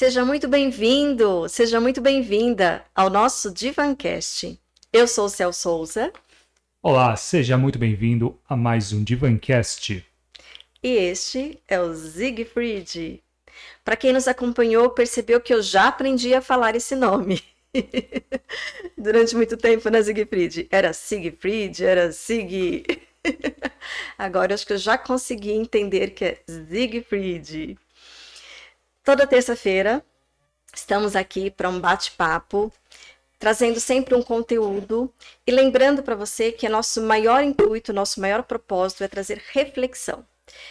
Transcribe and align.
Seja 0.00 0.24
muito 0.24 0.48
bem-vindo, 0.48 1.46
seja 1.46 1.78
muito 1.78 2.00
bem-vinda 2.00 2.82
ao 2.94 3.10
nosso 3.10 3.52
Divancast. 3.52 4.58
Eu 4.90 5.06
sou 5.06 5.26
o 5.26 5.28
Cel 5.28 5.52
Souza. 5.52 6.10
Olá, 6.82 7.14
seja 7.16 7.58
muito 7.58 7.78
bem-vindo 7.78 8.34
a 8.48 8.56
mais 8.56 8.94
um 8.94 9.04
Divancast. 9.04 10.02
E 10.82 10.88
este 10.88 11.60
é 11.68 11.78
o 11.78 11.92
Siegfried. 11.92 13.22
Para 13.84 13.94
quem 13.94 14.14
nos 14.14 14.26
acompanhou, 14.26 14.88
percebeu 14.88 15.38
que 15.38 15.52
eu 15.52 15.60
já 15.60 15.88
aprendi 15.88 16.32
a 16.32 16.40
falar 16.40 16.74
esse 16.74 16.96
nome. 16.96 17.42
Durante 18.96 19.36
muito 19.36 19.54
tempo 19.58 19.90
na 19.90 20.02
Siegfried. 20.02 20.66
Era 20.70 20.94
Siegfried, 20.94 21.84
era 21.84 22.10
Sig. 22.10 23.02
Agora 24.16 24.54
acho 24.54 24.66
que 24.66 24.72
eu 24.72 24.78
já 24.78 24.96
consegui 24.96 25.50
entender 25.50 26.12
que 26.12 26.24
é 26.24 26.38
Siegfried. 26.48 27.76
Toda 29.10 29.26
terça-feira 29.26 30.04
estamos 30.72 31.16
aqui 31.16 31.50
para 31.50 31.68
um 31.68 31.80
bate-papo, 31.80 32.72
trazendo 33.40 33.80
sempre 33.80 34.14
um 34.14 34.22
conteúdo 34.22 35.12
e 35.44 35.50
lembrando 35.50 36.00
para 36.00 36.14
você 36.14 36.52
que 36.52 36.68
nosso 36.68 37.02
maior 37.02 37.42
intuito, 37.42 37.92
nosso 37.92 38.20
maior 38.20 38.44
propósito 38.44 39.02
é 39.02 39.08
trazer 39.08 39.42
reflexão. 39.50 40.24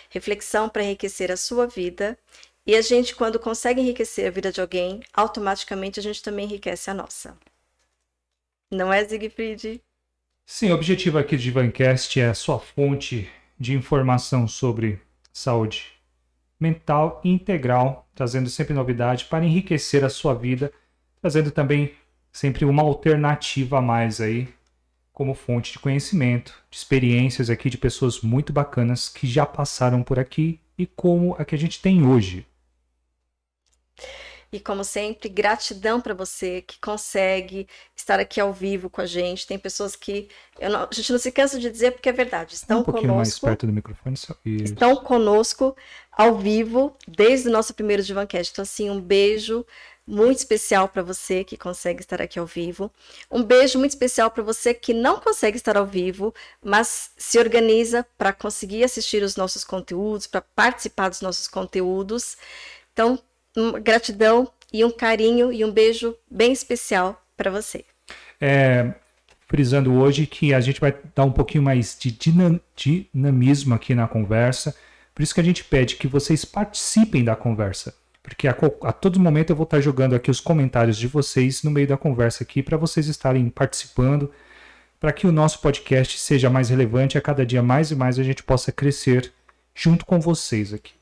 Reflexão 0.10 0.70
para 0.70 0.84
enriquecer 0.84 1.30
a 1.34 1.36
sua 1.36 1.68
vida. 1.68 2.18
E 2.66 2.78
a 2.78 2.82
gente, 2.82 3.14
quando 3.14 3.38
consegue 3.38 3.82
enriquecer 3.82 4.28
a 4.28 4.32
vida 4.32 4.54
de 4.54 4.62
alguém, 4.62 5.02
automaticamente 5.14 6.00
a 6.00 6.04
gente 6.04 6.24
também 6.24 6.46
enriquece 6.46 6.90
a 6.90 6.94
nossa. 6.94 7.38
Não 8.72 8.94
é, 8.94 9.04
Siegfried? 9.04 9.82
Sim, 10.46 10.72
o 10.72 10.76
objetivo 10.76 11.18
aqui 11.18 11.36
de 11.36 11.52
Vancast 11.52 12.18
é 12.18 12.30
a 12.30 12.34
sua 12.34 12.58
fonte 12.58 13.30
de 13.60 13.74
informação 13.74 14.48
sobre 14.48 15.02
saúde 15.34 15.99
mental 16.60 17.22
integral, 17.24 18.08
trazendo 18.14 18.50
sempre 18.50 18.74
novidade 18.74 19.26
para 19.26 19.46
enriquecer 19.46 20.04
a 20.04 20.10
sua 20.10 20.34
vida, 20.34 20.72
trazendo 21.22 21.52
também 21.52 21.94
sempre 22.32 22.66
uma 22.66 22.84
alternativa 22.84 23.80
a 23.80 23.82
mais 23.82 24.20
aí, 24.20 24.48
como 25.12 25.34
fonte 25.34 25.74
de 25.74 25.80
conhecimento, 25.80 26.54
de 26.70 26.78
experiências 26.78 27.50
aqui 27.50 27.70
de 27.70 27.78
pessoas 27.78 28.22
muito 28.22 28.54
bacanas 28.54 29.10
que 29.10 29.28
já 29.28 29.46
passaram 29.46 30.04
por 30.04 30.20
aqui 30.20 30.60
e 30.78 30.86
como 30.86 31.36
a 31.38 31.46
que 31.46 31.56
a 31.56 31.58
gente 31.58 31.82
tem 31.82 32.06
hoje. 32.06 32.46
E 34.52 34.60
como 34.60 34.84
sempre, 34.84 35.30
gratidão 35.30 36.02
para 36.02 36.14
você 36.14 36.62
que 36.64 36.80
consegue 36.80 37.68
estar 37.96 38.20
aqui 38.20 38.42
ao 38.42 38.52
vivo 38.52 38.90
com 38.90 39.02
a 39.02 39.06
gente. 39.06 39.46
Tem 39.46 39.60
pessoas 39.60 39.96
que 39.96 40.28
não, 40.60 40.84
a 40.84 40.90
gente 40.92 41.12
não 41.12 41.20
se 41.20 41.32
cansa 41.32 41.60
de 41.60 41.70
dizer 41.70 41.92
porque 41.92 42.10
é 42.10 42.14
verdade. 42.14 42.56
Estão 42.56 42.80
um 42.80 42.84
pouquinho 42.84 43.10
conosco, 43.10 43.46
mais 43.46 43.58
perto 43.58 43.68
do 43.68 43.74
microfone. 43.74 44.16
Estão 44.46 44.96
conosco 44.96 45.76
ao 46.12 46.38
vivo 46.38 46.96
desde 47.08 47.48
o 47.48 47.52
nosso 47.52 47.74
primeiro 47.74 48.02
Divancast. 48.02 48.52
Então, 48.52 48.64
assim, 48.64 48.90
um 48.90 49.00
beijo 49.00 49.66
muito 50.10 50.40
especial 50.40 50.90
para 50.90 51.04
você 51.04 51.44
que 51.44 51.56
consegue 51.56 52.02
estar 52.02 52.20
aqui 52.20 52.40
ao 52.40 52.46
vivo. 52.46 52.92
Um 53.30 53.44
beijo 53.44 53.78
muito 53.78 53.92
especial 53.92 54.32
para 54.32 54.42
você 54.42 54.74
que 54.74 54.92
não 54.92 55.20
consegue 55.20 55.58
estar 55.58 55.78
ao 55.78 55.86
vivo, 55.86 56.34
mas 56.64 57.12
se 57.16 57.38
organiza 57.38 58.06
para 58.18 58.34
conseguir 58.34 58.84
assistir 58.84 59.22
os 59.22 59.36
nossos 59.36 59.64
conteúdos, 59.64 60.26
para 60.26 60.42
participar 60.42 61.10
dos 61.10 61.22
nossos 61.22 61.48
conteúdos. 61.48 62.38
Então, 62.92 63.20
gratidão 63.82 64.50
e 64.72 64.84
um 64.86 64.92
carinho 64.92 65.52
e 65.52 65.64
um 65.66 65.72
beijo 65.72 66.16
bem 66.30 66.52
especial 66.52 67.22
para 67.36 67.50
você. 67.50 67.86
É, 68.40 68.94
frisando 69.48 69.94
hoje 69.94 70.26
que 70.26 70.54
a 70.54 70.60
gente 70.60 70.80
vai 70.80 70.96
dar 71.16 71.26
um 71.26 71.32
pouquinho 71.32 71.64
mais 71.64 71.98
de 72.00 72.12
dinamismo 72.76 73.74
aqui 73.74 73.96
na 73.96 74.08
conversa. 74.08 74.76
Por 75.14 75.24
isso 75.24 75.34
que 75.34 75.42
a 75.42 75.44
gente 75.44 75.64
pede 75.64 75.96
que 75.96 76.08
vocês 76.08 76.46
participem 76.46 77.24
da 77.24 77.36
conversa. 77.36 77.94
Porque 78.22 78.48
a, 78.48 78.56
a 78.84 78.94
todo 78.94 79.20
momento 79.20 79.50
eu 79.50 79.56
vou 79.56 79.64
estar 79.64 79.82
jogando 79.82 80.16
aqui 80.16 80.30
os 80.30 80.40
comentários 80.40 80.98
de 80.98 81.08
vocês 81.08 81.64
no 81.64 81.72
meio 81.72 81.88
da 81.88 81.98
conversa 81.98 82.44
aqui 82.44 82.62
para 82.62 82.78
vocês 82.78 83.08
estarem 83.08 83.50
participando, 83.50 84.32
para 85.00 85.12
que 85.12 85.26
o 85.26 85.32
nosso 85.32 85.60
podcast 85.62 86.20
seja 86.20 86.50
mais 86.50 86.70
relevante 86.70 87.18
a 87.18 87.22
cada 87.22 87.46
dia 87.46 87.64
mais 87.64 87.90
e 87.90 87.96
mais 87.96 88.20
a 88.20 88.24
gente 88.24 88.44
possa 88.44 88.72
crescer 88.72 89.34
junto 89.74 90.06
com 90.06 90.20
vocês 90.20 90.74
aqui. 90.74 90.99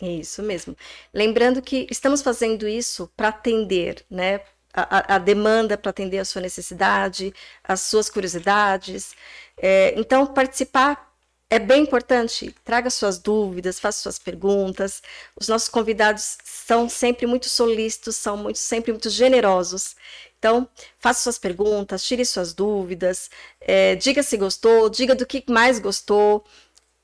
Isso 0.00 0.42
mesmo. 0.42 0.76
Lembrando 1.12 1.62
que 1.62 1.86
estamos 1.90 2.22
fazendo 2.22 2.66
isso 2.66 3.10
para 3.16 3.28
atender, 3.28 4.04
né? 4.10 4.40
A, 4.74 5.16
a 5.16 5.18
demanda 5.18 5.76
para 5.76 5.90
atender 5.90 6.18
a 6.18 6.24
sua 6.24 6.40
necessidade, 6.40 7.32
as 7.62 7.82
suas 7.82 8.08
curiosidades. 8.08 9.14
É, 9.56 9.92
então, 9.98 10.26
participar 10.26 11.12
é 11.50 11.58
bem 11.58 11.82
importante. 11.82 12.54
Traga 12.64 12.88
suas 12.88 13.18
dúvidas, 13.18 13.78
faça 13.78 14.00
suas 14.02 14.18
perguntas. 14.18 15.02
Os 15.36 15.48
nossos 15.48 15.68
convidados 15.68 16.38
são 16.42 16.88
sempre 16.88 17.26
muito 17.26 17.50
solícitos, 17.50 18.16
são 18.16 18.36
muito, 18.38 18.58
sempre 18.58 18.92
muito 18.92 19.10
generosos. 19.10 19.94
Então, 20.38 20.66
faça 20.98 21.22
suas 21.24 21.38
perguntas, 21.38 22.04
tire 22.04 22.24
suas 22.24 22.54
dúvidas, 22.54 23.30
é, 23.60 23.94
diga 23.96 24.22
se 24.22 24.36
gostou, 24.38 24.88
diga 24.88 25.14
do 25.14 25.26
que 25.26 25.44
mais 25.48 25.78
gostou. 25.78 26.44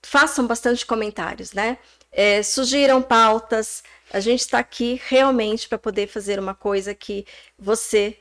Façam 0.03 0.47
bastante 0.47 0.87
comentários, 0.87 1.53
né? 1.53 1.79
É, 2.11 2.43
sugiram 2.43 3.03
pautas. 3.03 3.83
A 4.13 4.21
gente 4.21 4.41
está 4.41 4.59
aqui 4.59 5.01
realmente 5.09 5.69
para 5.69 5.79
poder 5.79 6.07
fazer 6.07 6.39
uma 6.39 6.55
coisa 6.55 6.95
que 6.95 7.27
você 7.59 8.19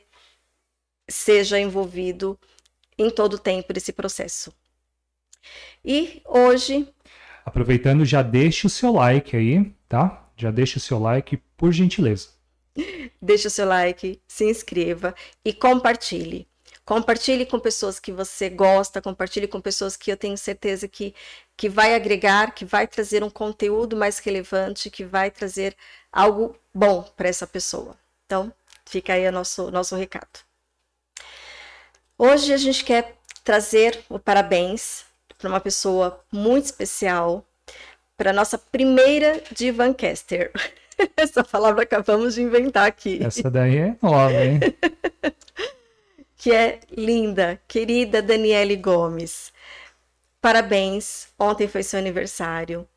seja 1.08 1.58
envolvido 1.58 2.38
em 2.98 3.10
todo 3.10 3.34
o 3.34 3.38
tempo 3.38 3.72
desse 3.72 3.92
processo. 3.92 4.52
E 5.84 6.20
hoje. 6.26 6.88
Aproveitando, 7.44 8.04
já 8.04 8.20
deixe 8.22 8.66
o 8.66 8.70
seu 8.70 8.92
like 8.92 9.36
aí, 9.36 9.72
tá? 9.88 10.28
Já 10.36 10.50
deixe 10.50 10.76
o 10.76 10.80
seu 10.80 10.98
like, 10.98 11.38
por 11.56 11.72
gentileza. 11.72 12.28
Deixe 13.20 13.48
o 13.48 13.50
seu 13.50 13.66
like, 13.66 14.20
se 14.28 14.44
inscreva 14.48 15.12
e 15.44 15.52
compartilhe. 15.52 16.46
Compartilhe 16.88 17.44
com 17.44 17.60
pessoas 17.60 18.00
que 18.00 18.10
você 18.10 18.48
gosta, 18.48 19.02
compartilhe 19.02 19.46
com 19.46 19.60
pessoas 19.60 19.94
que 19.94 20.10
eu 20.10 20.16
tenho 20.16 20.38
certeza 20.38 20.88
que, 20.88 21.14
que 21.54 21.68
vai 21.68 21.94
agregar, 21.94 22.54
que 22.54 22.64
vai 22.64 22.86
trazer 22.86 23.22
um 23.22 23.28
conteúdo 23.28 23.94
mais 23.94 24.18
relevante, 24.20 24.88
que 24.88 25.04
vai 25.04 25.30
trazer 25.30 25.76
algo 26.10 26.56
bom 26.72 27.02
para 27.14 27.28
essa 27.28 27.46
pessoa. 27.46 27.94
Então, 28.24 28.50
fica 28.86 29.12
aí 29.12 29.28
o 29.28 29.30
nosso, 29.32 29.70
nosso 29.70 29.96
recado. 29.96 30.40
Hoje 32.16 32.54
a 32.54 32.56
gente 32.56 32.82
quer 32.82 33.18
trazer 33.44 34.02
o 34.08 34.18
parabéns 34.18 35.04
para 35.36 35.50
uma 35.50 35.60
pessoa 35.60 36.24
muito 36.32 36.64
especial, 36.64 37.44
para 38.16 38.32
nossa 38.32 38.56
primeira 38.56 39.42
Divancaster. 39.52 40.50
Essa 41.14 41.44
palavra 41.44 41.82
acabamos 41.82 42.36
de 42.36 42.40
inventar 42.40 42.86
aqui. 42.86 43.22
Essa 43.22 43.50
daí 43.50 43.76
é 43.76 43.96
nova, 44.00 44.42
hein? 44.42 44.58
que 46.38 46.52
é 46.52 46.80
linda, 46.90 47.60
querida 47.66 48.22
Daniele 48.22 48.76
Gomes. 48.76 49.52
Parabéns, 50.40 51.28
ontem 51.36 51.66
foi 51.66 51.82
seu 51.82 51.98
aniversário. 51.98 52.88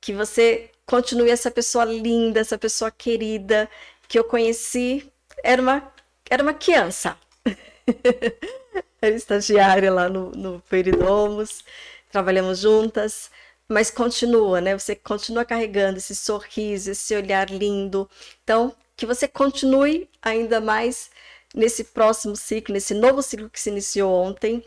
Que 0.00 0.12
você 0.12 0.70
continue 0.84 1.30
essa 1.30 1.50
pessoa 1.52 1.84
linda, 1.84 2.40
essa 2.40 2.58
pessoa 2.58 2.90
querida 2.90 3.70
que 4.08 4.18
eu 4.18 4.24
conheci. 4.24 5.08
Era 5.44 5.62
uma, 5.62 5.92
era 6.28 6.42
uma 6.42 6.52
criança. 6.52 7.16
era 9.00 9.14
estagiária 9.14 9.92
lá 9.92 10.08
no, 10.08 10.32
no 10.32 10.60
Peridomos, 10.68 11.64
trabalhamos 12.10 12.58
juntas, 12.58 13.30
mas 13.68 13.88
continua, 13.90 14.60
né? 14.60 14.76
Você 14.76 14.96
continua 14.96 15.44
carregando 15.44 15.98
esse 15.98 16.16
sorriso, 16.16 16.90
esse 16.90 17.14
olhar 17.14 17.48
lindo. 17.50 18.10
Então, 18.42 18.74
que 18.96 19.06
você 19.06 19.28
continue 19.28 20.08
ainda 20.20 20.60
mais 20.60 21.08
nesse 21.54 21.84
próximo 21.84 22.36
ciclo, 22.36 22.72
nesse 22.72 22.94
novo 22.94 23.22
ciclo 23.22 23.50
que 23.50 23.60
se 23.60 23.70
iniciou 23.70 24.12
ontem, 24.12 24.64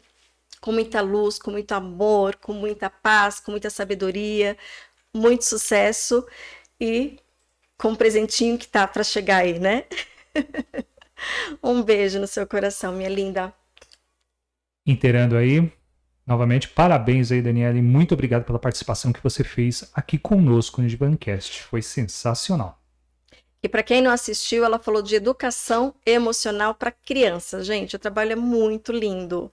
com 0.59 0.71
muita 0.71 1.01
luz, 1.01 1.37
com 1.37 1.51
muito 1.51 1.71
amor, 1.73 2.35
com 2.37 2.53
muita 2.53 2.89
paz, 2.89 3.39
com 3.39 3.51
muita 3.51 3.69
sabedoria, 3.69 4.57
muito 5.13 5.45
sucesso 5.45 6.25
e 6.79 7.17
com 7.77 7.89
um 7.89 7.95
presentinho 7.95 8.57
que 8.57 8.67
tá 8.67 8.87
para 8.87 9.03
chegar 9.03 9.37
aí, 9.37 9.59
né? 9.59 9.85
um 11.61 11.81
beijo 11.81 12.19
no 12.19 12.27
seu 12.27 12.47
coração, 12.47 12.93
minha 12.93 13.09
linda. 13.09 13.53
Inteirando 14.85 15.37
aí, 15.37 15.71
novamente, 16.25 16.67
parabéns 16.69 17.31
aí, 17.31 17.41
Daniela, 17.41 17.77
e 17.77 17.81
muito 17.81 18.13
obrigado 18.13 18.43
pela 18.43 18.59
participação 18.59 19.13
que 19.13 19.23
você 19.23 19.43
fez 19.43 19.89
aqui 19.93 20.17
conosco 20.17 20.81
no 20.81 20.87
Divancast. 20.87 21.63
Foi 21.63 21.81
sensacional. 21.81 22.82
E 23.63 23.69
para 23.69 23.81
quem 23.81 24.01
não 24.01 24.11
assistiu, 24.11 24.65
ela 24.65 24.77
falou 24.77 25.01
de 25.01 25.15
educação 25.15 25.95
emocional 26.05 26.75
para 26.75 26.91
crianças. 26.91 27.65
Gente, 27.65 27.95
o 27.95 27.99
trabalho 27.99 28.33
é 28.33 28.35
muito 28.35 28.91
lindo. 28.91 29.49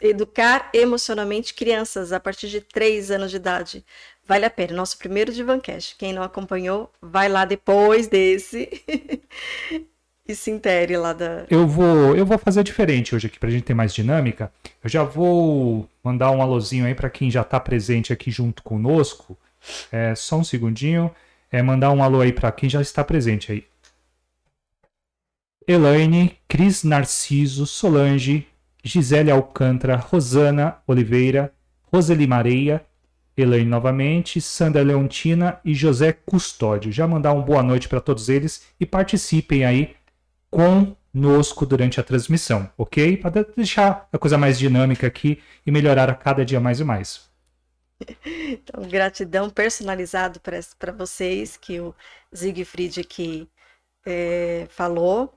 Educar 0.00 0.70
emocionalmente 0.72 1.52
crianças 1.52 2.14
a 2.14 2.18
partir 2.18 2.48
de 2.48 2.62
3 2.62 3.10
anos 3.10 3.30
de 3.30 3.36
idade. 3.36 3.84
Vale 4.26 4.46
a 4.46 4.50
pena. 4.50 4.72
Nosso 4.72 4.96
primeiro 4.96 5.34
Divancast. 5.34 5.96
Quem 5.98 6.14
não 6.14 6.22
acompanhou, 6.22 6.90
vai 7.02 7.28
lá 7.28 7.44
depois 7.44 8.08
desse. 8.08 8.70
e 10.26 10.34
se 10.34 10.50
intere 10.50 10.96
lá 10.96 11.12
da. 11.12 11.44
Eu 11.50 11.66
vou, 11.66 12.16
eu 12.16 12.24
vou 12.24 12.38
fazer 12.38 12.64
diferente 12.64 13.14
hoje 13.14 13.26
aqui 13.26 13.38
para 13.38 13.50
a 13.50 13.52
gente 13.52 13.64
ter 13.64 13.74
mais 13.74 13.92
dinâmica. 13.92 14.50
Eu 14.82 14.88
já 14.88 15.04
vou 15.04 15.86
mandar 16.02 16.30
um 16.30 16.40
alôzinho 16.40 16.86
aí 16.86 16.94
para 16.94 17.10
quem 17.10 17.30
já 17.30 17.42
está 17.42 17.60
presente 17.60 18.14
aqui 18.14 18.30
junto 18.30 18.62
conosco. 18.62 19.36
É, 19.92 20.14
só 20.14 20.36
um 20.38 20.44
segundinho 20.44 21.14
é 21.50 21.62
mandar 21.62 21.90
um 21.92 22.02
alô 22.02 22.20
aí 22.20 22.32
para 22.32 22.52
quem 22.52 22.68
já 22.68 22.80
está 22.80 23.04
presente 23.04 23.52
aí. 23.52 23.64
Elaine, 25.68 26.38
Cris 26.46 26.84
Narciso, 26.84 27.66
Solange, 27.66 28.46
Gisele 28.84 29.30
Alcântara, 29.30 29.96
Rosana 29.96 30.78
Oliveira, 30.86 31.52
Roseli 31.92 32.26
Mareia, 32.26 32.84
Elaine 33.36 33.68
novamente, 33.68 34.40
Sandra 34.40 34.82
Leontina 34.82 35.60
e 35.64 35.74
José 35.74 36.12
Custódio. 36.12 36.92
Já 36.92 37.06
mandar 37.06 37.32
uma 37.32 37.42
boa 37.42 37.62
noite 37.62 37.88
para 37.88 38.00
todos 38.00 38.28
eles 38.28 38.66
e 38.78 38.86
participem 38.86 39.64
aí 39.64 39.96
conosco 40.50 41.66
durante 41.66 41.98
a 41.98 42.02
transmissão, 42.02 42.70
ok? 42.78 43.16
Para 43.16 43.44
deixar 43.56 44.08
a 44.12 44.18
coisa 44.18 44.38
mais 44.38 44.58
dinâmica 44.58 45.06
aqui 45.06 45.40
e 45.66 45.70
melhorar 45.70 46.08
a 46.08 46.14
cada 46.14 46.44
dia 46.44 46.60
mais 46.60 46.80
e 46.80 46.84
mais. 46.84 47.28
Então, 48.48 48.82
gratidão 48.88 49.48
personalizado 49.48 50.40
para 50.40 50.92
vocês 50.92 51.56
que 51.56 51.80
o 51.80 51.94
Siegfried 52.32 53.00
aqui 53.00 53.48
é, 54.04 54.66
falou. 54.70 55.32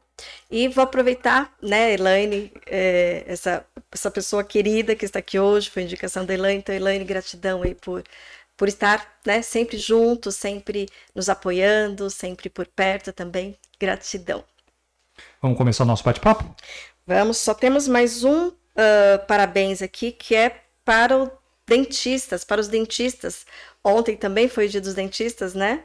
E 0.51 0.67
vou 0.67 0.83
aproveitar, 0.83 1.55
né, 1.61 1.93
Elaine, 1.93 2.51
é, 2.65 3.23
essa, 3.25 3.65
essa 3.91 4.11
pessoa 4.11 4.43
querida 4.43 4.95
que 4.95 5.05
está 5.05 5.19
aqui 5.19 5.39
hoje, 5.39 5.69
foi 5.69 5.83
indicação 5.83 6.25
da 6.25 6.33
Elaine. 6.33 6.59
Então, 6.59 6.75
Elaine, 6.75 7.05
gratidão 7.05 7.63
aí 7.63 7.73
por, 7.73 8.03
por 8.57 8.67
estar 8.67 9.19
né, 9.25 9.41
sempre 9.41 9.77
junto, 9.77 10.31
sempre 10.31 10.87
nos 11.15 11.29
apoiando, 11.29 12.09
sempre 12.09 12.49
por 12.49 12.67
perto 12.67 13.13
também. 13.13 13.57
Gratidão. 13.79 14.43
Vamos 15.41 15.57
começar 15.57 15.83
o 15.83 15.87
nosso 15.87 16.03
bate-papo? 16.03 16.53
Vamos, 17.07 17.37
só 17.37 17.53
temos 17.53 17.87
mais 17.87 18.23
um 18.23 18.49
uh, 18.49 19.25
parabéns 19.27 19.81
aqui, 19.81 20.11
que 20.11 20.35
é 20.35 20.63
para 20.83 21.17
o 21.17 21.31
dentistas, 21.69 22.43
para 22.43 22.59
os 22.59 22.67
dentistas. 22.67 23.45
Ontem 23.83 24.17
também 24.17 24.49
foi 24.49 24.65
o 24.65 24.69
dia 24.69 24.81
dos 24.81 24.95
dentistas, 24.95 25.53
né? 25.53 25.83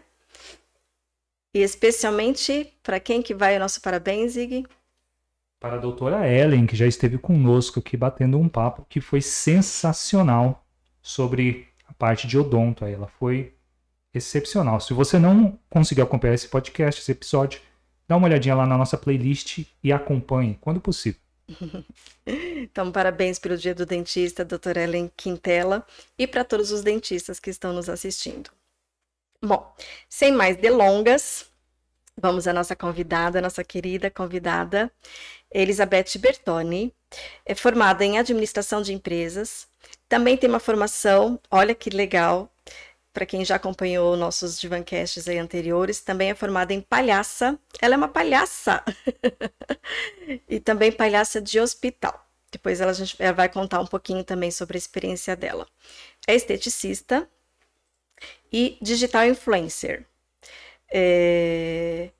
E 1.55 1.61
especialmente 1.61 2.73
para 2.83 2.99
quem 2.99 3.23
que 3.23 3.35
vai 3.35 3.57
o 3.57 3.61
nosso 3.61 3.81
parabéns, 3.81 4.35
Ig? 4.35 4.67
Para 5.61 5.77
a 5.77 5.79
doutora 5.79 6.29
Ellen, 6.29 6.67
que 6.67 6.75
já 6.75 6.87
esteve 6.87 7.17
conosco 7.17 7.79
aqui 7.79 7.97
batendo 7.97 8.39
um 8.39 8.49
papo 8.49 8.85
que 8.89 9.01
foi 9.01 9.21
sensacional 9.21 10.67
sobre 11.01 11.69
a 11.87 11.93
parte 11.93 12.27
de 12.27 12.37
odonto. 12.37 12.85
Ela 12.85 13.07
foi 13.07 13.55
excepcional. 14.13 14.81
Se 14.81 14.93
você 14.93 15.19
não 15.19 15.59
conseguiu 15.71 16.05
acompanhar 16.05 16.35
esse 16.35 16.49
podcast, 16.49 17.01
esse 17.01 17.13
episódio, 17.13 17.61
dá 18.09 18.17
uma 18.17 18.27
olhadinha 18.27 18.55
lá 18.55 18.67
na 18.67 18.77
nossa 18.77 18.97
playlist 18.99 19.65
e 19.83 19.93
acompanhe 19.93 20.59
quando 20.61 20.81
possível. 20.81 21.24
Então, 22.27 22.91
parabéns 22.91 23.39
pelo 23.39 23.57
Dia 23.57 23.75
do 23.75 23.85
Dentista, 23.85 24.45
doutora 24.45 24.83
Ellen 24.83 25.11
Quintela, 25.17 25.87
e 26.19 26.27
para 26.27 26.45
todos 26.45 26.71
os 26.71 26.83
dentistas 26.83 27.39
que 27.39 27.51
estão 27.51 27.73
nos 27.73 27.89
assistindo. 27.89 28.51
Bom, 29.43 29.75
sem 30.09 30.33
mais 30.33 30.57
delongas, 30.57 31.51
vamos 32.17 32.47
à 32.47 32.53
nossa 32.53 32.75
convidada, 32.75 33.43
nossa 33.43 33.63
querida 33.63 34.11
convidada, 34.11 34.91
Elizabeth 35.53 36.19
Bertoni. 36.19 36.95
É 37.45 37.55
formada 37.55 38.05
em 38.05 38.19
administração 38.19 38.83
de 38.83 38.93
empresas, 38.93 39.69
também 40.09 40.37
tem 40.37 40.49
uma 40.49 40.59
formação, 40.59 41.39
olha 41.51 41.75
que 41.75 41.91
legal, 41.91 42.51
para 43.15 43.25
quem 43.25 43.45
já 43.45 43.57
acompanhou 43.57 44.17
nossos 44.17 44.61
Divancasts 44.61 45.27
aí 45.29 45.39
anteriores, 45.39 46.01
também 46.01 46.31
é 46.31 46.35
formada 46.35 46.75
em 46.75 46.83
palhaça. 46.83 47.59
Ela 47.81 47.95
é 47.95 47.97
uma 47.97 48.09
palhaça! 48.09 48.85
e 50.47 50.61
também 50.61 50.93
palhaça 50.93 51.41
de 51.41 51.59
hospital. 51.59 52.29
Depois 52.53 52.81
ela, 52.81 52.93
ela 53.19 53.33
vai 53.33 53.49
contar 53.49 53.81
um 53.81 53.87
pouquinho 53.87 54.23
também 54.23 54.51
sobre 54.51 54.77
a 54.77 54.79
experiência 54.79 55.35
dela. 55.35 55.67
É 56.27 56.35
esteticista, 56.35 57.29
e 58.53 58.79
digital 58.81 59.27
influencer. 59.27 60.07
É... 60.93 62.11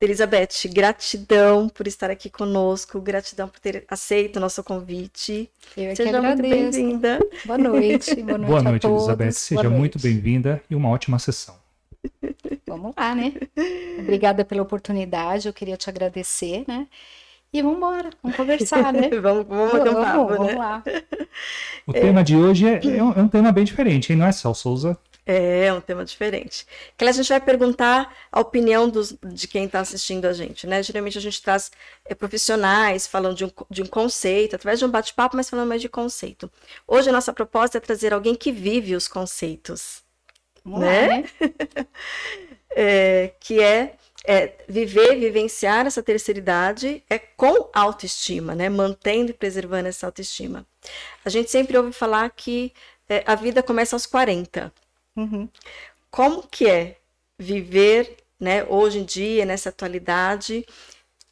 Elizabeth, 0.00 0.68
gratidão 0.72 1.68
por 1.68 1.88
estar 1.88 2.08
aqui 2.08 2.30
conosco, 2.30 3.00
gratidão 3.00 3.48
por 3.48 3.58
ter 3.58 3.84
aceito 3.88 4.36
o 4.36 4.40
nosso 4.40 4.62
convite. 4.62 5.50
Eu 5.76 5.90
é 5.90 5.94
Seja 5.96 6.10
que 6.10 6.16
agradeço. 6.16 6.48
muito 6.48 6.72
bem-vinda. 6.72 7.18
Boa 7.44 7.58
noite, 7.58 8.14
boa 8.22 8.38
noite, 8.38 8.48
boa 8.48 8.62
noite 8.62 8.86
Elizabeth. 8.86 9.32
Seja 9.32 9.62
boa 9.64 9.74
muito 9.74 9.98
bem-vinda 9.98 10.62
e 10.70 10.76
uma 10.76 10.88
ótima 10.88 11.18
sessão. 11.18 11.56
Vamos 12.64 12.94
lá, 12.96 13.12
né? 13.12 13.32
Obrigada 13.98 14.44
pela 14.44 14.62
oportunidade, 14.62 15.48
eu 15.48 15.52
queria 15.52 15.76
te 15.76 15.90
agradecer, 15.90 16.64
né? 16.68 16.86
E 17.52 17.60
vamos 17.60 17.78
embora, 17.78 18.10
vamos 18.22 18.36
conversar, 18.36 18.92
né? 18.92 19.08
vamos, 19.20 19.46
vamos, 19.48 19.72
vamos, 19.72 19.90
um 19.90 19.94
papo, 19.94 20.26
vamos, 20.28 20.30
né? 20.30 20.36
vamos 20.36 20.54
lá. 20.54 20.82
O 21.84 21.96
é... 21.96 22.00
tema 22.00 22.22
de 22.22 22.36
hoje 22.36 22.68
é, 22.68 22.98
é, 22.98 23.02
um, 23.02 23.12
é 23.14 23.22
um 23.22 23.28
tema 23.28 23.50
bem 23.50 23.64
diferente, 23.64 24.12
hein? 24.12 24.18
Não 24.18 24.26
é 24.26 24.32
Cel 24.32 24.54
Souza? 24.54 24.96
É, 25.30 25.66
é 25.66 25.72
um 25.74 25.80
tema 25.82 26.06
diferente. 26.06 26.66
Que 26.96 27.04
a 27.04 27.12
gente 27.12 27.28
vai 27.28 27.38
perguntar 27.38 28.16
a 28.32 28.40
opinião 28.40 28.88
dos, 28.88 29.14
de 29.22 29.46
quem 29.46 29.66
está 29.66 29.80
assistindo 29.80 30.24
a 30.24 30.32
gente, 30.32 30.66
né? 30.66 30.82
Geralmente 30.82 31.18
a 31.18 31.20
gente 31.20 31.42
traz 31.42 31.70
é, 32.06 32.14
profissionais 32.14 33.06
falando 33.06 33.36
de 33.36 33.44
um, 33.44 33.50
de 33.68 33.82
um 33.82 33.86
conceito, 33.86 34.56
através 34.56 34.78
de 34.78 34.86
um 34.86 34.90
bate-papo, 34.90 35.36
mas 35.36 35.50
falando 35.50 35.68
mais 35.68 35.82
de 35.82 35.88
conceito. 35.90 36.50
Hoje 36.86 37.10
a 37.10 37.12
nossa 37.12 37.30
proposta 37.30 37.76
é 37.76 37.80
trazer 37.80 38.14
alguém 38.14 38.34
que 38.34 38.50
vive 38.50 38.96
os 38.96 39.06
conceitos, 39.06 40.02
Vamos 40.64 40.80
né? 40.80 41.08
Lá, 41.08 41.16
né? 41.20 41.86
é, 42.70 43.32
que 43.38 43.60
é, 43.60 43.96
é, 44.24 44.54
viver, 44.66 45.14
vivenciar 45.16 45.86
essa 45.86 46.02
terceira 46.02 46.40
idade 46.40 47.04
é 47.10 47.18
com 47.18 47.68
autoestima, 47.74 48.54
né? 48.54 48.70
Mantendo 48.70 49.30
e 49.32 49.34
preservando 49.34 49.88
essa 49.88 50.06
autoestima. 50.06 50.66
A 51.22 51.28
gente 51.28 51.50
sempre 51.50 51.76
ouve 51.76 51.92
falar 51.92 52.30
que 52.30 52.72
é, 53.06 53.22
a 53.26 53.34
vida 53.34 53.62
começa 53.62 53.94
aos 53.94 54.06
40. 54.06 54.72
Uhum. 55.18 55.48
Como 56.10 56.46
que 56.46 56.68
é 56.68 56.96
viver, 57.36 58.18
né, 58.38 58.62
hoje 58.64 59.00
em 59.00 59.04
dia, 59.04 59.44
nessa 59.44 59.70
atualidade, 59.70 60.64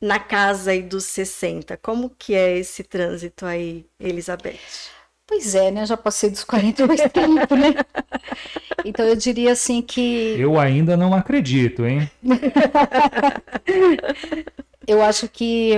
na 0.00 0.18
casa 0.18 0.72
aí 0.72 0.82
dos 0.82 1.04
60? 1.04 1.76
Como 1.76 2.10
que 2.10 2.34
é 2.34 2.58
esse 2.58 2.82
trânsito 2.82 3.46
aí, 3.46 3.86
Elizabeth? 4.00 4.58
Pois 5.24 5.54
é, 5.54 5.70
né? 5.70 5.86
Já 5.86 5.96
passei 5.96 6.30
dos 6.30 6.44
40 6.44 6.86
mais 6.86 7.00
tempo, 7.12 7.56
né? 7.56 7.74
Então 8.84 9.04
eu 9.04 9.16
diria 9.16 9.52
assim 9.52 9.82
que. 9.82 10.36
Eu 10.38 10.58
ainda 10.58 10.96
não 10.96 11.14
acredito, 11.14 11.84
hein? 11.84 12.08
eu 14.86 15.02
acho 15.02 15.28
que 15.28 15.72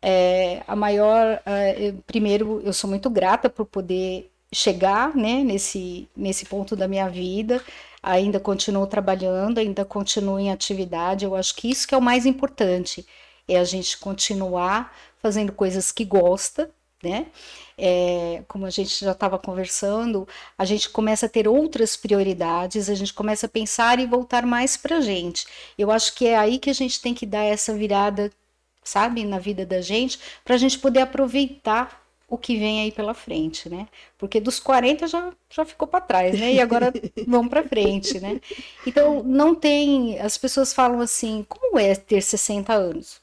é, 0.00 0.62
a 0.66 0.76
maior. 0.76 1.40
É, 1.44 1.92
primeiro, 2.06 2.62
eu 2.64 2.72
sou 2.72 2.88
muito 2.88 3.10
grata 3.10 3.50
por 3.50 3.66
poder 3.66 4.30
chegar 4.52 5.14
né, 5.14 5.42
nesse, 5.44 6.08
nesse 6.16 6.46
ponto 6.46 6.74
da 6.74 6.88
minha 6.88 7.08
vida, 7.08 7.62
ainda 8.02 8.40
continuo 8.40 8.86
trabalhando, 8.86 9.58
ainda 9.58 9.84
continuo 9.84 10.38
em 10.38 10.50
atividade. 10.50 11.24
Eu 11.24 11.34
acho 11.34 11.54
que 11.54 11.70
isso 11.70 11.86
que 11.86 11.94
é 11.94 11.98
o 11.98 12.02
mais 12.02 12.26
importante, 12.26 13.06
é 13.46 13.58
a 13.58 13.64
gente 13.64 13.98
continuar 13.98 14.94
fazendo 15.20 15.52
coisas 15.52 15.90
que 15.92 16.04
gosta, 16.04 16.70
né? 17.02 17.26
É, 17.76 18.42
como 18.48 18.66
a 18.66 18.70
gente 18.70 19.04
já 19.04 19.12
estava 19.12 19.38
conversando, 19.38 20.26
a 20.56 20.64
gente 20.64 20.90
começa 20.90 21.26
a 21.26 21.28
ter 21.28 21.46
outras 21.46 21.96
prioridades, 21.96 22.90
a 22.90 22.94
gente 22.94 23.14
começa 23.14 23.46
a 23.46 23.48
pensar 23.48 24.00
e 24.00 24.06
voltar 24.06 24.44
mais 24.44 24.76
para 24.76 24.98
a 24.98 25.00
gente. 25.00 25.46
Eu 25.78 25.90
acho 25.90 26.14
que 26.14 26.26
é 26.26 26.36
aí 26.36 26.58
que 26.58 26.70
a 26.70 26.74
gente 26.74 27.00
tem 27.00 27.14
que 27.14 27.24
dar 27.24 27.44
essa 27.44 27.72
virada, 27.74 28.32
sabe, 28.82 29.24
na 29.24 29.38
vida 29.38 29.64
da 29.64 29.80
gente, 29.80 30.18
para 30.44 30.56
a 30.56 30.58
gente 30.58 30.78
poder 30.78 31.00
aproveitar 31.00 32.07
o 32.28 32.36
que 32.36 32.56
vem 32.58 32.82
aí 32.82 32.92
pela 32.92 33.14
frente, 33.14 33.68
né? 33.70 33.88
Porque 34.18 34.38
dos 34.40 34.60
40 34.60 35.06
já, 35.06 35.32
já 35.48 35.64
ficou 35.64 35.88
para 35.88 36.00
trás, 36.00 36.38
né? 36.38 36.52
E 36.52 36.60
agora 36.60 36.92
vão 37.26 37.48
para 37.48 37.62
frente, 37.62 38.20
né? 38.20 38.40
Então, 38.86 39.22
não 39.22 39.54
tem. 39.54 40.18
As 40.20 40.36
pessoas 40.36 40.72
falam 40.72 41.00
assim: 41.00 41.44
como 41.48 41.78
é 41.78 41.94
ter 41.94 42.20
60 42.20 42.72
anos? 42.74 43.20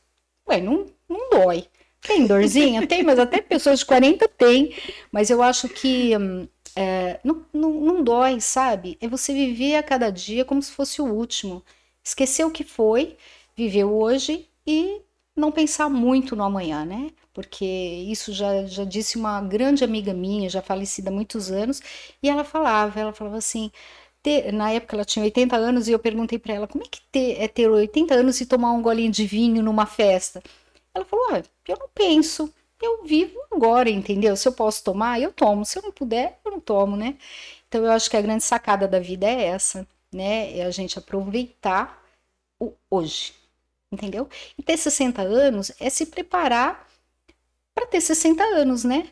Ué, 0.49 0.59
não, 0.59 0.87
não 1.07 1.29
dói. 1.29 1.67
Tem 2.01 2.25
dorzinha? 2.25 2.85
Tem, 2.87 3.03
mas 3.03 3.19
até 3.19 3.41
pessoas 3.41 3.79
de 3.79 3.85
40 3.85 4.27
tem. 4.27 4.75
Mas 5.11 5.29
eu 5.29 5.41
acho 5.41 5.69
que 5.69 6.15
hum, 6.17 6.47
é, 6.75 7.19
não, 7.23 7.45
não, 7.53 7.71
não 7.71 8.03
dói, 8.03 8.39
sabe? 8.41 8.97
É 8.99 9.07
você 9.07 9.33
viver 9.33 9.75
a 9.75 9.83
cada 9.83 10.09
dia 10.11 10.43
como 10.43 10.61
se 10.61 10.71
fosse 10.71 11.01
o 11.01 11.05
último. 11.05 11.63
Esquecer 12.03 12.43
o 12.45 12.51
que 12.51 12.63
foi, 12.63 13.17
viver 13.55 13.85
hoje 13.85 14.47
e 14.67 15.01
não 15.35 15.51
pensar 15.51 15.89
muito 15.89 16.35
no 16.35 16.43
amanhã, 16.43 16.85
né? 16.85 17.11
Porque 17.35 17.65
isso 17.65 18.33
já, 18.33 18.65
já 18.65 18.85
disse 18.85 19.17
uma 19.17 19.41
grande 19.41 19.83
amiga 19.83 20.13
minha, 20.13 20.49
já 20.49 20.61
falecida 20.61 21.09
há 21.09 21.13
muitos 21.13 21.51
anos, 21.51 21.81
e 22.23 22.29
ela 22.29 22.45
falava, 22.45 22.97
ela 22.97 23.13
falava 23.13 23.37
assim, 23.37 23.69
ter, 24.23 24.53
na 24.53 24.71
época 24.71 24.95
ela 24.95 25.05
tinha 25.05 25.25
80 25.25 25.55
anos, 25.57 25.87
e 25.87 25.91
eu 25.91 25.99
perguntei 25.99 26.39
para 26.39 26.53
ela, 26.53 26.67
como 26.67 26.83
é 26.85 26.87
que 26.87 27.01
ter, 27.11 27.41
é 27.41 27.47
ter 27.49 27.69
80 27.69 28.15
anos 28.15 28.39
e 28.39 28.45
tomar 28.45 28.71
um 28.71 28.81
golinho 28.81 29.11
de 29.11 29.27
vinho 29.27 29.61
numa 29.61 29.85
festa? 29.85 30.41
Ela 30.93 31.03
falou, 31.03 31.25
ah, 31.31 31.43
eu 31.67 31.77
não 31.77 31.89
penso, 31.93 32.51
eu 32.81 33.03
vivo 33.03 33.37
agora, 33.51 33.89
entendeu? 33.89 34.35
Se 34.37 34.47
eu 34.47 34.53
posso 34.53 34.81
tomar, 34.83 35.19
eu 35.21 35.31
tomo, 35.33 35.65
se 35.65 35.77
eu 35.77 35.83
não 35.83 35.91
puder, 35.91 36.39
eu 36.45 36.51
não 36.51 36.59
tomo, 36.61 36.95
né? 36.95 37.17
Então 37.67 37.83
eu 37.83 37.91
acho 37.91 38.09
que 38.09 38.15
a 38.15 38.21
grande 38.21 38.43
sacada 38.45 38.87
da 38.87 38.99
vida 38.99 39.27
é 39.27 39.43
essa, 39.47 39.85
né? 40.11 40.57
É 40.57 40.65
a 40.65 40.71
gente 40.71 40.97
aproveitar 40.97 42.01
o 42.59 42.71
hoje, 42.89 43.33
entendeu? 43.91 44.29
E 44.57 44.63
ter 44.63 44.77
60 44.77 45.21
anos 45.21 45.71
é 45.81 45.89
se 45.89 46.05
preparar 46.05 46.87
para 47.75 47.85
ter 47.85 47.99
60 47.99 48.41
anos, 48.41 48.85
né? 48.85 49.09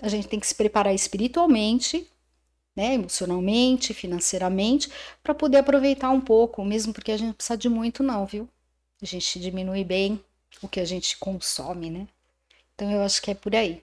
A 0.00 0.08
gente 0.08 0.26
tem 0.26 0.40
que 0.40 0.46
se 0.46 0.54
preparar 0.54 0.94
espiritualmente, 0.94 2.10
né, 2.74 2.94
emocionalmente, 2.94 3.94
financeiramente, 3.94 4.90
para 5.22 5.34
poder 5.34 5.58
aproveitar 5.58 6.10
um 6.10 6.20
pouco, 6.20 6.64
mesmo 6.64 6.92
porque 6.92 7.12
a 7.12 7.16
gente 7.16 7.28
não 7.28 7.34
precisa 7.34 7.56
de 7.56 7.68
muito 7.68 8.02
não, 8.02 8.26
viu? 8.26 8.48
A 9.00 9.06
gente 9.06 9.38
diminui 9.38 9.84
bem 9.84 10.22
o 10.62 10.68
que 10.68 10.80
a 10.80 10.84
gente 10.84 11.16
consome, 11.18 11.90
né? 11.90 12.06
Então 12.74 12.90
eu 12.90 13.02
acho 13.02 13.20
que 13.22 13.30
é 13.30 13.34
por 13.34 13.54
aí. 13.54 13.82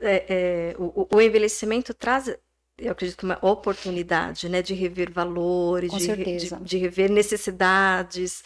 É, 0.00 0.24
é, 0.28 0.76
o, 0.78 1.06
o, 1.14 1.20
envelhecimento 1.20 1.92
traz, 1.92 2.34
eu 2.78 2.92
acredito, 2.92 3.22
uma 3.24 3.38
oportunidade, 3.42 4.48
né, 4.48 4.62
de 4.62 4.72
rever 4.72 5.10
valores, 5.10 5.92
de, 5.92 6.16
de, 6.16 6.56
de, 6.62 6.78
rever 6.78 7.10
necessidades, 7.10 8.42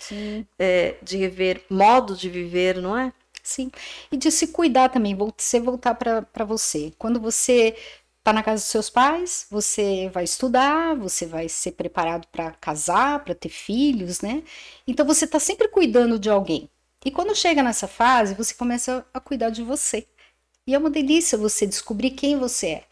é, 0.58 0.96
de 1.02 1.16
rever 1.16 1.62
modo 1.68 2.16
de 2.16 2.28
viver, 2.28 2.80
não 2.80 2.98
é? 2.98 3.12
Sim. 3.44 3.70
E 4.10 4.16
de 4.16 4.30
se 4.30 4.48
cuidar 4.48 4.88
também, 4.88 5.14
você 5.14 5.60
voltar 5.60 5.94
para 5.94 6.44
você. 6.44 6.92
Quando 6.98 7.20
você 7.20 7.76
está 8.18 8.32
na 8.32 8.42
casa 8.42 8.62
dos 8.62 8.70
seus 8.70 8.88
pais, 8.90 9.46
você 9.50 10.08
vai 10.08 10.24
estudar, 10.24 10.96
você 10.96 11.26
vai 11.26 11.48
ser 11.48 11.72
preparado 11.72 12.26
para 12.28 12.52
casar, 12.52 13.22
para 13.22 13.34
ter 13.34 13.50
filhos, 13.50 14.20
né? 14.22 14.42
Então 14.86 15.04
você 15.06 15.26
está 15.26 15.38
sempre 15.38 15.68
cuidando 15.68 16.18
de 16.18 16.30
alguém. 16.30 16.70
E 17.04 17.10
quando 17.10 17.34
chega 17.36 17.62
nessa 17.62 17.86
fase, 17.86 18.34
você 18.34 18.54
começa 18.54 19.06
a 19.12 19.20
cuidar 19.20 19.50
de 19.50 19.62
você. 19.62 20.08
E 20.66 20.74
é 20.74 20.78
uma 20.78 20.90
delícia 20.90 21.38
você 21.38 21.66
descobrir 21.66 22.12
quem 22.12 22.38
você 22.38 22.66
é. 22.68 22.84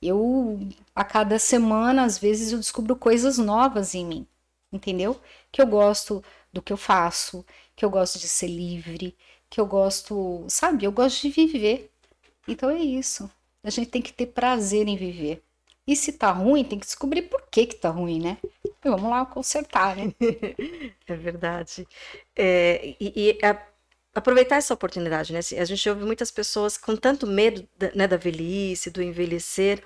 Eu, 0.00 0.58
a 0.94 1.04
cada 1.04 1.38
semana, 1.38 2.04
às 2.04 2.18
vezes, 2.18 2.52
eu 2.52 2.58
descubro 2.58 2.94
coisas 2.96 3.38
novas 3.38 3.94
em 3.94 4.06
mim, 4.06 4.26
entendeu? 4.72 5.20
Que 5.50 5.60
eu 5.60 5.66
gosto 5.66 6.22
do 6.52 6.62
que 6.62 6.72
eu 6.72 6.76
faço, 6.76 7.44
que 7.74 7.84
eu 7.84 7.90
gosto 7.90 8.18
de 8.18 8.28
ser 8.28 8.46
livre, 8.48 9.16
que 9.50 9.60
eu 9.60 9.66
gosto, 9.66 10.44
sabe? 10.48 10.84
Eu 10.84 10.92
gosto 10.92 11.22
de 11.22 11.30
viver. 11.30 11.90
Então 12.46 12.70
é 12.70 12.78
isso. 12.78 13.30
A 13.62 13.70
gente 13.70 13.90
tem 13.90 14.02
que 14.02 14.12
ter 14.12 14.26
prazer 14.26 14.88
em 14.88 14.96
viver. 14.96 15.42
E 15.86 15.96
se 15.96 16.12
tá 16.12 16.30
ruim, 16.30 16.64
tem 16.64 16.78
que 16.78 16.86
descobrir 16.86 17.22
por 17.22 17.42
que 17.50 17.66
que 17.66 17.76
tá 17.76 17.88
ruim, 17.88 18.20
né? 18.20 18.36
E 18.64 18.70
vamos 18.84 19.10
lá 19.10 19.24
consertar, 19.24 19.96
né? 19.96 20.12
é 21.06 21.16
verdade. 21.16 21.88
É, 22.36 22.94
e, 23.00 23.38
e 23.40 23.44
a, 23.44 23.58
aproveitar 24.14 24.56
essa 24.56 24.74
oportunidade, 24.74 25.32
né? 25.32 25.38
A 25.38 25.64
gente 25.64 25.88
ouve 25.88 26.04
muitas 26.04 26.30
pessoas 26.30 26.76
com 26.76 26.94
tanto 26.94 27.26
medo 27.26 27.66
da, 27.78 27.90
né, 27.94 28.06
da 28.06 28.18
velhice, 28.18 28.90
do 28.90 29.02
envelhecer, 29.02 29.82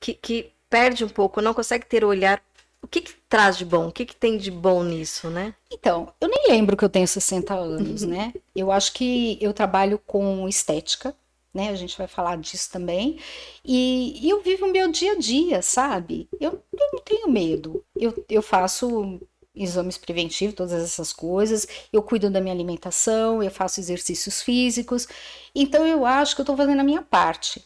que, 0.00 0.14
que 0.14 0.52
perde 0.70 1.04
um 1.04 1.08
pouco, 1.08 1.42
não 1.42 1.52
consegue 1.52 1.84
ter 1.84 2.02
o 2.02 2.08
olhar 2.08 2.42
o 2.82 2.86
que, 2.86 3.00
que, 3.00 3.14
traz 3.28 3.56
de 3.56 3.64
bom? 3.64 3.88
O 3.88 3.92
que, 3.92 4.04
que, 4.04 4.16
tem 4.16 4.36
de 4.36 4.50
bom 4.50 4.82
nisso, 4.82 5.30
né? 5.30 5.54
Então, 5.70 6.12
eu 6.20 6.28
nem 6.28 6.48
lembro 6.48 6.76
que 6.76 6.84
eu 6.84 6.88
tenho 6.88 7.06
60 7.06 7.54
anos, 7.54 8.02
né? 8.02 8.34
Eu 8.54 8.72
acho 8.72 8.92
que 8.92 9.38
eu 9.40 9.54
trabalho 9.54 9.98
com 9.98 10.48
estética, 10.48 11.14
né? 11.54 11.70
A 11.70 11.74
gente 11.74 11.96
vai 11.96 12.06
falar 12.06 12.36
disso 12.36 12.70
também. 12.70 13.18
E, 13.64 14.26
e 14.26 14.28
eu 14.28 14.42
vivo 14.42 14.66
o 14.66 14.72
meu 14.72 14.90
dia 14.90 15.12
a 15.12 15.18
dia, 15.18 15.62
sabe? 15.62 16.28
Eu, 16.40 16.62
eu 16.72 16.88
não 16.92 17.00
tenho 17.00 17.30
medo. 17.30 17.84
Eu, 17.96 18.24
eu 18.28 18.42
faço 18.42 19.20
exames 19.54 19.98
preventivos, 19.98 20.54
todas 20.54 20.72
essas 20.72 21.12
coisas. 21.12 21.66
Eu 21.92 22.02
cuido 22.02 22.30
da 22.30 22.40
minha 22.40 22.54
alimentação, 22.54 23.42
eu 23.42 23.50
faço 23.50 23.80
exercícios 23.80 24.42
físicos. 24.42 25.06
Então 25.54 25.86
eu 25.86 26.04
acho 26.04 26.34
que 26.34 26.40
eu 26.40 26.44
estou 26.44 26.56
fazendo 26.56 26.80
a 26.80 26.84
minha 26.84 27.02
parte. 27.02 27.64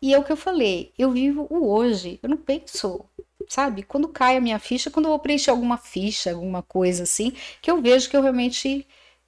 E 0.00 0.12
é 0.12 0.18
o 0.18 0.24
que 0.24 0.32
eu 0.32 0.36
falei, 0.36 0.92
eu 0.98 1.12
vivo 1.12 1.46
o 1.48 1.68
hoje, 1.68 2.18
eu 2.20 2.28
não 2.28 2.36
penso, 2.36 3.04
sabe? 3.52 3.82
Quando 3.82 4.08
cai 4.08 4.36
a 4.38 4.40
minha 4.40 4.58
ficha, 4.58 4.90
quando 4.90 5.06
eu 5.06 5.10
vou 5.10 5.18
preencher 5.18 5.50
alguma 5.50 5.76
ficha, 5.76 6.32
alguma 6.32 6.62
coisa 6.62 7.02
assim, 7.02 7.32
que 7.60 7.70
eu 7.70 7.82
vejo 7.82 8.08
que 8.08 8.16
eu 8.16 8.22
realmente 8.22 8.86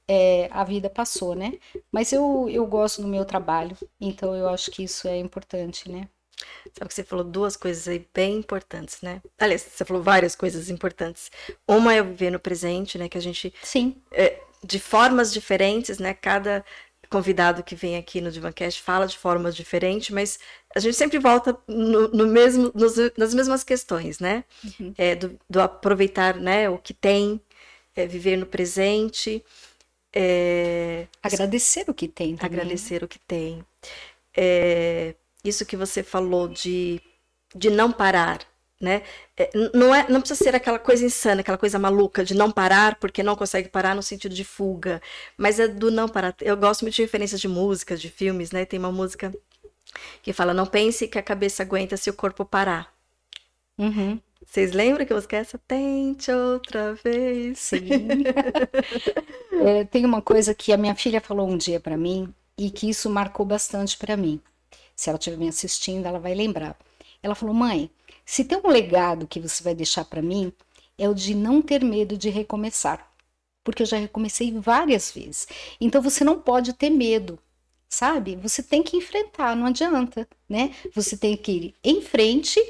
é, 0.09 0.49
a 0.51 0.65
vida 0.65 0.89
passou, 0.89 1.35
né? 1.35 1.53
Mas 1.93 2.11
eu, 2.11 2.49
eu 2.49 2.67
gosto 2.67 3.03
do 3.03 3.09
meu 3.09 3.27
trabalho, 3.27 3.77
então 4.01 4.35
eu 4.35 4.49
acho 4.49 4.71
que 4.71 4.83
isso 4.83 5.07
é 5.07 5.19
importante, 5.19 5.91
né? 5.91 6.09
Sabe 6.73 6.89
que 6.89 6.95
você 6.95 7.05
falou 7.05 7.25
duas 7.25 7.55
coisas 7.55 7.87
aí 7.87 8.07
bem 8.15 8.39
importantes, 8.39 9.03
né? 9.03 9.21
Aliás, 9.39 9.63
você 9.63 9.85
falou 9.85 10.03
várias 10.03 10.35
coisas 10.35 10.71
importantes. 10.71 11.31
Uma 11.69 11.95
é 11.95 12.01
o 12.01 12.05
viver 12.05 12.31
no 12.31 12.41
presente, 12.41 12.99
né? 12.99 13.09
Que 13.09 13.19
a 13.19 13.21
gente. 13.21 13.53
Sim. 13.63 13.97
É, 14.11 14.41
de 14.65 14.79
formas 14.81 15.33
diferentes, 15.33 15.99
né? 15.99 16.15
Cada 16.15 16.65
convidado 17.15 17.63
que 17.63 17.77
vem 17.77 17.97
aqui 17.97 18.21
no 18.21 18.29
Divancast 18.29 18.83
fala 18.83 19.07
de 19.07 19.17
formas 19.17 19.55
diferentes, 19.55 20.11
mas 20.11 20.37
a 20.75 20.81
gente 20.81 20.97
sempre 20.97 21.21
volta 21.21 21.57
no, 21.69 22.09
no 22.09 22.27
mesmo, 22.27 22.73
nos, 22.75 22.97
nas 23.17 23.33
mesmas 23.33 23.63
questões, 23.63 24.19
né? 24.19 24.43
Uhum. 24.65 24.93
É, 24.99 25.15
do, 25.15 25.39
do, 25.49 25.61
aproveitar 25.61 26.35
né, 26.35 26.69
o 26.69 26.77
que 26.77 26.93
tem, 26.93 27.41
é, 27.95 28.05
viver 28.05 28.37
no 28.37 28.47
presente. 28.47 29.45
É... 30.13 31.07
Agradecer 31.23 31.85
o 31.87 31.95
que 31.95 32.09
tem. 32.09 32.35
Também. 32.35 32.59
Agradecer 32.59 33.05
o 33.05 33.07
que 33.07 33.21
tem. 33.21 33.65
É... 34.37 35.15
Isso 35.45 35.65
que 35.65 35.77
você 35.77 36.03
falou 36.03 36.49
de, 36.49 37.01
de 37.55 37.71
não 37.71 37.93
parar, 37.93 38.41
né? 38.85 39.03
É, 39.37 39.51
não, 39.75 39.95
é, 39.95 40.07
não 40.09 40.21
precisa 40.21 40.45
ser 40.45 40.55
aquela 40.55 40.79
coisa 40.79 41.05
insana, 41.05 41.41
aquela 41.41 41.59
coisa 41.59 41.79
maluca 41.79 42.25
de 42.25 42.35
não 42.35 42.51
parar 42.51 42.97
porque 42.97 43.23
não 43.23 43.35
consegue 43.35 43.69
parar 43.69 43.95
no 43.95 44.03
sentido 44.03 44.35
de 44.35 44.45
fuga, 44.45 45.03
mas 45.37 45.59
é 45.59 45.67
do 45.67 45.91
não 45.91 46.09
parar. 46.09 46.35
Eu 46.41 46.57
gosto 46.57 46.83
muito 46.83 46.95
de 46.95 47.03
referências 47.03 47.41
de 47.41 47.49
músicas, 47.49 48.01
de 48.01 48.11
filmes, 48.11 48.53
né? 48.53 48.65
Tem 48.65 48.79
uma 48.79 48.93
música 48.93 49.33
que 50.23 50.33
fala: 50.33 50.55
Não 50.55 50.67
pense 50.67 51.09
que 51.09 51.19
a 51.19 51.23
cabeça 51.23 51.63
aguenta 51.63 51.97
se 51.97 52.11
o 52.11 52.15
corpo 52.15 52.45
parar. 52.45 52.93
Uhum. 53.79 54.21
Vocês 54.47 54.73
lembram 54.73 55.05
que 55.05 55.13
eu 55.13 55.17
música 55.17 55.37
essa? 55.39 55.59
Tente 55.59 56.31
outra 56.31 56.95
vez. 56.95 57.59
Sim. 57.59 57.81
é, 59.65 59.85
tem 59.85 60.05
uma 60.05 60.23
coisa 60.23 60.55
que 60.55 60.73
a 60.73 60.77
minha 60.77 60.95
filha 60.95 61.21
falou 61.21 61.49
um 61.49 61.57
dia 61.57 61.81
para 61.81 61.97
mim 61.97 62.33
e 62.57 62.71
que 62.71 62.89
isso 62.89 63.11
marcou 63.11 63.45
bastante 63.45 63.97
para 63.97 64.17
mim. 64.17 64.41
Se 64.95 65.09
ela 65.09 65.19
estiver 65.19 65.39
me 65.39 65.49
assistindo, 65.49 66.07
ela 66.07 66.21
vai 66.21 66.35
lembrar. 66.35 66.77
Ela 67.23 67.35
falou: 67.35 67.55
"Mãe, 67.55 67.91
se 68.25 68.45
tem 68.45 68.59
um 68.63 68.69
legado 68.69 69.27
que 69.27 69.41
você 69.41 69.63
vai 69.63 69.75
deixar 69.75 70.05
para 70.05 70.23
mim, 70.23 70.53
é 70.99 71.09
o 71.09 71.15
de 71.15 71.35
não 71.35 71.61
ter 71.61 71.83
medo 71.85 72.17
de 72.17 72.31
recomeçar, 72.31 73.11
porque 73.63 73.83
eu 73.83 73.87
já 73.87 73.97
recomecei 73.97 74.53
várias 74.53 75.11
vezes. 75.11 75.47
Então 75.81 76.01
você 76.01 76.25
não 76.25 76.39
pode 76.41 76.73
ter 76.73 76.91
medo, 76.91 77.39
sabe? 77.89 78.37
Você 78.37 78.63
tem 78.63 78.83
que 78.83 78.97
enfrentar, 78.97 79.57
não 79.57 79.67
adianta, 79.67 80.29
né? 80.49 80.75
Você 80.95 81.17
tem 81.17 81.37
que 81.37 81.53
ir 81.53 81.75
em 81.83 82.01
frente, 82.01 82.61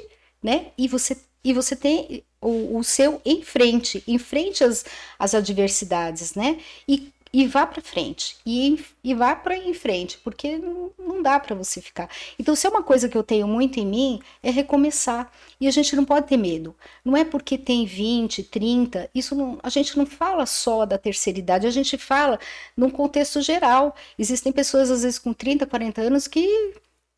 né? 0.41 0.71
E 0.77 0.87
você 0.87 1.17
e 1.43 1.53
você 1.53 1.75
tem 1.75 2.23
o, 2.41 2.79
o 2.79 2.83
seu 2.83 3.21
em 3.23 3.43
frente, 3.43 4.03
em 4.07 4.17
frente 4.17 4.63
às, 4.63 4.83
às 5.19 5.35
adversidades, 5.35 6.33
né? 6.33 6.59
E, 6.87 7.13
e 7.37 7.45
vá 7.47 7.67
para 7.67 7.81
frente, 7.81 8.37
e, 8.45 8.79
e 9.03 9.13
vá 9.13 9.35
para 9.35 9.57
em 9.57 9.73
frente, 9.73 10.17
porque 10.23 10.57
não, 10.57 10.89
não 10.97 11.21
dá 11.21 11.37
para 11.37 11.53
você 11.53 11.81
ficar. 11.81 12.09
Então, 12.39 12.55
se 12.55 12.65
é 12.65 12.69
uma 12.69 12.81
coisa 12.81 13.09
que 13.09 13.17
eu 13.17 13.23
tenho 13.23 13.45
muito 13.45 13.77
em 13.77 13.85
mim, 13.85 14.21
é 14.41 14.49
recomeçar. 14.49 15.29
E 15.59 15.67
a 15.67 15.71
gente 15.71 15.97
não 15.97 16.05
pode 16.05 16.27
ter 16.27 16.37
medo. 16.37 16.73
Não 17.03 17.17
é 17.17 17.25
porque 17.25 17.57
tem 17.57 17.85
20, 17.85 18.41
30, 18.43 19.09
isso 19.13 19.35
não, 19.35 19.59
a 19.61 19.67
gente 19.67 19.97
não 19.97 20.05
fala 20.05 20.45
só 20.45 20.85
da 20.85 20.97
terceira 20.97 21.37
idade, 21.37 21.67
a 21.67 21.71
gente 21.71 21.97
fala 21.97 22.39
num 22.75 22.89
contexto 22.89 23.41
geral. 23.41 23.93
Existem 24.17 24.53
pessoas, 24.53 24.89
às 24.89 25.03
vezes, 25.03 25.19
com 25.19 25.33
30, 25.33 25.65
40 25.65 26.01
anos 26.03 26.29
que 26.29 26.47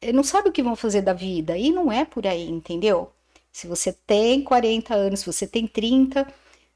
eh, 0.01 0.11
não 0.11 0.23
sabem 0.23 0.49
o 0.49 0.53
que 0.53 0.63
vão 0.63 0.75
fazer 0.75 1.03
da 1.03 1.13
vida, 1.13 1.55
e 1.55 1.69
não 1.69 1.91
é 1.91 2.03
por 2.05 2.25
aí, 2.25 2.49
entendeu? 2.49 3.11
Se 3.51 3.67
você 3.67 3.93
tem 3.93 4.43
40 4.43 4.95
anos, 4.95 5.19
se 5.19 5.25
você 5.27 5.45
tem 5.45 5.67
30, 5.67 6.25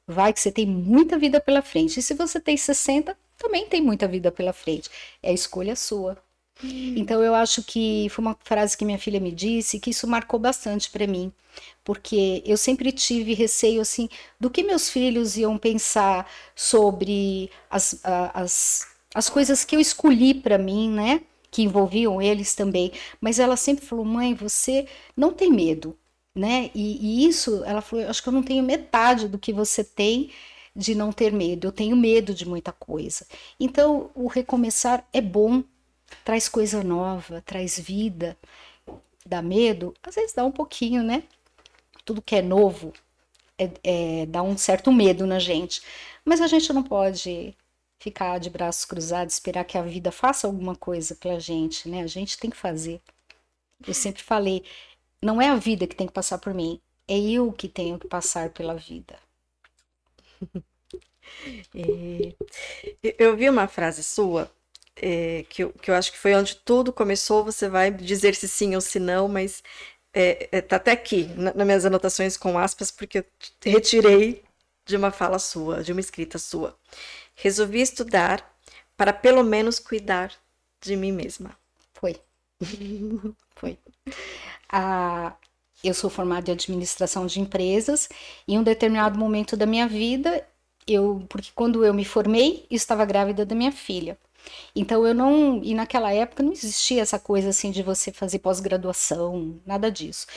vai 0.07 0.33
que 0.33 0.39
você 0.39 0.51
tem 0.51 0.65
muita 0.65 1.17
vida 1.17 1.39
pela 1.41 1.61
frente. 1.61 1.99
E 1.99 2.03
se 2.03 2.13
você 2.13 2.39
tem 2.39 2.57
60, 2.57 3.17
também 3.41 3.65
tem 3.67 3.81
muita 3.81 4.07
vida 4.07 4.31
pela 4.31 4.53
frente. 4.53 4.89
É 5.21 5.29
a 5.31 5.33
escolha 5.33 5.75
sua. 5.75 6.17
Então 6.63 7.23
eu 7.23 7.33
acho 7.33 7.63
que 7.63 8.07
foi 8.11 8.23
uma 8.23 8.37
frase 8.43 8.77
que 8.77 8.85
minha 8.85 8.99
filha 8.99 9.19
me 9.19 9.31
disse 9.31 9.79
que 9.79 9.89
isso 9.89 10.07
marcou 10.07 10.39
bastante 10.39 10.91
para 10.91 11.07
mim, 11.07 11.31
porque 11.83 12.43
eu 12.45 12.55
sempre 12.55 12.91
tive 12.91 13.33
receio 13.33 13.81
assim 13.81 14.07
do 14.39 14.49
que 14.49 14.61
meus 14.61 14.87
filhos 14.87 15.37
iam 15.37 15.57
pensar 15.57 16.29
sobre 16.55 17.49
as, 17.67 17.99
as, 18.03 18.87
as 19.15 19.27
coisas 19.27 19.65
que 19.65 19.75
eu 19.75 19.79
escolhi 19.79 20.35
para 20.35 20.57
mim, 20.59 20.89
né? 20.91 21.21
Que 21.49 21.63
envolviam 21.63 22.21
eles 22.21 22.53
também. 22.53 22.91
Mas 23.19 23.39
ela 23.39 23.57
sempre 23.57 23.83
falou: 23.85 24.05
mãe, 24.05 24.35
você 24.35 24.87
não 25.17 25.33
tem 25.33 25.51
medo 25.51 25.97
né? 26.35 26.71
E, 26.73 27.23
e 27.23 27.27
isso, 27.27 27.63
ela 27.65 27.81
falou, 27.81 28.07
acho 28.07 28.23
que 28.23 28.29
eu 28.29 28.33
não 28.33 28.43
tenho 28.43 28.63
metade 28.63 29.27
do 29.27 29.37
que 29.37 29.51
você 29.51 29.83
tem 29.83 30.31
de 30.75 30.95
não 30.95 31.11
ter 31.11 31.31
medo. 31.31 31.67
Eu 31.67 31.71
tenho 31.71 31.95
medo 31.95 32.33
de 32.33 32.47
muita 32.47 32.71
coisa. 32.71 33.25
Então, 33.59 34.09
o 34.15 34.27
recomeçar 34.27 35.05
é 35.13 35.21
bom, 35.21 35.63
traz 36.23 36.47
coisa 36.47 36.83
nova, 36.83 37.41
traz 37.41 37.79
vida. 37.79 38.37
Dá 39.25 39.41
medo? 39.41 39.93
Às 40.01 40.15
vezes 40.15 40.33
dá 40.33 40.43
um 40.43 40.51
pouquinho, 40.51 41.03
né? 41.03 41.23
Tudo 42.05 42.21
que 42.21 42.35
é 42.35 42.41
novo 42.41 42.93
é, 43.57 43.69
é, 43.83 44.25
dá 44.25 44.41
um 44.41 44.57
certo 44.57 44.91
medo 44.91 45.25
na 45.27 45.39
gente. 45.39 45.81
Mas 46.25 46.41
a 46.41 46.47
gente 46.47 46.73
não 46.73 46.83
pode 46.83 47.55
ficar 47.99 48.39
de 48.39 48.49
braços 48.49 48.83
cruzados, 48.85 49.35
esperar 49.35 49.63
que 49.63 49.77
a 49.77 49.83
vida 49.83 50.11
faça 50.11 50.47
alguma 50.47 50.75
coisa 50.75 51.15
pela 51.15 51.39
gente, 51.39 51.87
né? 51.87 52.01
A 52.01 52.07
gente 52.07 52.37
tem 52.37 52.49
que 52.49 52.57
fazer. 52.57 52.99
Eu 53.85 53.93
sempre 53.93 54.23
falei, 54.23 54.63
não 55.21 55.41
é 55.41 55.49
a 55.49 55.55
vida 55.55 55.85
que 55.85 55.95
tem 55.95 56.07
que 56.07 56.13
passar 56.13 56.39
por 56.39 56.53
mim, 56.53 56.81
é 57.07 57.19
eu 57.19 57.51
que 57.51 57.67
tenho 57.67 57.99
que 57.99 58.07
passar 58.07 58.49
pela 58.49 58.75
vida. 58.75 59.19
É, 61.75 62.33
eu 63.17 63.35
vi 63.35 63.49
uma 63.49 63.67
frase 63.67 64.03
sua 64.03 64.51
é, 64.95 65.43
que, 65.49 65.63
eu, 65.63 65.71
que 65.73 65.89
eu 65.89 65.95
acho 65.95 66.11
que 66.11 66.17
foi 66.17 66.35
onde 66.35 66.55
tudo 66.57 66.93
começou. 66.93 67.43
Você 67.43 67.69
vai 67.69 67.91
dizer 67.91 68.35
se 68.35 68.47
sim 68.47 68.75
ou 68.75 68.81
se 68.81 68.99
não, 68.99 69.27
mas 69.27 69.63
é, 70.13 70.49
é, 70.51 70.61
tá 70.61 70.75
até 70.77 70.91
aqui 70.91 71.25
na, 71.35 71.53
nas 71.53 71.65
minhas 71.65 71.85
anotações 71.85 72.37
com 72.37 72.57
aspas, 72.57 72.91
porque 72.91 73.19
eu 73.19 73.25
retirei 73.65 74.43
de 74.85 74.95
uma 74.97 75.11
fala 75.11 75.39
sua, 75.39 75.83
de 75.83 75.91
uma 75.91 76.01
escrita 76.01 76.37
sua. 76.37 76.77
Resolvi 77.35 77.81
estudar 77.81 78.47
para 78.97 79.13
pelo 79.13 79.43
menos 79.43 79.79
cuidar 79.79 80.33
de 80.81 80.95
mim 80.95 81.11
mesma. 81.11 81.57
Foi. 81.93 82.15
Foi. 83.55 83.77
Ah, 84.69 85.35
eu 85.83 85.93
sou 85.93 86.09
formada 86.09 86.49
em 86.51 86.53
administração 86.53 87.25
de 87.25 87.39
empresas 87.39 88.09
e 88.47 88.53
em 88.53 88.59
um 88.59 88.63
determinado 88.63 89.17
momento 89.17 89.57
da 89.57 89.65
minha 89.65 89.87
vida, 89.87 90.45
eu, 90.87 91.25
porque 91.29 91.49
quando 91.55 91.83
eu 91.85 91.93
me 91.93 92.05
formei, 92.05 92.65
eu 92.69 92.75
estava 92.75 93.05
grávida 93.05 93.45
da 93.45 93.55
minha 93.55 93.71
filha. 93.71 94.17
Então 94.75 95.05
eu 95.05 95.13
não, 95.13 95.61
e 95.63 95.73
naquela 95.73 96.11
época 96.13 96.43
não 96.43 96.51
existia 96.51 97.01
essa 97.01 97.19
coisa 97.19 97.49
assim 97.49 97.71
de 97.71 97.83
você 97.83 98.11
fazer 98.11 98.39
pós-graduação, 98.39 99.59
nada 99.65 99.91
disso. 99.91 100.27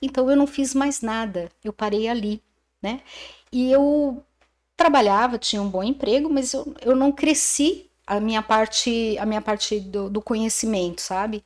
Então 0.00 0.30
eu 0.30 0.36
não 0.36 0.46
fiz 0.46 0.74
mais 0.74 1.00
nada, 1.00 1.50
eu 1.62 1.72
parei 1.72 2.08
ali, 2.08 2.42
né? 2.82 3.00
E 3.52 3.70
eu 3.70 4.22
trabalhava, 4.76 5.38
tinha 5.38 5.62
um 5.62 5.68
bom 5.68 5.82
emprego, 5.82 6.28
mas 6.28 6.52
eu, 6.52 6.74
eu 6.82 6.96
não 6.96 7.12
cresci 7.12 7.90
a 8.06 8.20
minha 8.20 8.42
parte, 8.42 9.16
a 9.18 9.24
minha 9.24 9.40
parte 9.40 9.80
do, 9.80 10.10
do 10.10 10.20
conhecimento, 10.20 11.00
sabe? 11.00 11.42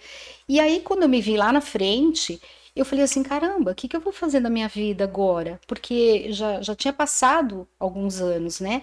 E 0.49 0.59
aí 0.59 0.81
quando 0.81 1.03
eu 1.05 1.09
me 1.09 1.21
vi 1.21 1.37
lá 1.37 1.53
na 1.53 1.61
frente, 1.61 2.41
eu 2.79 2.85
falei 2.85 3.05
assim, 3.05 3.23
caramba, 3.23 3.73
o 3.73 3.75
que, 3.75 3.89
que 3.89 3.97
eu 3.97 4.01
vou 4.01 4.13
fazer 4.13 4.41
da 4.41 4.51
minha 4.51 4.69
vida 4.69 5.05
agora? 5.05 5.61
Porque 5.67 6.33
já, 6.33 6.63
já 6.63 6.75
tinha 6.75 6.93
passado 6.93 7.67
alguns 7.79 8.21
anos, 8.21 8.61
né? 8.61 8.83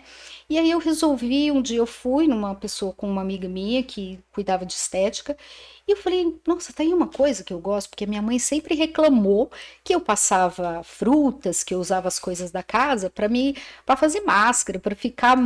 E 0.49 0.59
aí 0.59 0.69
eu 0.69 0.79
resolvi, 0.79 1.51
um 1.51 1.61
dia 1.61 1.77
eu 1.77 1.85
fui 1.85 2.27
numa 2.27 2.53
pessoa 2.55 2.93
com 2.93 3.09
uma 3.09 3.21
amiga 3.21 3.47
minha 3.47 3.81
que 3.83 4.19
cuidava 4.33 4.65
de 4.65 4.73
estética, 4.73 5.37
e 5.87 5.91
eu 5.91 5.97
falei, 5.97 6.35
nossa, 6.47 6.73
tá 6.73 6.81
aí 6.83 6.93
uma 6.93 7.07
coisa 7.07 7.43
que 7.43 7.53
eu 7.53 7.59
gosto, 7.59 7.89
porque 7.89 8.07
minha 8.07 8.21
mãe 8.21 8.39
sempre 8.39 8.73
reclamou 8.75 9.51
que 9.83 9.93
eu 9.93 10.01
passava 10.01 10.81
frutas, 10.83 11.63
que 11.63 11.73
eu 11.75 11.79
usava 11.79 12.07
as 12.07 12.17
coisas 12.17 12.51
da 12.51 12.63
casa 12.63 13.09
para 13.09 13.29
me 13.29 13.55
para 13.85 13.95
fazer 13.95 14.21
máscara, 14.21 14.79
para 14.79 14.95
ficar 14.95 15.37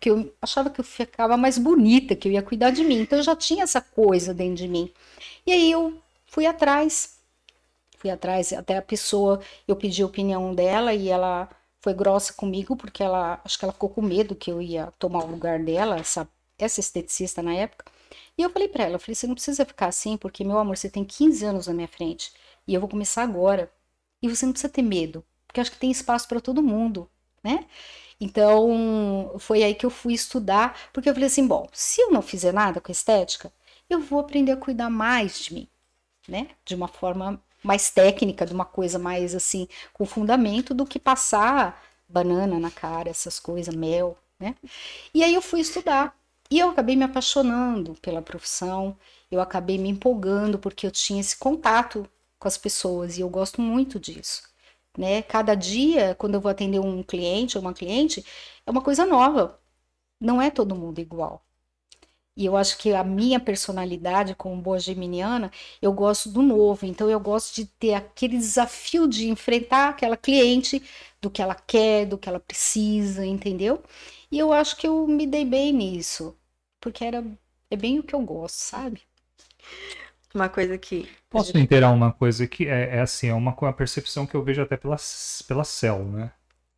que 0.00 0.10
eu 0.10 0.32
achava 0.42 0.70
que 0.70 0.80
eu 0.80 0.84
ficava 0.84 1.36
mais 1.36 1.56
bonita, 1.56 2.16
que 2.16 2.28
eu 2.28 2.32
ia 2.32 2.42
cuidar 2.42 2.70
de 2.70 2.82
mim. 2.84 3.00
Então 3.00 3.18
eu 3.18 3.22
já 3.22 3.36
tinha 3.36 3.62
essa 3.62 3.80
coisa 3.80 4.34
dentro 4.34 4.56
de 4.56 4.68
mim. 4.68 4.90
E 5.46 5.52
aí 5.52 5.70
eu 5.70 5.94
fui 6.26 6.46
atrás 6.46 7.15
fui 7.96 8.10
atrás, 8.10 8.52
até 8.52 8.76
a 8.76 8.82
pessoa, 8.82 9.40
eu 9.66 9.76
pedi 9.76 10.02
a 10.02 10.06
opinião 10.06 10.54
dela 10.54 10.94
e 10.94 11.08
ela 11.08 11.48
foi 11.80 11.94
grossa 11.94 12.32
comigo, 12.32 12.76
porque 12.76 13.02
ela, 13.02 13.40
acho 13.44 13.58
que 13.58 13.64
ela 13.64 13.72
ficou 13.72 13.88
com 13.88 14.02
medo 14.02 14.34
que 14.34 14.50
eu 14.50 14.60
ia 14.60 14.92
tomar 14.98 15.24
o 15.24 15.30
lugar 15.30 15.58
dela, 15.60 15.96
essa, 15.98 16.28
essa 16.58 16.80
esteticista 16.80 17.42
na 17.42 17.54
época. 17.54 17.84
E 18.36 18.42
eu 18.42 18.50
falei 18.50 18.68
para 18.68 18.84
ela, 18.84 18.96
eu 18.96 18.98
falei, 19.00 19.14
você 19.14 19.26
não 19.26 19.34
precisa 19.34 19.64
ficar 19.64 19.86
assim, 19.86 20.16
porque, 20.16 20.44
meu 20.44 20.58
amor, 20.58 20.76
você 20.76 20.90
tem 20.90 21.04
15 21.04 21.44
anos 21.44 21.66
na 21.66 21.74
minha 21.74 21.88
frente, 21.88 22.32
e 22.66 22.74
eu 22.74 22.80
vou 22.80 22.88
começar 22.88 23.22
agora. 23.22 23.70
E 24.22 24.28
você 24.28 24.44
não 24.46 24.52
precisa 24.52 24.72
ter 24.72 24.82
medo, 24.82 25.24
porque 25.46 25.60
acho 25.60 25.70
que 25.70 25.78
tem 25.78 25.90
espaço 25.90 26.26
para 26.28 26.40
todo 26.40 26.62
mundo, 26.62 27.08
né? 27.42 27.66
Então, 28.20 29.36
foi 29.38 29.62
aí 29.62 29.74
que 29.74 29.84
eu 29.86 29.90
fui 29.90 30.14
estudar, 30.14 30.78
porque 30.92 31.08
eu 31.08 31.14
falei 31.14 31.28
assim, 31.28 31.46
bom, 31.46 31.68
se 31.72 32.00
eu 32.00 32.10
não 32.10 32.22
fizer 32.22 32.52
nada 32.52 32.80
com 32.80 32.90
estética, 32.90 33.52
eu 33.88 34.00
vou 34.00 34.20
aprender 34.20 34.52
a 34.52 34.56
cuidar 34.56 34.90
mais 34.90 35.40
de 35.44 35.54
mim, 35.54 35.68
né? 36.28 36.48
De 36.64 36.74
uma 36.74 36.88
forma 36.88 37.40
mais 37.66 37.90
técnica, 37.90 38.46
de 38.46 38.54
uma 38.54 38.64
coisa 38.64 38.98
mais 38.98 39.34
assim, 39.34 39.68
com 39.92 40.06
fundamento, 40.06 40.72
do 40.72 40.86
que 40.86 40.98
passar 40.98 41.82
banana 42.08 42.58
na 42.60 42.70
cara, 42.70 43.10
essas 43.10 43.40
coisas, 43.40 43.74
mel, 43.74 44.16
né? 44.38 44.54
E 45.12 45.24
aí 45.24 45.34
eu 45.34 45.42
fui 45.42 45.60
estudar. 45.60 46.16
E 46.50 46.58
eu 46.60 46.70
acabei 46.70 46.94
me 46.96 47.04
apaixonando 47.04 47.94
pela 47.96 48.22
profissão, 48.22 48.96
eu 49.30 49.40
acabei 49.40 49.78
me 49.78 49.88
empolgando 49.88 50.58
porque 50.58 50.86
eu 50.86 50.90
tinha 50.92 51.20
esse 51.20 51.36
contato 51.36 52.08
com 52.38 52.48
as 52.48 52.56
pessoas 52.56 53.18
e 53.18 53.20
eu 53.22 53.28
gosto 53.28 53.60
muito 53.60 53.98
disso. 53.98 54.42
Né? 54.96 55.22
Cada 55.22 55.54
dia, 55.54 56.14
quando 56.16 56.34
eu 56.34 56.40
vou 56.40 56.50
atender 56.50 56.78
um 56.80 57.02
cliente 57.02 57.58
ou 57.58 57.62
uma 57.62 57.74
cliente, 57.74 58.24
é 58.64 58.70
uma 58.70 58.82
coisa 58.82 59.04
nova. 59.04 59.60
Não 60.20 60.40
é 60.40 60.50
todo 60.50 60.74
mundo 60.76 61.00
igual. 61.00 61.45
E 62.36 62.44
eu 62.44 62.56
acho 62.56 62.76
que 62.78 62.92
a 62.92 63.02
minha 63.02 63.40
personalidade, 63.40 64.34
como 64.34 64.60
boa 64.60 64.78
geminiana, 64.78 65.50
eu 65.80 65.92
gosto 65.92 66.28
do 66.30 66.42
novo. 66.42 66.84
Então, 66.84 67.08
eu 67.08 67.18
gosto 67.18 67.54
de 67.54 67.66
ter 67.66 67.94
aquele 67.94 68.36
desafio 68.36 69.08
de 69.08 69.28
enfrentar 69.28 69.88
aquela 69.90 70.16
cliente, 70.16 70.82
do 71.20 71.30
que 71.30 71.42
ela 71.42 71.54
quer, 71.54 72.06
do 72.06 72.18
que 72.18 72.28
ela 72.28 72.38
precisa, 72.38 73.24
entendeu? 73.26 73.82
E 74.30 74.38
eu 74.38 74.52
acho 74.52 74.76
que 74.76 74.86
eu 74.86 75.06
me 75.06 75.26
dei 75.26 75.44
bem 75.44 75.72
nisso, 75.72 76.36
porque 76.80 77.04
era 77.04 77.24
é 77.70 77.76
bem 77.76 77.98
o 77.98 78.02
que 78.02 78.14
eu 78.14 78.20
gosto, 78.20 78.56
sabe? 78.56 79.02
Uma 80.34 80.48
coisa 80.48 80.76
que. 80.78 81.08
Posso 81.30 81.56
inteirar 81.56 81.90
uma 81.90 82.12
coisa 82.12 82.46
que 82.46 82.66
é, 82.66 82.96
é, 82.96 83.00
assim, 83.00 83.28
é 83.28 83.34
uma, 83.34 83.54
uma 83.54 83.72
percepção 83.72 84.26
que 84.26 84.34
eu 84.34 84.42
vejo 84.42 84.62
até 84.62 84.76
pela, 84.76 84.96
pela 85.48 85.64
Cell, 85.64 86.04
né? 86.04 86.30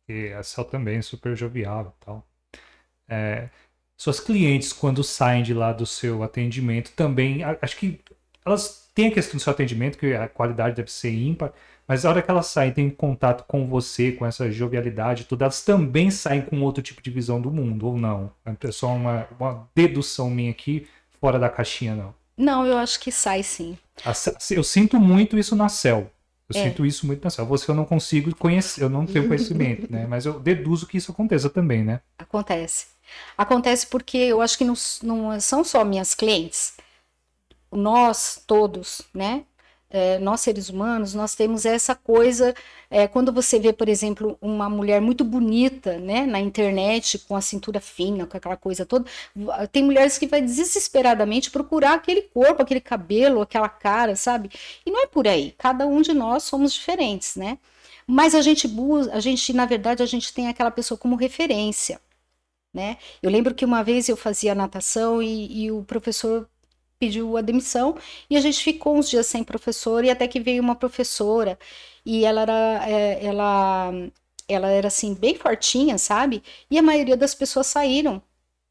E 0.07 0.33
a 0.33 0.41
Cell 0.41 0.65
também 0.65 0.97
é 0.97 1.01
super 1.01 1.35
jovial 1.35 1.95
e 1.95 2.05
tal. 2.05 2.27
É, 3.07 3.49
suas 3.99 4.21
clientes, 4.21 4.71
quando 4.71 5.03
saem 5.03 5.43
de 5.43 5.53
lá 5.53 5.73
do 5.73 5.85
seu 5.85 6.23
atendimento, 6.23 6.91
também. 6.95 7.43
Acho 7.43 7.75
que 7.75 7.99
elas 8.45 8.89
têm 8.95 9.07
a 9.07 9.11
questão 9.11 9.35
do 9.35 9.41
seu 9.43 9.51
atendimento, 9.51 9.97
que 9.97 10.13
a 10.13 10.29
qualidade 10.29 10.77
deve 10.77 10.89
ser 10.89 11.13
ímpar, 11.13 11.51
mas 11.85 12.05
a 12.05 12.09
hora 12.09 12.21
que 12.21 12.31
elas 12.31 12.47
saem, 12.47 12.71
têm 12.71 12.89
contato 12.89 13.43
com 13.45 13.67
você, 13.67 14.13
com 14.13 14.25
essa 14.25 14.49
jovialidade, 14.49 15.25
tudo, 15.25 15.41
elas 15.41 15.61
também 15.61 16.09
saem 16.09 16.41
com 16.41 16.61
outro 16.61 16.81
tipo 16.81 17.01
de 17.01 17.11
visão 17.11 17.41
do 17.41 17.51
mundo, 17.51 17.87
ou 17.87 17.97
não? 17.97 18.31
É 18.45 18.71
só 18.71 18.87
uma, 18.95 19.27
uma 19.37 19.67
dedução 19.75 20.29
minha 20.29 20.51
aqui, 20.51 20.87
fora 21.19 21.37
da 21.37 21.49
caixinha, 21.49 21.93
não. 21.93 22.15
Não, 22.37 22.65
eu 22.65 22.77
acho 22.77 23.01
que 23.01 23.11
sai 23.11 23.43
sim. 23.43 23.77
Eu 24.49 24.63
sinto 24.63 24.97
muito 24.97 25.37
isso 25.37 25.57
na 25.57 25.67
CEL. 25.67 26.09
Eu 26.53 26.59
é. 26.59 26.63
sinto 26.63 26.85
isso 26.85 27.05
muito 27.05 27.23
na 27.23 27.29
CEL. 27.29 27.45
Você 27.45 27.69
eu 27.69 27.75
não 27.75 27.85
consigo 27.85 28.35
conhecer, 28.35 28.83
eu 28.83 28.89
não 28.89 29.05
tenho 29.05 29.27
conhecimento, 29.29 29.91
né? 29.91 30.07
Mas 30.07 30.25
eu 30.25 30.39
deduzo 30.39 30.87
que 30.87 30.97
isso 30.97 31.11
aconteça 31.11 31.49
também, 31.49 31.83
né? 31.83 32.01
Acontece. 32.17 32.87
Acontece 33.37 33.87
porque 33.87 34.17
eu 34.17 34.41
acho 34.41 34.57
que 34.57 34.65
não, 34.65 34.73
não 35.03 35.39
são 35.39 35.63
só 35.63 35.83
minhas 35.83 36.13
clientes, 36.13 36.73
nós 37.71 38.41
todos, 38.45 39.01
né? 39.13 39.43
É, 39.89 40.19
nós 40.19 40.41
seres 40.41 40.69
humanos, 40.69 41.13
nós 41.15 41.33
temos 41.35 41.65
essa 41.65 41.95
coisa, 41.95 42.53
é, 42.89 43.07
quando 43.07 43.31
você 43.33 43.59
vê, 43.59 43.73
por 43.73 43.89
exemplo, 43.89 44.37
uma 44.41 44.69
mulher 44.69 45.01
muito 45.01 45.23
bonita, 45.23 45.97
né, 45.97 46.25
na 46.25 46.39
internet, 46.39 47.17
com 47.19 47.35
a 47.35 47.41
cintura 47.41 47.79
fina, 47.81 48.25
com 48.27 48.37
aquela 48.37 48.55
coisa 48.55 48.85
toda, 48.85 49.09
tem 49.71 49.83
mulheres 49.83 50.17
que 50.17 50.27
vai 50.27 50.41
desesperadamente 50.41 51.49
procurar 51.51 51.95
aquele 51.95 52.21
corpo, 52.21 52.61
aquele 52.61 52.81
cabelo, 52.81 53.41
aquela 53.41 53.69
cara, 53.69 54.15
sabe? 54.15 54.49
E 54.85 54.91
não 54.91 55.03
é 55.03 55.07
por 55.07 55.27
aí, 55.27 55.55
cada 55.57 55.87
um 55.87 56.01
de 56.01 56.13
nós 56.13 56.43
somos 56.43 56.73
diferentes, 56.73 57.35
né? 57.35 57.57
Mas 58.07 58.35
a 58.35 58.41
gente, 58.41 58.69
a 59.11 59.19
gente, 59.19 59.53
na 59.53 59.65
verdade, 59.65 60.03
a 60.03 60.05
gente 60.05 60.33
tem 60.33 60.47
aquela 60.47 60.71
pessoa 60.71 60.97
como 60.97 61.15
referência 61.15 61.99
né? 62.73 62.97
Eu 63.21 63.29
lembro 63.31 63.53
que 63.55 63.65
uma 63.65 63.83
vez 63.83 64.09
eu 64.09 64.17
fazia 64.17 64.55
natação 64.55 65.21
e, 65.21 65.65
e 65.65 65.71
o 65.71 65.83
professor 65.83 66.47
pediu 66.99 67.37
a 67.37 67.41
demissão 67.41 67.97
e 68.29 68.37
a 68.37 68.41
gente 68.41 68.61
ficou 68.63 68.95
uns 68.97 69.09
dias 69.09 69.25
sem 69.27 69.43
professor 69.43 70.03
e 70.03 70.09
até 70.09 70.27
que 70.27 70.39
veio 70.39 70.61
uma 70.61 70.75
professora 70.75 71.57
e 72.05 72.25
ela 72.25 72.41
era 72.41 72.89
é, 72.89 73.25
ela 73.25 73.91
ela 74.47 74.67
era 74.69 74.87
assim 74.87 75.13
bem 75.13 75.35
fortinha 75.35 75.97
sabe? 75.97 76.43
E 76.69 76.77
a 76.77 76.81
maioria 76.83 77.15
das 77.17 77.33
pessoas 77.33 77.67
saíram 77.67 78.21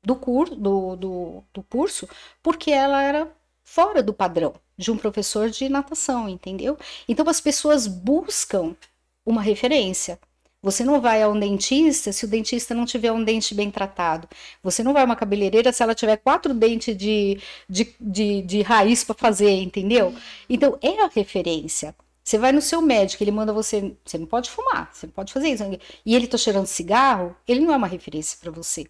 do 0.05 0.15
curso 0.17 0.55
do, 0.57 0.97
do, 0.97 1.45
do 1.55 1.63
curso 1.65 2.09
porque 2.43 2.71
ela 2.71 3.03
era 3.03 3.33
fora 3.65 4.03
do 4.03 4.13
padrão 4.15 4.55
de 4.77 4.91
um 4.91 4.97
professor 4.99 5.51
de 5.51 5.69
natação 5.69 6.29
entendeu? 6.29 6.79
Então 7.09 7.29
as 7.29 7.41
pessoas 7.41 7.87
buscam 7.87 8.77
uma 9.25 9.43
referência 9.43 10.21
você 10.63 10.85
não 10.85 11.01
vai 11.01 11.23
a 11.23 11.29
um 11.29 11.39
dentista 11.39 12.13
se 12.13 12.25
o 12.25 12.29
dentista 12.29 12.75
não 12.75 12.85
tiver 12.85 13.13
um 13.13 13.23
dente 13.23 13.55
bem 13.55 13.71
tratado. 13.71 14.29
Você 14.63 14.83
não 14.83 14.93
vai 14.93 15.03
a 15.03 15.05
uma 15.05 15.17
cabeleireira 15.17 15.73
se 15.73 15.83
ela 15.83 15.95
tiver 15.95 16.17
quatro 16.17 16.53
dentes 16.53 16.97
de, 16.97 17.41
de, 17.69 17.95
de, 18.01 18.43
de 18.43 18.63
raiz 18.63 19.05
para 19.05 19.15
fazer, 19.15 19.51
entendeu? 19.63 20.15
Então, 20.49 20.79
é 20.83 21.03
a 21.03 21.09
referência. 21.09 21.95
Você 22.25 22.37
vai 22.39 22.53
no 22.53 22.61
seu 22.61 22.83
médico, 22.83 23.23
ele 23.23 23.31
manda 23.31 23.53
você. 23.53 23.97
Você 24.05 24.19
não 24.19 24.27
pode 24.27 24.51
fumar, 24.51 24.91
você 24.93 25.07
não 25.07 25.13
pode 25.13 25.33
fazer 25.33 25.49
isso. 25.49 25.65
E 26.05 26.15
ele 26.15 26.27
tá 26.27 26.37
cheirando 26.37 26.67
cigarro, 26.67 27.35
ele 27.47 27.61
não 27.61 27.73
é 27.73 27.77
uma 27.77 27.87
referência 27.87 28.37
para 28.41 28.51
você. 28.51 28.87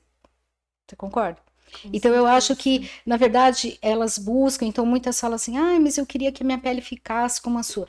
Você 0.86 0.96
concorda? 0.96 1.38
Com 1.40 1.48
então 1.92 2.12
eu 2.14 2.26
acho 2.26 2.56
que, 2.56 2.90
na 3.04 3.16
verdade, 3.16 3.78
elas 3.82 4.18
buscam, 4.18 4.66
então 4.66 4.84
muitas 4.86 5.20
falam 5.20 5.36
assim, 5.36 5.56
ah, 5.58 5.78
mas 5.80 5.98
eu 5.98 6.06
queria 6.06 6.32
que 6.32 6.42
a 6.42 6.46
minha 6.46 6.58
pele 6.58 6.80
ficasse 6.80 7.40
como 7.40 7.58
a 7.58 7.62
sua. 7.62 7.86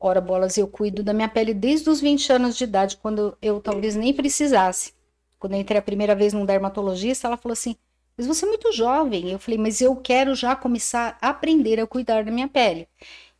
Ora, 0.00 0.20
bolas, 0.20 0.56
eu 0.56 0.66
cuido 0.66 1.02
da 1.02 1.12
minha 1.12 1.28
pele 1.28 1.52
desde 1.52 1.90
os 1.90 2.00
20 2.00 2.32
anos 2.32 2.56
de 2.56 2.64
idade, 2.64 2.96
quando 2.96 3.36
eu 3.42 3.60
talvez 3.60 3.94
nem 3.94 4.14
precisasse. 4.14 4.94
Quando 5.38 5.52
eu 5.54 5.60
entrei 5.60 5.78
a 5.78 5.82
primeira 5.82 6.14
vez 6.14 6.32
num 6.32 6.46
dermatologista, 6.46 7.26
ela 7.28 7.36
falou 7.36 7.52
assim: 7.52 7.76
Mas 8.16 8.26
você 8.26 8.44
é 8.46 8.48
muito 8.48 8.72
jovem. 8.72 9.30
Eu 9.30 9.38
falei: 9.38 9.58
Mas 9.58 9.80
eu 9.80 9.94
quero 9.96 10.34
já 10.34 10.56
começar 10.56 11.18
a 11.20 11.28
aprender 11.28 11.78
a 11.80 11.86
cuidar 11.86 12.24
da 12.24 12.30
minha 12.30 12.48
pele. 12.48 12.88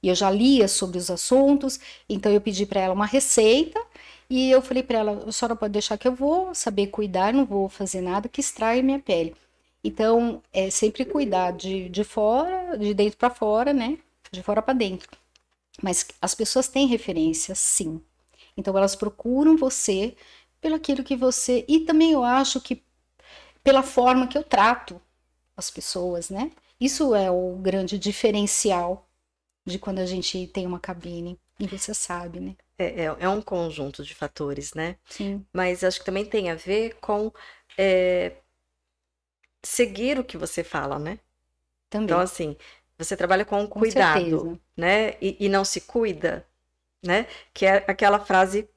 E 0.02 0.08
eu 0.08 0.14
já 0.14 0.30
lia 0.30 0.68
sobre 0.68 0.98
os 0.98 1.10
assuntos, 1.10 1.80
então 2.08 2.32
eu 2.32 2.40
pedi 2.40 2.66
para 2.66 2.80
ela 2.80 2.94
uma 2.94 3.06
receita 3.06 3.80
e 4.28 4.50
eu 4.50 4.62
falei 4.62 4.82
para 4.82 4.98
ela: 4.98 5.24
a 5.26 5.32
senhora 5.32 5.56
pode 5.56 5.72
deixar 5.72 5.98
que 5.98 6.08
eu 6.08 6.14
vou 6.14 6.54
saber 6.54 6.88
cuidar, 6.88 7.32
não 7.32 7.46
vou 7.46 7.68
fazer 7.68 8.00
nada 8.02 8.28
que 8.28 8.40
estrague 8.40 8.82
minha 8.82 8.98
pele. 9.00 9.34
Então, 9.84 10.42
é 10.52 10.68
sempre 10.70 11.04
cuidar 11.06 11.52
de, 11.52 11.88
de 11.88 12.04
fora, 12.04 12.76
de 12.78 12.92
dentro 12.94 13.18
para 13.18 13.30
fora, 13.30 13.72
né? 13.72 13.98
De 14.30 14.42
fora 14.42 14.60
para 14.62 14.74
dentro. 14.74 15.08
Mas 15.82 16.06
as 16.20 16.34
pessoas 16.34 16.68
têm 16.68 16.86
referência, 16.86 17.54
sim. 17.54 18.00
Então 18.56 18.76
elas 18.76 18.94
procuram 18.94 19.56
você 19.56 20.16
pelo 20.60 20.74
aquilo 20.74 21.04
que 21.04 21.16
você. 21.16 21.64
E 21.68 21.80
também 21.80 22.12
eu 22.12 22.22
acho 22.22 22.60
que 22.60 22.82
pela 23.62 23.82
forma 23.82 24.26
que 24.26 24.36
eu 24.36 24.42
trato 24.42 25.00
as 25.56 25.70
pessoas, 25.70 26.30
né? 26.30 26.50
Isso 26.80 27.14
é 27.14 27.30
o 27.30 27.56
grande 27.56 27.98
diferencial 27.98 29.08
de 29.66 29.78
quando 29.78 29.98
a 29.98 30.06
gente 30.06 30.46
tem 30.48 30.66
uma 30.66 30.80
cabine. 30.80 31.38
E 31.58 31.66
você 31.66 31.92
sabe, 31.92 32.40
né? 32.40 32.56
É, 32.78 33.02
é, 33.02 33.04
é 33.04 33.28
um 33.28 33.42
conjunto 33.42 34.02
de 34.02 34.14
fatores, 34.14 34.72
né? 34.72 34.96
Sim. 35.06 35.44
Mas 35.52 35.84
acho 35.84 35.98
que 35.98 36.06
também 36.06 36.24
tem 36.24 36.50
a 36.50 36.54
ver 36.54 36.96
com 37.00 37.30
é, 37.76 38.36
seguir 39.62 40.18
o 40.18 40.24
que 40.24 40.38
você 40.38 40.64
fala, 40.64 40.98
né? 40.98 41.18
Também. 41.90 42.06
Então, 42.06 42.20
assim, 42.20 42.56
você 43.02 43.16
trabalha 43.16 43.44
com, 43.44 43.66
Com 43.66 43.80
cuidado, 43.80 44.20
certeza. 44.20 44.60
né? 44.76 45.14
E, 45.20 45.36
e 45.40 45.48
não 45.48 45.64
se 45.64 45.80
cuida, 45.82 46.46
né? 47.04 47.26
Que 47.54 47.66
é 47.66 47.84
aquela 47.88 48.20
frase 48.20 48.68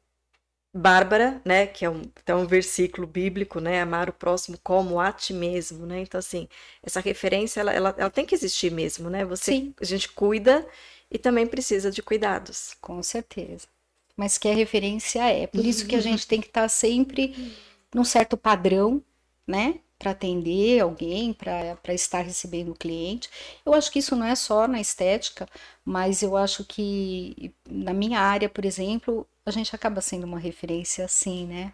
bárbara, 0.74 1.42
né? 1.46 1.68
Que 1.68 1.86
é 1.86 1.90
um, 1.90 2.02
é 2.26 2.36
um 2.36 2.48
versículo 2.48 3.06
bíblico, 3.06 3.60
né? 3.60 3.82
Amar 3.82 4.10
o 4.10 4.14
próximo 4.14 4.58
como 4.64 5.00
a 5.00 5.12
ti 5.12 5.34
mesmo, 5.34 5.86
né? 5.86 6.00
Então, 6.02 6.20
assim, 6.20 6.48
essa 6.82 7.00
referência, 7.00 7.60
ela, 7.62 7.74
ela, 7.74 7.96
ela 7.98 8.10
tem 8.10 8.26
que 8.26 8.36
existir 8.36 8.72
mesmo, 8.72 9.10
né? 9.10 9.26
Você, 9.26 9.52
Sim. 9.52 9.74
a 9.80 9.86
gente 9.86 10.10
cuida 10.10 10.66
e 11.12 11.18
também 11.18 11.46
precisa 11.46 11.92
de 11.92 12.02
cuidados. 12.02 12.76
Com 12.82 13.02
certeza. 13.04 13.68
Mas 14.16 14.38
que 14.38 14.48
a 14.48 14.54
referência 14.54 15.24
é. 15.28 15.48
Por 15.48 15.66
isso 15.66 15.88
que 15.88 15.96
a 15.96 16.02
gente 16.02 16.28
tem 16.28 16.40
que 16.40 16.48
estar 16.48 16.68
sempre 16.70 17.56
num 17.94 18.04
certo 18.04 18.38
padrão, 18.38 19.02
né? 19.48 19.80
Para 20.04 20.12
atender 20.12 20.82
alguém, 20.82 21.32
para 21.34 21.94
estar 21.94 22.22
recebendo 22.22 22.72
o 22.72 22.76
cliente. 22.76 23.30
Eu 23.66 23.74
acho 23.74 23.90
que 23.90 24.00
isso 24.00 24.16
não 24.16 24.26
é 24.26 24.36
só 24.36 24.68
na 24.68 24.82
estética, 24.82 25.48
mas 25.86 26.22
eu 26.22 26.36
acho 26.36 26.66
que 26.66 27.54
na 27.70 27.94
minha 27.94 28.20
área, 28.20 28.50
por 28.50 28.66
exemplo, 28.66 29.26
a 29.46 29.52
gente 29.52 29.74
acaba 29.74 30.02
sendo 30.02 30.26
uma 30.26 30.40
referência 30.40 31.06
assim, 31.06 31.48
né? 31.48 31.74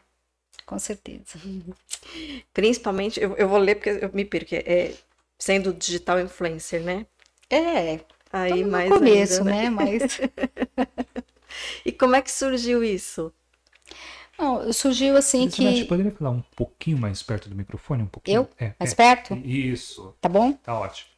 Com 0.63 0.77
certeza. 0.77 1.39
Principalmente, 2.53 3.19
eu, 3.19 3.35
eu 3.35 3.49
vou 3.49 3.57
ler 3.57 3.75
porque 3.75 3.89
eu 3.89 4.11
me 4.13 4.23
perco, 4.25 4.53
é, 4.53 4.93
sendo 5.39 5.73
digital 5.73 6.19
influencer, 6.19 6.83
né? 6.83 7.07
É, 7.49 7.99
Aí 8.31 8.61
estamos 8.61 8.65
no 8.65 8.71
mais 8.71 8.89
começo, 8.89 9.39
ainda, 9.39 9.43
né? 9.43 9.63
né? 9.63 9.69
Mas 9.71 10.03
E 11.85 11.91
como 11.91 12.15
é 12.15 12.21
que 12.21 12.31
surgiu 12.31 12.83
isso? 12.83 13.33
Não, 14.39 14.71
surgiu 14.73 15.15
assim 15.17 15.47
Elizabeth, 15.47 15.85
que. 15.87 15.87
poderia 15.87 16.11
falar 16.11 16.31
um 16.31 16.41
pouquinho 16.55 16.97
mais 16.97 17.23
perto 17.23 17.49
do 17.49 17.55
microfone? 17.55 18.03
Um 18.03 18.07
pouquinho? 18.07 18.45
Eu? 18.45 18.49
É, 18.59 18.75
Mais 18.79 18.93
é. 18.93 18.93
perto? 18.93 19.37
Isso, 19.37 20.15
Tá 20.21 20.29
bom? 20.29 20.57
tá 20.63 20.77
ótimo. 20.79 21.09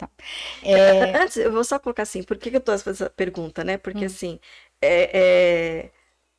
É, 0.61 1.09
Antes, 1.13 1.37
eu 1.37 1.51
vou 1.51 1.63
só 1.63 1.79
colocar 1.79 2.03
assim, 2.03 2.23
por 2.23 2.37
que 2.37 2.49
que 2.51 2.57
eu 2.57 2.61
tô 2.61 2.71
fazendo 2.77 2.93
essa 2.95 3.09
pergunta, 3.09 3.63
né? 3.63 3.77
Hum. 3.93 4.03
Porque 4.03 4.05
assim, 4.05 4.39
é, 4.81 5.85
é- 5.87 5.91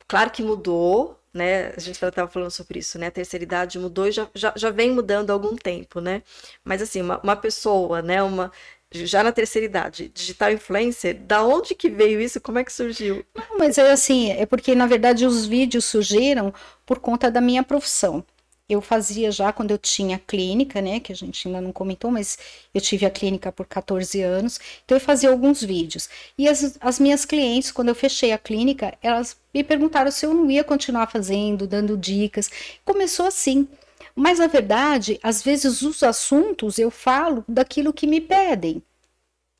claro 0.07 0.31
que 0.31 0.43
mudou, 0.43 1.19
né? 1.33 1.69
A 1.69 1.79
gente 1.79 2.03
estava 2.03 2.27
falando 2.29 2.51
sobre 2.51 2.79
isso, 2.79 2.99
né? 2.99 3.07
A 3.07 3.11
terceira 3.11 3.43
idade 3.43 3.79
mudou 3.79 4.07
e 4.07 4.11
já, 4.13 4.29
já, 4.35 4.53
já 4.57 4.69
vem 4.71 4.91
mudando 4.91 5.29
há 5.31 5.33
algum 5.33 5.55
tempo, 5.55 6.01
né? 6.01 6.23
Mas 6.63 6.81
assim, 6.81 7.01
uma, 7.01 7.19
uma 7.21 7.35
pessoa, 7.35 8.01
né? 8.01 8.23
Uma, 8.23 8.51
já 8.93 9.23
na 9.23 9.31
terceira 9.31 9.65
idade, 9.65 10.09
digital 10.13 10.51
influencer, 10.51 11.15
da 11.21 11.43
onde 11.43 11.75
que 11.75 11.89
veio 11.89 12.21
isso? 12.21 12.39
Como 12.41 12.59
é 12.59 12.63
que 12.63 12.71
surgiu? 12.71 13.25
Não, 13.35 13.57
Mas 13.57 13.77
é 13.77 13.91
assim, 13.91 14.31
é 14.31 14.45
porque 14.45 14.75
na 14.75 14.87
verdade 14.87 15.25
os 15.25 15.45
vídeos 15.45 15.85
surgiram 15.85 16.53
por 16.85 16.99
conta 16.99 17.29
da 17.31 17.41
minha 17.41 17.63
profissão. 17.63 18.23
Eu 18.69 18.81
fazia 18.81 19.29
já 19.29 19.51
quando 19.51 19.71
eu 19.71 19.77
tinha 19.77 20.17
clínica, 20.17 20.81
né, 20.81 20.99
que 20.99 21.11
a 21.11 21.15
gente 21.15 21.47
ainda 21.47 21.59
não 21.59 21.71
comentou, 21.73 22.09
mas 22.09 22.37
eu 22.73 22.79
tive 22.79 23.05
a 23.05 23.09
clínica 23.09 23.51
por 23.51 23.65
14 23.65 24.21
anos, 24.21 24.59
então 24.85 24.95
eu 24.95 25.01
fazia 25.01 25.29
alguns 25.29 25.61
vídeos. 25.61 26.09
E 26.37 26.47
as, 26.47 26.77
as 26.79 26.99
minhas 26.99 27.25
clientes, 27.25 27.71
quando 27.71 27.89
eu 27.89 27.95
fechei 27.95 28.31
a 28.31 28.37
clínica, 28.37 28.97
elas 29.01 29.35
me 29.53 29.63
perguntaram 29.63 30.09
se 30.11 30.25
eu 30.25 30.33
não 30.33 30.49
ia 30.49 30.63
continuar 30.63 31.07
fazendo, 31.07 31.67
dando 31.67 31.97
dicas. 31.97 32.49
Começou 32.85 33.25
assim. 33.27 33.67
Mas 34.15 34.39
na 34.39 34.47
verdade, 34.47 35.19
às 35.23 35.41
vezes 35.41 35.81
os 35.81 36.03
assuntos 36.03 36.77
eu 36.77 36.91
falo 36.91 37.43
daquilo 37.47 37.93
que 37.93 38.07
me 38.07 38.21
pedem. 38.21 38.81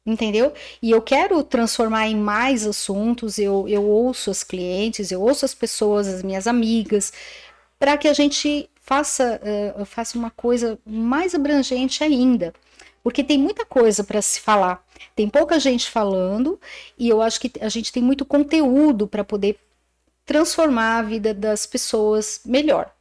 Entendeu? 0.05 0.53
E 0.81 0.91
eu 0.91 1.01
quero 1.01 1.41
transformar 1.43 2.07
em 2.07 2.15
mais 2.15 2.67
assuntos, 2.67 3.39
eu, 3.39 3.67
eu 3.69 3.83
ouço 3.83 4.29
as 4.29 4.43
clientes, 4.43 5.11
eu 5.11 5.21
ouço 5.21 5.45
as 5.45 5.55
pessoas, 5.55 6.07
as 6.07 6.21
minhas 6.21 6.45
amigas, 6.45 7.13
para 7.79 7.97
que 7.97 8.07
a 8.09 8.13
gente 8.13 8.69
faça, 8.81 9.39
eh, 9.43 9.85
faça 9.85 10.17
uma 10.17 10.29
coisa 10.29 10.77
mais 10.85 11.33
abrangente 11.33 12.03
ainda. 12.03 12.53
Porque 13.01 13.23
tem 13.23 13.37
muita 13.37 13.65
coisa 13.65 14.03
para 14.03 14.21
se 14.21 14.41
falar, 14.41 14.85
tem 15.15 15.29
pouca 15.29 15.59
gente 15.59 15.89
falando, 15.89 16.59
e 16.97 17.09
eu 17.09 17.21
acho 17.21 17.39
que 17.39 17.51
a 17.61 17.69
gente 17.69 17.91
tem 17.91 18.03
muito 18.03 18.25
conteúdo 18.25 19.07
para 19.07 19.23
poder 19.23 19.57
transformar 20.25 20.99
a 20.99 21.01
vida 21.03 21.33
das 21.33 21.65
pessoas 21.65 22.41
melhor 22.45 22.93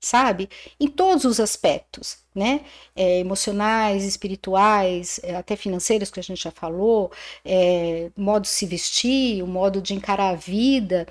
sabe? 0.00 0.48
Em 0.78 0.88
todos 0.88 1.24
os 1.24 1.40
aspectos, 1.40 2.18
né? 2.34 2.64
É, 2.94 3.20
emocionais, 3.20 4.04
espirituais, 4.04 5.20
é, 5.22 5.36
até 5.36 5.56
financeiros, 5.56 6.10
que 6.10 6.20
a 6.20 6.22
gente 6.22 6.42
já 6.42 6.50
falou, 6.50 7.10
é, 7.44 8.10
modo 8.16 8.42
de 8.42 8.48
se 8.48 8.66
vestir, 8.66 9.42
o 9.42 9.46
modo 9.46 9.80
de 9.80 9.94
encarar 9.94 10.30
a 10.30 10.34
vida, 10.34 11.06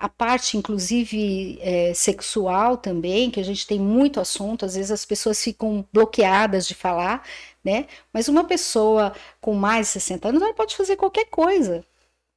a 0.00 0.08
parte, 0.08 0.56
inclusive, 0.56 1.58
é, 1.60 1.92
sexual 1.92 2.78
também, 2.78 3.30
que 3.30 3.38
a 3.38 3.44
gente 3.44 3.66
tem 3.66 3.78
muito 3.78 4.18
assunto, 4.18 4.64
às 4.64 4.74
vezes 4.74 4.90
as 4.90 5.04
pessoas 5.04 5.42
ficam 5.42 5.86
bloqueadas 5.92 6.66
de 6.66 6.74
falar, 6.74 7.22
né? 7.62 7.86
Mas 8.10 8.26
uma 8.26 8.44
pessoa 8.44 9.12
com 9.42 9.54
mais 9.54 9.88
de 9.88 9.92
60 9.92 10.28
anos, 10.28 10.42
ela 10.42 10.54
pode 10.54 10.74
fazer 10.74 10.96
qualquer 10.96 11.26
coisa. 11.26 11.84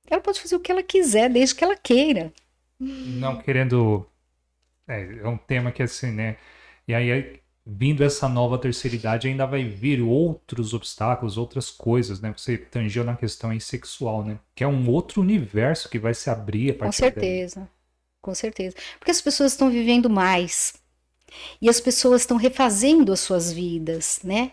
Ela 0.09 0.19
pode 0.19 0.41
fazer 0.41 0.57
o 0.57 0.59
que 0.59 0.71
ela 0.71 0.83
quiser, 0.83 1.29
desde 1.29 1.55
que 1.55 1.63
ela 1.63 1.77
queira. 1.77 2.33
Não 2.77 3.41
querendo. 3.41 4.05
É, 4.87 5.01
é 5.19 5.27
um 5.27 5.37
tema 5.37 5.71
que 5.71 5.81
assim, 5.83 6.11
né? 6.11 6.37
E 6.87 6.93
aí, 6.93 7.41
vindo 7.65 8.03
essa 8.03 8.27
nova 8.27 8.57
terceira 8.59 8.95
idade, 8.95 9.27
ainda 9.27 9.45
vai 9.45 9.63
vir 9.63 10.01
outros 10.01 10.73
obstáculos, 10.73 11.37
outras 11.37 11.69
coisas, 11.71 12.19
né? 12.21 12.33
Você 12.37 12.57
tangeu 12.57 13.03
na 13.03 13.15
questão 13.15 13.49
aí 13.51 13.61
sexual, 13.61 14.23
né? 14.25 14.39
Que 14.55 14.63
é 14.63 14.67
um 14.67 14.89
outro 14.89 15.21
universo 15.21 15.89
que 15.89 15.99
vai 15.99 16.13
se 16.13 16.29
abrir 16.29 16.71
a 16.71 16.75
Com 16.77 16.91
partir 16.91 17.09
daí. 17.13 17.31
certeza, 17.31 17.69
com 18.21 18.35
certeza. 18.35 18.75
Porque 18.99 19.11
as 19.11 19.21
pessoas 19.21 19.53
estão 19.53 19.69
vivendo 19.69 20.09
mais. 20.09 20.73
E 21.61 21.69
as 21.69 21.81
pessoas 21.81 22.23
estão 22.23 22.37
refazendo 22.37 23.13
as 23.13 23.21
suas 23.21 23.51
vidas, 23.53 24.19
né? 24.23 24.51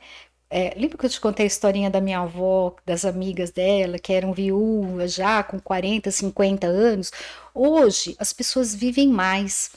É, 0.50 0.74
lembra 0.76 0.98
que 0.98 1.06
eu 1.06 1.10
te 1.10 1.20
contei 1.20 1.46
a 1.46 1.48
historinha 1.48 1.90
da 1.90 2.00
minha 2.00 2.20
avó, 2.20 2.76
das 2.86 3.04
amigas 3.04 3.50
dela, 3.52 3.98
que 3.98 4.12
eram 4.12 4.32
viúvas 4.34 5.14
já 5.14 5.42
com 5.44 5.60
40, 5.60 6.10
50 6.10 6.66
anos? 6.68 7.12
Hoje, 7.54 8.16
as 8.18 8.32
pessoas 8.32 8.74
vivem 8.74 9.08
mais. 9.08 9.72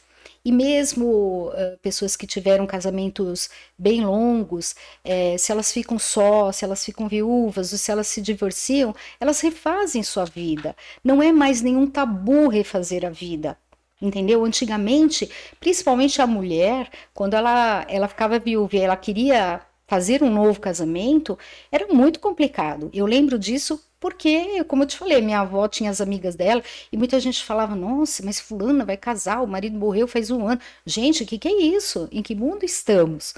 E 0.45 0.51
mesmo 0.51 1.47
uh, 1.49 1.77
pessoas 1.81 2.15
que 2.17 2.27
tiveram 2.27 2.67
casamentos 2.67 3.49
bem 3.77 4.03
longos, 4.05 4.75
eh, 5.03 5.37
se 5.37 5.53
elas 5.53 5.71
ficam 5.71 5.97
só, 5.97 6.51
se 6.51 6.65
elas 6.65 6.83
ficam 6.83 7.07
viúvas, 7.07 7.71
ou 7.71 7.77
se 7.77 7.89
elas 7.89 8.07
se 8.07 8.21
divorciam, 8.21 8.93
elas 9.21 9.39
refazem 9.39 10.03
sua 10.03 10.25
vida. 10.25 10.75
Não 11.01 11.23
é 11.23 11.31
mais 11.31 11.61
nenhum 11.61 11.87
tabu 11.87 12.49
refazer 12.49 13.05
a 13.05 13.09
vida. 13.09 13.57
Entendeu? 14.01 14.43
Antigamente, 14.43 15.31
principalmente 15.61 16.21
a 16.21 16.27
mulher, 16.27 16.89
quando 17.13 17.35
ela, 17.35 17.85
ela 17.87 18.09
ficava 18.09 18.37
viúva 18.37 18.75
e 18.75 18.79
ela 18.81 18.97
queria 18.97 19.61
fazer 19.87 20.21
um 20.21 20.29
novo 20.29 20.59
casamento, 20.59 21.37
era 21.71 21.87
muito 21.87 22.19
complicado. 22.19 22.89
Eu 22.93 23.05
lembro 23.05 23.39
disso 23.39 23.81
porque, 24.03 24.61
como 24.65 24.83
eu 24.83 24.87
te 24.87 24.97
falei, 24.97 25.21
minha 25.21 25.39
avó 25.39 25.65
tinha 25.65 25.89
as 25.89 26.01
amigas 26.01 26.35
dela 26.35 26.61
e 26.91 26.97
muita 26.97 27.21
gente 27.21 27.41
falava: 27.41 27.73
Nossa, 27.73 28.21
mas 28.21 28.37
Fulana 28.37 28.83
vai 28.83 28.97
casar, 28.97 29.41
o 29.41 29.47
marido 29.47 29.79
morreu 29.79 30.09
faz 30.09 30.29
um 30.29 30.45
ano. 30.45 30.59
Gente, 30.85 31.23
o 31.23 31.25
que, 31.25 31.37
que 31.37 31.47
é 31.47 31.61
isso? 31.61 32.09
Em 32.11 32.21
que 32.21 32.35
mundo 32.35 32.65
estamos? 32.65 33.33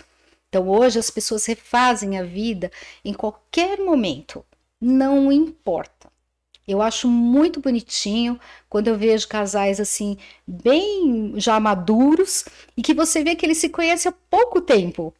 Então, 0.49 0.67
hoje 0.67 0.97
as 0.97 1.12
pessoas 1.12 1.45
refazem 1.45 2.17
a 2.17 2.23
vida 2.23 2.71
em 3.04 3.13
qualquer 3.13 3.78
momento, 3.78 4.43
não 4.82 5.32
importa. 5.32 6.12
Eu 6.67 6.82
acho 6.82 7.08
muito 7.08 7.60
bonitinho 7.60 8.39
quando 8.67 8.88
eu 8.88 8.97
vejo 8.97 9.28
casais 9.28 9.80
assim, 9.80 10.17
bem 10.47 11.34
já 11.38 11.60
maduros, 11.60 12.43
e 12.75 12.82
que 12.82 12.95
você 12.95 13.23
vê 13.23 13.36
que 13.36 13.45
eles 13.45 13.60
se 13.60 13.69
conhecem 13.69 14.10
há 14.10 14.15
pouco 14.32 14.60
tempo. 14.60 15.13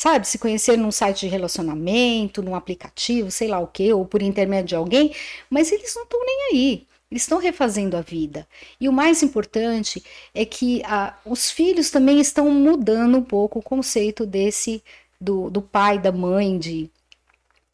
Sabe, 0.00 0.26
se 0.26 0.38
conheceram 0.38 0.82
num 0.84 0.90
site 0.92 1.20
de 1.20 1.26
relacionamento, 1.28 2.42
num 2.42 2.54
aplicativo, 2.54 3.30
sei 3.30 3.48
lá 3.48 3.58
o 3.60 3.66
que, 3.66 3.92
ou 3.92 4.06
por 4.06 4.22
intermédio 4.22 4.68
de 4.68 4.76
alguém, 4.76 5.14
mas 5.50 5.70
eles 5.70 5.94
não 5.94 6.04
estão 6.04 6.20
nem 6.24 6.38
aí. 6.52 6.86
Eles 7.10 7.22
estão 7.24 7.38
refazendo 7.38 7.96
a 7.96 8.00
vida. 8.00 8.46
E 8.80 8.88
o 8.88 8.92
mais 8.92 9.22
importante 9.22 10.02
é 10.32 10.44
que 10.46 10.82
ah, 10.86 11.18
os 11.26 11.50
filhos 11.50 11.90
também 11.90 12.20
estão 12.20 12.48
mudando 12.50 13.18
um 13.18 13.22
pouco 13.22 13.58
o 13.58 13.62
conceito 13.62 14.24
desse 14.24 14.82
do, 15.20 15.50
do 15.50 15.60
pai, 15.60 15.98
da 15.98 16.12
mãe, 16.12 16.58
de, 16.58 16.90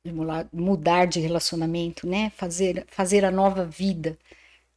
de 0.05 0.13
mudar 0.53 1.07
de 1.07 1.21
relacionamento, 1.21 2.07
né? 2.09 2.31
Fazer, 2.37 2.87
fazer 2.89 3.25
a 3.25 3.31
nova 3.31 3.65
vida, 3.65 4.19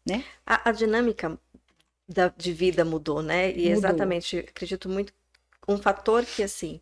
né? 0.05 0.25
A, 0.45 0.69
a 0.69 0.71
dinâmica 0.71 1.39
da- 2.07 2.29
de 2.29 2.53
vida 2.53 2.85
mudou, 2.85 3.21
né? 3.23 3.51
E 3.51 3.67
Mudou. 3.67 3.69
exatamente, 3.69 4.39
acredito 4.39 4.89
muito, 4.89 5.13
um 5.67 5.77
fator 5.77 6.25
que, 6.25 6.43
assim, 6.43 6.81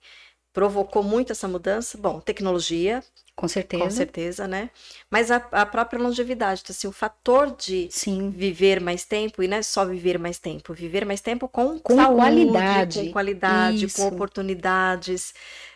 provocou 0.57 1.03
muito 1.03 1.31
essa 1.31 1.47
mudança, 1.47 1.99
bom, 1.99 2.19
tecnologia, 2.19 3.03
Com 3.35 3.47
certeza. 3.47 3.83
com 3.83 3.91
certeza, 3.91 4.47
né? 4.47 4.71
Mas 5.07 5.29
a, 5.29 5.35
a 5.51 5.67
própria 5.67 6.01
longevidade, 6.01 6.61
então, 6.63 6.73
assim, 6.75 6.87
o 6.87 6.91
fator 6.91 7.55
de 7.55 7.87
Sim. 7.91 8.31
viver 8.31 8.81
mais 8.81 9.05
tempo, 9.05 9.43
e 9.43 9.47
não 9.47 9.57
é 9.57 9.61
só 9.61 9.85
viver 9.85 10.17
mais 10.17 10.39
tempo, 10.39 10.73
viver 10.73 11.05
mais 11.05 11.21
tempo 11.21 11.47
com, 11.47 11.77
Com 11.77 11.95
saúde, 11.95 12.15
qualidade. 12.15 12.99
com 13.03 13.11
qualidade, 13.11 13.85
Isso. 13.85 13.97
com 13.97 14.07
oportunidades. 14.07 15.31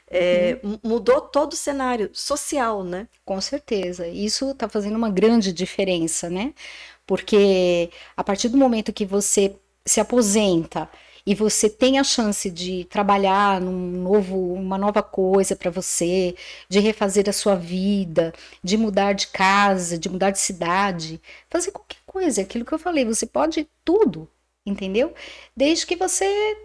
é, 0.09 0.57
uhum. 0.63 0.79
mudou 0.83 1.21
todo 1.21 1.53
o 1.53 1.55
cenário 1.55 2.09
social, 2.11 2.83
né? 2.83 3.07
Com 3.23 3.39
certeza. 3.39 4.07
Isso 4.07 4.49
está 4.49 4.67
fazendo 4.67 4.95
uma 4.95 5.11
grande 5.11 5.53
diferença, 5.53 6.27
né? 6.27 6.55
Porque 7.05 7.91
a 8.17 8.23
partir 8.23 8.49
do 8.49 8.57
momento 8.57 8.91
que 8.91 9.05
você 9.05 9.55
se 9.85 9.99
aposenta 9.99 10.89
e 11.25 11.35
você 11.35 11.69
tem 11.69 11.99
a 11.99 12.03
chance 12.03 12.49
de 12.49 12.85
trabalhar 12.85 13.61
num 13.61 14.01
novo, 14.01 14.53
uma 14.53 14.77
nova 14.77 15.03
coisa 15.03 15.55
para 15.55 15.71
você, 15.71 16.35
de 16.69 16.79
refazer 16.79 17.29
a 17.29 17.33
sua 17.33 17.55
vida, 17.55 18.33
de 18.63 18.77
mudar 18.77 19.13
de 19.13 19.27
casa, 19.27 19.97
de 19.97 20.09
mudar 20.09 20.31
de 20.31 20.39
cidade, 20.39 21.21
fazer 21.49 21.71
qualquer 21.71 21.99
coisa, 22.05 22.41
aquilo 22.41 22.65
que 22.65 22.73
eu 22.73 22.79
falei, 22.79 23.05
você 23.05 23.25
pode 23.25 23.67
tudo, 23.85 24.27
entendeu? 24.65 25.13
Desde 25.55 25.85
que 25.85 25.95
você 25.95 26.57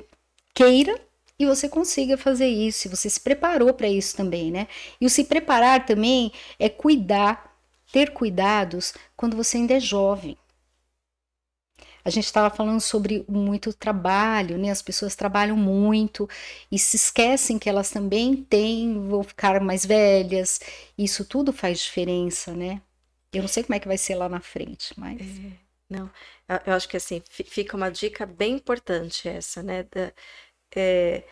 queira 0.55 0.99
e 1.39 1.45
você 1.47 1.69
consiga 1.69 2.17
fazer 2.17 2.49
isso, 2.49 2.87
e 2.87 2.91
você 2.91 3.11
se 3.11 3.21
preparou 3.21 3.73
para 3.75 3.89
isso 3.89 4.17
também, 4.17 4.51
né? 4.51 4.67
E 5.01 5.07
o 5.07 5.11
se 5.11 5.25
preparar 5.25 5.85
também 5.85 6.33
é 6.59 6.69
cuidar, 6.69 7.55
ter 7.93 8.13
cuidados 8.13 8.95
quando 9.15 9.37
você 9.37 9.59
ainda 9.59 9.75
é 9.75 9.81
jovem. 9.81 10.37
A 12.07 12.11
gente 12.11 12.27
estava 12.27 12.55
falando 12.55 12.81
sobre 12.81 13.25
muito 13.29 13.73
trabalho, 13.73 14.57
né? 14.57 14.71
As 14.71 14.81
pessoas 14.81 15.17
trabalham 15.17 15.57
muito 15.57 16.31
e 16.71 16.79
se 16.79 16.95
esquecem 16.95 17.59
que 17.59 17.69
elas 17.69 17.91
também 17.91 18.37
têm, 18.45 19.09
vão 19.09 19.25
ficar 19.25 19.61
mais 19.61 19.85
velhas. 19.85 20.61
Isso 20.97 21.25
tudo 21.25 21.53
faz 21.53 21.81
diferença, 21.81 22.55
né? 22.55 22.81
Eu 23.33 23.43
não 23.43 23.49
sei 23.49 23.65
como 23.65 23.75
é 23.75 23.81
que 23.81 23.89
vai 23.89 23.99
ser 23.99 24.15
lá 24.15 24.29
na 24.29 24.39
frente, 24.39 24.95
mas. 24.97 25.21
É, 25.21 25.51
não, 25.91 26.09
eu 26.65 26.75
acho 26.75 26.89
que 26.89 26.97
assim, 26.97 27.21
fica 27.29 27.77
uma 27.77 27.91
dica 27.91 28.25
bem 28.25 28.55
importante 28.55 29.29
essa, 29.29 29.61
né? 29.61 29.83
Da, 29.83 30.13
é, 30.77 31.25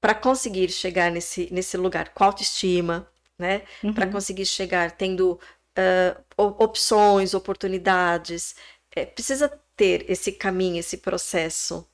para 0.00 0.14
conseguir 0.14 0.68
chegar 0.68 1.10
nesse, 1.10 1.52
nesse 1.52 1.76
lugar 1.76 2.10
com 2.10 2.22
autoestima, 2.22 3.10
né? 3.36 3.62
Uhum. 3.82 3.92
Para 3.92 4.06
conseguir 4.06 4.46
chegar 4.46 4.92
tendo 4.92 5.32
uh, 5.76 6.54
opções, 6.62 7.34
oportunidades, 7.34 8.54
é, 8.94 9.04
precisa 9.04 9.63
ter 9.76 10.08
esse 10.10 10.32
caminho, 10.32 10.78
esse 10.78 10.98
processo. 10.98 11.86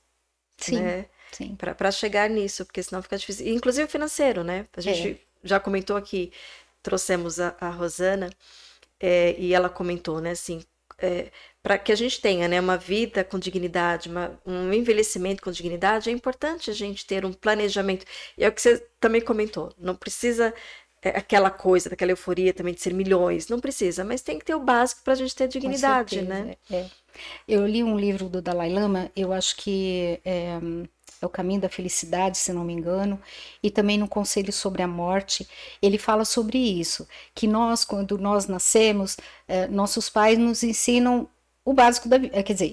Sim. 0.56 0.80
Né? 0.80 1.06
Sim. 1.32 1.56
Para 1.56 1.90
chegar 1.90 2.28
nisso, 2.28 2.64
porque 2.66 2.82
senão 2.82 3.02
fica 3.02 3.16
difícil. 3.16 3.46
Inclusive 3.48 3.88
financeiro, 3.88 4.42
né? 4.42 4.66
A 4.76 4.80
gente 4.80 5.10
é. 5.10 5.16
já 5.44 5.60
comentou 5.60 5.96
aqui, 5.96 6.32
trouxemos 6.82 7.38
a, 7.38 7.54
a 7.60 7.70
Rosana, 7.70 8.30
é, 8.98 9.34
e 9.38 9.54
ela 9.54 9.68
comentou, 9.70 10.20
né, 10.20 10.32
assim, 10.32 10.62
é, 10.98 11.30
para 11.62 11.78
que 11.78 11.90
a 11.90 11.94
gente 11.94 12.20
tenha 12.20 12.46
né, 12.46 12.60
uma 12.60 12.76
vida 12.76 13.24
com 13.24 13.38
dignidade, 13.38 14.10
uma, 14.10 14.38
um 14.44 14.72
envelhecimento 14.72 15.42
com 15.42 15.50
dignidade, 15.50 16.10
é 16.10 16.12
importante 16.12 16.70
a 16.70 16.74
gente 16.74 17.06
ter 17.06 17.24
um 17.24 17.32
planejamento. 17.32 18.04
E 18.36 18.44
é 18.44 18.48
o 18.48 18.52
que 18.52 18.60
você 18.60 18.78
também 18.98 19.20
comentou, 19.20 19.74
não 19.78 19.94
precisa 19.94 20.54
aquela 21.02 21.50
coisa, 21.50 21.88
daquela 21.88 22.12
euforia 22.12 22.52
também 22.52 22.74
de 22.74 22.80
ser 22.80 22.92
milhões, 22.92 23.48
não 23.48 23.58
precisa, 23.58 24.04
mas 24.04 24.20
tem 24.20 24.38
que 24.38 24.44
ter 24.44 24.54
o 24.54 24.60
básico 24.60 25.02
para 25.02 25.14
a 25.14 25.16
gente 25.16 25.34
ter 25.34 25.48
dignidade, 25.48 26.22
né? 26.22 26.56
É. 26.70 26.86
Eu 27.48 27.66
li 27.66 27.82
um 27.82 27.98
livro 27.98 28.28
do 28.28 28.42
Dalai 28.42 28.70
Lama, 28.70 29.10
eu 29.16 29.32
acho 29.32 29.56
que 29.56 30.20
é, 30.24 30.58
é, 31.20 31.26
o 31.26 31.28
Caminho 31.28 31.60
da 31.60 31.68
Felicidade, 31.68 32.38
se 32.38 32.52
não 32.52 32.64
me 32.64 32.72
engano, 32.72 33.20
e 33.62 33.70
também 33.70 33.98
no 33.98 34.08
Conselho 34.08 34.52
sobre 34.52 34.82
a 34.82 34.88
Morte, 34.88 35.48
ele 35.82 35.98
fala 35.98 36.24
sobre 36.24 36.58
isso, 36.58 37.08
que 37.34 37.46
nós, 37.46 37.84
quando 37.84 38.18
nós 38.18 38.46
nascemos, 38.46 39.16
é, 39.48 39.66
nossos 39.66 40.08
pais 40.08 40.38
nos 40.38 40.62
ensinam 40.62 41.28
o 41.70 41.74
básico 41.74 42.08
da 42.08 42.18
vida, 42.18 42.42
quer 42.42 42.52
dizer, 42.52 42.72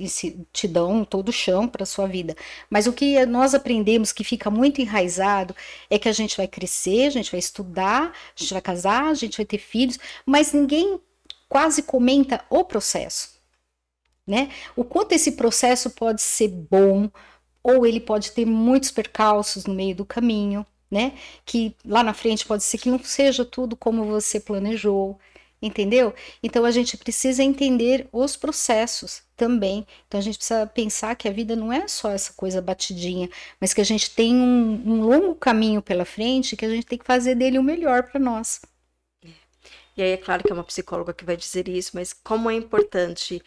te 0.52 0.68
dão 0.68 1.06
todo 1.06 1.30
o 1.30 1.34
chão 1.34 1.68
para 1.68 1.84
a 1.84 1.86
sua 1.86 2.08
vida. 2.08 2.36
Mas 2.70 2.88
o 2.88 2.94
que 2.94 3.26
nós 3.26 3.54
aprendemos 3.54 4.12
que 4.12 4.24
fica 4.24 4.50
muito 4.50 4.82
enraizado 4.82 5.56
é 5.90 5.98
que 6.00 6.10
a 6.10 6.14
gente 6.14 6.38
vai 6.38 6.48
crescer, 6.48 7.08
a 7.08 7.12
gente 7.12 7.32
vai 7.32 7.40
estudar, 7.40 8.12
a 8.12 8.40
gente 8.40 8.54
vai 8.54 8.62
casar, 8.62 9.06
a 9.06 9.14
gente 9.14 9.38
vai 9.38 9.46
ter 9.46 9.60
filhos, 9.60 9.98
mas 10.26 10.54
ninguém 10.54 11.00
quase 11.50 11.84
comenta 11.84 12.44
o 12.50 12.64
processo 12.64 13.38
né? 14.28 14.52
O 14.76 14.84
quanto 14.84 15.14
esse 15.14 15.32
processo 15.32 15.90
pode 15.92 16.22
ser 16.22 16.50
bom 16.50 17.10
ou 17.64 17.86
ele 17.86 18.02
pode 18.02 18.32
ter 18.34 18.46
muitos 18.46 18.92
percalços 18.92 19.66
no 19.66 19.74
meio 19.74 19.96
do 19.96 20.06
caminho, 20.06 20.66
né? 20.92 21.14
Que 21.46 21.74
lá 21.86 22.04
na 22.04 22.14
frente 22.14 22.46
pode 22.46 22.64
ser 22.64 22.78
que 22.78 22.90
não 22.90 23.00
seja 23.00 23.46
tudo 23.46 23.76
como 23.78 24.04
você 24.06 24.40
planejou, 24.40 25.18
entendeu? 25.62 26.14
Então 26.42 26.66
a 26.66 26.72
gente 26.72 26.98
precisa 26.98 27.44
entender 27.44 28.08
os 28.12 28.36
processos 28.36 29.24
também. 29.36 29.86
Então 30.08 30.20
a 30.20 30.24
gente 30.24 30.38
precisa 30.38 30.68
pensar 30.68 31.16
que 31.16 31.28
a 31.28 31.32
vida 31.32 31.56
não 31.56 31.72
é 31.72 31.88
só 31.88 32.12
essa 32.12 32.34
coisa 32.34 32.62
batidinha, 32.62 33.30
mas 33.60 33.74
que 33.74 33.82
a 33.82 33.86
gente 33.86 34.12
tem 34.12 34.36
um, 34.36 34.82
um 34.86 35.02
longo 35.02 35.36
caminho 35.36 35.82
pela 35.82 36.06
frente 36.06 36.56
que 36.58 36.66
a 36.66 36.70
gente 36.70 36.86
tem 36.86 36.98
que 37.00 37.06
fazer 37.06 37.36
dele 37.36 37.60
o 37.60 37.64
melhor 37.64 38.04
para 38.04 38.20
nós. 38.20 38.62
E 39.98 40.02
aí 40.02 40.12
é 40.12 40.18
claro 40.18 40.44
que 40.44 40.52
é 40.52 40.54
uma 40.54 40.64
psicóloga 40.64 41.14
que 41.14 41.26
vai 41.26 41.36
dizer 41.36 41.68
isso, 41.68 41.92
mas 41.96 42.14
como 42.14 42.50
é 42.52 42.54
importante 42.54 43.42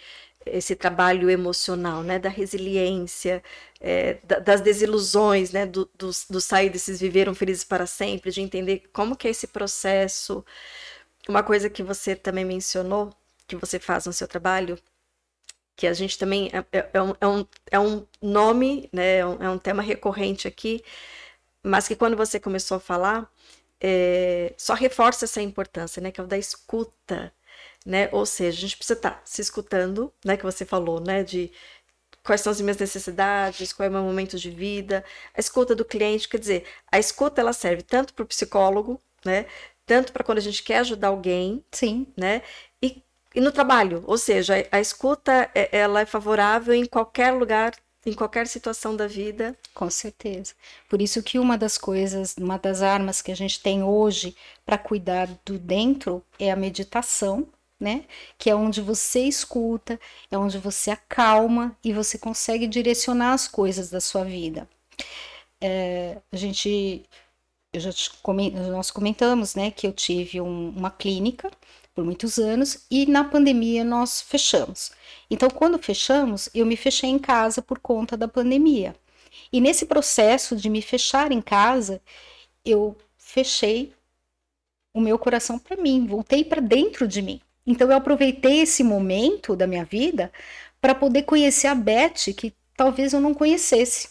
esse 0.47 0.75
trabalho 0.75 1.31
emocional, 1.31 2.03
né, 2.03 2.19
da 2.19 2.29
resiliência, 2.29 3.43
é, 3.81 4.15
das 4.43 4.61
desilusões, 4.61 5.53
né, 5.53 5.67
do, 5.67 5.89
dos, 5.97 6.27
dos 6.29 6.45
sair 6.45 6.71
desses 6.71 7.01
viveram 7.01 7.35
felizes 7.35 7.65
para 7.65 7.87
sempre, 7.87 8.31
de 8.31 8.41
entender 8.41 8.85
como 8.93 9.17
que 9.17 9.29
é 9.29 9.31
esse 9.31 9.47
processo. 9.47 10.45
Uma 11.31 11.43
coisa 11.45 11.71
que 11.71 11.83
você 11.83 12.17
também 12.17 12.45
mencionou, 12.45 13.15
que 13.47 13.57
você 13.57 13.79
faz 13.79 14.07
no 14.07 14.13
seu 14.13 14.27
trabalho, 14.27 14.79
que 15.77 15.87
a 15.87 15.95
gente 15.95 16.19
também 16.19 16.51
é, 16.53 16.79
é, 16.79 16.91
é 16.93 17.03
um, 17.03 17.15
é, 17.21 17.29
um, 17.29 17.47
é 17.71 17.81
um 17.81 18.07
nome, 18.21 18.89
né, 18.93 19.19
é 19.19 19.27
um, 19.27 19.43
é 19.45 19.51
um 19.51 19.59
tema 19.59 19.83
recorrente 19.83 20.49
aqui, 20.49 20.83
mas 21.63 21.87
que 21.89 21.97
quando 21.97 22.17
você 22.17 22.41
começou 22.41 22.79
a 22.79 22.81
falar, 22.81 23.31
é, 23.81 24.53
só 24.57 24.75
reforça 24.75 25.25
essa 25.25 25.41
importância, 25.41 26.03
né, 26.03 26.11
que 26.11 26.21
é 26.21 26.25
o 26.25 26.27
da 26.27 26.39
escuta, 26.39 27.33
né? 27.87 28.09
Ou 28.13 28.27
seja, 28.27 28.59
a 28.59 28.61
gente 28.61 28.77
precisa 28.77 28.99
estar 28.99 29.11
tá 29.13 29.23
se 29.25 29.41
escutando, 29.41 30.13
né? 30.25 30.37
Que 30.37 30.45
você 30.45 30.65
falou, 30.65 31.01
né? 31.01 31.25
De 31.25 31.51
quais 32.23 32.41
são 32.43 32.51
as 32.53 32.61
minhas 32.61 32.77
necessidades, 32.79 33.73
qual 33.73 33.87
é 33.87 33.89
o 33.91 33.93
meu 33.93 34.03
momento 34.03 34.39
de 34.39 34.51
vida, 34.51 35.05
a 35.35 35.41
escuta 35.41 35.75
do 35.75 35.85
cliente, 35.85 36.29
quer 36.29 36.39
dizer, 36.39 36.67
a 36.93 36.99
escuta 36.99 37.41
ela 37.41 37.53
serve 37.53 37.83
tanto 37.83 38.15
para 38.15 38.23
o 38.25 38.27
psicólogo, 38.27 39.01
né? 39.25 39.47
Tanto 39.91 40.13
para 40.13 40.23
quando 40.23 40.39
a 40.39 40.41
gente 40.41 40.63
quer 40.63 40.79
ajudar 40.79 41.09
alguém, 41.09 41.65
sim, 41.73 42.07
né? 42.17 42.43
E, 42.81 43.03
e 43.35 43.41
no 43.41 43.51
trabalho, 43.51 44.05
ou 44.07 44.17
seja, 44.17 44.55
a, 44.71 44.77
a 44.77 44.81
escuta 44.81 45.51
é, 45.53 45.69
ela 45.77 46.03
é 46.03 46.07
favorável 46.07 46.73
em 46.73 46.87
qualquer 46.87 47.33
lugar 47.33 47.73
em 48.07 48.13
qualquer 48.13 48.47
situação 48.47 48.95
da 48.95 49.09
vida. 49.09 49.59
Com 49.75 49.91
certeza. 49.91 50.55
Por 50.89 51.03
isso 51.03 51.25
que 51.25 51.41
uma 51.41 51.59
das 51.59 51.77
coisas, 51.77 52.37
uma 52.39 52.57
das 52.57 52.83
armas 52.83 53.21
que 53.21 53.33
a 53.33 53.35
gente 53.35 53.61
tem 53.61 53.83
hoje 53.83 54.37
para 54.65 54.79
cuidar 54.79 55.29
do 55.45 55.59
dentro 55.59 56.23
é 56.39 56.53
a 56.53 56.57
meditação, 56.57 57.49
né? 57.81 58.05
Que 58.39 58.49
é 58.49 58.55
onde 58.55 58.81
você 58.81 59.25
escuta, 59.25 59.99
é 60.31 60.39
onde 60.39 60.57
você 60.57 60.93
acalma 60.93 61.77
e 61.83 61.93
você 61.93 62.17
consegue 62.17 62.69
direcionar 62.69 63.33
as 63.33 63.49
coisas 63.49 63.91
da 63.91 64.01
sua 64.01 64.23
vida. 64.23 64.69
É, 65.61 66.19
a 66.31 66.37
gente, 66.37 67.03
eu 67.73 67.81
já 67.81 67.91
coment, 68.23 68.53
nós 68.71 68.91
comentamos, 68.91 69.55
né, 69.55 69.71
que 69.71 69.87
eu 69.87 69.93
tive 69.93 70.41
um, 70.41 70.71
uma 70.71 70.91
clínica 70.91 71.51
por 71.95 72.05
muitos 72.05 72.39
anos 72.39 72.87
e 72.91 73.07
na 73.07 73.25
pandemia 73.25 73.85
nós 73.85 74.21
fechamos. 74.21 74.93
Então, 75.31 75.49
quando 75.49 75.79
fechamos, 75.79 76.49
eu 76.55 76.67
me 76.67 76.77
fechei 76.77 77.11
em 77.11 77.19
casa 77.19 77.63
por 77.63 77.79
conta 77.79 78.17
da 78.17 78.29
pandemia. 78.29 78.95
E 79.53 79.61
nesse 79.61 79.87
processo 79.87 80.57
de 80.57 80.69
me 80.69 80.83
fechar 80.83 81.33
em 81.33 81.41
casa, 81.41 82.01
eu 82.65 82.97
fechei 83.17 83.93
o 84.93 85.01
meu 85.01 85.19
coração 85.19 85.59
para 85.59 85.77
mim, 85.77 86.07
voltei 86.07 86.45
para 86.45 86.61
dentro 86.61 87.07
de 87.07 87.23
mim. 87.23 87.41
Então 87.67 87.89
eu 87.89 87.97
aproveitei 87.97 88.61
esse 88.61 88.83
momento 88.83 89.55
da 89.55 89.67
minha 89.67 89.85
vida 89.85 90.33
para 90.81 90.95
poder 90.95 91.23
conhecer 91.23 91.69
a 91.69 91.75
Beth 91.75 92.35
que 92.37 92.53
talvez 92.77 93.13
eu 93.13 93.21
não 93.21 93.35
conhecesse. 93.35 94.09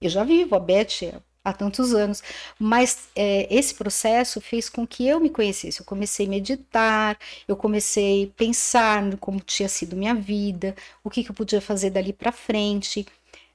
Eu 0.00 0.10
já 0.10 0.24
vivo 0.24 0.54
a 0.54 0.60
Beth 0.60 1.22
há 1.44 1.52
tantos 1.52 1.94
anos, 1.94 2.22
mas 2.58 3.08
é, 3.16 3.46
esse 3.54 3.74
processo 3.74 4.40
fez 4.40 4.68
com 4.68 4.86
que 4.86 5.06
eu 5.06 5.20
me 5.20 5.30
conhecesse. 5.30 5.80
Eu 5.80 5.86
comecei 5.86 6.26
a 6.26 6.28
meditar, 6.28 7.18
eu 7.48 7.56
comecei 7.56 8.24
a 8.24 8.38
pensar 8.38 9.16
como 9.18 9.40
tinha 9.40 9.68
sido 9.68 9.96
minha 9.96 10.14
vida, 10.14 10.74
o 11.02 11.10
que, 11.10 11.24
que 11.24 11.30
eu 11.30 11.34
podia 11.34 11.60
fazer 11.60 11.90
dali 11.90 12.12
para 12.12 12.32
frente, 12.32 13.06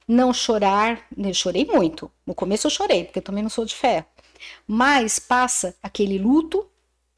não 0.06 0.32
chorar. 0.32 1.06
Eu 1.16 1.34
chorei 1.34 1.64
muito. 1.64 2.10
No 2.26 2.34
começo 2.34 2.66
eu 2.66 2.70
chorei, 2.70 3.04
porque 3.04 3.18
eu 3.20 3.22
também 3.22 3.42
não 3.42 3.50
sou 3.50 3.64
de 3.64 3.74
fé. 3.74 4.06
Mas 4.66 5.18
passa 5.18 5.74
aquele 5.82 6.18
luto, 6.18 6.66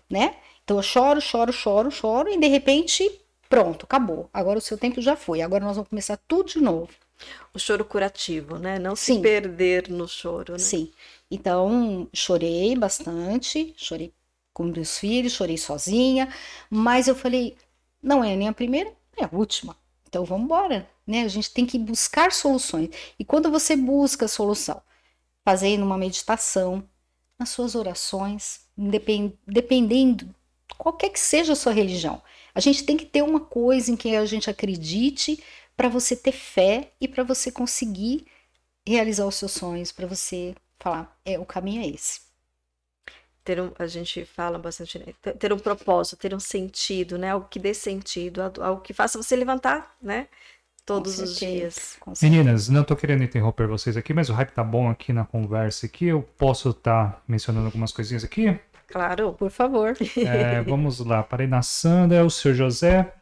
né? 0.08 0.36
Então 0.64 0.76
eu 0.76 0.82
choro, 0.82 1.20
choro, 1.20 1.52
choro, 1.52 1.90
choro 1.90 2.28
e 2.30 2.38
de 2.38 2.46
repente, 2.46 3.20
pronto, 3.48 3.84
acabou. 3.84 4.30
Agora 4.32 4.58
o 4.58 4.62
seu 4.62 4.78
tempo 4.78 5.00
já 5.02 5.16
foi. 5.16 5.42
Agora 5.42 5.64
nós 5.64 5.76
vamos 5.76 5.90
começar 5.90 6.16
tudo 6.28 6.50
de 6.50 6.60
novo. 6.60 6.90
O 7.54 7.58
choro 7.58 7.84
curativo, 7.84 8.58
né? 8.58 8.78
Não 8.78 8.94
Sim. 8.96 9.16
se 9.16 9.20
perder 9.20 9.88
no 9.88 10.06
choro, 10.06 10.52
né? 10.54 10.58
Sim. 10.58 10.90
Então, 11.30 12.08
chorei 12.12 12.76
bastante, 12.76 13.74
chorei 13.76 14.12
com 14.52 14.64
meus 14.64 14.98
filhos, 14.98 15.32
chorei 15.32 15.56
sozinha, 15.56 16.32
mas 16.68 17.08
eu 17.08 17.14
falei, 17.14 17.56
não 18.02 18.22
é 18.22 18.34
nem 18.34 18.48
a 18.48 18.52
primeira, 18.52 18.92
é 19.16 19.24
a 19.24 19.30
última. 19.32 19.76
Então 20.08 20.24
vamos 20.24 20.44
embora, 20.44 20.88
né? 21.06 21.22
A 21.22 21.28
gente 21.28 21.50
tem 21.50 21.64
que 21.64 21.78
buscar 21.78 22.32
soluções. 22.32 22.90
E 23.18 23.24
quando 23.24 23.50
você 23.50 23.76
busca 23.76 24.24
a 24.24 24.28
solução, 24.28 24.82
fazendo 25.44 25.84
uma 25.84 25.96
meditação, 25.96 26.84
nas 27.40 27.48
suas 27.48 27.74
orações, 27.74 28.60
dependendo 29.46 30.28
qualquer 30.76 31.08
que 31.08 31.18
seja 31.18 31.54
a 31.54 31.56
sua 31.56 31.72
religião. 31.72 32.22
A 32.54 32.60
gente 32.60 32.84
tem 32.84 32.98
que 32.98 33.06
ter 33.06 33.22
uma 33.22 33.40
coisa 33.40 33.90
em 33.90 33.96
que 33.96 34.14
a 34.14 34.26
gente 34.26 34.50
acredite 34.50 35.42
para 35.80 35.88
você 35.88 36.14
ter 36.14 36.32
fé 36.32 36.90
e 37.00 37.08
para 37.08 37.24
você 37.24 37.50
conseguir 37.50 38.26
realizar 38.86 39.24
os 39.24 39.36
seus 39.36 39.52
sonhos, 39.52 39.90
para 39.90 40.06
você 40.06 40.54
falar, 40.78 41.18
é 41.24 41.38
o 41.38 41.46
caminho 41.46 41.82
é 41.82 41.88
esse. 41.88 42.20
Ter 43.42 43.58
um, 43.58 43.72
a 43.78 43.86
gente 43.86 44.26
fala 44.26 44.58
bastante, 44.58 44.98
né? 44.98 45.06
ter 45.38 45.50
um 45.54 45.58
propósito, 45.58 46.18
ter 46.18 46.34
um 46.34 46.38
sentido, 46.38 47.16
né? 47.16 47.30
Algo 47.30 47.48
que 47.48 47.58
dê 47.58 47.72
sentido, 47.72 48.42
algo 48.60 48.82
que 48.82 48.92
faça 48.92 49.16
você 49.16 49.34
levantar, 49.34 49.96
né? 50.02 50.28
Todos 50.84 51.18
os 51.18 51.38
dias. 51.38 51.98
Meninas, 52.20 52.68
não 52.68 52.82
estou 52.82 52.94
querendo 52.94 53.24
interromper 53.24 53.66
vocês 53.66 53.96
aqui, 53.96 54.12
mas 54.12 54.28
o 54.28 54.34
hype 54.34 54.50
tá 54.50 54.62
bom 54.62 54.90
aqui 54.90 55.14
na 55.14 55.24
conversa 55.24 55.86
aqui. 55.86 56.08
Eu 56.08 56.22
posso 56.36 56.70
estar 56.70 57.12
tá 57.12 57.22
mencionando 57.26 57.64
algumas 57.64 57.90
coisinhas 57.90 58.22
aqui? 58.22 58.60
Claro, 58.90 59.32
por 59.34 59.50
favor. 59.50 59.96
É, 60.16 60.60
vamos 60.62 60.98
lá, 61.00 61.22
parei 61.22 61.46
na 61.46 61.62
Sandra, 61.62 62.24
o 62.24 62.30
seu 62.30 62.52
José. 62.52 63.12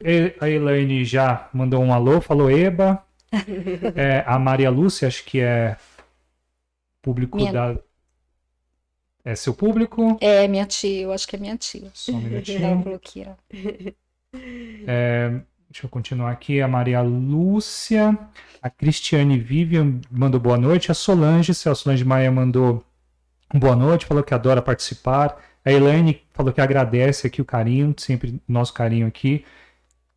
A 0.41 0.49
Elaine 0.49 1.05
já 1.05 1.49
mandou 1.53 1.83
um 1.83 1.93
alô, 1.93 2.21
falou 2.21 2.51
Eba. 2.51 3.03
É, 3.95 4.25
a 4.27 4.39
Maria 4.39 4.71
Lúcia, 4.71 5.07
acho 5.07 5.23
que 5.23 5.39
é 5.39 5.77
público 7.03 7.37
minha... 7.37 7.53
da. 7.53 7.77
É 9.23 9.35
seu 9.35 9.53
público? 9.53 10.17
É, 10.19 10.49
minha 10.49 10.65
tia, 10.65 11.03
eu 11.03 11.13
acho 11.13 11.29
que 11.29 11.37
é 11.37 11.39
minha 11.39 11.57
tia. 11.59 11.91
Só 11.93 12.13
um 12.13 12.21
minutinho. 12.21 12.95
aqui, 12.97 13.27
É, 14.87 15.29
deixa 15.69 15.85
eu 15.85 15.91
continuar 15.91 16.31
aqui. 16.31 16.63
A 16.63 16.69
Maria 16.69 17.03
Lúcia, 17.03 18.17
a 18.63 18.71
Cristiane 18.71 19.39
Vivian 19.39 20.01
mandou 20.11 20.41
boa 20.41 20.57
noite. 20.57 20.91
A 20.91 20.95
Solange, 20.95 21.53
a 21.53 21.75
Solange 21.75 22.05
Maia 22.05 22.33
mandou 22.33 22.83
boa 23.55 23.77
noite, 23.77 24.07
falou 24.07 24.23
que 24.23 24.33
adora 24.33 24.63
participar. 24.63 25.37
A 25.69 25.73
Elaine 25.73 26.23
falou 26.33 26.51
que 26.51 26.63
agradece 26.63 27.27
aqui 27.27 27.43
o 27.43 27.45
carinho, 27.45 27.95
sempre 27.99 28.41
nosso 28.49 28.73
carinho 28.73 29.07
aqui. 29.07 29.45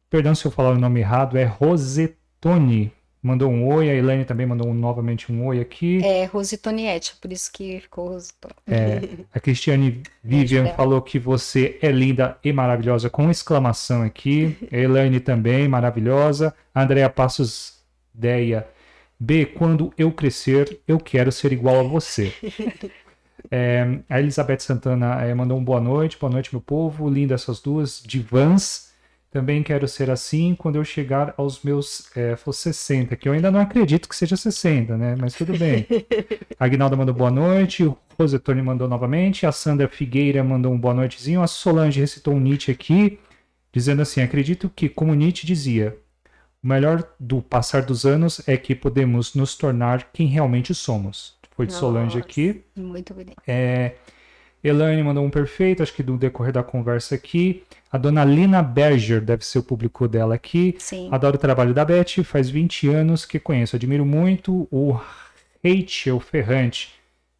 Perdão 0.09 0.33
se 0.33 0.45
eu 0.45 0.51
falar 0.51 0.69
o 0.69 0.79
nome 0.79 1.01
errado, 1.01 1.37
é 1.37 1.43
Rosetone. 1.43 2.93
Mandou 3.21 3.51
um 3.51 3.67
oi, 3.67 3.89
a 3.89 3.93
Elaine 3.93 4.23
também 4.23 4.45
mandou 4.45 4.69
um, 4.69 4.73
novamente 4.73 5.29
um 5.29 5.45
oi 5.45 5.59
aqui. 5.59 6.01
É, 6.05 6.23
Rositoniette, 6.23 7.17
por 7.21 7.33
isso 7.33 7.51
que 7.51 7.81
ficou 7.81 8.07
Rosetone. 8.07 8.53
É, 8.65 9.01
a 9.33 9.41
Cristiane 9.41 10.01
Vivian 10.23 10.67
falou 10.67 11.01
que 11.01 11.19
você 11.19 11.77
é 11.81 11.91
linda 11.91 12.37
e 12.41 12.53
maravilhosa, 12.53 13.09
com 13.09 13.29
exclamação 13.29 14.03
aqui. 14.03 14.57
A 14.71 14.77
Elaine 14.77 15.19
também, 15.19 15.67
maravilhosa. 15.67 16.55
A 16.73 16.81
Andrea 16.81 17.09
Passos 17.09 17.73
Deia. 18.13 18.65
B, 19.19 19.45
quando 19.45 19.93
eu 19.97 20.13
crescer, 20.13 20.79
eu 20.87 20.97
quero 20.97 21.29
ser 21.29 21.51
igual 21.51 21.81
a 21.81 21.83
você. 21.83 22.33
É, 23.49 23.99
a 24.09 24.19
Elizabeth 24.19 24.59
Santana 24.59 25.21
é, 25.21 25.33
mandou 25.33 25.57
um 25.57 25.63
boa 25.63 25.79
noite, 25.79 26.17
boa 26.19 26.31
noite, 26.31 26.53
meu 26.53 26.61
povo. 26.61 27.09
Linda 27.09 27.35
essas 27.35 27.59
duas 27.59 28.01
divãs. 28.05 28.91
Também 29.31 29.63
quero 29.63 29.87
ser 29.87 30.11
assim 30.11 30.53
quando 30.53 30.75
eu 30.75 30.83
chegar 30.83 31.33
aos 31.37 31.63
meus 31.63 32.11
é, 32.17 32.35
60, 32.35 33.15
que 33.15 33.29
eu 33.29 33.33
ainda 33.33 33.49
não 33.49 33.61
acredito 33.61 34.09
que 34.09 34.15
seja 34.15 34.35
60, 34.35 34.97
né? 34.97 35.15
Mas 35.17 35.33
tudo 35.33 35.57
bem. 35.57 35.87
A 36.59 36.65
Agnalda 36.65 36.97
mandou 36.97 37.15
boa 37.15 37.31
noite, 37.31 37.85
o 37.85 37.97
Rosetone 38.19 38.61
mandou 38.61 38.89
novamente, 38.89 39.45
a 39.45 39.51
Sandra 39.53 39.87
Figueira 39.87 40.43
mandou 40.43 40.73
um 40.73 40.77
boa 40.77 40.93
noitezinho, 40.93 41.41
a 41.41 41.47
Solange 41.47 42.01
recitou 42.01 42.33
um 42.33 42.41
Nietzsche 42.41 42.71
aqui, 42.71 43.19
dizendo 43.71 44.01
assim: 44.01 44.21
acredito 44.21 44.69
que, 44.69 44.89
como 44.89 45.15
Nietzsche 45.15 45.47
dizia, 45.47 45.97
o 46.61 46.67
melhor 46.67 47.01
do 47.17 47.41
passar 47.41 47.83
dos 47.83 48.05
anos 48.05 48.41
é 48.45 48.57
que 48.57 48.75
podemos 48.75 49.33
nos 49.33 49.55
tornar 49.55 50.11
quem 50.11 50.27
realmente 50.27 50.75
somos 50.75 51.40
foi 51.51 51.65
de 51.65 51.73
Nossa, 51.73 51.85
Solange 51.85 52.17
aqui. 52.17 52.63
Muito 52.75 53.13
bonito. 53.13 53.41
É, 53.47 53.93
Elaine 54.63 55.01
mandou 55.03 55.25
um 55.25 55.29
perfeito, 55.29 55.81
acho 55.81 55.93
que 55.93 56.03
do 56.03 56.17
decorrer 56.17 56.53
da 56.53 56.63
conversa 56.63 57.15
aqui. 57.15 57.63
A 57.91 57.97
dona 57.97 58.23
Lina 58.23 58.61
Berger 58.61 59.21
deve 59.21 59.45
ser 59.45 59.59
o 59.59 59.63
público 59.63 60.07
dela 60.07 60.35
aqui. 60.35 60.75
Sim. 60.77 61.09
Adoro 61.11 61.35
o 61.35 61.39
trabalho 61.39 61.73
da 61.73 61.83
Beth, 61.83 62.23
faz 62.23 62.49
20 62.49 62.87
anos 62.89 63.25
que 63.25 63.39
conheço, 63.39 63.75
admiro 63.75 64.05
muito 64.05 64.67
o 64.71 64.99
Rachel 65.63 66.19
Ferrante. 66.19 66.93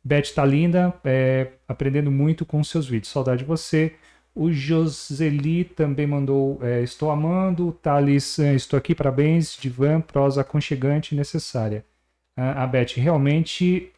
Beth 0.04 0.34
tá 0.34 0.44
linda, 0.44 0.94
é, 1.04 1.48
aprendendo 1.68 2.10
muito 2.10 2.44
com 2.44 2.64
seus 2.64 2.88
vídeos. 2.88 3.12
Saudade 3.12 3.40
de 3.40 3.46
você. 3.46 3.94
O 4.34 4.52
Joseli 4.52 5.66
também 5.66 6.08
mandou 6.08 6.58
é, 6.64 6.82
Estou 6.82 7.12
amando. 7.12 7.78
Thales, 7.84 8.40
é, 8.40 8.56
estou 8.56 8.78
aqui, 8.78 8.96
parabéns. 8.96 9.56
Divan, 9.60 10.02
prosa 10.02 10.42
aconchegante 10.42 11.14
e 11.14 11.18
necessária. 11.18 11.86
A 12.36 12.66
Beth 12.66 12.94
realmente 12.96 13.92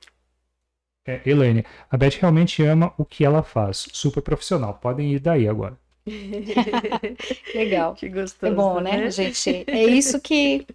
é, 1.06 1.22
Elaine, 1.26 1.66
a 1.90 1.98
Beth 1.98 2.18
realmente 2.20 2.64
ama 2.64 2.94
o 2.98 3.04
que 3.04 3.26
ela 3.26 3.44
faz. 3.44 3.88
Super 3.92 4.22
profissional. 4.22 4.76
Podem 4.76 5.14
ir 5.14 5.20
daí 5.20 5.48
agora. 5.48 5.78
Legal. 7.54 7.94
Que 7.96 8.10
gostoso. 8.10 8.52
É 8.52 8.56
bom, 8.56 8.80
né, 8.80 8.98
né, 8.98 9.12
gente? 9.12 9.64
É 9.68 9.84
isso 9.84 10.20
que 10.20 10.66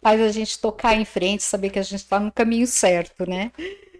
faz 0.00 0.20
a 0.20 0.30
gente 0.30 0.58
tocar 0.58 0.94
em 0.94 1.04
frente, 1.04 1.42
saber 1.42 1.70
que 1.70 1.78
a 1.78 1.82
gente 1.82 2.00
está 2.00 2.20
no 2.20 2.30
caminho 2.30 2.66
certo, 2.66 3.28
né? 3.28 3.50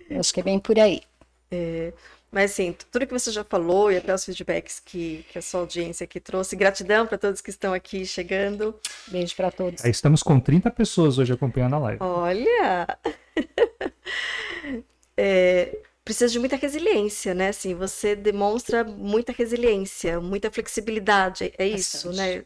Eu 0.09 0.21
acho 0.21 0.33
que 0.33 0.41
é 0.41 0.43
bem 0.43 0.59
por 0.59 0.79
aí. 0.79 1.03
É, 1.51 1.93
mas 2.31 2.53
assim, 2.53 2.75
tudo 2.91 3.07
que 3.07 3.13
você 3.13 3.31
já 3.31 3.45
falou 3.45 3.91
e 3.91 3.97
até 3.97 4.13
os 4.13 4.25
feedbacks 4.25 4.81
que, 4.81 5.25
que 5.31 5.39
a 5.39 5.43
sua 5.43 5.61
audiência 5.61 6.05
aqui 6.05 6.21
trouxe, 6.21 6.57
gratidão 6.57 7.07
para 7.07 7.17
todos 7.17 7.41
que 7.41 7.51
estão 7.51 7.73
aqui 7.73 8.05
chegando. 8.05 8.75
Beijo 9.09 9.35
para 9.35 9.51
todos. 9.51 9.85
Estamos 9.85 10.23
com 10.23 10.39
30 10.39 10.71
pessoas 10.71 11.19
hoje 11.19 11.33
acompanhando 11.33 11.77
a 11.77 11.79
live. 11.79 11.99
Olha! 12.01 12.99
é, 15.17 15.77
precisa 16.05 16.29
de 16.33 16.39
muita 16.39 16.57
resiliência, 16.57 17.35
né? 17.35 17.49
Assim, 17.49 17.75
você 17.75 18.15
demonstra 18.17 18.85
muita 18.85 19.33
resiliência, 19.33 20.21
muita 20.21 20.51
flexibilidade, 20.51 21.53
é 21.59 21.67
isso, 21.67 22.13
né? 22.13 22.45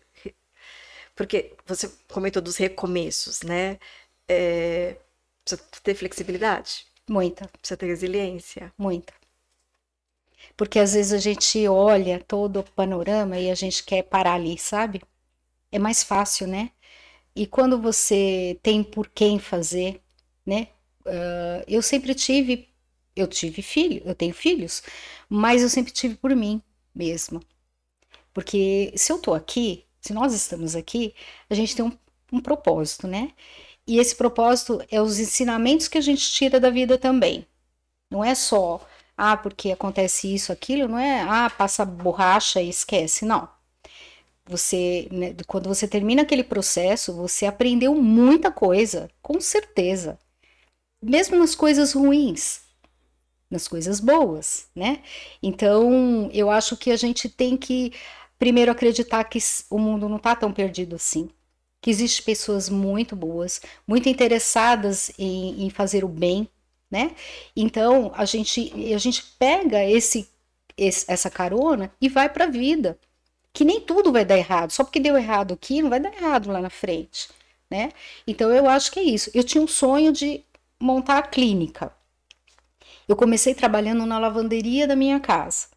Porque 1.14 1.54
você 1.66 1.90
comentou 2.08 2.40
dos 2.40 2.56
recomeços, 2.56 3.42
né? 3.42 3.78
É, 4.28 4.96
precisa 5.44 5.62
ter 5.82 5.94
flexibilidade. 5.94 6.86
Muita. 7.08 7.48
Precisa 7.48 7.76
ter 7.76 7.86
resiliência. 7.86 8.72
Muita. 8.78 9.12
Porque 10.56 10.78
às 10.78 10.92
vezes 10.94 11.12
a 11.12 11.18
gente 11.18 11.66
olha 11.66 12.20
todo 12.20 12.60
o 12.60 12.64
panorama 12.72 13.38
e 13.38 13.50
a 13.50 13.54
gente 13.54 13.82
quer 13.84 14.02
parar 14.02 14.34
ali, 14.34 14.58
sabe? 14.58 15.02
É 15.72 15.78
mais 15.78 16.02
fácil, 16.02 16.46
né? 16.46 16.70
E 17.34 17.46
quando 17.46 17.80
você 17.80 18.58
tem 18.62 18.82
por 18.82 19.08
quem 19.08 19.38
fazer, 19.38 20.00
né? 20.46 20.68
Uh, 21.08 21.64
eu 21.66 21.80
sempre 21.82 22.14
tive, 22.14 22.68
eu 23.16 23.26
tive 23.26 23.62
filho, 23.62 24.02
eu 24.04 24.14
tenho 24.14 24.34
filhos, 24.34 24.82
mas 25.28 25.62
eu 25.62 25.68
sempre 25.70 25.92
tive 25.92 26.16
por 26.16 26.34
mim 26.36 26.62
mesma. 26.94 27.40
Porque 28.34 28.92
se 28.96 29.12
eu 29.12 29.18
tô 29.18 29.34
aqui, 29.34 29.84
se 30.00 30.12
nós 30.12 30.34
estamos 30.34 30.76
aqui, 30.76 31.14
a 31.50 31.54
gente 31.54 31.74
tem 31.76 31.84
um, 31.84 31.92
um 32.32 32.40
propósito, 32.40 33.06
né? 33.08 33.32
E 33.86 33.98
esse 33.98 34.16
propósito 34.16 34.84
é 34.90 35.00
os 35.00 35.18
ensinamentos 35.18 35.88
que 35.88 35.98
a 35.98 36.00
gente 36.02 36.30
tira 36.32 36.60
da 36.60 36.70
vida 36.70 36.98
também. 36.98 37.46
Não 38.10 38.24
é 38.24 38.34
só, 38.34 38.86
ah, 39.16 39.36
porque 39.36 39.72
acontece 39.72 40.32
isso, 40.34 40.52
aquilo, 40.52 40.88
não 40.88 40.98
é, 40.98 41.22
ah, 41.22 41.50
passa 41.50 41.84
borracha 41.84 42.60
e 42.62 42.68
esquece, 42.70 43.24
não. 43.24 43.48
Você, 44.46 45.08
né, 45.12 45.34
quando 45.46 45.68
você 45.68 45.86
termina 45.88 46.22
aquele 46.22 46.44
processo, 46.44 47.14
você 47.14 47.46
aprendeu 47.46 47.94
muita 47.94 48.50
coisa, 48.52 49.10
com 49.22 49.40
certeza 49.40 50.18
mesmo 51.02 51.36
nas 51.38 51.54
coisas 51.54 51.92
ruins, 51.92 52.60
nas 53.50 53.66
coisas 53.66 54.00
boas, 54.00 54.68
né? 54.74 55.02
Então, 55.42 56.30
eu 56.32 56.50
acho 56.50 56.76
que 56.76 56.90
a 56.90 56.96
gente 56.96 57.28
tem 57.28 57.56
que 57.56 57.92
primeiro 58.38 58.70
acreditar 58.70 59.24
que 59.24 59.38
o 59.70 59.78
mundo 59.78 60.08
não 60.08 60.16
está 60.16 60.36
tão 60.36 60.52
perdido 60.52 60.96
assim, 60.96 61.30
que 61.80 61.90
existem 61.90 62.24
pessoas 62.24 62.68
muito 62.68 63.16
boas, 63.16 63.60
muito 63.86 64.08
interessadas 64.08 65.10
em, 65.18 65.64
em 65.64 65.70
fazer 65.70 66.04
o 66.04 66.08
bem, 66.08 66.48
né? 66.90 67.14
Então, 67.56 68.12
a 68.14 68.24
gente 68.24 68.72
a 68.94 68.98
gente 68.98 69.22
pega 69.38 69.84
esse, 69.84 70.28
esse 70.76 71.04
essa 71.10 71.30
carona 71.30 71.92
e 72.00 72.08
vai 72.08 72.28
para 72.28 72.44
a 72.44 72.48
vida. 72.50 72.98
Que 73.52 73.64
nem 73.64 73.80
tudo 73.80 74.12
vai 74.12 74.24
dar 74.24 74.38
errado, 74.38 74.70
só 74.70 74.84
porque 74.84 75.00
deu 75.00 75.16
errado 75.16 75.54
aqui, 75.54 75.82
não 75.82 75.90
vai 75.90 75.98
dar 76.00 76.14
errado 76.14 76.50
lá 76.50 76.60
na 76.60 76.70
frente, 76.70 77.28
né? 77.70 77.92
Então 78.26 78.50
eu 78.50 78.68
acho 78.68 78.92
que 78.92 79.00
é 79.00 79.02
isso. 79.02 79.30
Eu 79.34 79.42
tinha 79.42 79.62
um 79.62 79.66
sonho 79.68 80.12
de 80.12 80.44
montar 80.80 81.18
a 81.18 81.22
clínica. 81.22 81.92
Eu 83.08 83.16
comecei 83.16 83.54
trabalhando 83.54 84.04
na 84.06 84.18
lavanderia 84.18 84.86
da 84.86 84.94
minha 84.96 85.18
casa. 85.18 85.68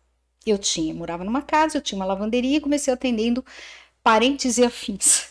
Eu 0.46 0.58
tinha, 0.58 0.94
morava 0.94 1.24
numa 1.24 1.42
casa, 1.42 1.78
eu 1.78 1.82
tinha 1.82 1.98
uma 1.98 2.06
lavanderia 2.06 2.58
e 2.58 2.62
comecei 2.62 2.94
atendendo 2.94 3.44
parentes 4.04 4.58
e 4.58 4.64
afins. 4.64 5.30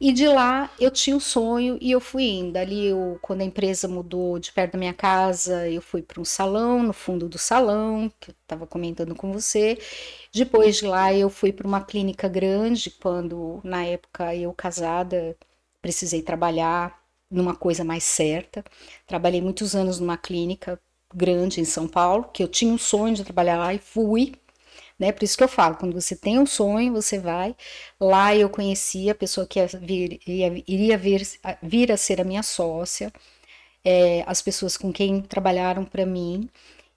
E 0.00 0.12
de 0.12 0.26
lá 0.26 0.70
eu 0.78 0.90
tinha 0.90 1.14
um 1.16 1.20
sonho 1.20 1.76
e 1.80 1.90
eu 1.90 2.00
fui 2.00 2.24
indo. 2.24 2.56
Ali, 2.56 2.86
eu, 2.86 3.18
quando 3.20 3.42
a 3.42 3.44
empresa 3.44 3.88
mudou 3.88 4.38
de 4.38 4.52
perto 4.52 4.72
da 4.72 4.78
minha 4.78 4.94
casa, 4.94 5.68
eu 5.68 5.82
fui 5.82 6.02
para 6.02 6.20
um 6.20 6.24
salão, 6.24 6.82
no 6.82 6.92
fundo 6.92 7.28
do 7.28 7.38
salão, 7.38 8.10
que 8.20 8.30
eu 8.30 8.34
estava 8.42 8.66
comentando 8.66 9.14
com 9.14 9.32
você. 9.32 9.78
Depois 10.32 10.76
de 10.76 10.86
lá, 10.86 11.12
eu 11.12 11.28
fui 11.28 11.52
para 11.52 11.66
uma 11.66 11.82
clínica 11.82 12.28
grande, 12.28 12.90
quando 12.90 13.60
na 13.64 13.84
época 13.84 14.34
eu 14.34 14.52
casada 14.54 15.36
precisei 15.82 16.22
trabalhar 16.22 16.99
numa 17.30 17.54
coisa 17.54 17.84
mais 17.84 18.04
certa. 18.04 18.64
Trabalhei 19.06 19.40
muitos 19.40 19.74
anos 19.74 20.00
numa 20.00 20.16
clínica 20.16 20.80
grande 21.14 21.60
em 21.60 21.64
São 21.64 21.88
Paulo, 21.88 22.24
que 22.32 22.42
eu 22.42 22.48
tinha 22.48 22.72
um 22.72 22.78
sonho 22.78 23.14
de 23.14 23.24
trabalhar 23.24 23.58
lá 23.58 23.74
e 23.74 23.78
fui. 23.78 24.34
Né? 24.98 25.12
Por 25.12 25.24
isso 25.24 25.36
que 25.36 25.44
eu 25.44 25.48
falo, 25.48 25.76
quando 25.76 25.94
você 25.94 26.14
tem 26.16 26.38
um 26.38 26.46
sonho, 26.46 26.92
você 26.92 27.18
vai. 27.18 27.56
Lá 28.00 28.34
eu 28.36 28.48
conheci 28.50 29.08
a 29.10 29.14
pessoa 29.14 29.46
que 29.46 29.58
ia 29.58 29.66
vir, 29.66 30.20
ia, 30.26 30.62
iria 30.66 30.98
vir, 30.98 31.26
vir 31.62 31.92
a 31.92 31.96
ser 31.96 32.20
a 32.20 32.24
minha 32.24 32.42
sócia, 32.42 33.12
é, 33.84 34.22
as 34.26 34.42
pessoas 34.42 34.76
com 34.76 34.92
quem 34.92 35.22
trabalharam 35.22 35.84
para 35.84 36.06
mim. 36.06 36.48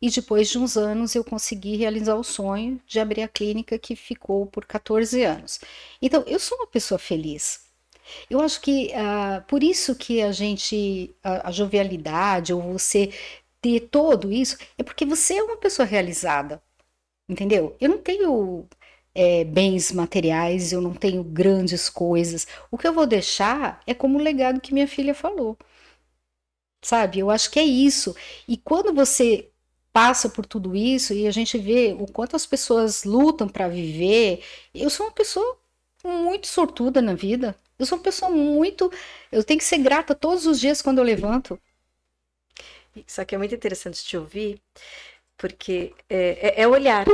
E 0.01 0.09
depois 0.09 0.49
de 0.49 0.59
uns 0.59 0.75
anos 0.77 1.15
eu 1.15 1.23
consegui 1.23 1.77
realizar 1.77 2.15
o 2.15 2.23
sonho 2.23 2.79
de 2.85 2.99
abrir 2.99 3.21
a 3.23 3.27
clínica 3.27 3.79
que 3.79 3.95
ficou 3.95 4.45
por 4.47 4.65
14 4.65 5.23
anos. 5.23 5.61
Então, 6.01 6.23
eu 6.27 6.39
sou 6.39 6.57
uma 6.57 6.67
pessoa 6.67 6.99
feliz. 6.99 7.62
Eu 8.29 8.41
acho 8.41 8.61
que 8.61 8.87
uh, 8.87 9.43
por 9.47 9.63
isso 9.63 9.95
que 9.95 10.21
a 10.21 10.31
gente, 10.31 11.15
a, 11.23 11.49
a 11.49 11.51
jovialidade, 11.51 12.53
ou 12.53 12.61
você 12.61 13.11
ter 13.61 13.81
todo 13.81 14.31
isso, 14.31 14.57
é 14.77 14.83
porque 14.83 15.05
você 15.05 15.35
é 15.35 15.43
uma 15.43 15.57
pessoa 15.57 15.85
realizada. 15.85 16.61
Entendeu? 17.29 17.75
Eu 17.79 17.89
não 17.89 17.97
tenho 17.99 18.67
é, 19.15 19.43
bens 19.43 19.91
materiais, 19.91 20.71
eu 20.73 20.81
não 20.81 20.93
tenho 20.93 21.23
grandes 21.23 21.89
coisas. 21.89 22.47
O 22.71 22.77
que 22.77 22.87
eu 22.87 22.93
vou 22.93 23.05
deixar 23.07 23.81
é 23.87 23.93
como 23.93 24.19
o 24.19 24.21
legado 24.21 24.61
que 24.61 24.73
minha 24.73 24.87
filha 24.87 25.15
falou. 25.15 25.57
Sabe? 26.81 27.19
Eu 27.19 27.29
acho 27.29 27.49
que 27.51 27.59
é 27.59 27.63
isso. 27.63 28.15
E 28.47 28.57
quando 28.57 28.93
você 28.93 29.49
passa 29.93 30.27
por 30.29 30.45
tudo 30.45 30.75
isso 30.75 31.13
e 31.13 31.27
a 31.27 31.31
gente 31.31 31.57
vê 31.57 31.95
o 31.97 32.07
quanto 32.11 32.35
as 32.35 32.45
pessoas 32.45 33.03
lutam 33.03 33.47
para 33.47 33.67
viver, 33.69 34.43
eu 34.73 34.89
sou 34.89 35.05
uma 35.05 35.11
pessoa 35.13 35.57
muito 36.03 36.47
sortuda 36.47 37.01
na 37.01 37.13
vida. 37.13 37.55
Eu 37.83 37.87
sou 37.87 37.97
uma 37.97 38.03
pessoa 38.03 38.31
muito. 38.31 38.89
Eu 39.29 39.43
tenho 39.43 39.59
que 39.59 39.65
ser 39.65 39.77
grata 39.79 40.15
todos 40.15 40.47
os 40.47 40.57
dias 40.59 40.81
quando 40.81 40.99
eu 40.99 41.03
levanto. 41.03 41.59
Isso 42.95 43.19
aqui 43.19 43.35
é 43.35 43.37
muito 43.37 43.53
interessante 43.53 44.03
te 44.03 44.15
ouvir, 44.15 44.61
porque 45.37 45.93
é, 46.09 46.59
é, 46.59 46.61
é 46.61 46.67
olhar, 46.67 47.05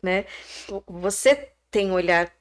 né? 0.00 0.24
Você 0.86 1.48
tem 1.68 1.90
olhar 1.90 2.32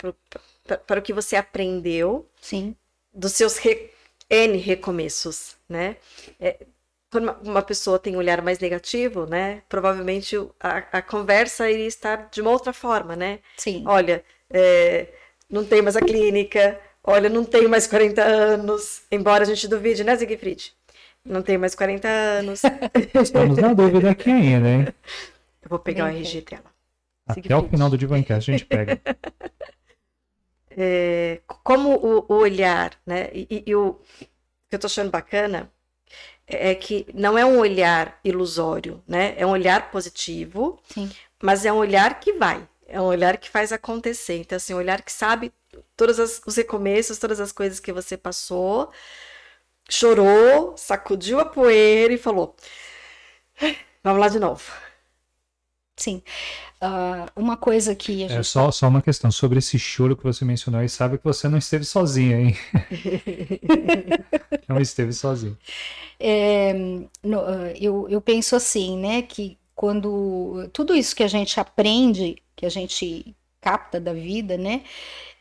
para 0.86 1.00
o 1.00 1.02
que 1.02 1.14
você 1.14 1.36
aprendeu 1.36 2.30
Sim. 2.40 2.76
dos 3.12 3.32
seus 3.32 3.58
re, 3.58 3.90
N 4.30 4.58
recomeços, 4.58 5.56
né? 5.68 5.98
É, 6.40 6.58
quando 7.10 7.32
uma 7.42 7.62
pessoa 7.64 7.98
tem 7.98 8.16
um 8.16 8.20
olhar 8.20 8.42
mais 8.44 8.60
negativo, 8.60 9.26
né? 9.26 9.64
Provavelmente 9.68 10.36
a, 10.60 10.78
a 10.92 11.02
conversa 11.02 11.72
iria 11.72 11.88
estar 11.88 12.30
de 12.30 12.40
uma 12.42 12.52
outra 12.52 12.74
forma, 12.74 13.16
né? 13.16 13.40
Sim. 13.58 13.84
Olha, 13.88 14.24
é, 14.50 15.08
não 15.50 15.66
tem 15.66 15.82
mais 15.82 15.96
a 15.96 16.02
clínica, 16.02 16.80
olha, 17.04 17.30
não 17.30 17.44
tenho 17.44 17.70
mais 17.70 17.88
40 17.88 18.22
anos, 18.22 19.04
embora 19.12 19.44
a 19.44 19.46
gente 19.46 19.68
duvide, 19.68 20.04
né, 20.04 20.16
Siegfried? 20.16 20.74
Não 21.26 21.42
tenho 21.42 21.60
mais 21.60 21.76
40 21.76 22.08
anos. 22.08 22.62
Estamos 23.22 23.58
na 23.58 23.74
dúvida 23.74 24.12
aqui 24.12 24.30
ainda, 24.30 24.68
hein? 24.68 24.88
Eu 25.62 25.70
vou 25.70 25.80
pegar 25.80 26.06
Bem, 26.06 26.16
o 26.16 26.18
RG 26.20 26.42
dela. 26.42 26.66
Até 27.26 27.42
Siegfried. 27.42 27.66
o 27.66 27.70
final 27.70 27.90
do 27.90 27.98
Divancast 27.98 28.52
a 28.52 28.54
gente 28.54 28.66
pega. 28.66 29.00
É, 30.76 31.40
como 31.46 31.92
o, 31.94 32.26
o, 32.28 32.34
olhar, 32.34 33.00
né? 33.06 33.30
E, 33.32 33.46
e, 33.48 33.64
e 33.68 33.76
o 33.76 34.00
que 34.68 34.76
eu 34.76 34.80
tô 34.80 34.88
achando 34.88 35.12
bacana 35.12 35.72
é 36.48 36.74
que 36.76 37.06
não 37.14 37.38
é 37.38 37.46
um 37.46 37.60
olhar 37.60 38.20
ilusório, 38.24 39.02
né? 39.08 39.36
É 39.38 39.46
um 39.46 39.52
olhar 39.52 39.92
positivo, 39.92 40.80
Sim. 40.90 41.12
mas 41.42 41.64
é 41.64 41.72
um 41.72 41.78
olhar 41.78 42.20
que 42.20 42.34
vai, 42.34 42.68
é 42.88 43.00
um 43.00 43.06
olhar 43.06 43.38
que 43.38 43.50
faz 43.50 43.72
acontecer. 43.72 44.40
Então, 44.40 44.56
assim, 44.56 44.74
um 44.74 44.78
olhar 44.78 45.02
que 45.04 45.12
sabe 45.12 45.54
todos 45.96 46.20
as, 46.20 46.42
os 46.46 46.56
recomeços, 46.56 47.18
todas 47.18 47.40
as 47.40 47.52
coisas 47.52 47.80
que 47.80 47.94
você 47.94 48.18
passou, 48.18 48.92
chorou, 49.90 50.76
sacudiu 50.78 51.40
a 51.40 51.46
poeira 51.46 52.14
e 52.14 52.18
falou: 52.18 52.56
vamos 54.04 54.20
lá 54.20 54.28
de 54.30 54.40
novo. 54.40 54.64
Sim. 55.96 56.24
Uh, 56.82 57.30
uma 57.36 57.56
coisa 57.56 57.96
que 57.96 58.24
a 58.24 58.26
é 58.26 58.30
gente. 58.30 58.40
É 58.40 58.44
só, 58.44 58.70
só 58.72 58.88
uma 58.88 59.02
questão 59.02 59.32
sobre 59.32 59.60
esse 59.60 59.80
choro 59.80 60.18
que 60.18 60.24
você 60.24 60.44
mencionou 60.44 60.84
e 60.84 60.90
sabe 60.90 61.18
que 61.18 61.24
você 61.24 61.48
não 61.48 61.58
esteve 61.58 61.86
sozinha, 61.86 62.42
hein? 62.42 62.58
não 64.68 64.82
esteve 64.82 65.14
sozinha. 65.14 65.58
É, 66.20 66.74
no, 67.24 67.40
ah, 67.40 67.74
eu, 67.80 68.08
eu 68.10 68.20
penso 68.20 68.56
assim, 68.56 68.98
né, 68.98 69.22
que 69.22 69.58
quando 69.76 70.70
tudo 70.74 70.96
isso 70.96 71.16
que 71.16 71.24
a 71.24 71.28
gente 71.28 71.60
aprende, 71.60 72.36
que 72.56 72.66
a 72.66 72.70
gente 72.70 73.36
capta 73.62 74.00
da 74.00 74.14
vida, 74.14 74.58
né, 74.58 74.84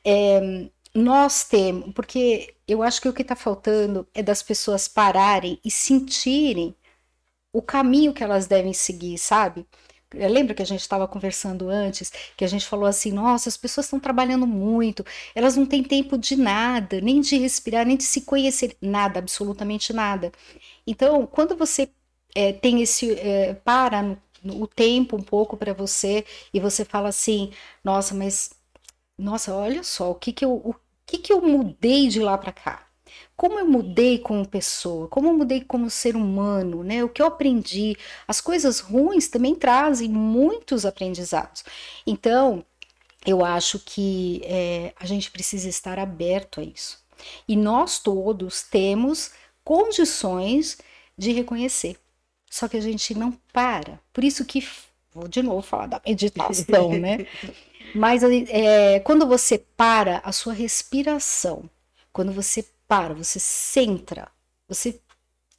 é, 0.04 0.68
nós 0.94 1.44
temos, 1.44 1.92
porque 1.94 2.54
eu 2.68 2.82
acho 2.82 3.00
que 3.00 3.08
o 3.08 3.12
que 3.12 3.22
está 3.22 3.36
faltando 3.36 4.06
é 4.14 4.22
das 4.22 4.42
pessoas 4.42 4.88
pararem 4.88 5.58
e 5.64 5.70
sentirem 5.70 6.74
o 7.52 7.62
caminho 7.62 8.12
que 8.14 8.24
elas 8.24 8.46
devem 8.46 8.72
seguir, 8.72 9.18
sabe? 9.18 9.66
Lembra 10.14 10.54
que 10.54 10.62
a 10.62 10.66
gente 10.66 10.80
estava 10.80 11.08
conversando 11.08 11.70
antes, 11.70 12.12
que 12.36 12.44
a 12.44 12.48
gente 12.48 12.66
falou 12.66 12.86
assim: 12.86 13.10
nossa, 13.12 13.48
as 13.48 13.56
pessoas 13.56 13.86
estão 13.86 13.98
trabalhando 14.00 14.46
muito, 14.46 15.04
elas 15.34 15.56
não 15.56 15.64
têm 15.66 15.82
tempo 15.82 16.18
de 16.18 16.36
nada, 16.36 17.00
nem 17.00 17.20
de 17.20 17.38
respirar, 17.38 17.86
nem 17.86 17.96
de 17.96 18.04
se 18.04 18.22
conhecer, 18.22 18.76
nada, 18.80 19.18
absolutamente 19.18 19.92
nada. 19.92 20.30
Então, 20.86 21.26
quando 21.26 21.56
você 21.56 21.90
é, 22.34 22.52
tem 22.52 22.82
esse. 22.82 23.12
É, 23.18 23.54
para 23.54 24.02
no, 24.02 24.18
no, 24.44 24.62
o 24.62 24.66
tempo 24.66 25.16
um 25.16 25.22
pouco 25.22 25.56
para 25.56 25.72
você 25.74 26.24
e 26.52 26.60
você 26.60 26.84
fala 26.84 27.08
assim: 27.08 27.52
nossa, 27.84 28.14
mas. 28.14 28.50
Nossa, 29.18 29.54
olha 29.54 29.82
só, 29.82 30.10
o 30.10 30.14
que, 30.14 30.32
que, 30.32 30.44
eu, 30.44 30.52
o 30.52 30.74
que, 31.06 31.18
que 31.18 31.32
eu 31.32 31.40
mudei 31.40 32.08
de 32.08 32.20
lá 32.20 32.36
para 32.38 32.52
cá? 32.52 32.92
como 33.36 33.58
eu 33.58 33.66
mudei 33.66 34.18
como 34.18 34.46
pessoa, 34.46 35.08
como 35.08 35.28
eu 35.28 35.34
mudei 35.36 35.60
como 35.62 35.90
ser 35.90 36.14
humano, 36.14 36.84
né? 36.84 37.02
O 37.02 37.08
que 37.08 37.20
eu 37.20 37.26
aprendi. 37.26 37.96
As 38.26 38.40
coisas 38.40 38.78
ruins 38.78 39.28
também 39.28 39.54
trazem 39.54 40.08
muitos 40.08 40.86
aprendizados. 40.86 41.64
Então, 42.06 42.64
eu 43.26 43.44
acho 43.44 43.78
que 43.80 44.42
é, 44.44 44.94
a 44.96 45.06
gente 45.06 45.30
precisa 45.30 45.68
estar 45.68 45.98
aberto 45.98 46.60
a 46.60 46.62
isso. 46.62 47.02
E 47.48 47.56
nós 47.56 47.98
todos 47.98 48.62
temos 48.62 49.32
condições 49.64 50.78
de 51.16 51.32
reconhecer. 51.32 51.96
Só 52.50 52.68
que 52.68 52.76
a 52.76 52.80
gente 52.80 53.14
não 53.14 53.32
para. 53.52 53.98
Por 54.12 54.24
isso 54.24 54.44
que 54.44 54.66
vou 55.14 55.28
de 55.28 55.42
novo 55.42 55.62
falar 55.62 55.86
da 55.86 56.02
meditação, 56.06 56.90
né? 56.98 57.26
Mas 57.94 58.22
é, 58.22 59.00
quando 59.00 59.26
você 59.26 59.58
para 59.58 60.18
a 60.24 60.32
sua 60.32 60.52
respiração, 60.52 61.68
quando 62.12 62.32
você 62.32 62.64
para, 62.88 63.14
você 63.14 63.38
centra, 63.38 64.28
você 64.68 65.00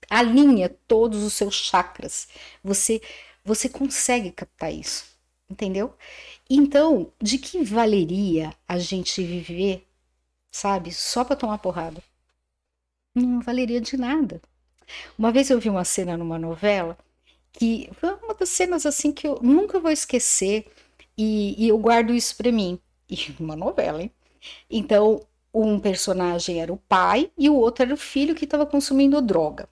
alinha 0.09 0.69
todos 0.87 1.23
os 1.23 1.33
seus 1.33 1.55
chakras. 1.55 2.27
Você 2.63 3.01
você 3.45 3.67
consegue 3.67 4.31
captar 4.31 4.73
isso, 4.73 5.05
entendeu? 5.49 5.93
Então, 6.49 7.11
de 7.21 7.37
que 7.37 7.63
valeria 7.63 8.53
a 8.67 8.77
gente 8.77 9.21
viver, 9.23 9.85
sabe, 10.51 10.93
só 10.93 11.25
para 11.25 11.35
tomar 11.35 11.57
porrada? 11.57 12.01
Não 13.13 13.41
valeria 13.41 13.81
de 13.81 13.97
nada. 13.97 14.41
Uma 15.17 15.31
vez 15.31 15.49
eu 15.49 15.59
vi 15.59 15.69
uma 15.69 15.83
cena 15.83 16.17
numa 16.17 16.39
novela 16.39 16.97
que 17.51 17.89
foi 17.99 18.13
uma 18.15 18.33
das 18.33 18.49
cenas 18.49 18.85
assim 18.85 19.11
que 19.11 19.27
eu 19.27 19.39
nunca 19.41 19.79
vou 19.79 19.91
esquecer 19.91 20.65
e, 21.17 21.55
e 21.65 21.67
eu 21.67 21.77
guardo 21.77 22.13
isso 22.13 22.35
para 22.35 22.51
mim. 22.51 22.79
E 23.09 23.17
uma 23.39 23.55
novela, 23.55 24.01
hein? 24.01 24.11
Então, 24.69 25.21
um 25.53 25.79
personagem 25.79 26.61
era 26.61 26.73
o 26.73 26.77
pai 26.77 27.31
e 27.37 27.49
o 27.49 27.55
outro 27.55 27.83
era 27.83 27.93
o 27.93 27.97
filho 27.97 28.35
que 28.35 28.45
estava 28.45 28.65
consumindo 28.65 29.21
droga. 29.21 29.69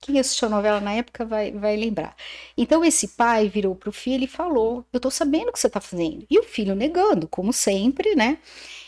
Quem 0.00 0.18
assistiu 0.18 0.48
a 0.48 0.50
novela 0.50 0.80
na 0.80 0.94
época 0.94 1.26
vai, 1.26 1.52
vai 1.52 1.76
lembrar. 1.76 2.16
Então 2.56 2.82
esse 2.84 3.08
pai 3.08 3.48
virou 3.48 3.74
para 3.74 3.90
o 3.90 3.92
filho 3.92 4.24
e 4.24 4.26
falou: 4.26 4.84
Eu 4.92 4.96
estou 4.96 5.10
sabendo 5.10 5.50
o 5.50 5.52
que 5.52 5.60
você 5.60 5.66
está 5.66 5.80
fazendo. 5.80 6.26
E 6.28 6.38
o 6.38 6.42
filho 6.42 6.74
negando, 6.74 7.28
como 7.28 7.52
sempre, 7.52 8.14
né? 8.14 8.38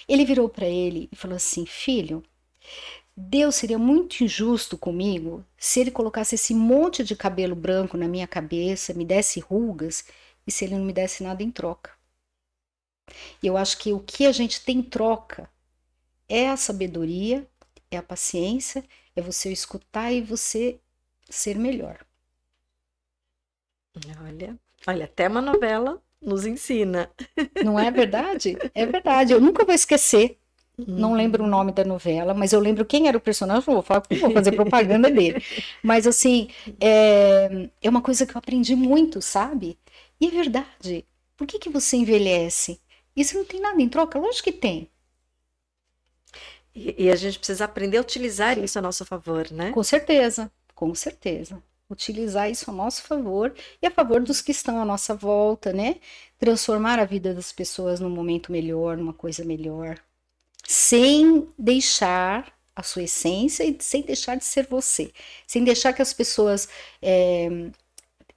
Ele 0.09 0.24
virou 0.24 0.48
para 0.48 0.66
ele 0.66 1.09
e 1.12 1.16
falou 1.16 1.36
assim: 1.36 1.66
Filho, 1.66 2.22
Deus 3.14 3.57
seria 3.57 3.78
muito 3.78 4.24
injusto 4.24 4.78
comigo 4.78 5.44
se 5.59 5.80
ele 5.80 5.90
colocasse 5.90 6.34
esse 6.34 6.55
monte 6.55 7.05
de 7.05 7.14
cabelo 7.14 7.55
branco 7.55 7.96
na 7.98 8.09
minha 8.09 8.26
cabeça, 8.26 8.94
me 8.94 9.05
desse 9.05 9.38
rugas 9.38 10.05
e 10.47 10.51
se 10.51 10.64
ele 10.64 10.76
não 10.76 10.84
me 10.84 10.93
desse 10.93 11.22
nada 11.22 11.43
em 11.43 11.51
troca. 11.51 11.90
E 13.43 13.47
eu 13.47 13.57
acho 13.57 13.78
que 13.78 13.93
o 13.93 14.01
que 14.01 14.26
a 14.26 14.32
gente 14.32 14.64
tem 14.64 14.78
em 14.78 14.82
troca 14.82 15.51
é 16.28 16.49
a 16.49 16.57
sabedoria, 16.57 17.47
é 17.90 17.97
a 17.97 18.03
paciência, 18.03 18.84
é 19.14 19.20
você 19.20 19.53
escutar 19.53 20.11
e 20.12 20.20
você 20.20 20.78
ser 21.28 21.57
melhor. 21.57 21.99
Olha, 24.24 24.59
olha, 24.86 25.05
até 25.05 25.28
uma 25.28 25.43
novela 25.43 26.01
nos 26.20 26.47
ensina. 26.47 27.11
Não 27.62 27.78
é 27.78 27.90
verdade? 27.90 28.57
É 28.74 28.86
verdade. 28.86 29.32
Eu 29.32 29.40
nunca 29.40 29.64
vou 29.64 29.74
esquecer. 29.74 30.38
Não 30.78 31.11
uhum. 31.11 31.16
lembro 31.16 31.45
o 31.45 31.47
nome 31.47 31.70
da 31.70 31.84
novela, 31.84 32.32
mas 32.32 32.53
eu 32.53 32.61
lembro 32.61 32.84
quem 32.84 33.07
era 33.07 33.16
o 33.16 33.20
personagem. 33.20 33.62
Não 33.66 33.74
vou, 33.74 33.82
falar, 33.82 34.03
vou 34.20 34.32
fazer 34.32 34.53
propaganda 34.53 35.11
dele. 35.11 35.43
Mas, 35.82 36.07
assim, 36.07 36.49
é, 36.80 37.68
é 37.82 37.90
uma 37.90 38.01
coisa 38.01 38.26
que 38.26 38.34
eu 38.34 38.38
aprendi 38.38 38.74
muito, 38.74 39.20
sabe? 39.20 39.78
E 40.22 40.28
é 40.28 40.30
verdade. 40.30 41.04
Por 41.36 41.48
que, 41.48 41.58
que 41.58 41.68
você 41.68 41.96
envelhece? 41.96 42.80
Isso 43.16 43.36
não 43.36 43.44
tem 43.44 43.60
nada 43.60 43.82
em 43.82 43.88
troca? 43.88 44.20
Lógico 44.20 44.44
que 44.44 44.52
tem. 44.52 44.88
E, 46.72 47.06
e, 47.06 47.10
a 47.10 47.16
gente 47.16 47.40
precisa 47.40 47.64
aprender 47.64 47.98
a 47.98 48.02
utilizar 48.02 48.56
isso 48.56 48.78
a 48.78 48.82
nosso 48.82 49.04
favor, 49.04 49.50
né? 49.50 49.72
Com 49.72 49.82
certeza, 49.82 50.48
com 50.76 50.94
certeza. 50.94 51.60
utilizar 51.90 52.48
isso 52.48 52.70
a 52.70 52.72
nosso 52.72 53.02
favor 53.02 53.52
e 53.82 53.86
a 53.86 53.90
favor 53.90 54.22
dos 54.22 54.40
que 54.40 54.52
estão 54.52 54.80
à 54.80 54.84
nossa 54.84 55.12
volta, 55.12 55.72
né? 55.72 55.96
Transformar 56.38 57.00
a 57.00 57.04
vida 57.04 57.34
das 57.34 57.50
pessoas 57.50 57.98
num 57.98 58.08
momento 58.08 58.52
melhor, 58.52 58.96
numa 58.96 59.12
coisa 59.12 59.44
melhor, 59.44 59.98
sem 60.64 61.48
deixar 61.58 62.56
a 62.76 62.82
sua 62.84 63.02
essência 63.02 63.64
e 63.64 63.76
sem 63.80 64.02
deixar 64.02 64.36
de 64.36 64.44
ser 64.44 64.68
você, 64.68 65.12
sem 65.48 65.64
deixar 65.64 65.92
que 65.92 66.00
as 66.00 66.12
pessoas, 66.14 66.68
é, 67.02 67.48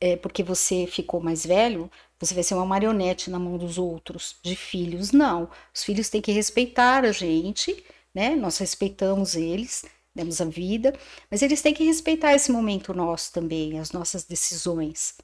é, 0.06 0.16
porque 0.16 0.44
você 0.44 0.86
ficou 0.86 1.20
mais 1.20 1.44
velho, 1.46 1.90
você 2.20 2.36
vai 2.36 2.44
ser 2.44 2.54
uma 2.54 2.66
marionete 2.66 3.32
na 3.32 3.40
mão 3.40 3.58
dos 3.58 3.80
outros, 3.80 4.36
de 4.44 4.56
filhos. 4.56 5.12
Não, 5.12 5.50
os 5.74 5.84
filhos 5.84 6.10
têm 6.10 6.22
que 6.22 6.32
respeitar 6.32 7.04
a 7.04 7.12
gente, 7.12 7.84
né? 8.14 8.36
Nós 8.36 8.60
respeitamos 8.60 9.36
eles, 9.36 9.84
demos 10.14 10.40
a 10.40 10.46
vida, 10.46 10.94
mas 11.30 11.42
eles 11.42 11.60
têm 11.62 11.74
que 11.74 11.84
respeitar 11.84 12.36
esse 12.36 12.52
momento 12.52 12.94
nosso 12.94 13.34
também, 13.34 13.80
as 13.80 13.92
nossas 13.92 14.24
decisões. 14.24 15.18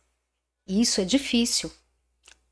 E 0.68 0.82
isso 0.82 1.00
é 1.00 1.06
difícil, 1.06 1.72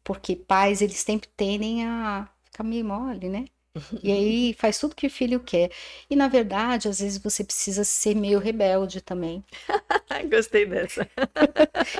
porque 0.03 0.35
pais 0.35 0.81
eles 0.83 0.99
sempre 0.99 1.29
tendem 1.35 1.85
a 1.87 2.29
ficar 2.45 2.63
meio 2.63 2.85
mole, 2.85 3.27
né? 3.29 3.45
E 4.03 4.11
aí 4.11 4.53
faz 4.57 4.79
tudo 4.79 4.95
que 4.95 5.07
o 5.07 5.09
filho 5.09 5.39
quer. 5.39 5.69
E 6.09 6.15
na 6.15 6.27
verdade, 6.27 6.87
às 6.87 6.99
vezes 6.99 7.17
você 7.17 7.43
precisa 7.43 7.83
ser 7.83 8.15
meio 8.15 8.39
rebelde 8.39 9.01
também. 9.01 9.43
Gostei 10.29 10.65
dessa. 10.65 11.07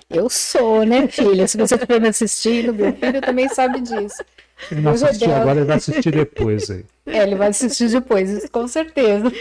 Eu 0.10 0.30
sou, 0.30 0.84
né, 0.86 1.08
filha? 1.08 1.48
Se 1.48 1.58
você 1.58 1.76
estiver 1.76 2.00
me 2.00 2.08
assistindo, 2.10 2.74
meu 2.74 2.94
filho 2.96 3.22
também 3.22 3.48
sabe 3.50 3.82
disso. 3.82 4.24
Ele 4.72 4.82
não 4.82 4.92
assistiu 4.92 5.34
agora, 5.34 5.60
ele 5.60 5.66
vai 5.66 5.78
assistir 5.78 6.12
depois 6.12 6.70
aí. 6.70 6.86
É, 7.10 7.24
ele 7.24 7.34
vai 7.34 7.48
assistir 7.48 7.90
depois, 7.90 8.48
com 8.50 8.68
certeza. 8.68 9.32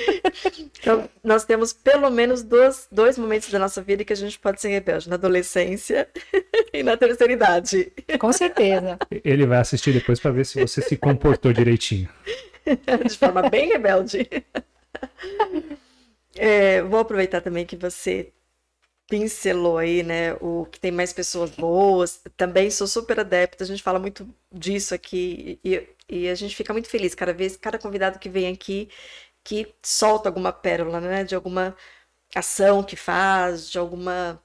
Então, 0.80 1.06
nós 1.22 1.44
temos 1.44 1.70
pelo 1.70 2.08
menos 2.08 2.42
dois, 2.42 2.88
dois 2.90 3.18
momentos 3.18 3.50
da 3.50 3.58
nossa 3.58 3.82
vida 3.82 4.04
que 4.04 4.12
a 4.14 4.16
gente 4.16 4.38
pode 4.38 4.58
ser 4.58 4.68
rebelde: 4.68 5.06
na 5.06 5.16
adolescência 5.16 6.08
e 6.72 6.82
na 6.82 6.96
terceira 6.96 7.30
idade. 7.30 7.92
Com 8.18 8.32
certeza. 8.32 8.98
Ele 9.22 9.44
vai 9.44 9.58
assistir 9.58 9.92
depois 9.92 10.18
para 10.18 10.30
ver 10.30 10.46
se 10.46 10.58
você 10.58 10.80
se 10.80 10.96
comportou 10.96 11.52
direitinho. 11.52 12.08
De 13.06 13.18
forma 13.18 13.50
bem 13.50 13.68
rebelde. 13.68 14.26
É, 16.34 16.80
vou 16.82 17.00
aproveitar 17.00 17.42
também 17.42 17.66
que 17.66 17.76
você 17.76 18.32
pincelou 19.08 19.78
aí, 19.78 20.02
né, 20.02 20.34
o 20.34 20.66
que 20.66 20.78
tem 20.80 20.92
mais 20.92 21.12
pessoas 21.12 21.50
boas. 21.50 22.22
Também 22.36 22.70
sou 22.70 22.86
super 22.86 23.20
adepta, 23.20 23.64
a 23.64 23.66
gente 23.66 23.82
fala 23.82 23.98
muito 23.98 24.28
disso 24.52 24.94
aqui 24.94 25.58
e, 25.64 25.88
e 26.08 26.28
a 26.28 26.34
gente 26.34 26.54
fica 26.56 26.72
muito 26.72 26.88
feliz 26.88 27.14
cada 27.14 27.32
vez, 27.32 27.56
cada 27.56 27.78
convidado 27.78 28.18
que 28.18 28.28
vem 28.28 28.52
aqui 28.52 28.88
que 29.44 29.74
solta 29.82 30.28
alguma 30.28 30.52
pérola, 30.52 31.00
né, 31.00 31.24
de 31.24 31.34
alguma 31.34 31.76
ação 32.34 32.82
que 32.84 32.96
faz, 32.96 33.70
de 33.70 33.78
alguma 33.78 34.42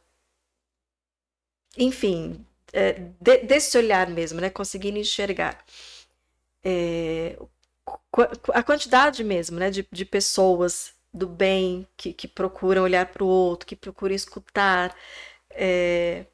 enfim, 1.77 2.45
é, 2.71 2.93
de, 3.19 3.37
desse 3.39 3.77
olhar 3.77 4.09
mesmo, 4.09 4.39
né, 4.41 4.49
conseguindo 4.49 4.97
enxergar 4.97 5.63
é, 6.63 7.37
a 8.53 8.63
quantidade 8.63 9.23
mesmo, 9.23 9.59
né, 9.59 9.69
de, 9.69 9.87
de 9.91 10.05
pessoas 10.05 10.93
do 11.13 11.27
bem, 11.27 11.87
que, 11.95 12.11
que 12.11 12.27
procuram 12.27 12.83
olhar 12.83 13.05
para 13.05 13.23
o 13.23 13.27
outro, 13.27 13.67
que 13.67 13.75
procuram 13.75 14.15
escutar. 14.15 14.95
É... 15.51 16.25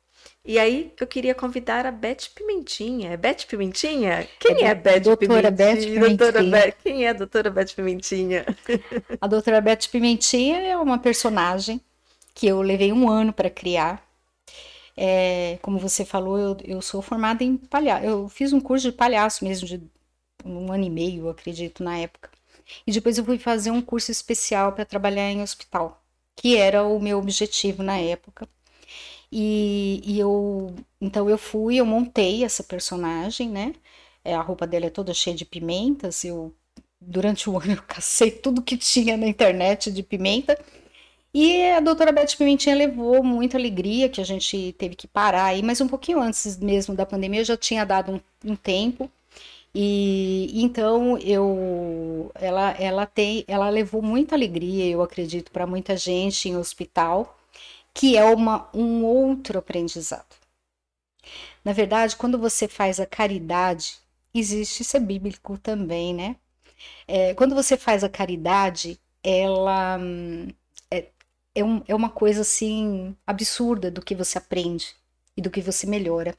E 0.45 0.57
aí 0.57 0.93
eu 0.99 1.05
queria 1.05 1.36
convidar 1.36 1.86
a 1.86 1.91
Beth 1.91 2.30
Pimentinha. 2.34 3.11
É 3.11 3.17
Beth 3.17 3.45
Pimentinha? 3.47 4.27
Quem 4.39 4.63
é, 4.63 4.69
é 4.69 4.75
Beth 4.75 5.01
doutora 5.01 5.51
Pimentinha? 5.51 5.51
Beth 5.51 5.75
Pimentinha. 5.75 6.17
Doutora 6.17 6.43
Beth... 6.43 6.75
Quem 6.84 7.05
é 7.05 7.09
a 7.09 7.13
doutora 7.13 7.49
Beth 7.51 7.75
Pimentinha? 7.75 8.45
A 9.19 9.27
doutora 9.27 9.61
Beth 9.61 9.88
Pimentinha 9.91 10.57
é 10.59 10.77
uma 10.77 10.97
personagem 10.97 11.82
que 12.34 12.47
eu 12.47 12.61
levei 12.61 12.93
um 12.93 13.09
ano 13.09 13.34
para 13.34 13.49
criar. 13.49 14.01
É, 14.95 15.59
como 15.61 15.77
você 15.77 16.03
falou, 16.05 16.38
eu, 16.38 16.57
eu 16.63 16.82
sou 16.82 17.01
formada 17.01 17.43
em 17.43 17.57
palhaço. 17.57 18.05
Eu 18.05 18.30
fiz 18.30 18.53
um 18.53 18.59
curso 18.61 18.89
de 18.89 18.97
palhaço 18.97 19.43
mesmo, 19.43 19.67
de 19.67 19.82
um 20.43 20.71
ano 20.71 20.86
e 20.86 20.89
meio, 20.89 21.30
acredito, 21.30 21.84
na 21.84 21.97
época. 21.97 22.30
E 22.86 22.91
depois 22.91 23.17
eu 23.17 23.26
fui 23.26 23.38
fazer 23.38 23.72
um 23.72 23.82
curso 23.82 24.11
especial 24.11 24.74
para 24.74 24.86
trabalhar 24.86 25.30
em 25.32 25.41
hospital, 25.41 26.03
que 26.36 26.57
era 26.57 26.84
o 26.84 26.99
meu 26.99 27.17
objetivo 27.20 27.84
na 27.84 27.97
época. 27.97 28.47
E, 29.32 30.01
e, 30.03 30.20
eu, 30.20 30.76
então 30.99 31.30
eu 31.30 31.38
fui, 31.38 31.78
eu 31.78 31.86
montei 31.86 32.43
essa 32.43 32.63
personagem, 32.63 33.49
né? 33.49 33.74
É, 34.24 34.34
a 34.36 34.41
roupa 34.41 34.65
dela 34.67 34.88
é 34.88 34.89
toda 34.89 35.13
cheia 35.13 35.36
de 35.36 35.45
pimentas. 35.45 36.24
Eu 36.24 36.53
durante 37.01 37.49
o 37.49 37.57
ano 37.59 37.74
eu 37.74 37.84
cacei 37.84 38.32
tudo 38.32 38.61
que 38.61 38.78
tinha 38.78 39.17
na 39.17 39.28
internet 39.28 39.91
de 39.91 40.03
pimenta. 40.03 40.57
E 41.34 41.63
a 41.72 41.80
doutora 41.80 42.11
Beth 42.11 42.36
Pimentinha 42.38 42.76
levou 42.76 43.24
muita 43.24 43.57
alegria 43.57 44.09
que 44.09 44.20
a 44.20 44.24
gente 44.24 44.74
teve 44.80 44.95
que 44.95 45.07
parar 45.07 45.45
aí, 45.45 45.61
mas 45.61 45.80
um 45.80 45.88
pouquinho 45.88 46.20
antes 46.20 46.57
mesmo 46.57 46.95
da 46.95 47.05
pandemia 47.05 47.41
eu 47.41 47.45
já 47.45 47.57
tinha 47.57 47.86
dado 47.86 48.13
um, 48.13 48.51
um 48.51 48.55
tempo 48.55 49.11
e 49.74 50.51
então 50.63 51.17
eu 51.20 52.32
ela 52.36 52.72
ela 52.72 53.05
tem 53.05 53.43
ela 53.47 53.70
levou 53.70 54.01
muita 54.01 54.36
alegria, 54.36 54.86
eu 54.88 55.01
acredito, 55.01 55.51
para 55.51 55.67
muita 55.67 55.95
gente 55.97 56.49
em 56.49 56.57
hospital, 56.57 57.38
que 57.93 58.17
é 58.17 58.24
uma 58.26 58.70
um 58.74 59.03
outro 59.05 59.59
aprendizado. 59.59 60.36
Na 61.63 61.74
verdade, 61.74 62.15
quando 62.15 62.38
você 62.38 62.67
faz 62.67 62.99
a 62.99 63.05
caridade, 63.05 63.97
existe 64.34 64.82
isso 64.82 64.97
é 64.97 64.99
bíblico 64.99 65.57
também, 65.57 66.13
né? 66.13 66.36
É, 67.07 67.34
quando 67.36 67.55
você 67.55 67.78
faz 67.78 68.03
a 68.03 68.09
caridade, 68.09 68.99
ela 69.24 69.99
é, 70.91 71.07
é, 71.55 71.63
um, 71.63 71.84
é 71.88 71.95
uma 71.95 72.09
coisa 72.09 72.41
assim 72.41 73.15
absurda 73.28 73.91
do 73.91 74.01
que 74.01 74.15
você 74.15 74.38
aprende 74.38 74.95
e 75.36 75.41
do 75.41 75.49
que 75.51 75.61
você 75.61 75.88
melhora. 75.88 76.36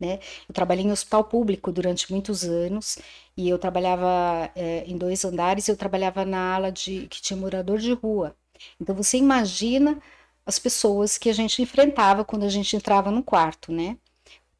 Né? 0.00 0.18
Eu 0.48 0.54
trabalhei 0.54 0.84
em 0.84 0.90
hospital 0.90 1.24
público 1.24 1.70
durante 1.70 2.10
muitos 2.10 2.44
anos 2.44 2.98
e 3.36 3.48
eu 3.48 3.58
trabalhava 3.58 4.50
é, 4.56 4.84
em 4.86 4.96
dois 4.96 5.24
andares. 5.24 5.68
Eu 5.68 5.76
trabalhava 5.76 6.24
na 6.24 6.54
ala 6.54 6.72
de 6.72 7.06
que 7.08 7.20
tinha 7.20 7.36
morador 7.36 7.78
de 7.78 7.92
rua. 7.92 8.34
Então 8.80 8.94
você 8.94 9.18
imagina 9.18 10.00
as 10.46 10.58
pessoas 10.58 11.18
que 11.18 11.28
a 11.28 11.32
gente 11.32 11.62
enfrentava 11.62 12.24
quando 12.24 12.44
a 12.44 12.48
gente 12.48 12.74
entrava 12.74 13.10
no 13.10 13.22
quarto, 13.22 13.72
né? 13.72 13.96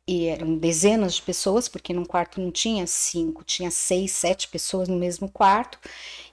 E 0.07 0.27
eram 0.27 0.57
dezenas 0.57 1.15
de 1.15 1.23
pessoas, 1.23 1.69
porque 1.69 1.93
num 1.93 2.05
quarto 2.05 2.41
não 2.41 2.51
tinha 2.51 2.87
cinco, 2.87 3.45
tinha 3.45 3.71
seis, 3.71 4.13
sete 4.13 4.49
pessoas 4.49 4.89
no 4.89 4.97
mesmo 4.97 5.31
quarto. 5.31 5.79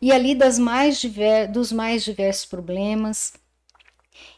E 0.01 0.12
ali 0.12 0.34
das 0.36 0.58
mais 0.60 0.99
diver, 0.99 1.51
dos 1.51 1.72
mais 1.72 2.03
diversos 2.03 2.45
problemas. 2.45 3.34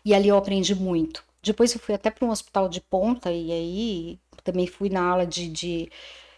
E 0.04 0.14
ali 0.14 0.28
eu 0.28 0.38
aprendi 0.38 0.76
muito. 0.76 1.24
Depois 1.42 1.74
eu 1.74 1.80
fui 1.80 1.96
até 1.96 2.10
para 2.10 2.26
um 2.26 2.32
hospital 2.32 2.68
de 2.68 2.82
ponta 2.82 3.32
e 3.32 3.52
aí 3.52 4.20
também 4.42 4.68
fui 4.68 4.90
na 4.90 5.02
aula 5.02 5.26
de, 5.26 5.48
de, 5.50 5.92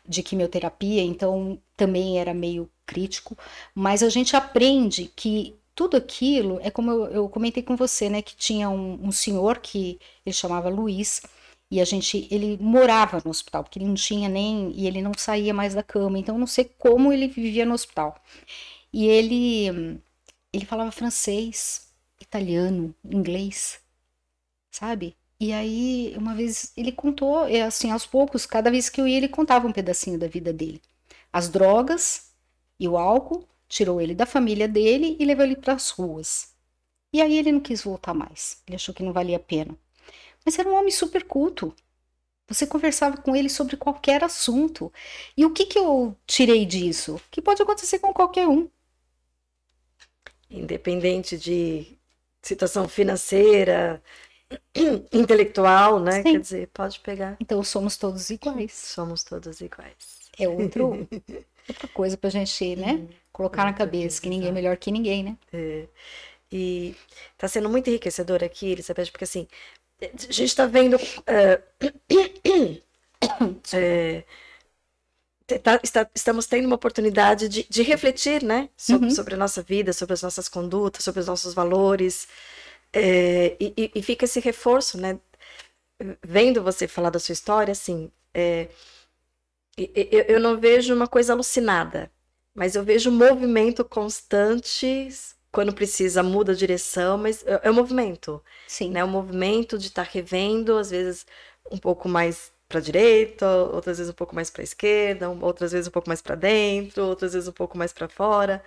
de 0.08 0.24
quimioterapia, 0.24 1.02
então 1.02 1.62
também 1.78 2.20
era 2.20 2.34
meio 2.34 2.70
crítico, 2.86 3.38
mas 3.74 4.04
a 4.04 4.10
gente 4.10 4.36
aprende 4.36 5.12
que 5.16 5.56
tudo 5.76 5.97
aquilo 5.97 6.60
é 6.62 6.70
como 6.70 6.91
eu, 6.91 7.06
eu 7.08 7.30
comentei 7.30 7.64
com 7.64 7.76
você, 7.76 8.10
né? 8.10 8.22
Que 8.22 8.36
tinha 8.36 8.70
um, 8.70 9.08
um, 9.08 9.12
senhor 9.12 9.60
que 9.60 9.99
ele 10.26 10.34
chamava 10.34 10.70
Luiz 10.70 11.22
e 11.72 11.80
a 11.82 11.86
gente 11.86 12.28
ele 12.30 12.58
morava 12.62 13.22
no 13.24 13.32
hospital 13.32 13.64
porque 13.64 13.80
ele 13.80 13.88
não 13.88 13.95
tinha 13.95 14.28
nem 14.30 14.72
e 14.76 14.88
ele 14.88 15.02
não 15.02 15.14
saía 15.18 15.54
mais 15.54 15.74
da 15.74 15.84
cama, 15.84 16.20
então 16.20 16.38
não 16.38 16.47
sei 16.47 16.66
como 16.66 17.12
ele 17.14 17.28
vivia 17.28 17.66
no 17.66 17.74
hospital. 17.74 18.22
E 18.93 19.08
ele 19.08 20.02
ele 20.54 20.66
falava 20.66 20.91
francês, 20.91 21.93
italiano, 22.20 22.93
inglês, 23.06 23.80
sabe? 24.72 25.16
E 25.41 25.51
aí, 25.53 26.13
uma 26.17 26.35
vez 26.35 26.71
ele 26.77 26.91
contou, 26.91 27.45
assim, 27.65 27.89
aos 27.89 28.05
poucos, 28.05 28.45
cada 28.45 28.69
vez 28.69 28.89
que 28.89 29.01
eu 29.01 29.07
ia, 29.07 29.17
ele 29.17 29.27
contava 29.27 29.67
um 29.67 29.71
pedacinho 29.71 30.19
da 30.19 30.27
vida 30.27 30.53
dele. 30.53 30.79
As 31.33 31.49
drogas 31.49 32.31
e 32.79 32.87
o 32.87 32.95
álcool 32.95 33.47
tirou 33.67 33.99
ele 33.99 34.13
da 34.13 34.27
família 34.27 34.67
dele 34.67 35.17
e 35.19 35.25
levou 35.25 35.43
ele 35.43 35.55
para 35.55 35.73
as 35.73 35.89
ruas. 35.89 36.53
E 37.11 37.19
aí 37.23 37.39
ele 37.39 37.51
não 37.51 37.59
quis 37.59 37.81
voltar 37.81 38.13
mais. 38.13 38.61
Ele 38.67 38.75
achou 38.75 38.93
que 38.93 39.01
não 39.01 39.11
valia 39.11 39.37
a 39.37 39.39
pena. 39.39 39.75
Mas 40.45 40.59
era 40.59 40.69
um 40.69 40.75
homem 40.75 40.91
super 40.91 41.23
culto. 41.23 41.75
Você 42.47 42.67
conversava 42.67 43.17
com 43.17 43.35
ele 43.35 43.49
sobre 43.49 43.75
qualquer 43.77 44.23
assunto. 44.23 44.93
E 45.35 45.43
o 45.43 45.51
que, 45.51 45.65
que 45.65 45.79
eu 45.79 46.15
tirei 46.27 46.67
disso? 46.67 47.19
Que 47.31 47.41
pode 47.41 47.63
acontecer 47.63 47.97
com 47.97 48.13
qualquer 48.13 48.47
um. 48.47 48.69
Independente 50.51 51.35
de 51.35 51.97
situação 52.43 52.87
financeira, 52.87 54.03
intelectual, 55.12 55.99
né? 55.99 56.24
Sim. 56.24 56.32
Quer 56.34 56.39
dizer, 56.39 56.68
pode 56.74 56.99
pegar. 56.99 57.38
Então 57.39 57.64
somos 57.64 57.97
todos 57.97 58.30
iguais. 58.30 58.72
Somos 58.95 59.24
todos 59.24 59.62
iguais. 59.62 59.93
É 60.38 60.47
outro, 60.47 61.08
outra 61.68 61.88
coisa 61.93 62.18
pra 62.18 62.30
gente, 62.30 62.76
né? 62.76 62.93
Hum, 62.93 63.08
Colocar 63.32 63.66
na 63.66 63.74
cabeça 63.74 64.22
que 64.22 64.30
ninguém 64.30 64.49
é 64.49 64.52
melhor 64.52 64.78
que 64.78 64.91
ninguém, 64.91 65.24
né? 65.24 65.38
É. 65.54 65.88
E 66.52 66.95
tá 67.38 67.47
sendo 67.47 67.70
muito 67.70 67.89
enriquecedor 67.89 68.43
aqui, 68.43 68.72
Elizabeth, 68.72 69.10
porque 69.10 69.24
assim, 69.24 69.47
a 70.02 70.32
gente 70.32 70.56
tá 70.56 70.66
vendo. 70.66 70.97
Uh, 70.97 71.62
é, 73.74 74.24
tá, 75.64 75.80
está, 75.84 76.10
estamos 76.14 76.45
tendo 76.45 76.66
uma 76.66 76.76
oportunidade 76.76 77.47
de, 77.49 77.66
de 77.70 77.84
refletir, 77.84 78.43
né? 78.43 78.70
Sobre, 78.78 79.08
uhum. 79.08 79.16
sobre 79.16 79.36
a 79.36 79.38
nossa 79.38 79.62
vida, 79.62 79.93
sobre 79.93 80.14
as 80.14 80.22
nossas 80.22 80.47
condutas, 80.49 81.04
sobre 81.04 81.22
os 81.22 81.28
nossos 81.28 81.54
valores 81.54 82.28
É, 82.93 83.55
e, 83.59 83.91
e, 83.95 84.03
fica 84.03 84.25
esse 84.25 84.39
reforço, 84.39 84.97
né? 84.97 85.19
Vendo 86.23 86.63
você 86.63 86.87
falar 86.87 87.09
da 87.09 87.19
sua 87.19 87.33
história, 87.33 87.71
assim, 87.71 88.11
é, 88.33 88.67
eu, 89.77 90.21
eu 90.27 90.39
não 90.39 90.59
vejo 90.59 90.93
uma 90.93 91.07
coisa 91.07 91.33
alucinada, 91.33 92.11
mas 92.53 92.75
eu 92.75 92.83
vejo 92.83 93.11
movimento 93.11 93.85
constante 93.85 95.07
quando 95.51 95.73
precisa 95.73 96.23
muda 96.23 96.53
a 96.53 96.55
direção, 96.55 97.17
mas 97.17 97.45
é, 97.45 97.61
é 97.63 97.71
um 97.71 97.73
movimento. 97.73 98.43
Sim. 98.67 98.91
Né? 98.91 99.03
O 99.03 99.07
movimento 99.07 99.77
de 99.77 99.87
estar 99.87 100.05
tá 100.05 100.11
revendo, 100.11 100.77
às 100.77 100.91
vezes 100.91 101.25
um 101.71 101.77
pouco 101.77 102.09
mais 102.09 102.51
para 102.67 102.79
a 102.79 102.81
direita, 102.81 103.45
outras 103.47 103.97
vezes 103.97 104.11
um 104.11 104.15
pouco 104.15 104.33
mais 104.33 104.49
para 104.49 104.61
a 104.61 104.63
esquerda, 104.63 105.29
outras 105.29 105.73
vezes 105.73 105.87
um 105.87 105.91
pouco 105.91 106.09
mais 106.09 106.21
para 106.21 106.35
dentro, 106.35 107.03
outras 107.03 107.33
vezes 107.33 107.47
um 107.47 107.51
pouco 107.51 107.77
mais 107.77 107.91
para 107.93 108.07
fora. 108.07 108.63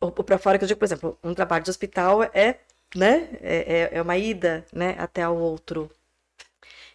O, 0.00 0.06
o 0.06 0.24
para 0.24 0.38
fora 0.38 0.58
que 0.58 0.64
eu 0.64 0.68
digo, 0.68 0.78
por 0.78 0.86
exemplo, 0.86 1.18
um 1.22 1.34
trabalho 1.34 1.64
de 1.64 1.70
hospital 1.70 2.22
é, 2.24 2.58
né, 2.94 3.28
é, 3.40 3.90
é, 3.92 3.98
é 3.98 4.02
uma 4.02 4.16
ida, 4.16 4.64
né, 4.72 4.94
até 4.98 5.28
o 5.28 5.36
outro. 5.36 5.90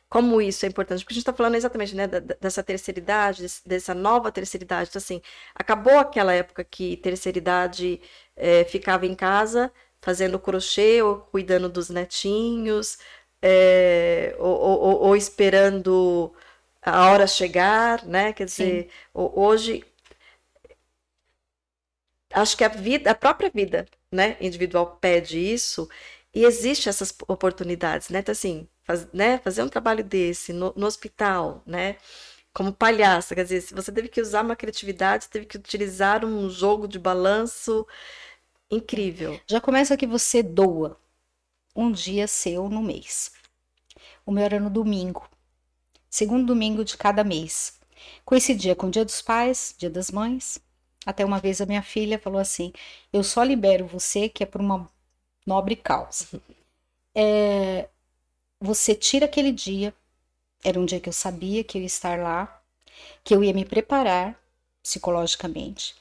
Como 0.10 0.42
isso 0.42 0.66
é 0.66 0.70
importante? 0.70 1.04
Porque 1.04 1.14
a 1.14 1.16
gente 1.16 1.24
está 1.24 1.34
falando 1.34 1.56
exatamente, 1.56 1.94
né, 1.96 2.08
dessa 2.08 2.64
terceira 2.64 3.00
idade, 3.00 3.46
dessa 3.66 3.94
nova 3.94 4.32
terceira 4.32 4.64
idade. 4.64 4.90
Então, 4.90 5.00
assim, 5.00 5.22
acabou 5.54 5.98
aquela 6.00 6.34
época 6.34 6.64
que 6.64 6.98
terceira 6.98 7.38
idade 7.38 8.00
é, 8.36 8.64
ficava 8.64 9.06
em 9.06 9.14
casa 9.16 9.72
fazendo 10.02 10.40
crochê 10.40 11.02
ou 11.02 11.18
cuidando 11.18 11.68
dos 11.70 11.90
netinhos, 11.90 12.98
é, 13.42 14.36
ou, 14.40 14.58
ou, 14.58 15.02
ou, 15.02 15.16
esperando 15.16 16.34
a 16.82 17.10
hora 17.12 17.28
chegar, 17.28 18.06
né? 18.06 18.34
Quer 18.34 18.46
dizer, 18.46 18.84
Sim. 18.84 18.90
hoje 19.14 19.84
acho 22.34 22.56
que 22.58 22.64
a 22.64 22.68
vida, 22.70 23.12
a 23.12 23.16
própria 23.16 23.50
vida, 23.54 23.86
né, 24.12 24.38
individual 24.40 24.98
pede 25.02 25.38
isso 25.40 25.90
e 26.34 26.46
existe 26.46 26.90
essas 26.90 27.14
oportunidades, 27.28 28.10
né? 28.10 28.20
Então 28.20 28.32
assim, 28.32 28.68
faz, 28.84 29.08
né, 29.14 29.38
fazer 29.40 29.64
um 29.64 29.70
trabalho 29.70 30.04
desse 30.04 30.54
no, 30.54 30.74
no 30.76 30.86
hospital, 30.86 31.64
né? 31.66 31.98
Como 32.54 32.74
palhaça, 32.74 33.36
quer 33.36 33.44
dizer, 33.44 33.62
se 33.62 33.74
você 33.74 33.92
teve 33.92 34.08
que 34.08 34.22
usar 34.22 34.44
uma 34.44 34.56
criatividade, 34.56 35.30
teve 35.30 35.46
que 35.46 35.58
utilizar 35.58 36.26
um 36.26 36.50
jogo 36.50 36.88
de 36.88 36.98
balanço 37.00 37.86
incrível. 38.70 39.40
Já 39.48 39.62
começa 39.62 39.98
que 39.98 40.08
você 40.08 40.42
doa 40.44 41.00
um 41.76 41.92
dia 41.92 42.28
seu 42.28 42.68
no 42.70 42.82
mês. 42.82 43.32
O 44.26 44.32
meu 44.32 44.44
era 44.44 44.60
no 44.60 44.70
domingo, 44.70 45.30
segundo 46.10 46.48
domingo 46.48 46.84
de 46.84 46.98
cada 46.98 47.24
mês. 47.24 47.80
Coincidia 48.26 48.76
com 48.76 48.88
o 48.88 48.92
Dia 48.92 49.06
dos 49.06 49.22
Pais, 49.22 49.76
Dia 49.78 49.90
das 49.90 50.12
Mães. 50.12 50.60
Até 51.06 51.24
uma 51.26 51.40
vez 51.40 51.62
a 51.62 51.66
minha 51.66 51.82
filha 51.82 52.20
falou 52.20 52.40
assim: 52.40 52.74
Eu 53.12 53.24
só 53.24 53.44
libero 53.44 53.86
você 53.88 54.30
que 54.30 54.44
é 54.44 54.46
por 54.46 54.62
uma 54.62 54.90
nobre 55.46 55.76
causa. 55.76 56.28
É, 57.16 57.88
você 58.60 58.94
tira 58.96 59.26
aquele 59.26 59.52
dia, 59.52 59.94
era 60.64 60.80
um 60.80 60.86
dia 60.86 61.00
que 61.00 61.10
eu 61.10 61.14
sabia 61.14 61.64
que 61.64 61.78
eu 61.78 61.82
ia 61.82 61.88
estar 61.88 62.20
lá, 62.20 62.62
que 63.24 63.34
eu 63.34 63.44
ia 63.44 63.54
me 63.54 63.66
preparar 63.66 64.38
psicologicamente, 64.84 65.96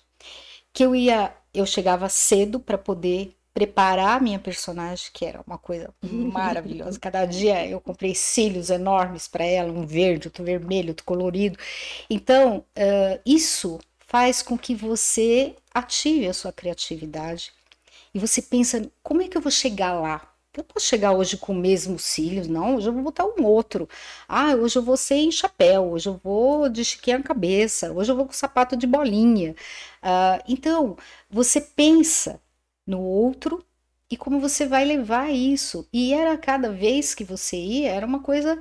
que 0.72 0.84
eu 0.84 0.94
ia, 0.94 1.34
eu 1.54 1.66
chegava 1.66 2.08
cedo 2.08 2.60
para 2.60 2.78
poder 2.78 3.36
preparar 3.54 4.18
a 4.18 4.20
minha 4.20 4.38
personagem, 4.38 5.10
que 5.14 5.24
era 5.24 5.42
uma 5.46 5.56
coisa 5.56 5.88
maravilhosa. 6.02 7.00
Cada 7.00 7.24
dia 7.26 7.66
eu 7.66 7.80
comprei 7.80 8.14
cílios 8.14 8.68
enormes 8.68 9.26
para 9.26 9.44
ela, 9.46 9.72
um 9.72 9.86
verde, 9.86 10.28
outro 10.28 10.44
vermelho, 10.44 10.90
outro 10.90 11.06
colorido. 11.06 11.58
Então, 12.10 12.58
uh, 12.76 13.20
isso 13.24 13.78
faz 14.06 14.42
com 14.42 14.56
que 14.58 14.74
você 14.74 15.56
ative 15.74 16.28
a 16.28 16.34
sua 16.34 16.52
criatividade 16.52 17.52
e 18.14 18.18
você 18.18 18.40
pensa: 18.42 18.90
como 19.02 19.22
é 19.22 19.28
que 19.28 19.36
eu 19.36 19.42
vou 19.42 19.52
chegar 19.52 19.94
lá? 20.00 20.32
Eu 20.56 20.64
posso 20.64 20.86
chegar 20.86 21.12
hoje 21.12 21.36
com 21.36 21.52
o 21.52 21.56
mesmo 21.56 21.98
cílios? 21.98 22.48
Não, 22.48 22.76
hoje 22.76 22.88
eu 22.88 22.92
vou 22.92 23.02
botar 23.02 23.26
um 23.26 23.44
outro. 23.44 23.86
Ah, 24.26 24.54
hoje 24.54 24.78
eu 24.78 24.82
vou 24.82 24.96
ser 24.96 25.16
em 25.16 25.30
chapéu, 25.30 25.90
hoje 25.92 26.08
eu 26.08 26.18
vou 26.24 26.68
de 26.70 26.82
chiquinha 26.84 27.18
na 27.18 27.24
cabeça, 27.24 27.92
hoje 27.92 28.10
eu 28.10 28.16
vou 28.16 28.26
com 28.26 28.32
sapato 28.32 28.74
de 28.76 28.86
bolinha. 28.86 29.54
Uh, 30.02 30.42
então, 30.48 30.96
você 31.30 31.60
pensa 31.60 32.40
no 32.86 33.00
outro 33.02 33.62
e 34.10 34.16
como 34.16 34.40
você 34.40 34.66
vai 34.66 34.84
levar 34.84 35.30
isso. 35.30 35.86
E 35.92 36.14
era 36.14 36.38
cada 36.38 36.70
vez 36.72 37.14
que 37.14 37.24
você 37.24 37.56
ia, 37.56 37.90
era 37.92 38.06
uma 38.06 38.20
coisa 38.22 38.58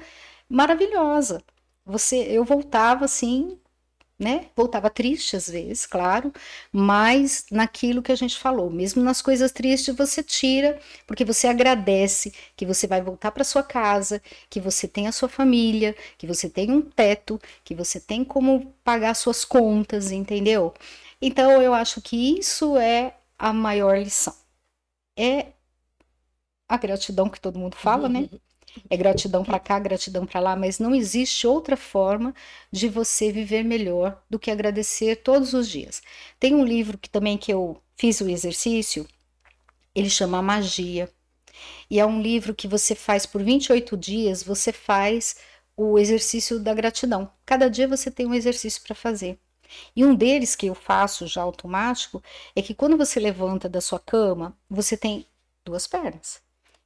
maravilhosa. 0.49 1.41
Você, 1.85 2.17
eu 2.17 2.43
voltava 2.43 3.05
assim, 3.05 3.59
né? 4.17 4.47
Voltava 4.55 4.89
triste 4.89 5.35
às 5.35 5.49
vezes, 5.49 5.85
claro, 5.85 6.31
mas 6.71 7.45
naquilo 7.51 8.01
que 8.01 8.11
a 8.11 8.15
gente 8.15 8.37
falou, 8.37 8.69
mesmo 8.69 9.03
nas 9.03 9.21
coisas 9.21 9.51
tristes 9.51 9.95
você 9.95 10.23
tira, 10.23 10.79
porque 11.05 11.25
você 11.25 11.47
agradece 11.47 12.33
que 12.55 12.65
você 12.65 12.87
vai 12.87 13.01
voltar 13.01 13.31
para 13.31 13.43
sua 13.43 13.63
casa, 13.63 14.21
que 14.49 14.59
você 14.61 14.87
tem 14.87 15.07
a 15.07 15.11
sua 15.11 15.27
família, 15.29 15.95
que 16.17 16.25
você 16.27 16.49
tem 16.49 16.71
um 16.71 16.81
teto, 16.81 17.39
que 17.63 17.75
você 17.75 17.99
tem 17.99 18.23
como 18.23 18.73
pagar 18.83 19.13
suas 19.15 19.43
contas, 19.43 20.11
entendeu? 20.11 20.73
Então 21.21 21.61
eu 21.61 21.73
acho 21.73 22.01
que 22.01 22.39
isso 22.39 22.77
é 22.77 23.15
a 23.37 23.51
maior 23.53 23.97
lição? 23.97 24.33
É 25.17 25.53
a 26.69 26.77
gratidão 26.77 27.27
que 27.29 27.39
todo 27.39 27.57
mundo 27.59 27.75
fala, 27.75 28.07
né? 28.09 28.29
É 28.89 28.97
gratidão 28.97 29.43
para 29.43 29.59
cá, 29.59 29.79
gratidão 29.79 30.25
para 30.25 30.39
lá, 30.39 30.55
mas 30.55 30.79
não 30.79 30.93
existe 30.93 31.47
outra 31.47 31.77
forma 31.77 32.33
de 32.71 32.87
você 32.89 33.31
viver 33.31 33.63
melhor 33.63 34.21
do 34.29 34.39
que 34.39 34.51
agradecer 34.51 35.17
todos 35.17 35.53
os 35.53 35.69
dias. 35.69 36.01
Tem 36.39 36.53
um 36.55 36.65
livro 36.65 36.97
que 36.97 37.09
também 37.09 37.37
que 37.37 37.51
eu 37.51 37.81
fiz 37.95 38.19
o 38.21 38.29
exercício, 38.29 39.07
ele 39.93 40.09
chama 40.09 40.41
Magia. 40.41 41.09
E 41.89 41.99
é 41.99 42.05
um 42.05 42.21
livro 42.21 42.53
que 42.53 42.67
você 42.67 42.93
faz 42.93 43.25
por 43.25 43.41
28 43.41 43.95
dias, 43.95 44.43
você 44.43 44.71
faz 44.71 45.37
o 45.77 45.97
exercício 45.97 46.59
da 46.59 46.73
gratidão. 46.73 47.31
Cada 47.45 47.69
dia 47.69 47.87
você 47.87 48.11
tem 48.11 48.25
um 48.25 48.33
exercício 48.33 48.81
para 48.81 48.95
fazer. 48.95 49.39
E 49.95 50.05
um 50.05 50.15
deles 50.15 50.55
que 50.55 50.67
eu 50.67 50.75
faço 50.75 51.27
já 51.27 51.41
automático 51.41 52.21
é 52.55 52.61
que 52.61 52.73
quando 52.73 52.97
você 52.97 53.19
levanta 53.19 53.67
da 53.67 53.81
sua 53.81 53.99
cama, 53.99 54.57
você 54.69 54.95
tem 54.95 55.25
duas 55.65 55.87
pernas. 55.87 56.41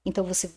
Então 0.05 0.23
você 0.23 0.51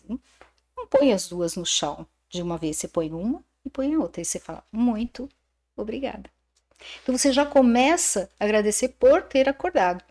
põe 0.93 1.11
as 1.11 1.27
duas 1.27 1.55
no 1.55 1.65
chão 1.65 2.05
de 2.29 2.41
uma 2.41 2.57
vez, 2.57 2.77
você 2.77 2.87
põe 2.87 3.11
uma 3.11 3.43
e 3.65 3.69
põe 3.69 3.93
a 3.93 3.99
outra. 3.99 4.21
E 4.21 4.25
você 4.25 4.39
fala, 4.39 4.63
muito 4.71 5.27
obrigada. 5.75 6.29
Então 7.01 7.17
você 7.17 7.31
já 7.31 7.45
começa 7.45 8.29
a 8.39 8.43
agradecer 8.43 8.89
por 8.89 9.23
ter 9.23 9.49
acordado. 9.49 10.03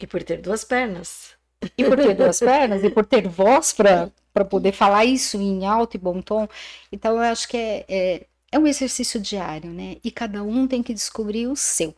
E 0.00 0.06
por 0.06 0.22
ter 0.22 0.40
duas 0.40 0.64
pernas. 0.64 1.30
E 1.76 1.84
por 1.84 1.96
ter 1.96 2.14
duas 2.14 2.38
pernas, 2.40 2.82
e 2.82 2.90
por 2.90 3.06
ter 3.06 3.28
voz 3.28 3.72
para 3.72 4.44
poder 4.48 4.72
falar 4.72 5.04
isso 5.04 5.36
em 5.36 5.66
alto 5.66 5.96
e 5.96 6.00
bom 6.00 6.20
tom. 6.20 6.48
Então 6.90 7.16
eu 7.16 7.22
acho 7.22 7.48
que 7.48 7.56
é, 7.56 7.84
é 7.88 8.26
é 8.50 8.58
um 8.58 8.66
exercício 8.66 9.20
diário, 9.20 9.70
né? 9.70 9.96
E 10.02 10.10
cada 10.10 10.42
um 10.42 10.66
tem 10.66 10.82
que 10.82 10.94
descobrir 10.94 11.46
o 11.46 11.56
seu. 11.56 11.94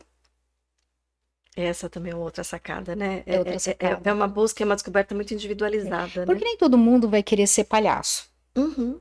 Essa 1.55 1.89
também 1.89 2.13
é 2.13 2.15
outra 2.15 2.43
sacada, 2.43 2.95
né? 2.95 3.23
É, 3.25 3.37
outra 3.37 3.59
sacada. 3.59 4.01
É, 4.07 4.09
é, 4.09 4.13
uma 4.13 4.27
busca, 4.27 4.63
é 4.63 4.65
uma 4.65 4.75
descoberta 4.75 5.13
muito 5.13 5.33
individualizada. 5.33 6.21
É. 6.21 6.25
Porque 6.25 6.43
né? 6.43 6.51
nem 6.51 6.57
todo 6.57 6.77
mundo 6.77 7.09
vai 7.09 7.21
querer 7.21 7.47
ser 7.47 7.65
palhaço. 7.65 8.29
Uhum. 8.55 8.99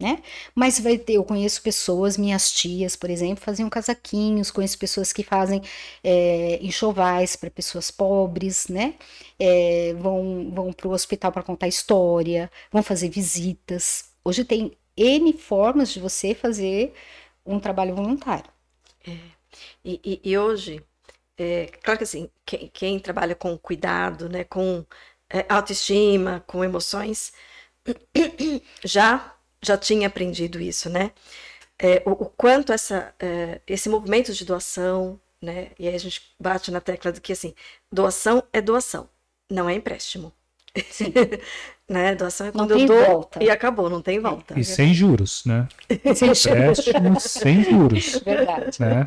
Né? 0.00 0.22
Mas 0.54 0.78
vai 0.78 0.96
ter, 0.96 1.14
eu 1.14 1.24
conheço 1.24 1.60
pessoas, 1.60 2.16
minhas 2.16 2.52
tias, 2.52 2.94
por 2.94 3.10
exemplo, 3.10 3.42
faziam 3.42 3.68
casaquinhos, 3.68 4.48
conheço 4.48 4.78
pessoas 4.78 5.12
que 5.12 5.24
fazem 5.24 5.60
é, 6.04 6.60
enxovais 6.62 7.34
para 7.34 7.50
pessoas 7.50 7.90
pobres, 7.90 8.68
né? 8.68 8.94
É, 9.36 9.94
vão 9.94 10.52
vão 10.54 10.72
para 10.72 10.86
o 10.86 10.92
hospital 10.92 11.32
para 11.32 11.42
contar 11.42 11.66
história, 11.66 12.48
vão 12.70 12.80
fazer 12.80 13.08
visitas. 13.08 14.12
Hoje 14.24 14.44
tem 14.44 14.70
N 14.96 15.32
formas 15.32 15.90
de 15.90 15.98
você 15.98 16.32
fazer 16.32 16.92
um 17.44 17.58
trabalho 17.58 17.96
voluntário. 17.96 18.50
É. 19.04 19.16
E, 19.84 20.00
e, 20.04 20.20
e, 20.30 20.38
hoje, 20.38 20.82
é, 21.38 21.70
claro 21.82 21.98
que 21.98 22.04
assim, 22.04 22.28
quem, 22.44 22.68
quem, 22.72 22.98
trabalha 22.98 23.34
com 23.34 23.56
cuidado, 23.56 24.28
né, 24.28 24.44
com 24.44 24.84
é, 25.30 25.46
autoestima, 25.48 26.42
com 26.46 26.64
emoções, 26.64 27.32
já 28.84 29.34
já 29.62 29.76
tinha 29.76 30.06
aprendido 30.06 30.60
isso, 30.60 30.88
né? 30.88 31.10
É, 31.78 32.02
o, 32.06 32.10
o, 32.12 32.26
quanto 32.26 32.72
essa, 32.72 33.14
é, 33.18 33.60
esse 33.66 33.88
movimento 33.88 34.32
de 34.32 34.44
doação, 34.44 35.20
né? 35.42 35.70
E 35.78 35.88
aí 35.88 35.94
a 35.94 35.98
gente 35.98 36.22
bate 36.38 36.70
na 36.70 36.80
tecla 36.80 37.12
de 37.12 37.20
que 37.20 37.32
assim, 37.32 37.54
doação 37.90 38.42
é 38.52 38.60
doação, 38.60 39.08
não 39.50 39.68
é 39.68 39.74
empréstimo. 39.74 40.32
Sim. 40.90 41.12
né? 41.88 42.14
Doação 42.14 42.48
é 42.48 42.52
quando 42.52 42.72
eu 42.72 42.86
dou 42.86 43.04
volta. 43.04 43.42
e 43.42 43.50
acabou, 43.50 43.88
não 43.88 44.02
tem 44.02 44.20
volta. 44.20 44.58
E 44.58 44.64
sem 44.64 44.92
juros, 44.92 45.44
né? 45.44 45.66
Empréstimo 45.90 47.20
sem 47.20 47.64
juros. 47.64 48.20
Verdade. 48.24 48.80
Né? 48.80 49.04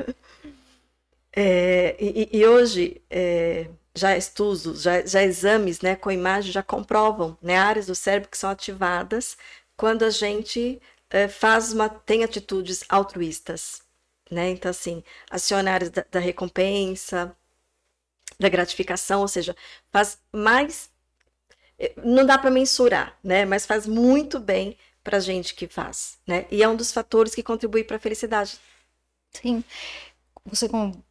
É, 1.34 1.96
e, 2.00 2.30
e, 2.40 2.46
hoje, 2.46 3.02
é, 3.10 3.70
já 3.96 4.18
estudos, 4.18 4.82
já, 4.82 5.06
já, 5.06 5.24
exames 5.24 5.82
né, 5.82 5.96
com 5.96 6.12
imagem 6.12 6.52
já 6.52 6.64
comprovam 6.64 7.38
né, 7.42 7.58
áreas 7.58 7.88
do 7.88 7.96
cérebro 7.96 8.30
que 8.30 8.38
são 8.38 8.50
ativadas 8.50 9.38
quando 9.78 10.04
a 10.04 10.10
gente 10.10 10.82
é, 11.10 11.28
faz 11.28 11.74
uma, 11.74 11.90
tem 11.90 12.24
atitudes 12.24 12.84
altruístas. 12.90 13.82
Né? 14.30 14.50
Então, 14.50 14.72
assim, 14.72 15.04
aciona 15.30 15.72
áreas 15.74 15.90
da, 15.90 16.06
da 16.10 16.20
recompensa, 16.20 17.36
da 18.40 18.50
gratificação, 18.50 19.22
ou 19.22 19.28
seja, 19.28 19.56
faz 19.92 20.20
mais 20.32 20.90
não 22.04 22.26
dá 22.26 22.38
para 22.38 22.52
mensurar, 22.52 23.18
né? 23.24 23.46
Mas 23.46 23.66
faz 23.66 23.88
muito 23.88 24.40
bem 24.40 24.78
para 25.04 25.20
gente 25.20 25.56
que 25.56 25.68
faz, 25.68 26.20
né? 26.28 26.46
E 26.52 26.62
é 26.62 26.68
um 26.70 26.76
dos 26.76 26.92
fatores 26.92 27.34
que 27.34 27.44
contribui 27.44 27.84
para 27.84 27.98
a 27.98 28.00
felicidade. 28.00 28.60
Sim. 29.32 29.64
Você 30.46 30.70
como 30.70 31.04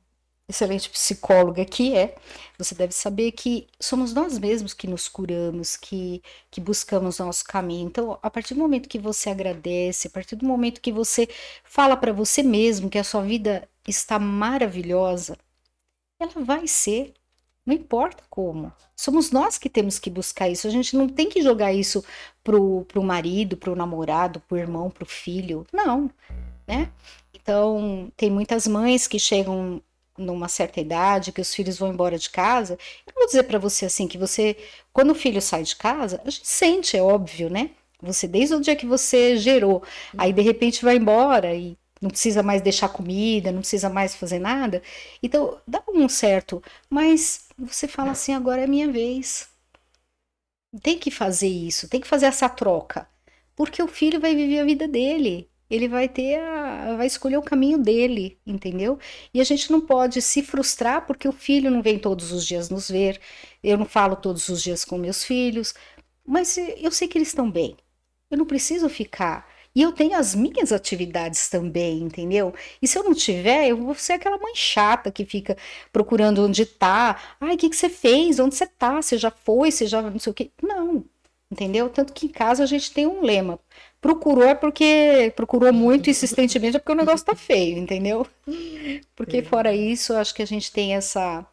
excelente 0.51 0.91
psicóloga 0.91 1.65
que 1.65 1.97
é, 1.97 2.15
você 2.59 2.75
deve 2.75 2.93
saber 2.93 3.33
que 3.33 3.67
somos 3.81 4.13
nós 4.13 4.39
mesmos 4.39 4.75
que 4.75 4.87
nos 4.87 5.09
curamos, 5.09 5.77
que, 5.77 6.23
que 6.51 6.61
buscamos 6.61 7.19
nosso 7.19 7.45
caminho. 7.45 7.87
Então, 7.87 8.19
a 8.23 8.31
partir 8.31 8.55
do 8.55 8.61
momento 8.61 8.89
que 8.89 8.99
você 8.99 9.31
agradece, 9.31 10.09
a 10.09 10.11
partir 10.11 10.37
do 10.37 10.47
momento 10.47 10.81
que 10.81 10.93
você 10.93 11.29
fala 11.65 11.97
para 11.97 12.13
você 12.13 12.43
mesmo 12.43 12.91
que 12.91 12.99
a 12.99 13.05
sua 13.05 13.23
vida 13.23 13.69
está 13.89 14.19
maravilhosa, 14.19 15.39
ela 16.19 16.45
vai 16.45 16.67
ser. 16.67 17.15
Não 17.65 17.75
importa 17.75 18.23
como. 18.31 18.73
Somos 18.97 19.31
nós 19.31 19.59
que 19.59 19.69
temos 19.69 19.99
que 19.99 20.11
buscar 20.11 20.49
isso. 20.49 20.67
A 20.67 20.71
gente 20.71 20.97
não 20.97 21.09
tem 21.09 21.29
que 21.29 21.43
jogar 21.43 21.73
isso 21.73 22.05
pro, 22.43 22.85
pro 22.87 23.03
marido, 23.03 23.57
pro 23.57 23.77
namorado, 23.77 24.41
pro 24.41 24.59
irmão, 24.59 24.91
pro 24.91 25.07
filho. 25.07 25.67
Não, 25.73 26.11
né? 26.67 26.91
Então, 27.35 28.13
tem 28.17 28.31
muitas 28.31 28.67
mães 28.67 29.07
que 29.07 29.19
chegam 29.19 29.83
numa 30.21 30.49
certa 30.49 30.81
idade, 30.81 31.33
que 31.33 31.41
os 31.41 31.55
filhos 31.55 31.79
vão 31.79 31.93
embora 31.93 32.19
de 32.19 32.31
casa. 32.31 32.79
Eu 33.07 33.15
vou 33.15 33.27
dizer 33.27 33.45
para 33.45 33.59
você 33.59 33.87
assim 33.87 34.07
que 34.09 34.19
você, 34.19 34.57
quando 34.93 35.11
o 35.11 35.15
filho 35.15 35.41
sai 35.43 35.63
de 35.63 35.77
casa, 35.77 36.21
a 36.25 36.31
gente 36.31 36.47
sente, 36.47 36.97
é 36.97 37.03
óbvio, 37.03 37.51
né? 37.51 37.71
Você 38.03 38.27
desde 38.29 38.55
o 38.55 38.61
dia 38.61 38.77
que 38.77 38.87
você 38.87 39.37
gerou, 39.37 39.83
aí 40.17 40.33
de 40.33 40.43
repente 40.43 40.85
vai 40.85 40.97
embora 40.97 41.55
e 41.55 41.77
não 42.01 42.09
precisa 42.11 42.43
mais 42.43 42.63
deixar 42.63 42.89
comida, 42.89 43.53
não 43.53 43.61
precisa 43.61 43.91
mais 43.91 44.15
fazer 44.15 44.39
nada. 44.39 44.83
Então, 45.23 45.61
dá 45.67 45.83
um 45.89 46.09
certo, 46.09 46.63
mas 46.89 47.49
você 47.59 47.87
fala 47.87 48.13
assim, 48.13 48.33
agora 48.35 48.63
é 48.63 48.67
minha 48.67 48.91
vez. 48.91 49.49
Tem 50.83 50.99
que 50.99 51.11
fazer 51.11 51.49
isso, 51.49 51.89
tem 51.89 52.01
que 52.01 52.07
fazer 52.09 52.27
essa 52.27 52.49
troca, 52.49 53.09
porque 53.57 53.83
o 53.83 53.89
filho 53.89 54.21
vai 54.21 54.35
viver 54.35 54.61
a 54.61 54.65
vida 54.65 54.89
dele. 54.89 55.50
Ele 55.71 55.89
vai 55.89 56.09
ter 56.09 56.41
a, 56.41 56.97
vai 56.97 57.07
escolher 57.07 57.37
o 57.39 57.43
caminho 57.43 57.79
dele, 57.79 58.39
entendeu? 58.47 58.99
E 59.33 59.41
a 59.41 59.45
gente 59.45 59.71
não 59.71 59.81
pode 59.81 60.21
se 60.23 60.43
frustrar 60.43 61.07
porque 61.07 61.29
o 61.29 61.33
filho 61.33 61.71
não 61.71 61.83
vem 61.83 61.99
todos 61.99 62.33
os 62.33 62.47
dias 62.47 62.69
nos 62.71 62.91
ver. 62.91 63.21
Eu 63.63 63.79
não 63.79 63.87
falo 63.87 64.17
todos 64.17 64.49
os 64.49 64.63
dias 64.63 64.85
com 64.85 64.99
meus 64.99 65.25
filhos, 65.25 65.75
mas 66.27 66.57
eu 66.59 66.91
sei 66.91 67.09
que 67.09 67.19
eles 67.19 67.29
estão 67.29 67.51
bem. 67.51 67.77
Eu 68.31 68.39
não 68.39 68.47
preciso 68.47 68.89
ficar 68.89 69.49
e 69.75 69.83
eu 69.83 69.93
tenho 69.93 70.17
as 70.19 70.35
minhas 70.35 70.73
atividades 70.73 71.49
também, 71.49 72.01
entendeu? 72.03 72.53
E 72.83 72.89
se 72.89 72.99
eu 72.99 73.05
não 73.05 73.15
tiver, 73.15 73.69
eu 73.69 73.77
vou 73.77 73.95
ser 73.95 74.15
aquela 74.15 74.37
mãe 74.39 74.53
chata 74.55 75.13
que 75.13 75.25
fica 75.25 75.57
procurando 75.93 76.45
onde 76.45 76.67
tá. 76.67 77.21
Ai, 77.41 77.55
o 77.55 77.59
que, 77.59 77.71
que 77.71 77.77
você 77.77 77.89
fez? 77.89 78.41
Onde 78.41 78.55
você 78.57 78.67
tá? 78.67 79.01
Você 79.01 79.17
já 79.17 79.31
foi? 79.31 79.71
Você 79.71 79.87
já 79.87 80.03
não 80.03 80.19
sei 80.19 80.31
o 80.33 80.35
quê. 80.35 80.51
Não, 80.63 81.05
entendeu? 81.51 81.89
Tanto 81.89 82.13
que 82.13 82.27
em 82.27 82.29
casa 82.29 82.65
a 82.65 82.67
gente 82.67 82.93
tem 82.93 83.07
um 83.07 83.23
lema. 83.23 83.61
Procurou 84.01 84.45
é 84.45 84.55
porque 84.55 85.33
procurou 85.37 85.73
muito 85.73 86.09
insistentemente, 86.09 86.77
é 86.77 86.81
porque 86.81 86.93
o 86.93 86.97
negócio 86.97 87.27
tá 87.27 87.37
feio, 87.37 87.79
entendeu? 87.79 88.27
Porque 89.15 89.43
fora 89.43 89.75
isso, 89.75 90.15
acho 90.15 90.35
que 90.35 90.43
a 90.43 90.47
gente 90.47 90.73
tem 90.73 90.95
essa 90.95 91.47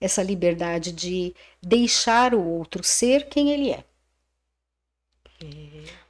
essa 0.00 0.22
liberdade 0.22 0.92
de 0.92 1.34
deixar 1.62 2.34
o 2.34 2.44
outro 2.44 2.82
ser 2.82 3.28
quem 3.28 3.50
ele 3.52 3.70
é 3.70 3.84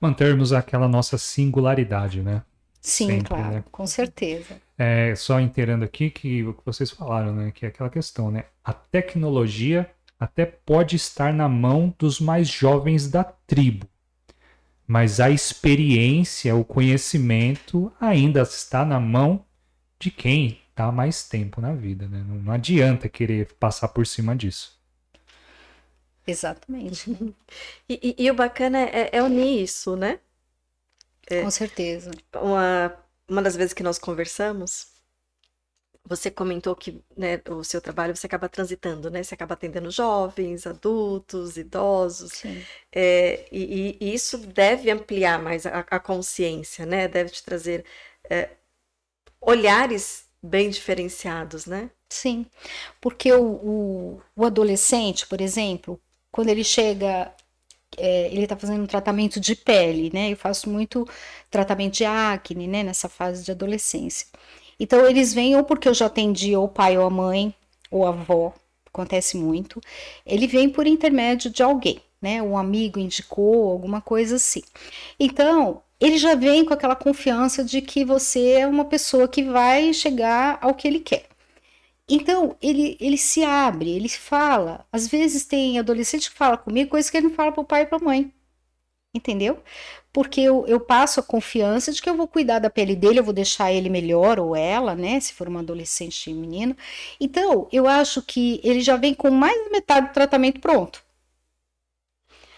mantermos 0.01 0.53
aquela 0.53 0.87
nossa 0.89 1.17
singularidade, 1.17 2.23
né? 2.23 2.43
Sim, 2.81 3.07
Sempre, 3.07 3.29
claro, 3.29 3.55
né? 3.55 3.65
com 3.73 3.87
certeza. 3.87 4.61
É, 4.77 5.15
só 5.15 5.41
inteirando 5.41 5.85
aqui 5.85 6.11
que 6.11 6.45
o 6.45 6.53
que 6.53 6.61
vocês 6.65 6.91
falaram, 6.91 7.35
né? 7.35 7.51
Que 7.51 7.65
é 7.65 7.69
aquela 7.69 7.89
questão, 7.89 8.31
né? 8.31 8.45
A 8.63 8.73
tecnologia 8.75 9.91
até 10.21 10.45
pode 10.45 10.97
estar 10.97 11.33
na 11.33 11.49
mão 11.49 11.95
dos 11.99 12.21
mais 12.21 12.49
jovens 12.49 13.09
da 13.11 13.25
tribo, 13.25 13.87
mas 14.87 15.21
a 15.21 15.31
experiência, 15.31 16.55
o 16.55 16.65
conhecimento 16.65 17.93
ainda 18.01 18.43
está 18.43 18.85
na 18.85 19.01
mão 19.01 19.45
de 19.99 20.11
quem 20.11 20.61
está 20.71 20.91
mais 20.93 21.27
tempo 21.29 21.61
na 21.61 21.73
vida, 21.73 22.07
né? 22.09 22.23
Não, 22.27 22.37
não 22.37 22.53
adianta 22.53 23.09
querer 23.09 23.55
passar 23.55 23.89
por 23.89 24.07
cima 24.07 24.37
disso. 24.37 24.79
Exatamente. 26.27 27.11
e, 27.89 28.15
e, 28.19 28.25
e, 28.25 28.31
o 28.31 28.35
bacana 28.35 28.79
é, 28.81 29.11
é 29.13 29.23
unir 29.23 29.63
isso, 29.63 29.97
né? 29.97 30.19
É, 31.29 31.43
Com 31.43 31.51
certeza. 31.51 32.11
Uma, 32.35 32.95
uma 33.29 33.43
das 33.43 33.57
vezes 33.57 33.73
que 33.73 33.83
nós 33.83 33.99
conversamos, 33.99 34.89
você 36.07 36.31
comentou 36.31 36.77
que 36.77 37.03
né, 37.17 37.41
o 37.49 37.65
seu 37.65 37.81
trabalho 37.81 38.15
você 38.15 38.27
acaba 38.27 38.49
transitando, 38.49 39.11
né? 39.11 39.23
Você 39.23 39.35
acaba 39.35 39.55
atendendo 39.55 39.91
jovens, 39.91 40.67
adultos, 40.67 41.57
idosos. 41.57 42.43
É, 42.93 43.47
e, 43.51 43.97
e, 44.01 44.15
isso 44.15 44.39
deve 44.39 44.91
ampliar 44.91 45.43
mais 45.43 45.65
a, 45.65 45.81
a, 45.91 45.99
consciência, 45.99 46.85
né? 46.85 47.09
Deve 47.09 47.31
te 47.31 47.43
trazer 47.43 47.85
é, 48.29 48.51
olhares 49.41 50.27
bem 50.43 50.69
diferenciados, 50.69 51.65
né? 51.67 51.91
Sim, 52.11 52.47
porque 53.01 53.33
o, 53.33 53.43
o, 53.43 54.23
o 54.37 54.45
adolescente, 54.45 55.27
por 55.27 55.41
exemplo, 55.41 56.01
quando 56.31 56.51
ele 56.51 56.63
chega, 56.63 57.35
é, 57.97 58.27
ele 58.27 58.43
está 58.43 58.57
fazendo 58.57 58.83
um 58.83 58.87
tratamento 58.87 59.41
de 59.41 59.57
pele, 59.57 60.11
né? 60.13 60.33
Eu 60.33 60.37
faço 60.37 60.69
muito 60.69 61.09
tratamento 61.51 61.95
de 61.95 62.05
acne, 62.05 62.67
né? 62.67 62.83
Nessa 62.83 63.09
fase 63.09 63.43
de 63.45 63.51
adolescência. 63.53 64.27
Então 64.79 65.07
eles 65.07 65.33
vêm 65.35 65.57
ou 65.57 65.65
porque 65.65 65.89
eu 65.89 65.95
já 65.95 66.07
atendi 66.07 66.57
ou 66.57 66.65
o 66.65 66.69
pai 66.69 66.99
ou 66.99 67.07
a 67.07 67.11
mãe 67.11 67.55
ou 67.91 68.07
a 68.07 68.11
avó, 68.11 68.53
acontece 68.87 69.37
muito. 69.37 69.81
Ele 70.27 70.47
vem 70.47 70.69
por 70.69 70.87
intermédio 70.87 71.51
de 71.51 71.63
alguém, 71.63 72.01
né? 72.21 72.43
Um 72.43 72.57
amigo 72.57 72.99
indicou, 72.99 73.71
alguma 73.71 74.01
coisa 74.01 74.37
assim. 74.37 74.63
Então 75.19 75.83
ele 76.01 76.19
já 76.19 76.35
vem 76.35 76.65
com 76.65 76.75
aquela 76.75 76.97
confiança 76.97 77.65
de 77.65 77.81
que 77.81 78.05
você 78.05 78.51
é 78.61 78.67
uma 78.67 78.85
pessoa 78.85 79.29
que 79.29 79.43
vai 79.43 79.93
chegar 79.95 80.59
ao 80.61 80.75
que 80.75 80.87
ele 80.89 81.01
quer. 81.01 81.27
Então, 82.09 82.57
ele, 82.61 82.97
ele 83.01 83.17
se 83.17 83.43
abre, 83.43 83.91
ele 83.91 84.09
fala. 84.09 84.87
Às 84.93 85.09
vezes 85.09 85.45
tem 85.47 85.79
adolescente 85.79 86.31
que 86.31 86.37
fala 86.37 86.59
comigo 86.59 86.91
coisas 86.91 87.11
que 87.11 87.17
ele 87.17 87.29
não 87.29 87.35
fala 87.35 87.53
para 87.53 87.63
o 87.63 87.65
pai 87.65 87.83
e 87.83 87.87
para 87.87 87.99
a 87.99 88.05
mãe. 88.05 88.33
Entendeu? 89.15 89.63
Porque 90.13 90.41
eu, 90.41 90.67
eu 90.67 90.81
passo 90.81 91.21
a 91.21 91.23
confiança 91.23 91.93
de 91.93 92.03
que 92.03 92.09
eu 92.11 92.17
vou 92.17 92.29
cuidar 92.29 92.59
da 92.59 92.71
pele 92.71 92.97
dele, 92.97 93.21
eu 93.21 93.25
vou 93.25 93.33
deixar 93.35 93.73
ele 93.73 93.89
melhor, 93.89 94.39
ou 94.41 94.55
ela, 94.57 94.95
né? 94.95 95.21
Se 95.21 95.33
for 95.33 95.49
uma 95.49 95.61
adolescente 95.61 96.33
menina. 96.33 96.77
Então, 97.21 97.69
eu 97.73 97.87
acho 97.89 98.23
que 98.23 98.61
ele 98.65 98.81
já 98.81 98.97
vem 98.97 99.15
com 99.15 99.31
mais 99.31 99.57
da 99.65 99.71
metade 99.71 100.09
do 100.09 100.13
tratamento 100.15 100.61
pronto. 100.61 101.03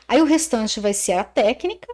Aí 0.09 0.21
o 0.21 0.25
restante 0.25 0.81
vai 0.81 0.95
ser 0.95 1.13
a 1.13 1.25
técnica, 1.25 1.89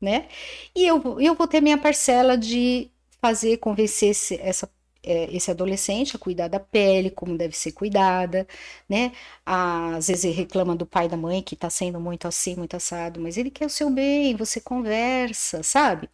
né? 0.00 0.28
E 0.74 0.86
eu, 0.86 1.20
eu 1.20 1.34
vou 1.34 1.48
ter 1.48 1.60
minha 1.60 1.78
parcela 1.78 2.36
de 2.36 2.90
fazer, 3.20 3.58
convencer 3.58 4.10
esse, 4.10 4.36
essa 4.40 4.70
esse 5.06 5.50
adolescente 5.50 6.16
a 6.16 6.18
cuidar 6.18 6.48
da 6.48 6.60
pele, 6.60 7.10
como 7.10 7.36
deve 7.36 7.56
ser 7.56 7.72
cuidada, 7.72 8.46
né? 8.88 9.12
Às 9.44 10.08
vezes 10.08 10.24
ele 10.24 10.34
reclama 10.34 10.74
do 10.76 10.86
pai 10.86 11.06
e 11.06 11.08
da 11.08 11.16
mãe 11.16 11.42
que 11.42 11.56
tá 11.56 11.70
sendo 11.70 12.00
muito 12.00 12.26
assim, 12.28 12.56
muito 12.56 12.76
assado, 12.76 13.20
mas 13.20 13.36
ele 13.36 13.50
quer 13.50 13.66
o 13.66 13.70
seu 13.70 13.90
bem, 13.90 14.36
você 14.36 14.60
conversa, 14.60 15.62
sabe? 15.62 16.08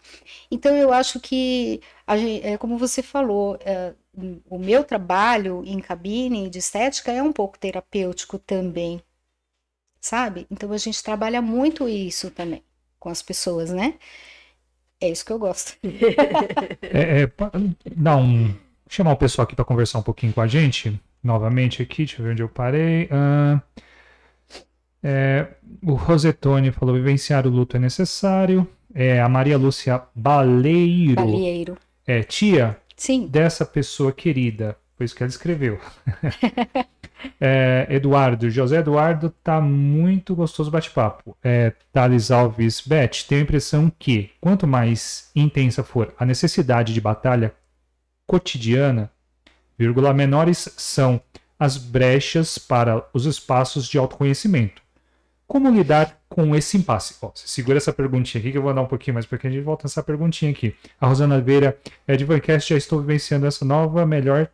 Então 0.50 0.76
eu 0.76 0.92
acho 0.92 1.20
que, 1.20 1.80
gente, 2.16 2.46
é, 2.46 2.58
como 2.58 2.78
você 2.78 3.02
falou, 3.02 3.58
é, 3.64 3.94
o 4.48 4.58
meu 4.58 4.84
trabalho 4.84 5.62
em 5.64 5.80
cabine 5.80 6.50
de 6.50 6.58
estética 6.58 7.10
é 7.12 7.22
um 7.22 7.32
pouco 7.32 7.58
terapêutico 7.58 8.38
também, 8.38 9.02
sabe? 10.00 10.46
Então 10.50 10.72
a 10.72 10.78
gente 10.78 11.02
trabalha 11.02 11.40
muito 11.42 11.88
isso 11.88 12.30
também 12.30 12.62
com 12.98 13.08
as 13.08 13.22
pessoas, 13.22 13.70
né? 13.70 13.98
É 15.00 15.10
isso 15.10 15.24
que 15.24 15.32
eu 15.32 15.38
gosto. 15.38 15.76
é, 16.82 17.22
é, 17.22 17.32
dá 17.96 18.16
um, 18.16 18.54
chamar 18.92 19.12
o 19.12 19.16
pessoal 19.16 19.44
aqui 19.44 19.56
para 19.56 19.64
conversar 19.64 19.98
um 19.98 20.02
pouquinho 20.02 20.32
com 20.32 20.40
a 20.40 20.46
gente. 20.46 21.00
Novamente 21.24 21.82
aqui, 21.82 22.04
deixa 22.04 22.20
eu 22.20 22.26
ver 22.26 22.32
onde 22.32 22.42
eu 22.42 22.48
parei. 22.48 23.04
Uh, 23.04 23.60
é, 25.02 25.46
o 25.82 25.94
Rosetone 25.94 26.70
falou: 26.70 26.94
vivenciar 26.94 27.46
o 27.46 27.50
luto 27.50 27.76
é 27.76 27.80
necessário. 27.80 28.68
É, 28.94 29.22
a 29.22 29.28
Maria 29.28 29.56
Lúcia 29.56 30.02
Baleiro. 30.14 31.14
Baleiro. 31.14 31.78
É, 32.06 32.22
tia 32.22 32.76
Sim. 32.94 33.26
dessa 33.26 33.64
pessoa 33.64 34.12
querida. 34.12 34.76
Foi 34.96 35.06
isso 35.06 35.16
que 35.16 35.22
ela 35.22 35.30
escreveu. 35.30 35.80
é, 37.40 37.86
Eduardo, 37.88 38.50
José 38.50 38.76
Eduardo, 38.76 39.30
tá 39.42 39.60
muito 39.60 40.34
gostoso 40.34 40.68
o 40.68 40.72
bate-papo. 40.72 41.34
É, 41.42 41.72
Thales 41.90 42.30
Alves, 42.30 42.82
Beth, 42.86 43.24
tenho 43.26 43.40
a 43.40 43.44
impressão 43.44 43.90
que 43.98 44.30
quanto 44.38 44.66
mais 44.66 45.30
intensa 45.34 45.82
for 45.82 46.12
a 46.18 46.26
necessidade 46.26 46.92
de 46.92 47.00
batalha 47.00 47.54
cotidiana, 48.26 49.10
vírgula, 49.78 50.12
menores 50.12 50.68
são 50.76 51.20
as 51.58 51.76
brechas 51.76 52.58
para 52.58 53.06
os 53.12 53.24
espaços 53.24 53.88
de 53.88 53.98
autoconhecimento. 53.98 54.82
Como 55.46 55.70
lidar 55.70 56.18
com 56.28 56.56
esse 56.56 56.76
impasse? 56.78 57.14
Ó, 57.20 57.30
segura 57.34 57.76
essa 57.76 57.92
perguntinha 57.92 58.40
aqui 58.40 58.50
que 58.50 58.58
eu 58.58 58.62
vou 58.62 58.72
dar 58.72 58.80
um 58.80 58.86
pouquinho 58.86 59.14
mais 59.14 59.26
porque 59.26 59.46
a 59.46 59.50
gente 59.50 59.62
volta 59.62 59.84
nessa 59.84 60.02
perguntinha 60.02 60.50
aqui. 60.50 60.74
A 61.00 61.06
Rosana 61.06 61.40
Veira 61.40 61.78
é 62.06 62.16
de 62.16 62.24
Vancast, 62.24 62.70
já 62.70 62.76
estou 62.76 63.00
vivenciando 63.00 63.46
essa 63.46 63.64
nova 63.64 64.06
melhor 64.06 64.48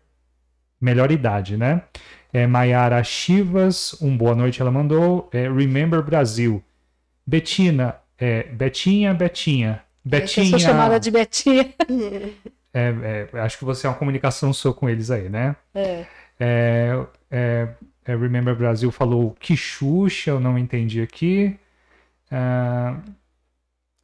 melhor 0.81 1.11
idade, 1.11 1.57
né? 1.57 1.83
É 2.33 2.47
Maiara 2.47 3.03
Chivas, 3.03 3.97
um 4.01 4.17
boa 4.17 4.35
noite 4.35 4.61
ela 4.61 4.71
mandou. 4.71 5.29
É 5.33 5.43
Remember 5.49 6.03
Brasil. 6.03 6.63
Betina, 7.27 7.97
é, 8.19 8.43
Betinha, 8.43 9.15
Betinha. 9.15 9.83
Betinha. 10.05 10.47
Eu 10.47 10.51
sou 10.51 10.59
chamada 10.59 10.99
de 10.99 11.11
Betinha. 11.11 11.73
É, 12.73 13.29
é, 13.33 13.41
acho 13.41 13.59
que 13.59 13.65
você 13.65 13.87
é 13.87 13.91
uma 13.91 13.97
comunicação 13.97 14.53
sua 14.53 14.75
com 14.75 14.89
eles 14.89 15.11
aí, 15.11 15.29
né? 15.29 15.57
É. 15.75 16.07
É, 16.39 17.07
é, 17.31 17.69
é, 18.05 18.17
Remember 18.17 18.55
Brasil 18.55 18.91
falou 18.93 19.37
que 19.41 19.57
Xuxa, 19.57 20.31
eu 20.31 20.41
não 20.41 20.59
entendi 20.59 21.01
aqui. 21.01 21.59
Ah, 22.31 23.01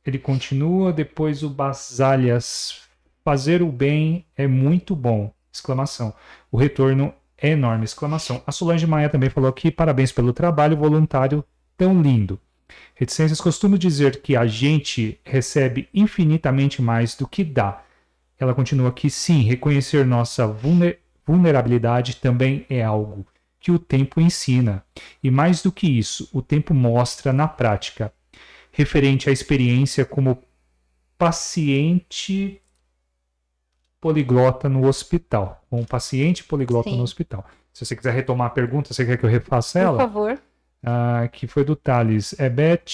ele 0.05 0.19
continua, 0.19 0.93
depois 0.93 1.43
o 1.43 1.51
Basalias. 1.51 2.83
Fazer 3.25 3.63
o 3.63 3.73
bem 3.73 4.27
é 4.37 4.47
muito 4.47 4.95
bom! 4.95 5.33
Exclamação. 5.51 6.13
O 6.53 6.59
retorno 6.59 7.15
é 7.39 7.51
enorme! 7.51 7.85
Exclamação. 7.85 8.43
A 8.47 8.53
Solange 8.53 8.87
Maia 8.87 9.09
também 9.09 9.31
falou 9.31 9.49
aqui, 9.49 9.71
parabéns 9.71 10.13
pelo 10.13 10.33
trabalho 10.33 10.77
voluntário 10.77 11.43
tão 11.77 12.03
lindo. 12.03 12.39
Reticências 12.95 13.41
costumo 13.41 13.79
dizer 13.79 14.21
que 14.21 14.37
a 14.37 14.47
gente 14.47 15.19
recebe 15.25 15.89
infinitamente 15.95 16.83
mais 16.83 17.15
do 17.15 17.27
que 17.27 17.43
dá. 17.43 17.84
Ela 18.39 18.55
continua 18.55 18.89
aqui, 18.89 19.09
sim, 19.09 19.43
reconhecer 19.43 20.05
nossa 20.05 20.47
vulner 20.47 21.01
vulnerabilidade 21.27 22.17
também 22.17 22.67
é 22.69 22.83
algo 22.83 23.27
que 23.59 23.73
o 23.73 23.79
tempo 23.79 24.21
ensina. 24.21 24.85
E 25.23 25.31
mais 25.31 25.63
do 25.63 25.73
que 25.73 25.87
isso, 25.87 26.29
o 26.35 26.43
tempo 26.43 26.75
mostra 26.75 27.33
na 27.33 27.49
prática, 27.49 28.13
referente 28.71 29.31
à 29.31 29.33
experiência 29.33 30.05
como 30.05 30.43
paciente 31.17 32.61
poliglota 33.99 34.69
no 34.69 34.87
hospital. 34.87 35.65
Um 35.73 35.83
paciente 35.83 36.45
poliglota 36.45 36.91
Sim. 36.91 36.99
no 36.99 37.03
hospital. 37.03 37.47
Se 37.73 37.87
você 37.87 37.97
quiser 37.97 38.13
retomar 38.13 38.49
a 38.49 38.51
pergunta, 38.51 38.93
você 38.93 39.07
quer 39.07 39.17
que 39.17 39.25
eu 39.25 39.31
refaça 39.31 39.79
Por 39.79 39.85
ela? 39.87 39.97
favor. 39.97 40.39
Ah, 40.83 41.27
que 41.33 41.47
foi 41.47 41.65
do 41.65 41.75
Thales. 41.75 42.39
É, 42.39 42.51
Beth 42.51 42.85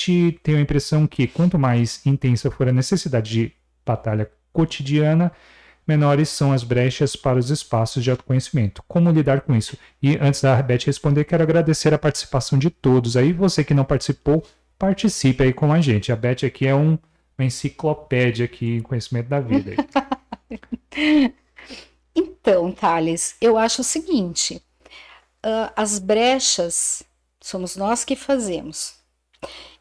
tem 0.45 0.55
a 0.55 0.61
impressão 0.61 1.09
que 1.09 1.27
quanto 1.27 1.59
mais 1.59 2.07
intensa 2.07 2.49
for 2.49 2.69
a 2.69 2.73
necessidade 2.73 3.29
de 3.29 3.53
batalha 3.85 4.31
cotidiana, 4.53 5.33
menores 5.87 6.29
são 6.29 6.53
as 6.53 6.63
brechas 6.63 7.17
para 7.17 7.39
os 7.39 7.51
espaços 7.51 8.03
de 8.05 8.11
autoconhecimento. 8.11 8.83
Como 8.87 9.11
lidar 9.11 9.41
com 9.41 9.55
isso? 9.57 9.77
E 10.03 10.17
antes 10.21 10.41
da 10.41 10.61
Beth 10.63 10.85
responder, 10.87 11.25
quero 11.25 11.43
agradecer 11.43 11.93
a 11.93 11.99
participação 11.99 12.59
de 12.59 12.71
todos. 12.71 13.17
Aí 13.17 13.33
você 13.33 13.65
que 13.65 13.75
não 13.75 13.85
participou, 13.85 14.47
participe 14.79 15.43
aí 15.43 15.53
com 15.53 15.73
a 15.73 15.81
gente. 15.81 16.13
A 16.13 16.17
Beth 16.17 16.45
aqui 16.47 16.67
é 16.67 16.75
um- 16.75 16.99
uma 17.39 17.45
enciclopédia 17.47 18.45
aqui 18.45 18.77
em 18.77 18.81
conhecimento 18.83 19.29
da 19.29 19.41
vida. 19.41 19.73
Então, 22.15 22.73
Thales, 22.73 23.37
eu 23.41 23.57
acho 23.57 23.83
o 23.83 23.85
seguinte: 23.85 24.61
ah, 25.43 25.73
as 25.77 25.99
brechas 25.99 27.03
somos 27.41 27.77
nós 27.77 28.05
que 28.05 28.17
fazemos. 28.17 28.95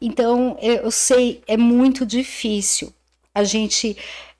Então, 0.00 0.56
eu 0.60 0.90
sei, 0.90 1.42
é 1.46 1.56
muito 1.56 2.06
difícil 2.06 2.92
a 3.34 3.44
gente 3.44 3.96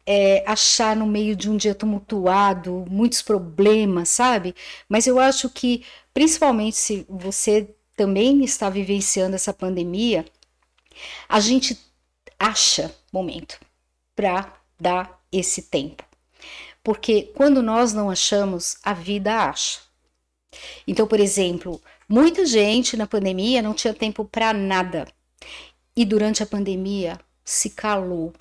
é, 0.07 0.43
achar 0.47 0.97
no 0.97 1.07
meio 1.07 1.37
de 1.37 1.51
um 1.51 1.57
dia 1.57 1.75
tumultuado, 1.75 2.85
muitos 2.91 3.23
problemas, 3.23 4.09
sabe? 4.09 4.55
Mas 4.89 5.07
eu 5.07 5.19
acho 5.19 5.49
que, 5.51 5.85
principalmente 6.13 6.77
se 6.77 7.07
você 7.09 7.75
também 7.97 8.43
está 8.45 8.71
vivenciando 8.71 9.37
essa 9.37 9.53
pandemia, 9.53 10.25
a 11.29 11.41
gente 11.41 11.79
acha 12.39 12.95
momento 13.13 13.61
para 14.17 14.53
dar 14.79 15.21
esse 15.31 15.63
tempo. 15.63 16.03
Porque 16.83 17.31
quando 17.35 17.63
nós 17.63 17.93
não 17.93 18.11
achamos, 18.11 18.79
a 18.83 18.93
vida 18.93 19.49
acha. 19.49 19.81
Então, 20.87 21.07
por 21.07 21.21
exemplo, 21.21 21.81
muita 22.09 22.45
gente 22.47 22.97
na 22.97 23.07
pandemia 23.07 23.63
não 23.63 23.75
tinha 23.75 23.95
tempo 23.95 24.25
para 24.25 24.53
nada. 24.53 25.07
E 25.95 26.05
durante 26.05 26.43
a 26.43 26.47
pandemia 26.47 27.19
se 27.45 27.71
calou, 27.71 28.33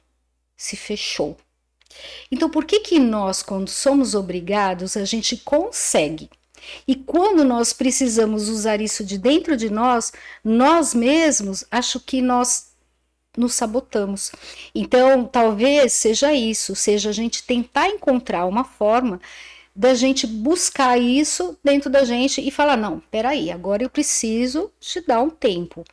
se 0.55 0.75
fechou. 0.77 1.35
Então, 2.31 2.49
por 2.49 2.65
que 2.65 2.79
que 2.79 2.99
nós, 2.99 3.41
quando 3.41 3.69
somos 3.69 4.15
obrigados, 4.15 4.95
a 4.97 5.05
gente 5.05 5.37
consegue? 5.37 6.29
E 6.87 6.95
quando 6.95 7.43
nós 7.43 7.73
precisamos 7.73 8.49
usar 8.49 8.81
isso 8.81 9.03
de 9.03 9.17
dentro 9.17 9.55
de 9.55 9.69
nós, 9.69 10.11
nós 10.43 10.93
mesmos, 10.93 11.63
acho 11.71 11.99
que 11.99 12.21
nós 12.21 12.69
nos 13.37 13.53
sabotamos. 13.53 14.31
Então, 14.73 15.25
talvez 15.25 15.93
seja 15.93 16.33
isso, 16.33 16.75
seja 16.75 17.09
a 17.09 17.13
gente 17.13 17.43
tentar 17.43 17.87
encontrar 17.87 18.45
uma 18.45 18.63
forma 18.63 19.19
da 19.75 19.93
gente 19.93 20.27
buscar 20.27 20.99
isso 20.99 21.57
dentro 21.63 21.89
da 21.89 22.03
gente 22.03 22.45
e 22.45 22.51
falar: 22.51 22.75
não, 22.75 22.99
peraí, 23.11 23.49
agora 23.51 23.83
eu 23.83 23.89
preciso 23.89 24.71
te 24.79 24.99
dar 25.01 25.21
um 25.21 25.29
tempo. 25.29 25.85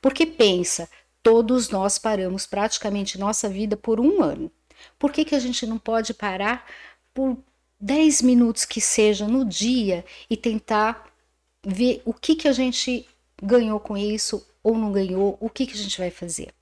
Porque 0.00 0.26
pensa, 0.26 0.88
todos 1.22 1.68
nós 1.70 1.98
paramos 1.98 2.46
praticamente 2.46 3.18
nossa 3.18 3.48
vida 3.48 3.76
por 3.76 3.98
um 3.98 4.22
ano. 4.22 4.50
Por 5.02 5.10
que, 5.10 5.24
que 5.24 5.34
a 5.34 5.40
gente 5.40 5.66
não 5.66 5.78
pode 5.78 6.14
parar 6.14 6.64
por 7.12 7.36
10 7.80 8.22
minutos 8.22 8.64
que 8.64 8.80
seja 8.80 9.26
no 9.26 9.44
dia 9.44 10.04
e 10.30 10.36
tentar 10.36 11.12
ver 11.66 12.00
o 12.04 12.14
que, 12.14 12.36
que 12.36 12.46
a 12.46 12.52
gente 12.52 13.08
ganhou 13.42 13.80
com 13.80 13.96
isso 13.96 14.46
ou 14.62 14.78
não 14.78 14.92
ganhou, 14.92 15.36
o 15.40 15.50
que, 15.50 15.66
que 15.66 15.72
a 15.72 15.76
gente 15.76 15.98
vai 15.98 16.08
fazer? 16.08 16.54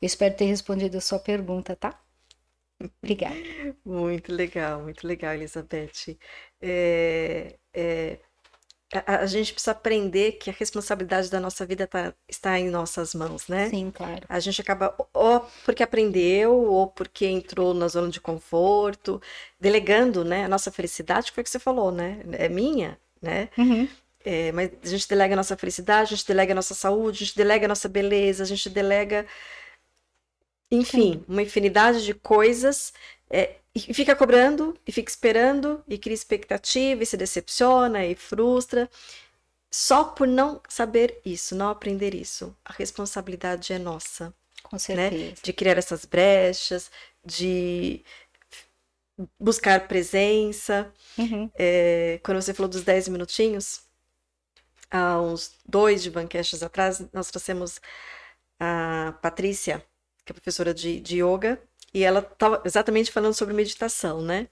Eu 0.00 0.06
espero 0.06 0.36
ter 0.36 0.44
respondido 0.44 0.96
a 0.98 1.00
sua 1.00 1.18
pergunta, 1.18 1.74
tá? 1.74 2.00
Obrigada. 3.02 3.34
Muito 3.84 4.32
legal, 4.32 4.80
muito 4.80 5.04
legal, 5.04 5.34
Elizabeth. 5.34 6.16
É, 6.60 7.58
é, 7.72 8.20
a, 9.06 9.18
a 9.20 9.26
gente 9.26 9.52
precisa 9.52 9.72
aprender 9.72 10.32
que 10.32 10.50
a 10.50 10.52
responsabilidade 10.52 11.30
da 11.30 11.40
nossa 11.40 11.64
vida 11.66 11.86
tá- 11.86 12.14
está 12.28 12.58
em 12.58 12.70
nossas 12.70 13.14
mãos, 13.14 13.48
né? 13.48 13.68
Sim, 13.70 13.90
claro. 13.90 14.26
A 14.28 14.40
gente 14.40 14.60
acaba 14.60 14.94
ou 15.12 15.40
porque 15.64 15.82
aprendeu, 15.82 16.52
ou 16.54 16.86
porque 16.88 17.26
entrou 17.26 17.74
na 17.74 17.88
zona 17.88 18.08
de 18.10 18.20
conforto, 18.20 19.20
delegando, 19.60 20.24
né? 20.24 20.44
A 20.44 20.48
nossa 20.48 20.70
felicidade, 20.72 21.32
foi 21.32 21.42
o 21.42 21.44
que 21.44 21.50
você 21.50 21.58
falou, 21.58 21.90
né? 21.92 22.20
É 22.32 22.48
minha, 22.48 22.98
né? 23.22 23.48
Uhum. 23.58 23.88
É, 24.24 24.52
mas 24.52 24.70
a 24.82 24.88
gente 24.88 25.08
delega 25.08 25.34
a 25.34 25.36
nossa 25.36 25.56
felicidade, 25.56 26.14
a 26.14 26.16
gente 26.16 26.26
delega 26.26 26.52
a 26.52 26.54
nossa 26.56 26.74
saúde, 26.74 27.24
a 27.24 27.26
gente 27.26 27.36
delega 27.36 27.66
a 27.66 27.68
nossa 27.68 27.88
beleza, 27.88 28.42
a 28.42 28.46
gente 28.46 28.70
delega, 28.70 29.26
enfim, 30.70 31.24
uma 31.28 31.42
infinidade 31.42 32.04
de 32.04 32.14
coisas, 32.14 32.92
é, 33.30 33.56
e 33.74 33.92
fica 33.92 34.14
cobrando, 34.14 34.78
e 34.86 34.92
fica 34.92 35.10
esperando, 35.10 35.82
e 35.88 35.98
cria 35.98 36.14
expectativa, 36.14 37.02
e 37.02 37.06
se 37.06 37.16
decepciona, 37.16 38.06
e 38.06 38.14
frustra, 38.14 38.88
só 39.70 40.04
por 40.04 40.28
não 40.28 40.62
saber 40.68 41.20
isso, 41.24 41.56
não 41.56 41.68
aprender 41.68 42.14
isso. 42.14 42.56
A 42.64 42.72
responsabilidade 42.72 43.72
é 43.72 43.78
nossa 43.78 44.32
Com 44.62 44.78
certeza. 44.78 45.42
de 45.42 45.52
criar 45.52 45.76
essas 45.76 46.04
brechas, 46.04 46.90
de 47.24 48.04
buscar 49.38 49.88
presença. 49.88 50.92
Uhum. 51.18 51.50
É, 51.56 52.20
quando 52.22 52.40
você 52.40 52.54
falou 52.54 52.68
dos 52.70 52.82
10 52.82 53.08
minutinhos, 53.08 53.82
há 54.88 55.20
uns 55.20 55.56
dois 55.66 56.04
de 56.04 56.10
banquetes 56.10 56.62
atrás, 56.62 57.02
nós 57.12 57.28
trouxemos 57.30 57.80
a 58.60 59.18
Patrícia, 59.20 59.84
que 60.24 60.30
é 60.30 60.34
professora 60.34 60.72
de, 60.72 61.00
de 61.00 61.20
yoga, 61.20 61.60
e 61.94 62.02
ela 62.02 62.18
estava 62.20 62.60
exatamente 62.64 63.12
falando 63.12 63.34
sobre 63.34 63.54
meditação, 63.54 64.20
né? 64.20 64.48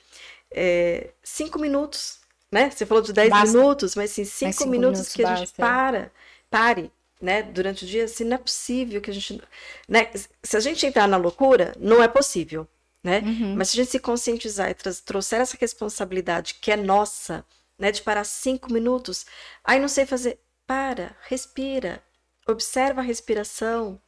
É, 0.51 1.11
cinco 1.23 1.59
minutos, 1.59 2.21
né? 2.51 2.71
Você 2.71 2.87
falou 2.87 3.03
de 3.03 3.13
10 3.13 3.31
Basta. 3.31 3.59
minutos, 3.59 3.97
mas 3.97 4.13
sim, 4.13 4.25
cinco, 4.25 4.53
cinco 4.53 4.71
minutos, 4.71 5.01
minutos 5.01 5.15
que 5.15 5.25
a 5.25 5.35
gente 5.35 5.49
basta. 5.49 5.57
para, 5.57 6.13
pare, 6.49 6.93
né? 7.21 7.43
Durante 7.43 7.85
o 7.85 7.87
dia, 7.87 8.05
assim, 8.05 8.25
não 8.25 8.37
é 8.37 8.39
possível 8.39 9.01
que 9.01 9.11
a 9.11 9.15
gente, 9.15 9.43
né? 9.89 10.09
Se 10.43 10.57
a 10.57 10.61
gente 10.61 10.87
entrar 10.87 11.09
na 11.09 11.17
loucura, 11.17 11.75
não 11.81 12.01
é 12.01 12.07
possível, 12.07 12.69
né? 13.03 13.19
Uhum. 13.25 13.57
Mas 13.57 13.71
se 13.71 13.81
a 13.81 13.83
gente 13.83 13.91
se 13.91 13.99
conscientizar 13.99 14.71
e 14.71 14.75
trouxer 14.75 15.41
essa 15.41 15.57
responsabilidade 15.61 16.55
que 16.61 16.71
é 16.71 16.77
nossa, 16.77 17.45
né, 17.77 17.91
de 17.91 18.03
parar 18.03 18.23
cinco 18.23 18.73
minutos, 18.73 19.27
aí 19.65 19.81
não 19.81 19.89
sei 19.89 20.07
fazer, 20.07 20.39
para, 20.65 21.17
respira, 21.23 22.01
observa 22.47 23.01
a 23.01 23.05
respiração, 23.05 24.01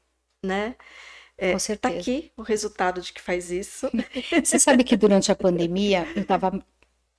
né? 0.42 0.76
É, 1.36 1.52
Com 1.52 1.58
tá 1.80 1.90
certeza. 1.90 2.00
aqui 2.00 2.32
o 2.36 2.42
resultado 2.42 3.00
de 3.00 3.12
que 3.12 3.20
faz 3.20 3.50
isso. 3.50 3.90
Você 4.44 4.58
sabe 4.58 4.84
que 4.84 4.96
durante 4.96 5.32
a 5.32 5.36
pandemia 5.36 6.06
eu 6.14 6.22
estava 6.22 6.64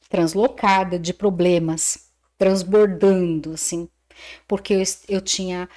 translocada 0.09 0.99
de 0.99 1.13
problemas, 1.13 2.09
transbordando, 2.37 3.53
assim, 3.53 3.89
porque 4.47 4.73
eu, 4.75 4.83
eu 5.09 5.21
tinha 5.21 5.69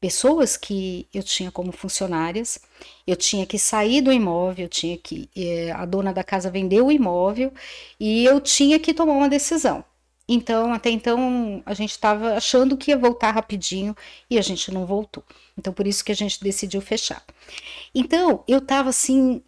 pessoas 0.00 0.56
que 0.56 1.08
eu 1.14 1.22
tinha 1.22 1.50
como 1.52 1.72
funcionárias, 1.72 2.60
eu 3.06 3.16
tinha 3.16 3.46
que 3.46 3.58
sair 3.58 4.02
do 4.02 4.12
imóvel, 4.12 4.66
eu 4.66 4.68
tinha 4.70 4.98
que 4.98 5.30
eh, 5.36 5.72
a 5.72 5.84
dona 5.86 6.12
da 6.12 6.24
casa 6.24 6.50
vendeu 6.50 6.86
o 6.86 6.92
imóvel 6.92 7.52
e 8.00 8.24
eu 8.24 8.40
tinha 8.40 8.78
que 8.80 8.94
tomar 8.94 9.14
uma 9.14 9.28
decisão. 9.28 9.84
Então, 10.28 10.72
até 10.72 10.90
então, 10.90 11.62
a 11.64 11.72
gente 11.72 11.92
estava 11.92 12.34
achando 12.34 12.76
que 12.76 12.90
ia 12.90 12.98
voltar 12.98 13.30
rapidinho 13.30 13.94
e 14.28 14.38
a 14.38 14.42
gente 14.42 14.72
não 14.72 14.84
voltou. 14.84 15.22
Então, 15.56 15.72
por 15.72 15.86
isso 15.86 16.04
que 16.04 16.10
a 16.10 16.16
gente 16.16 16.42
decidiu 16.42 16.80
fechar. 16.80 17.24
Então, 17.94 18.42
eu 18.48 18.58
estava 18.58 18.90
assim, 18.90 19.40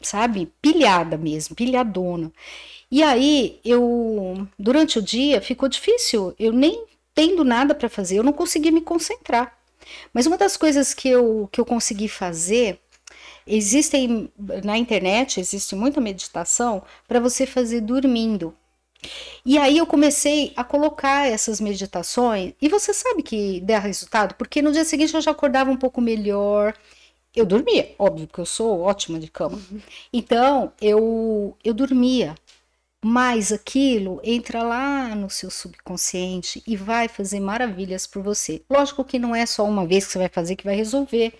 sabe, 0.00 0.50
pilhada 0.62 1.18
mesmo, 1.18 1.54
pilhadona. 1.54 2.32
E 2.90 3.02
aí, 3.02 3.60
eu, 3.64 4.46
durante 4.58 4.98
o 4.98 5.02
dia, 5.02 5.40
ficou 5.42 5.68
difícil, 5.68 6.34
eu 6.38 6.52
nem 6.52 6.86
tendo 7.14 7.44
nada 7.44 7.74
para 7.74 7.88
fazer, 7.88 8.18
eu 8.18 8.22
não 8.22 8.32
conseguia 8.32 8.72
me 8.72 8.80
concentrar. 8.80 9.56
Mas 10.12 10.26
uma 10.26 10.38
das 10.38 10.56
coisas 10.56 10.94
que 10.94 11.08
eu, 11.08 11.48
que 11.52 11.60
eu 11.60 11.64
consegui 11.64 12.08
fazer, 12.08 12.80
existem 13.46 14.30
na 14.64 14.76
internet, 14.78 15.40
existe 15.40 15.74
muita 15.74 16.00
meditação 16.00 16.82
para 17.06 17.20
você 17.20 17.46
fazer 17.46 17.80
dormindo. 17.80 18.54
E 19.44 19.58
aí 19.58 19.78
eu 19.78 19.86
comecei 19.86 20.52
a 20.56 20.64
colocar 20.64 21.26
essas 21.26 21.60
meditações, 21.60 22.52
e 22.60 22.68
você 22.68 22.92
sabe 22.92 23.22
que 23.22 23.60
dá 23.60 23.78
resultado, 23.78 24.34
porque 24.34 24.62
no 24.62 24.72
dia 24.72 24.84
seguinte 24.84 25.14
eu 25.14 25.20
já 25.20 25.30
acordava 25.30 25.70
um 25.70 25.76
pouco 25.76 26.00
melhor. 26.00 26.74
Eu 27.34 27.44
dormia, 27.44 27.94
óbvio 27.98 28.26
que 28.26 28.38
eu 28.38 28.46
sou 28.46 28.80
ótima 28.80 29.18
de 29.18 29.30
cama. 29.30 29.60
Então, 30.12 30.72
eu 30.80 31.56
eu 31.64 31.74
dormia. 31.74 32.34
Mas 33.04 33.52
aquilo 33.52 34.20
entra 34.24 34.62
lá 34.62 35.14
no 35.14 35.30
seu 35.30 35.50
subconsciente 35.50 36.62
e 36.66 36.76
vai 36.76 37.08
fazer 37.08 37.38
maravilhas 37.40 38.06
por 38.06 38.22
você. 38.22 38.62
Lógico 38.68 39.04
que 39.04 39.18
não 39.18 39.34
é 39.34 39.46
só 39.46 39.64
uma 39.64 39.86
vez 39.86 40.06
que 40.06 40.12
você 40.12 40.18
vai 40.18 40.28
fazer 40.28 40.56
que 40.56 40.64
vai 40.64 40.74
resolver. 40.74 41.32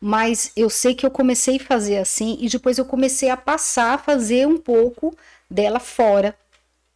Mas 0.00 0.52
eu 0.56 0.70
sei 0.70 0.94
que 0.94 1.04
eu 1.04 1.10
comecei 1.10 1.56
a 1.56 1.60
fazer 1.60 1.98
assim 1.98 2.38
e 2.40 2.48
depois 2.48 2.78
eu 2.78 2.84
comecei 2.84 3.28
a 3.30 3.36
passar 3.36 3.94
a 3.94 3.98
fazer 3.98 4.48
um 4.48 4.58
pouco 4.58 5.14
dela 5.50 5.78
fora 5.78 6.34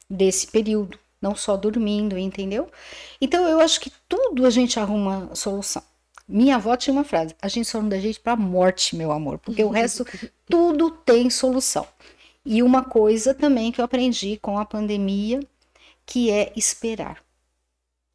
desse 0.09 0.47
período, 0.47 0.99
não 1.21 1.35
só 1.35 1.57
dormindo, 1.57 2.17
entendeu? 2.19 2.71
Então 3.21 3.47
eu 3.49 3.61
acho 3.61 3.81
que 3.81 3.93
tudo 4.09 4.47
a 4.47 4.51
gente 4.51 4.79
arruma 4.79 5.35
solução. 5.35 5.83
Minha 6.29 6.57
avó 6.57 6.77
tinha 6.77 6.93
uma 6.95 7.05
frase: 7.05 7.35
a 7.41 7.49
gente 7.49 7.69
só 7.69 7.81
não 7.81 7.89
dá 7.89 7.99
jeito 7.99 8.21
para 8.21 8.37
morte, 8.37 8.97
meu 8.97 9.13
amor, 9.13 9.39
porque 9.39 9.63
o 9.63 9.71
resto 9.71 10.05
tudo 10.49 10.91
tem 10.91 11.31
solução. 11.31 11.87
E 12.45 12.63
uma 12.63 12.85
coisa 12.85 13.35
também 13.35 13.73
que 13.73 13.81
eu 13.81 13.85
aprendi 13.85 14.37
com 14.39 14.59
a 14.59 14.65
pandemia, 14.65 15.41
que 16.05 16.31
é 16.31 16.53
esperar. 16.57 17.25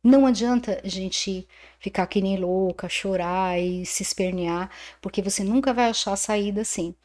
Não 0.04 0.26
adianta 0.26 0.82
a 0.84 0.88
gente 0.88 1.48
ficar 1.80 2.08
que 2.08 2.22
nem 2.22 2.38
louca, 2.38 2.90
chorar 2.90 3.60
e 3.60 3.86
se 3.86 4.02
espernear, 4.04 4.70
porque 5.02 5.22
você 5.22 5.44
nunca 5.44 5.74
vai 5.74 5.90
achar 5.90 6.14
a 6.14 6.16
saída 6.18 6.62
assim. 6.62 6.96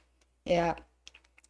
É, 0.47 0.75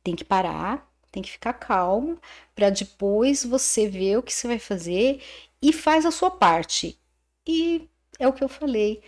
tem 0.02 0.16
que 0.16 0.24
parar, 0.24 0.90
tem 1.16 1.22
que 1.22 1.30
ficar 1.30 1.54
calmo, 1.54 2.20
para 2.54 2.68
depois 2.68 3.42
você 3.44 3.88
ver 3.88 4.18
o 4.18 4.22
que 4.22 4.32
você 4.34 4.46
vai 4.46 4.58
fazer 4.58 5.22
e 5.62 5.72
faz 5.72 6.04
a 6.04 6.10
sua 6.10 6.30
parte. 6.30 7.00
E 7.46 7.88
é 8.18 8.28
o 8.28 8.32
que 8.34 8.44
eu 8.44 8.48
falei. 8.48 9.02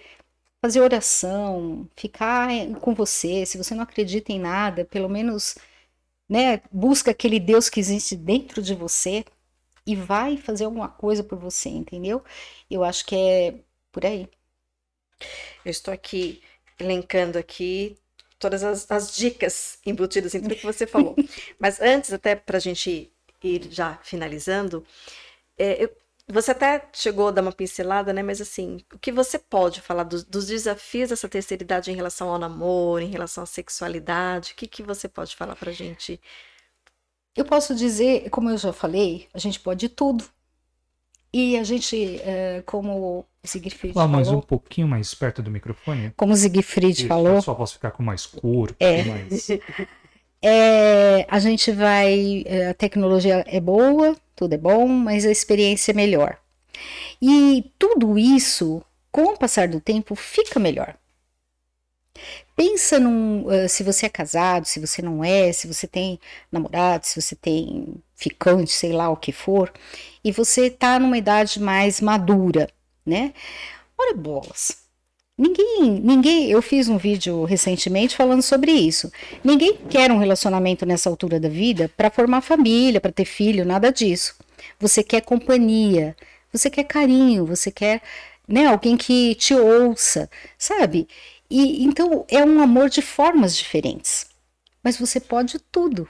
Fazer 0.62 0.80
oração, 0.80 1.88
ficar 1.96 2.48
com 2.80 2.94
você, 2.94 3.44
se 3.46 3.59
você 3.59 3.74
não 3.74 3.82
acredita 3.84 4.32
em 4.32 4.40
nada, 4.40 4.84
pelo 4.86 5.09
menos 5.09 5.56
né, 6.28 6.62
busca 6.72 7.11
aquele 7.12 7.40
Deus 7.40 7.68
que 7.70 7.80
existe 7.80 8.16
dentro 8.16 8.62
de 8.62 8.74
você 8.74 9.24
e 9.86 9.94
vai 9.96 10.36
fazer 10.38 10.64
alguma 10.64 10.88
coisa 10.88 11.22
por 11.24 11.38
você, 11.38 11.68
entendeu? 11.68 12.24
Eu 12.70 12.84
acho 12.84 13.04
que 13.06 13.16
é 13.16 13.54
por 13.92 14.06
aí. 14.06 14.28
Eu 15.64 15.70
estou 15.70 15.92
aqui 15.92 16.42
elencando 16.78 17.38
aqui 17.38 17.96
todas 18.39 18.62
as, 18.62 18.91
as 18.91 19.14
dicas 19.14 19.78
embutidas 19.84 20.34
em 20.34 20.41
tudo 20.41 20.57
que 20.57 20.66
você 20.66 20.86
falou. 20.86 21.16
Mas 21.59 21.80
antes, 21.80 22.12
até 22.12 22.36
para 22.36 22.57
a 22.59 22.61
gente 22.61 23.12
ir 23.43 23.68
já 23.70 23.99
finalizando, 24.03 24.84
é, 25.57 25.84
eu, 25.84 25.91
você 26.28 26.51
até 26.51 26.86
chegou 26.93 27.28
a 27.28 27.30
dar 27.30 27.43
uma 27.43 27.53
pincelada, 27.53 28.12
né? 28.12 28.22
Mas 28.22 28.41
assim, 28.41 28.84
o 28.93 28.99
que 28.99 29.11
você 29.11 29.39
pode 29.39 29.80
falar 29.80 30.05
dos, 30.05 30.24
dos 30.24 30.47
desafios 30.47 31.09
dessa 31.09 31.28
terceira 31.28 31.62
idade 31.62 31.91
em 31.91 31.95
relação 31.95 32.28
ao 32.28 32.39
namoro, 32.39 33.03
em 33.03 33.11
relação 33.11 33.45
à 33.45 33.47
sexualidade? 33.47 34.53
O 34.53 34.57
que, 34.57 34.66
que 34.66 34.82
você 34.82 35.09
pode 35.09 35.34
falar 35.34 35.57
para 35.57 35.70
a 35.70 35.74
gente? 35.74 36.20
Eu 37.34 37.45
posso 37.45 37.74
dizer, 37.74 38.28
como 38.30 38.51
eu 38.51 38.59
já 38.59 38.72
falei, 38.72 39.28
a 39.32 39.39
gente 39.39 39.61
pode 39.61 39.89
tudo. 39.89 40.24
E 41.32 41.57
a 41.59 41.64
gente, 41.64 42.20
é, 42.22 42.62
como 42.66 43.26
Siegfried 43.49 43.94
Lá, 43.96 44.03
falou... 44.05 44.18
mas 44.18 44.28
um 44.28 44.40
pouquinho 44.40 44.86
mais 44.86 45.14
perto 45.14 45.42
do 45.42 45.51
microfone. 45.51 46.12
Como 46.16 46.34
Siegfried 46.36 46.99
Isso, 47.01 47.07
falou... 47.07 47.40
Só 47.42 47.55
posso 47.55 47.74
ficar 47.74 47.90
com 47.90 48.03
mais 48.03 48.26
corpo, 48.26 48.76
É. 48.78 49.03
mais... 49.05 49.49
É, 50.40 51.26
a 51.28 51.40
gente 51.40 51.72
vai. 51.72 52.44
é, 52.46 52.68
A 52.68 52.74
tecnologia 52.74 53.44
é 53.49 53.61
boa, 53.61 54.16
tudo 54.36 54.53
é 54.55 54.57
bom, 54.57 54.86
mas 54.86 55.26
a 55.26 55.32
experiência 55.32 55.90
é 55.90 55.94
melhor. 55.94 56.38
E 57.20 57.72
tudo 57.78 58.16
isso, 58.16 58.80
com 59.11 59.32
o 59.34 59.36
passar 59.36 59.66
do 59.68 59.80
tempo, 59.80 60.14
fica 60.14 60.61
melhor. 60.61 60.96
Pensa 62.57 62.99
num, 62.99 63.51
eh, 63.51 63.68
se 63.68 63.84
você 63.84 64.07
é 64.07 64.09
casado, 64.09 64.64
se 64.66 64.80
você 64.80 65.01
não 65.01 65.22
é, 65.22 65.53
se 65.53 65.68
você 65.68 65.86
tem 65.86 66.18
namorado, 66.51 67.07
se 67.07 67.20
você 67.20 67.36
tem 67.36 67.94
ficante, 68.16 68.72
sei 68.72 68.92
lá 68.92 69.09
o 69.11 69.16
que 69.16 69.30
for, 69.32 69.72
e 70.24 70.32
você 70.32 70.68
tá 70.68 70.99
numa 70.99 71.16
idade 71.16 71.61
mais 71.61 72.01
madura, 72.01 72.68
né? 73.09 73.32
Ora 73.98 74.14
bolas. 74.14 74.86
Ninguém, 75.36 76.00
ninguém, 76.00 76.50
eu 76.50 76.61
fiz 76.61 76.88
um 76.88 76.98
vídeo 76.98 77.44
recentemente 77.44 78.16
falando 78.16 78.42
sobre 78.42 78.72
isso. 78.72 79.11
Ninguém 79.44 79.76
quer 79.88 80.11
um 80.11 80.18
relacionamento 80.18 80.84
nessa 80.84 81.09
altura 81.09 81.38
da 81.38 81.48
vida 81.48 81.88
para 81.96 82.11
formar 82.11 82.40
família, 82.40 83.00
para 83.00 83.12
ter 83.12 83.24
filho, 83.24 83.64
nada 83.64 83.92
disso. 83.92 84.34
Você 84.80 85.02
quer 85.04 85.20
companhia, 85.20 86.16
você 86.52 86.68
quer 86.68 86.82
carinho, 86.84 87.46
você 87.46 87.70
quer, 87.70 88.02
né, 88.48 88.66
alguém 88.66 88.96
que 88.96 89.36
te 89.36 89.54
ouça, 89.54 90.28
sabe? 90.59 91.06
E 91.48 91.84
então 91.84 92.24
é 92.28 92.44
um 92.44 92.61
amor 92.61 92.88
de 92.88 93.00
formas 93.00 93.56
diferentes. 93.56 94.26
Mas 94.82 94.96
você 94.98 95.20
pode 95.20 95.59
tudo. 95.70 96.09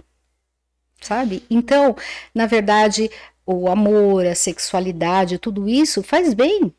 Sabe? 1.03 1.45
Então, 1.51 1.95
na 2.35 2.47
verdade, 2.47 3.11
o 3.47 3.69
amor, 3.69 4.27
a 4.27 4.35
sexualidade, 4.35 5.39
tudo 5.39 5.69
isso 5.69 6.03
faz 6.03 6.35
bem 6.35 6.73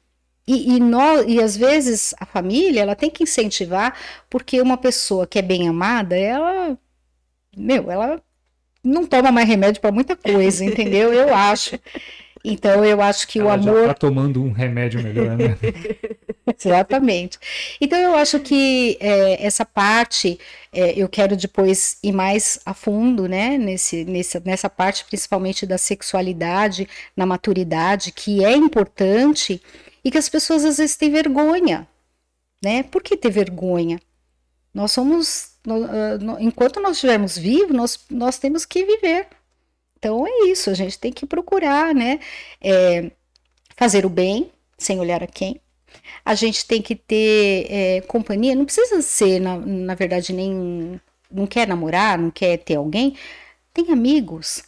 e, 0.50 0.78
e, 0.78 0.80
nós, 0.80 1.26
e 1.28 1.40
às 1.40 1.56
vezes 1.56 2.16
a 2.20 2.26
família 2.26 2.82
ela 2.82 2.96
tem 2.96 3.12
que 3.12 3.22
incentivar, 3.22 3.96
porque 4.28 4.60
uma 4.60 4.78
pessoa 4.78 5.28
que 5.28 5.38
é 5.38 5.44
bem 5.44 5.68
amada, 5.70 6.18
ela, 6.18 6.76
meu, 7.56 7.92
ela 7.92 8.20
não 8.84 9.06
toma 9.06 9.32
mais 9.32 9.48
remédio 9.48 9.80
para 9.80 9.92
muita 9.92 10.16
coisa, 10.16 10.66
entendeu? 10.66 11.14
Eu 11.14 11.32
acho. 11.36 11.80
Então 12.44 12.84
eu 12.84 13.00
acho 13.00 13.28
que 13.28 13.38
Ela 13.40 13.58
o 13.58 13.62
já 13.62 13.70
amor. 13.70 13.88
tá 13.90 13.94
tomando 13.94 14.42
um 14.42 14.52
remédio 14.52 15.04
melhor, 15.04 15.38
né? 15.38 15.56
Exatamente. 16.58 17.38
Então 17.80 18.00
eu 18.00 18.16
acho 18.16 18.40
que 18.40 18.98
é, 19.00 19.46
essa 19.46 19.64
parte 19.66 20.40
é, 20.74 20.94
eu 20.98 21.08
quero 21.08 21.38
depois 21.38 22.00
ir 22.02 22.12
mais 22.12 22.60
a 22.66 22.74
fundo, 22.74 23.28
né? 23.28 23.56
Nesse, 23.58 24.04
nessa, 24.04 24.42
nessa 24.44 24.70
parte, 24.70 25.06
principalmente 25.06 25.68
da 25.68 25.78
sexualidade, 25.78 26.88
na 27.16 27.26
maturidade, 27.26 28.12
que 28.12 28.44
é 28.44 28.54
importante 28.56 29.62
e 30.10 30.12
que 30.12 30.18
as 30.18 30.28
pessoas 30.28 30.66
às 30.66 30.78
vezes 30.78 30.98
têm 30.98 31.12
vergonha, 31.12 31.88
né? 32.64 32.82
Por 32.82 33.04
que 33.04 33.16
ter 33.16 33.30
vergonha? 33.30 34.02
Nós 34.74 34.92
somos, 34.92 35.52
ah, 35.68 36.18
enquanto 36.40 36.80
nós 36.80 36.94
estivermos 36.94 37.38
vivos, 37.38 37.76
nós, 37.76 38.06
nós 38.10 38.40
temos 38.40 38.66
que 38.66 38.84
viver. 38.84 39.28
Então 40.00 40.26
é 40.26 40.48
isso, 40.48 40.72
a 40.72 40.74
gente 40.74 40.98
tem 40.98 41.14
que 41.14 41.28
procurar, 41.28 41.94
né? 41.94 42.20
É, 42.60 43.12
fazer 43.78 44.04
o 44.04 44.10
bem, 44.10 44.52
sem 44.80 45.00
olhar 45.00 45.22
a 45.22 45.28
quem. 45.28 45.62
A 46.26 46.34
gente 46.34 46.66
tem 46.66 46.82
que 46.82 46.96
ter 46.96 47.68
é, 47.70 48.02
companhia, 48.02 48.56
não 48.56 48.66
precisa 48.66 49.04
ser, 49.04 49.40
na, 49.40 49.58
na 49.58 49.94
verdade, 49.94 50.34
nem. 50.34 51.00
Não 51.32 51.46
quer 51.46 51.68
namorar, 51.68 52.18
não 52.18 52.32
quer 52.32 52.58
ter 52.58 52.78
alguém. 52.78 53.16
Tem 53.74 53.92
amigos, 53.92 54.64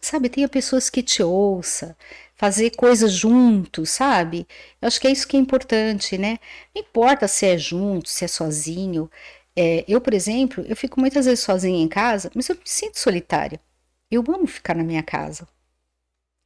sabe? 0.00 0.30
Tenha 0.30 0.48
pessoas 0.48 0.88
que 0.88 1.02
te 1.02 1.22
ouça, 1.22 1.94
fazer 2.42 2.70
coisas 2.76 3.12
juntos, 3.12 3.90
sabe? 3.90 4.46
Eu 4.80 4.88
acho 4.88 5.00
que 5.00 5.06
é 5.08 5.12
isso 5.12 5.28
que 5.28 5.36
é 5.36 5.40
importante, 5.40 6.18
né? 6.18 6.38
Não 6.74 6.82
importa 6.82 7.28
se 7.28 7.46
é 7.46 7.56
junto, 7.58 8.08
se 8.10 8.24
é 8.24 8.28
sozinho. 8.28 9.10
É, 9.56 9.84
eu, 9.88 10.00
por 10.00 10.14
exemplo, 10.14 10.64
eu 10.66 10.76
fico 10.76 10.98
muitas 11.00 11.26
vezes 11.26 11.44
sozinha 11.44 11.82
em 11.82 11.88
casa, 11.88 12.30
mas 12.34 12.48
eu 12.48 12.56
me 12.56 12.62
sinto 12.64 12.98
solitária. 12.98 13.60
Eu 14.10 14.22
amo 14.28 14.46
ficar 14.46 14.74
na 14.76 14.84
minha 14.84 15.02
casa. 15.04 15.46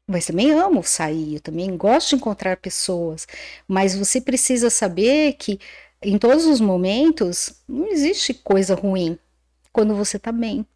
Mas 0.09 0.27
também 0.27 0.53
amo 0.53 0.83
sair, 0.85 1.35
eu 1.35 1.41
também 1.41 1.77
gosto 1.77 2.11
de 2.11 2.17
encontrar 2.17 2.57
pessoas. 2.59 3.27
Mas 3.67 3.95
você 3.97 4.21
precisa 4.21 4.71
saber 4.71 5.35
que 5.35 5.59
em 6.03 6.19
todos 6.19 6.47
os 6.47 6.61
momentos 6.61 7.63
não 7.69 7.87
existe 7.89 8.33
coisa 8.35 8.75
ruim 8.75 9.19
quando 9.73 9.95
você 9.95 10.19
tá 10.19 10.33
bem 10.33 10.67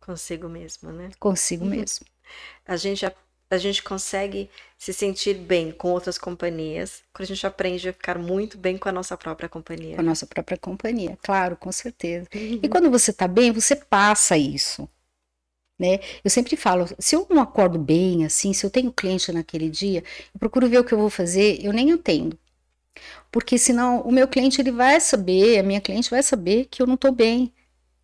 Consigo 0.00 0.48
mesmo, 0.48 0.92
né? 0.92 1.14
consigo 1.20 1.64
Uhum. 1.64 1.74
mesmo. 1.76 2.04
A 2.66 2.76
gente, 2.76 3.06
a, 3.50 3.58
gente 3.58 3.82
consegue 3.82 4.48
se 4.78 4.92
sentir 4.92 5.34
bem 5.34 5.72
com 5.72 5.90
outras 5.90 6.16
companhias 6.16 7.02
quando 7.12 7.24
a 7.24 7.34
gente 7.34 7.46
aprende 7.46 7.88
a 7.88 7.92
ficar 7.92 8.18
muito 8.18 8.56
bem 8.56 8.78
com 8.78 8.88
a 8.88 8.92
nossa 8.92 9.16
própria 9.16 9.48
companhia. 9.48 9.96
Com 9.96 10.00
a 10.00 10.04
nossa 10.04 10.26
própria 10.26 10.56
companhia, 10.56 11.18
claro, 11.22 11.56
com 11.56 11.72
certeza. 11.72 12.28
E 12.32 12.68
quando 12.68 12.90
você 12.90 13.12
tá 13.12 13.26
bem, 13.26 13.52
você 13.52 13.74
passa 13.76 14.36
isso. 14.36 14.88
Né? 15.78 15.98
Eu 16.22 16.30
sempre 16.30 16.56
falo, 16.56 16.86
se 16.98 17.16
eu 17.16 17.26
não 17.30 17.40
acordo 17.40 17.78
bem, 17.78 18.24
assim, 18.24 18.52
se 18.52 18.64
eu 18.66 18.70
tenho 18.70 18.92
cliente 18.92 19.32
naquele 19.32 19.70
dia, 19.70 20.04
eu 20.34 20.38
procuro 20.38 20.68
ver 20.68 20.78
o 20.78 20.84
que 20.84 20.92
eu 20.92 20.98
vou 20.98 21.08
fazer, 21.08 21.58
eu 21.64 21.72
nem 21.72 21.90
atendo. 21.92 22.38
Porque 23.30 23.56
senão 23.58 24.02
o 24.02 24.12
meu 24.12 24.28
cliente 24.28 24.60
ele 24.60 24.72
vai 24.72 25.00
saber, 25.00 25.58
a 25.58 25.62
minha 25.62 25.80
cliente 25.80 26.10
vai 26.10 26.22
saber 26.22 26.66
que 26.66 26.82
eu 26.82 26.86
não 26.86 26.96
tô 26.96 27.10
bem, 27.10 27.52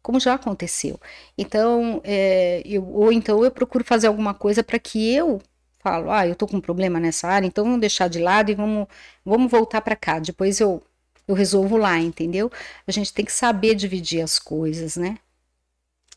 como 0.07 0.21
já 0.21 0.35
aconteceu. 0.35 1.01
Então, 1.37 2.01
é, 2.05 2.63
eu, 2.65 2.89
ou 2.89 3.11
então 3.11 3.45
eu 3.45 3.51
procuro 3.51 3.83
fazer 3.83 4.07
alguma 4.07 4.33
coisa 4.33 4.63
para 4.63 4.79
que 4.79 5.13
eu 5.13 5.43
falo, 5.81 6.13
ah, 6.13 6.25
eu 6.25 6.37
tô 6.37 6.47
com 6.47 6.59
um 6.59 6.61
problema 6.61 7.01
nessa 7.01 7.27
área, 7.27 7.45
então 7.45 7.65
vamos 7.65 7.81
deixar 7.81 8.07
de 8.09 8.21
lado 8.21 8.49
e 8.49 8.55
vamos, 8.55 8.87
vamos 9.25 9.51
voltar 9.51 9.81
para 9.81 9.97
cá. 9.97 10.21
Depois 10.21 10.61
eu, 10.61 10.81
eu 11.27 11.35
resolvo 11.35 11.77
lá, 11.77 11.99
entendeu? 11.99 12.53
A 12.87 12.93
gente 12.93 13.13
tem 13.13 13.25
que 13.25 13.33
saber 13.33 13.75
dividir 13.75 14.21
as 14.21 14.39
coisas, 14.39 14.97
né? 14.97 15.19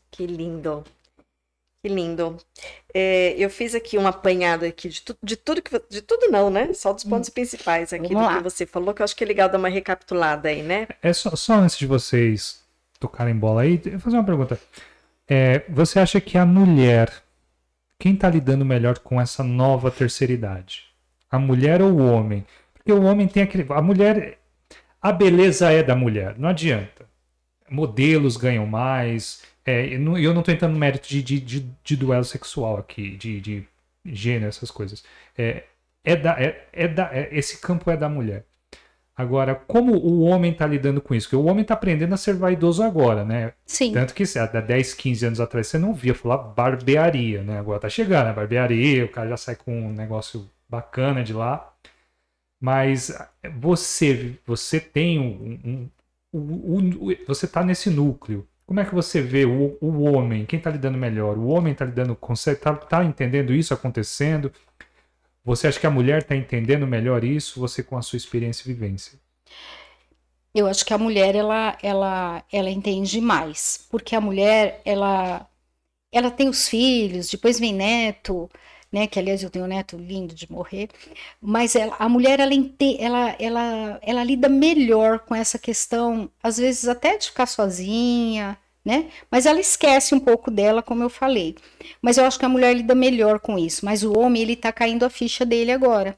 Que 0.08 0.24
lindo. 0.24 0.84
Que 1.82 1.92
lindo. 1.92 2.36
É, 2.94 3.34
eu 3.36 3.50
fiz 3.50 3.74
aqui 3.74 3.98
um 3.98 4.06
apanhado 4.06 4.64
aqui 4.64 4.88
de, 4.88 5.02
tu, 5.02 5.16
de 5.20 5.34
tudo 5.34 5.60
que 5.60 5.82
de 5.90 6.00
tudo 6.00 6.30
não, 6.30 6.48
né? 6.48 6.72
Só 6.74 6.92
dos 6.92 7.02
pontos 7.02 7.28
hum. 7.28 7.32
principais 7.32 7.92
aqui 7.92 8.14
Vamos 8.14 8.22
do 8.22 8.34
lá. 8.34 8.36
que 8.36 8.44
você 8.44 8.64
falou, 8.64 8.94
que 8.94 9.02
eu 9.02 9.04
acho 9.04 9.16
que 9.16 9.24
é 9.24 9.26
legal 9.26 9.48
dar 9.48 9.58
uma 9.58 9.68
recapitulada 9.68 10.48
aí, 10.48 10.62
né? 10.62 10.86
É 11.02 11.12
só, 11.12 11.34
só 11.34 11.54
antes 11.54 11.76
de 11.76 11.88
vocês 11.88 12.59
tocarem 13.00 13.34
bola 13.34 13.62
aí, 13.62 13.80
eu 13.84 13.92
vou 13.92 14.00
fazer 14.00 14.16
uma 14.16 14.24
pergunta. 14.24 14.60
É, 15.26 15.64
você 15.68 15.98
acha 15.98 16.20
que 16.20 16.38
a 16.38 16.46
mulher, 16.46 17.10
quem 17.98 18.14
está 18.14 18.28
lidando 18.28 18.64
melhor 18.64 18.98
com 19.00 19.20
essa 19.20 19.42
nova 19.42 19.90
terceira 19.90 20.32
idade? 20.32 20.84
A 21.28 21.38
mulher 21.38 21.82
ou 21.82 21.92
o 21.92 22.06
homem? 22.06 22.46
Porque 22.74 22.92
o 22.92 23.02
homem 23.02 23.26
tem 23.26 23.42
aquele. 23.42 23.66
A 23.70 23.82
mulher. 23.82 24.38
A 25.02 25.10
beleza 25.10 25.72
é 25.72 25.82
da 25.82 25.96
mulher, 25.96 26.38
não 26.38 26.50
adianta. 26.50 27.08
Modelos 27.70 28.36
ganham 28.36 28.66
mais 28.66 29.42
é, 29.64 29.86
eu 29.94 30.00
não 30.00 30.40
estou 30.40 30.54
entrando 30.54 30.72
no 30.72 30.78
mérito 30.78 31.08
de, 31.08 31.22
de, 31.22 31.40
de, 31.40 31.60
de, 31.84 31.96
duelo 31.96 32.24
sexual 32.24 32.78
aqui, 32.78 33.16
de, 33.16 33.40
de 33.40 33.64
gênero, 34.04 34.48
essas 34.48 34.70
coisas. 34.70 35.04
É, 35.36 35.64
é 36.02 36.16
da, 36.16 36.40
é, 36.40 36.68
é 36.72 36.88
da, 36.88 37.14
é, 37.14 37.28
esse 37.32 37.60
campo 37.60 37.90
é 37.90 37.96
da 37.96 38.08
mulher. 38.08 38.44
Agora, 39.20 39.54
como 39.54 39.92
o 39.98 40.22
homem 40.22 40.50
está 40.50 40.66
lidando 40.66 40.98
com 40.98 41.14
isso? 41.14 41.28
Porque 41.28 41.36
o 41.36 41.44
homem 41.44 41.60
está 41.60 41.74
aprendendo 41.74 42.14
a 42.14 42.16
ser 42.16 42.34
vaidoso 42.34 42.82
agora, 42.82 43.22
né? 43.22 43.52
Sim. 43.66 43.92
Tanto 43.92 44.14
que 44.14 44.24
há 44.38 44.46
10, 44.46 44.94
15 44.94 45.26
anos 45.26 45.40
atrás 45.40 45.66
você 45.66 45.76
não 45.76 45.92
via 45.92 46.14
falar 46.14 46.38
barbearia, 46.38 47.42
né? 47.42 47.58
Agora 47.58 47.78
tá 47.78 47.90
chegando, 47.90 48.28
né? 48.28 48.32
Barbearia, 48.32 49.04
o 49.04 49.10
cara 49.10 49.28
já 49.28 49.36
sai 49.36 49.56
com 49.56 49.78
um 49.78 49.92
negócio 49.92 50.48
bacana 50.66 51.22
de 51.22 51.34
lá. 51.34 51.70
Mas 52.58 53.14
você, 53.58 54.38
você 54.46 54.80
tem 54.80 55.18
um, 55.18 55.60
um, 55.62 55.90
um, 56.32 56.78
um 56.78 57.16
você 57.28 57.44
está 57.44 57.62
nesse 57.62 57.90
núcleo. 57.90 58.48
Como 58.64 58.80
é 58.80 58.86
que 58.86 58.94
você 58.94 59.20
vê 59.20 59.44
o, 59.44 59.76
o 59.82 60.02
homem? 60.04 60.46
Quem 60.46 60.56
está 60.56 60.70
lidando 60.70 60.96
melhor? 60.96 61.36
O 61.36 61.48
homem 61.48 61.74
está 61.74 61.84
lidando 61.84 62.16
com. 62.16 62.32
Está 62.32 62.74
tá 62.74 63.04
entendendo 63.04 63.52
isso 63.52 63.74
acontecendo? 63.74 64.50
Você 65.44 65.66
acha 65.68 65.80
que 65.80 65.86
a 65.86 65.90
mulher 65.90 66.22
está 66.22 66.36
entendendo 66.36 66.86
melhor 66.86 67.24
isso? 67.24 67.60
Você 67.60 67.82
com 67.82 67.96
a 67.96 68.02
sua 68.02 68.16
experiência 68.16 68.62
e 68.68 68.72
vivência? 68.72 69.18
Eu 70.54 70.66
acho 70.66 70.84
que 70.84 70.92
a 70.92 70.98
mulher 70.98 71.34
ela, 71.36 71.78
ela, 71.82 72.44
ela 72.52 72.70
entende 72.70 73.20
mais, 73.20 73.86
porque 73.90 74.16
a 74.16 74.20
mulher 74.20 74.80
ela, 74.84 75.48
ela 76.12 76.30
tem 76.30 76.48
os 76.48 76.68
filhos, 76.68 77.30
depois 77.30 77.58
vem 77.60 77.74
neto, 77.74 78.50
né? 78.92 79.06
Que 79.06 79.18
aliás 79.20 79.42
eu 79.42 79.50
tenho 79.50 79.64
um 79.66 79.68
neto 79.68 79.96
lindo 79.96 80.34
de 80.34 80.50
morrer, 80.50 80.88
mas 81.40 81.76
ela, 81.76 81.96
a 81.98 82.08
mulher 82.08 82.40
ela, 82.40 82.54
ela, 83.00 83.36
ela, 83.40 84.00
ela 84.02 84.24
lida 84.24 84.48
melhor 84.48 85.20
com 85.20 85.34
essa 85.34 85.58
questão, 85.58 86.30
às 86.42 86.58
vezes 86.58 86.88
até 86.88 87.16
de 87.18 87.28
ficar 87.28 87.46
sozinha, 87.46 88.58
né? 88.84 89.10
Mas 89.30 89.46
ela 89.46 89.60
esquece 89.60 90.14
um 90.14 90.20
pouco 90.20 90.50
dela, 90.50 90.82
como 90.82 91.02
eu 91.02 91.10
falei. 91.10 91.56
Mas 92.00 92.16
eu 92.16 92.24
acho 92.24 92.38
que 92.38 92.44
a 92.44 92.48
mulher 92.48 92.74
lida 92.74 92.94
melhor 92.94 93.40
com 93.40 93.58
isso. 93.58 93.84
Mas 93.84 94.02
o 94.02 94.18
homem 94.18 94.42
ele 94.42 94.56
tá 94.56 94.72
caindo 94.72 95.04
a 95.04 95.10
ficha 95.10 95.44
dele 95.44 95.70
agora. 95.72 96.16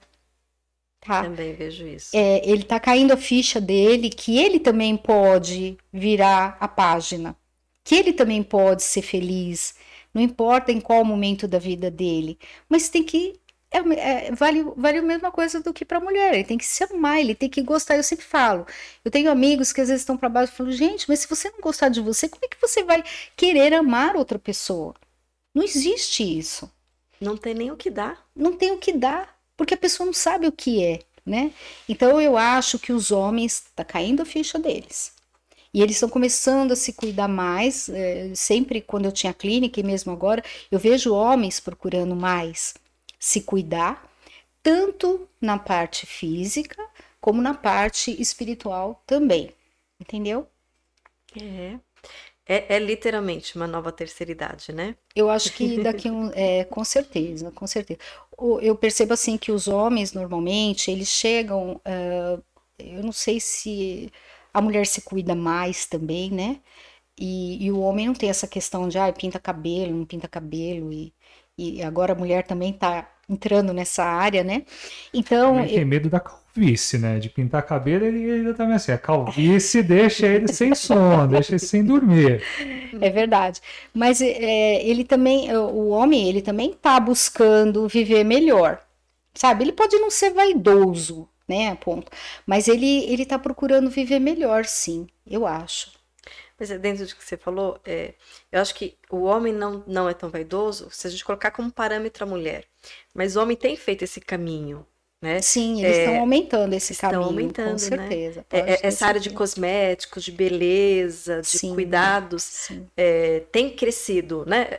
Tá? 1.00 1.24
Também 1.24 1.52
vejo 1.52 1.86
isso. 1.86 2.16
É, 2.16 2.48
ele 2.48 2.62
tá 2.62 2.78
caindo 2.78 3.12
a 3.12 3.16
ficha 3.16 3.60
dele 3.60 4.08
que 4.08 4.38
ele 4.38 4.60
também 4.60 4.96
pode 4.96 5.76
virar 5.92 6.56
a 6.60 6.68
página, 6.68 7.36
que 7.82 7.96
ele 7.96 8.12
também 8.12 8.40
pode 8.40 8.84
ser 8.84 9.02
feliz, 9.02 9.74
não 10.14 10.22
importa 10.22 10.70
em 10.70 10.80
qual 10.80 11.04
momento 11.04 11.48
da 11.48 11.58
vida 11.58 11.90
dele, 11.90 12.38
mas 12.68 12.88
tem 12.88 13.02
que 13.02 13.34
é, 13.72 14.28
é, 14.28 14.32
vale, 14.32 14.62
vale 14.76 14.98
a 14.98 15.02
mesma 15.02 15.32
coisa 15.32 15.60
do 15.60 15.72
que 15.72 15.84
para 15.84 15.98
a 15.98 16.00
mulher. 16.00 16.34
Ele 16.34 16.44
tem 16.44 16.58
que 16.58 16.66
se 16.66 16.84
amar, 16.84 17.20
ele 17.20 17.34
tem 17.34 17.48
que 17.48 17.62
gostar. 17.62 17.96
Eu 17.96 18.02
sempre 18.02 18.24
falo. 18.24 18.66
Eu 19.04 19.10
tenho 19.10 19.30
amigos 19.30 19.72
que 19.72 19.80
às 19.80 19.88
vezes 19.88 20.02
estão 20.02 20.16
para 20.16 20.28
baixo 20.28 20.52
e 20.52 20.56
falam: 20.56 20.72
gente, 20.72 21.08
mas 21.08 21.20
se 21.20 21.28
você 21.28 21.50
não 21.50 21.60
gostar 21.60 21.88
de 21.88 22.00
você, 22.00 22.28
como 22.28 22.44
é 22.44 22.48
que 22.48 22.60
você 22.60 22.84
vai 22.84 23.02
querer 23.36 23.72
amar 23.74 24.16
outra 24.16 24.38
pessoa? 24.38 24.94
Não 25.54 25.62
existe 25.62 26.22
isso. 26.22 26.70
Não 27.20 27.36
tem 27.36 27.54
nem 27.54 27.70
o 27.70 27.76
que 27.76 27.90
dar. 27.90 28.24
Não 28.34 28.56
tem 28.56 28.72
o 28.72 28.78
que 28.78 28.92
dar, 28.92 29.36
porque 29.56 29.74
a 29.74 29.78
pessoa 29.78 30.06
não 30.06 30.12
sabe 30.12 30.46
o 30.46 30.52
que 30.52 30.84
é, 30.84 31.00
né? 31.24 31.52
Então 31.88 32.20
eu 32.20 32.36
acho 32.36 32.78
que 32.78 32.92
os 32.92 33.10
homens 33.10 33.64
tá 33.74 33.84
caindo 33.84 34.22
a 34.22 34.26
ficha 34.26 34.58
deles. 34.58 35.12
E 35.74 35.80
eles 35.80 35.96
estão 35.96 36.08
começando 36.08 36.72
a 36.72 36.76
se 36.76 36.92
cuidar 36.92 37.28
mais. 37.28 37.88
É, 37.88 38.32
sempre 38.34 38.80
quando 38.80 39.06
eu 39.06 39.12
tinha 39.12 39.32
clínica 39.32 39.80
e 39.80 39.82
mesmo 39.82 40.12
agora, 40.12 40.44
eu 40.70 40.78
vejo 40.78 41.14
homens 41.14 41.60
procurando 41.60 42.14
mais 42.14 42.74
se 43.22 43.40
cuidar, 43.42 44.10
tanto 44.60 45.28
na 45.40 45.56
parte 45.56 46.06
física 46.06 46.76
como 47.20 47.40
na 47.40 47.54
parte 47.54 48.10
espiritual 48.20 49.00
também. 49.06 49.52
Entendeu? 50.00 50.48
É. 51.40 51.78
É, 52.44 52.74
é, 52.74 52.78
literalmente 52.80 53.54
uma 53.54 53.68
nova 53.68 53.92
terceira 53.92 54.32
idade, 54.32 54.72
né? 54.72 54.96
Eu 55.14 55.30
acho 55.30 55.52
que 55.52 55.80
daqui 55.80 56.10
um, 56.10 56.30
é, 56.34 56.64
com 56.64 56.82
certeza, 56.84 57.52
com 57.52 57.64
certeza. 57.64 58.00
Eu 58.60 58.74
percebo 58.74 59.14
assim 59.14 59.38
que 59.38 59.52
os 59.52 59.68
homens 59.68 60.12
normalmente 60.12 60.90
eles 60.90 61.06
chegam, 61.06 61.76
uh, 61.76 62.42
eu 62.76 63.04
não 63.04 63.12
sei 63.12 63.38
se 63.38 64.10
a 64.52 64.60
mulher 64.60 64.84
se 64.84 65.02
cuida 65.02 65.36
mais 65.36 65.86
também, 65.86 66.28
né? 66.28 66.60
E, 67.16 67.64
e, 67.64 67.70
o 67.70 67.78
homem 67.80 68.08
não 68.08 68.14
tem 68.14 68.28
essa 68.30 68.48
questão 68.48 68.88
de, 68.88 68.98
ah, 68.98 69.12
pinta 69.12 69.38
cabelo, 69.38 69.94
não 69.94 70.04
pinta 70.04 70.26
cabelo, 70.26 70.92
e, 70.92 71.14
e 71.56 71.82
agora 71.82 72.12
a 72.14 72.16
mulher 72.16 72.44
também 72.46 72.72
tá 72.72 73.11
entrando 73.28 73.72
nessa 73.72 74.04
área, 74.04 74.42
né? 74.44 74.64
Então. 75.12 75.60
Ele 75.60 75.74
tem 75.74 75.84
medo 75.84 76.10
da 76.10 76.20
calvície, 76.20 76.98
né? 76.98 77.18
De 77.18 77.28
pintar 77.28 77.62
cabelo, 77.62 78.04
ele 78.04 78.30
ainda 78.30 78.54
tá 78.54 78.66
assim, 78.74 78.92
a 78.92 78.98
calvície 78.98 79.82
deixa 79.82 80.26
ele 80.26 80.48
sem 80.48 80.74
sono, 80.74 81.26
deixa 81.28 81.52
ele 81.52 81.58
sem 81.58 81.84
dormir. 81.84 82.42
É 83.00 83.10
verdade. 83.10 83.60
Mas 83.94 84.20
é, 84.20 84.84
ele 84.84 85.04
também, 85.04 85.54
o 85.56 85.88
homem, 85.88 86.28
ele 86.28 86.42
também 86.42 86.72
tá 86.72 86.98
buscando 87.00 87.88
viver 87.88 88.24
melhor. 88.24 88.80
Sabe? 89.34 89.64
Ele 89.64 89.72
pode 89.72 89.96
não 89.96 90.10
ser 90.10 90.30
vaidoso, 90.30 91.26
né? 91.48 91.74
Ponto. 91.76 92.10
Mas 92.46 92.68
ele, 92.68 93.04
ele 93.04 93.24
tá 93.24 93.38
procurando 93.38 93.88
viver 93.88 94.18
melhor, 94.18 94.66
sim, 94.66 95.06
eu 95.26 95.46
acho. 95.46 96.01
Mas 96.62 96.70
é 96.70 96.78
dentro 96.78 97.04
do 97.04 97.16
que 97.16 97.24
você 97.24 97.36
falou, 97.36 97.80
é, 97.84 98.14
eu 98.52 98.60
acho 98.60 98.72
que 98.76 98.96
o 99.10 99.22
homem 99.22 99.52
não, 99.52 99.82
não 99.84 100.08
é 100.08 100.14
tão 100.14 100.30
vaidoso 100.30 100.86
se 100.92 101.08
a 101.08 101.10
gente 101.10 101.24
colocar 101.24 101.50
como 101.50 101.72
parâmetro 101.72 102.22
a 102.22 102.26
mulher. 102.26 102.66
Mas 103.12 103.34
o 103.34 103.42
homem 103.42 103.56
tem 103.56 103.74
feito 103.74 104.04
esse 104.04 104.20
caminho. 104.20 104.86
Né? 105.20 105.42
Sim, 105.42 105.82
eles 105.82 105.96
é, 105.96 106.04
estão 106.04 106.20
aumentando 106.20 106.72
esse 106.72 106.92
estão 106.92 107.10
caminho, 107.10 107.28
aumentando, 107.28 107.66
com 107.66 107.72
né? 107.72 107.78
certeza. 107.78 108.46
Né? 108.52 108.60
É, 108.60 108.86
essa 108.86 109.06
área 109.06 109.20
de 109.20 109.30
cosméticos, 109.30 110.22
de 110.22 110.30
beleza, 110.30 111.40
de 111.40 111.48
sim, 111.48 111.74
cuidados, 111.74 112.68
é, 112.96 113.40
tem 113.50 113.68
crescido, 113.74 114.44
né? 114.46 114.78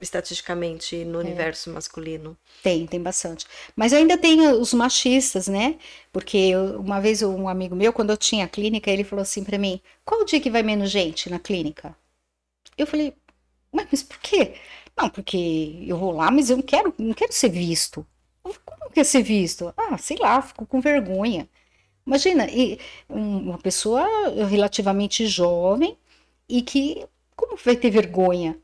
É, 0.00 0.04
estatisticamente 0.04 1.04
no 1.04 1.20
é. 1.20 1.24
universo 1.24 1.70
masculino? 1.70 2.36
Tem, 2.62 2.86
tem 2.86 3.00
bastante. 3.00 3.46
Mas 3.76 3.92
ainda 3.92 4.18
tem 4.18 4.40
os 4.48 4.74
machistas, 4.74 5.48
né? 5.48 5.78
Porque 6.12 6.36
eu, 6.36 6.80
uma 6.80 7.00
vez 7.00 7.22
um 7.22 7.48
amigo 7.48 7.74
meu, 7.76 7.92
quando 7.92 8.10
eu 8.10 8.16
tinha 8.16 8.48
clínica, 8.48 8.90
ele 8.90 9.04
falou 9.04 9.22
assim 9.22 9.44
para 9.44 9.58
mim: 9.58 9.80
qual 10.04 10.22
o 10.22 10.24
dia 10.24 10.40
que 10.40 10.50
vai 10.50 10.62
menos 10.62 10.90
gente 10.90 11.30
na 11.30 11.38
clínica? 11.38 11.96
Eu 12.76 12.86
falei, 12.86 13.14
mas 13.72 14.02
por 14.02 14.18
quê? 14.18 14.54
Não, 14.96 15.08
porque 15.10 15.84
eu 15.86 15.98
vou 15.98 16.12
lá, 16.12 16.30
mas 16.30 16.50
eu 16.50 16.56
não 16.56 16.62
quero, 16.62 16.94
não 16.98 17.14
quero 17.14 17.32
ser 17.32 17.48
visto. 17.48 18.06
Como 18.42 18.90
quer 18.92 19.04
ser 19.04 19.22
visto? 19.22 19.72
Ah, 19.76 19.98
sei 19.98 20.16
lá, 20.18 20.40
fico 20.42 20.66
com 20.66 20.80
vergonha. 20.80 21.48
Imagina, 22.06 22.46
uma 23.08 23.58
pessoa 23.58 24.06
relativamente 24.48 25.26
jovem 25.26 25.96
e 26.48 26.62
que 26.62 27.06
como 27.36 27.56
vai 27.56 27.76
ter 27.76 27.90
vergonha? 27.90 28.58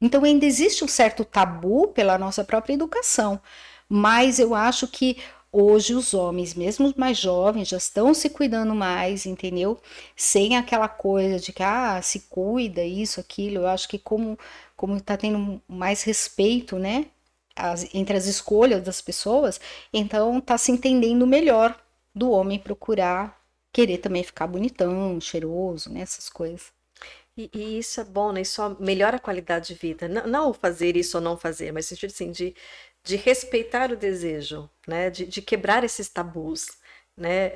Então 0.00 0.24
ainda 0.24 0.46
existe 0.46 0.84
um 0.84 0.88
certo 0.88 1.24
tabu 1.24 1.88
pela 1.88 2.18
nossa 2.18 2.44
própria 2.44 2.74
educação, 2.74 3.40
mas 3.88 4.38
eu 4.38 4.54
acho 4.54 4.88
que 4.88 5.18
hoje 5.52 5.94
os 5.94 6.14
homens, 6.14 6.54
mesmo 6.54 6.92
mais 6.96 7.18
jovens, 7.18 7.68
já 7.68 7.76
estão 7.76 8.14
se 8.14 8.30
cuidando 8.30 8.74
mais, 8.74 9.26
entendeu? 9.26 9.80
Sem 10.16 10.56
aquela 10.56 10.88
coisa 10.88 11.38
de 11.40 11.52
que 11.52 11.62
ah, 11.62 12.00
se 12.02 12.20
cuida 12.30 12.84
isso, 12.84 13.20
aquilo. 13.20 13.58
Eu 13.58 13.66
acho 13.68 13.88
que 13.88 13.98
como 13.98 14.38
como 14.76 14.96
está 14.96 15.16
tendo 15.16 15.60
mais 15.68 16.02
respeito, 16.02 16.78
né, 16.78 17.06
as, 17.54 17.94
entre 17.94 18.16
as 18.16 18.26
escolhas 18.26 18.82
das 18.82 19.00
pessoas, 19.02 19.60
então 19.92 20.38
está 20.38 20.56
se 20.58 20.72
entendendo 20.72 21.26
melhor 21.26 21.78
do 22.14 22.30
homem 22.30 22.58
procurar 22.58 23.38
querer 23.72 23.98
também 23.98 24.22
ficar 24.24 24.46
bonitão, 24.46 25.20
cheiroso, 25.20 25.90
né, 25.92 26.00
essas 26.00 26.28
coisas. 26.28 26.72
E, 27.40 27.50
e, 27.54 27.78
isso 27.78 28.00
é 28.00 28.04
bom, 28.04 28.32
né? 28.32 28.42
Isso 28.42 28.76
melhora 28.80 29.16
a 29.16 29.20
qualidade 29.20 29.68
de 29.68 29.74
vida. 29.74 30.08
Não, 30.08 30.26
não 30.26 30.54
fazer 30.54 30.96
isso 30.96 31.16
ou 31.16 31.22
não 31.22 31.36
fazer, 31.38 31.72
mas 31.72 31.86
no 31.86 31.88
sentido 31.90 32.10
assim, 32.10 32.30
de, 32.32 32.54
de 33.02 33.16
respeitar 33.16 33.90
o 33.90 33.96
desejo, 33.96 34.68
né? 34.86 35.08
De, 35.10 35.24
de 35.26 35.40
quebrar 35.42 35.82
esses 35.84 36.08
tabus, 36.08 36.66
né? 37.16 37.48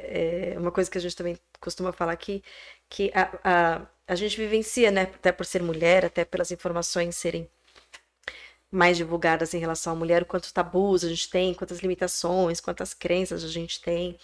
É 0.53 0.55
uma 0.59 0.73
coisa 0.73 0.91
que 0.91 0.99
a 0.99 1.01
gente 1.01 1.17
também 1.17 1.39
costuma 1.61 1.93
falar 1.93 2.13
aqui, 2.13 2.43
que 2.89 3.11
a, 3.15 3.39
a, 3.45 3.87
a 4.09 4.15
gente 4.15 4.37
vivencia, 4.37 4.91
né? 4.91 5.03
Até 5.03 5.33
por 5.33 5.45
ser 5.47 5.63
mulher, 5.63 6.05
até 6.05 6.25
pelas 6.25 6.51
informações 6.51 7.17
serem 7.17 7.49
mais 8.71 8.97
divulgadas 8.97 9.55
em 9.55 9.59
relação 9.59 9.93
à 9.93 9.97
mulher, 9.97 10.25
quantos 10.25 10.51
tabus 10.53 11.05
a 11.05 11.09
gente 11.09 11.31
tem, 11.31 11.55
quantas 11.55 11.79
limitações, 11.81 12.61
quantas 12.61 12.93
crenças 12.95 13.45
a 13.45 13.49
gente 13.49 13.81
tem. 13.81 14.19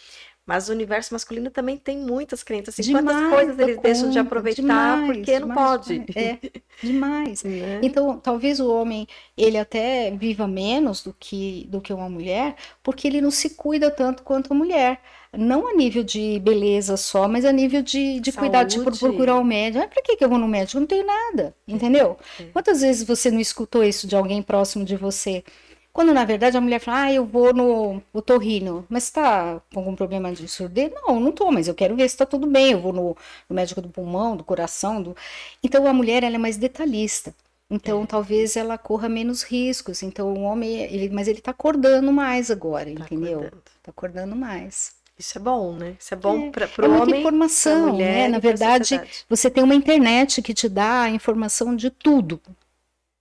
Mas 0.50 0.68
o 0.68 0.72
universo 0.72 1.14
masculino 1.14 1.48
também 1.48 1.76
tem 1.76 1.96
muitas 1.96 2.42
crenças. 2.42 2.74
Assim, 2.74 2.82
Demais, 2.82 3.06
quantas 3.06 3.30
coisas 3.30 3.58
eles 3.60 3.76
dá 3.76 3.82
deixam 3.82 4.10
de 4.10 4.18
conta, 4.18 4.20
aproveitar 4.26 4.60
demais, 4.60 5.06
porque 5.06 5.38
não 5.38 5.48
demais, 5.48 5.70
pode. 5.70 5.98
demais. 6.00 6.16
É, 6.16 6.38
demais. 6.82 7.42
Né? 7.46 7.78
Então, 7.84 8.18
talvez 8.18 8.58
o 8.58 8.68
homem 8.68 9.06
ele 9.36 9.56
até 9.56 10.10
viva 10.10 10.48
menos 10.48 11.04
do 11.04 11.14
que, 11.16 11.68
do 11.70 11.80
que 11.80 11.92
uma 11.92 12.08
mulher, 12.08 12.56
porque 12.82 13.06
ele 13.06 13.20
não 13.20 13.30
se 13.30 13.50
cuida 13.50 13.92
tanto 13.92 14.24
quanto 14.24 14.52
a 14.52 14.56
mulher. 14.56 15.00
Não 15.32 15.68
a 15.68 15.72
nível 15.72 16.02
de 16.02 16.40
beleza 16.40 16.96
só, 16.96 17.28
mas 17.28 17.44
a 17.44 17.52
nível 17.52 17.80
de, 17.80 18.18
de 18.18 18.32
cuidar, 18.32 18.66
tipo, 18.66 18.92
Saúde. 18.92 18.98
procurar 18.98 19.36
o 19.36 19.44
médico. 19.44 19.84
Ah, 19.84 19.86
pra 19.86 20.02
que, 20.02 20.16
que 20.16 20.24
eu 20.24 20.28
vou 20.28 20.38
no 20.38 20.48
médico? 20.48 20.78
Eu 20.78 20.80
não 20.80 20.88
tenho 20.88 21.06
nada, 21.06 21.54
entendeu? 21.68 22.18
É. 22.40 22.46
Quantas 22.46 22.80
vezes 22.80 23.04
você 23.06 23.30
não 23.30 23.38
escutou 23.38 23.84
isso 23.84 24.08
de 24.08 24.16
alguém 24.16 24.42
próximo 24.42 24.84
de 24.84 24.96
você? 24.96 25.44
Quando 25.92 26.14
na 26.14 26.24
verdade 26.24 26.56
a 26.56 26.60
mulher 26.60 26.78
fala, 26.80 27.02
ah, 27.04 27.12
eu 27.12 27.26
vou 27.26 27.52
no 27.52 28.02
otorrino, 28.12 28.86
mas 28.88 29.04
você 29.04 29.12
tá 29.14 29.60
com 29.72 29.80
algum 29.80 29.96
problema 29.96 30.32
de 30.32 30.46
surdez? 30.48 30.90
Não, 30.94 31.18
não 31.20 31.32
tô, 31.32 31.50
mas 31.50 31.66
eu 31.68 31.74
quero 31.74 31.96
ver 31.96 32.08
se 32.08 32.16
tá 32.16 32.24
tudo 32.26 32.46
bem. 32.46 32.72
Eu 32.72 32.80
vou 32.80 32.92
no, 32.92 33.16
no 33.48 33.56
médico 33.56 33.80
do 33.82 33.88
pulmão, 33.88 34.36
do 34.36 34.44
coração. 34.44 35.02
Do... 35.02 35.16
Então 35.62 35.86
a 35.86 35.92
mulher 35.92 36.22
ela 36.22 36.36
é 36.36 36.38
mais 36.38 36.56
detalhista. 36.56 37.34
Então 37.70 38.06
talvez 38.06 38.56
ela 38.56 38.78
corra 38.78 39.08
menos 39.08 39.42
riscos. 39.42 40.02
Então 40.02 40.32
o 40.32 40.40
homem, 40.42 40.80
ele, 40.82 41.08
mas 41.10 41.28
ele 41.28 41.40
tá 41.40 41.50
acordando 41.50 42.12
mais 42.12 42.50
agora, 42.50 42.88
Tá 42.94 43.04
entendeu? 43.04 43.38
acordando. 43.40 43.62
Tá 43.82 43.90
acordando 43.90 44.36
mais. 44.36 44.94
Isso 45.18 45.36
é 45.38 45.40
bom, 45.40 45.74
né? 45.76 45.96
Isso 45.98 46.14
é 46.14 46.16
bom 46.16 46.48
É, 46.48 46.50
para 46.50 46.66
é 46.80 46.88
o 46.88 46.90
muita 46.90 47.02
homem, 47.02 47.30
pra 47.60 47.76
informação, 47.76 47.80
mulher 47.92 48.28
né? 48.28 48.28
Na 48.28 48.38
verdade, 48.38 49.00
você 49.28 49.50
tem 49.50 49.62
uma 49.62 49.74
internet 49.74 50.40
que 50.42 50.54
te 50.54 50.68
dá 50.68 51.02
a 51.02 51.10
informação 51.10 51.76
de 51.76 51.90
tudo. 51.90 52.40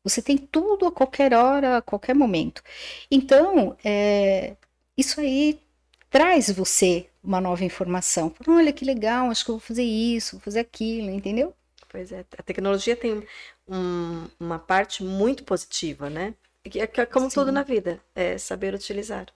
Você 0.04 0.22
tem 0.22 0.38
tudo 0.38 0.86
a 0.88 0.92
qualquer 0.92 1.34
hora, 1.34 1.78
a 1.78 1.82
qualquer 1.82 2.16
momento. 2.16 2.64
Então, 3.12 3.78
é, 3.84 4.56
isso 4.98 5.20
aí 5.22 5.60
traz 6.10 6.50
você 6.52 7.10
uma 7.24 7.42
nova 7.42 7.64
informação. 7.66 8.30
Fala, 8.32 8.58
Olha 8.58 8.74
que 8.74 8.86
legal, 8.86 9.30
acho 9.30 9.44
que 9.46 9.52
eu 9.52 9.56
vou 9.56 9.62
fazer 9.62 9.84
isso, 9.84 10.34
vou 10.38 10.42
fazer 10.42 10.60
aquilo, 10.62 11.10
entendeu? 11.10 11.54
Pois 11.90 12.12
é, 12.12 12.26
a 12.38 12.44
tecnologia 12.44 12.96
tem 12.96 13.24
um- 13.68 14.28
uma 14.40 14.60
parte 14.60 15.04
muito 15.04 15.44
positiva, 15.44 16.10
né? 16.10 16.34
Que 16.64 16.80
é, 16.80 16.84
é 16.84 17.06
como 17.06 17.30
tudo 17.32 17.52
Sim. 17.52 17.52
na 17.52 17.64
vida, 17.64 18.00
é 18.16 18.38
saber 18.38 18.74
utilizar. 18.74 19.28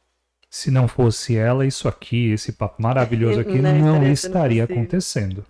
Se 0.50 0.72
não 0.72 0.88
fosse 0.88 1.36
ela, 1.36 1.66
isso 1.66 1.86
aqui, 1.86 2.32
esse 2.32 2.54
papo 2.54 2.82
maravilhoso 2.82 3.40
aqui, 3.42 3.62
Não 3.62 3.76
não 3.82 4.10
estaria 4.10 4.64
possível. 4.64 4.64
acontecendo. 4.64 5.46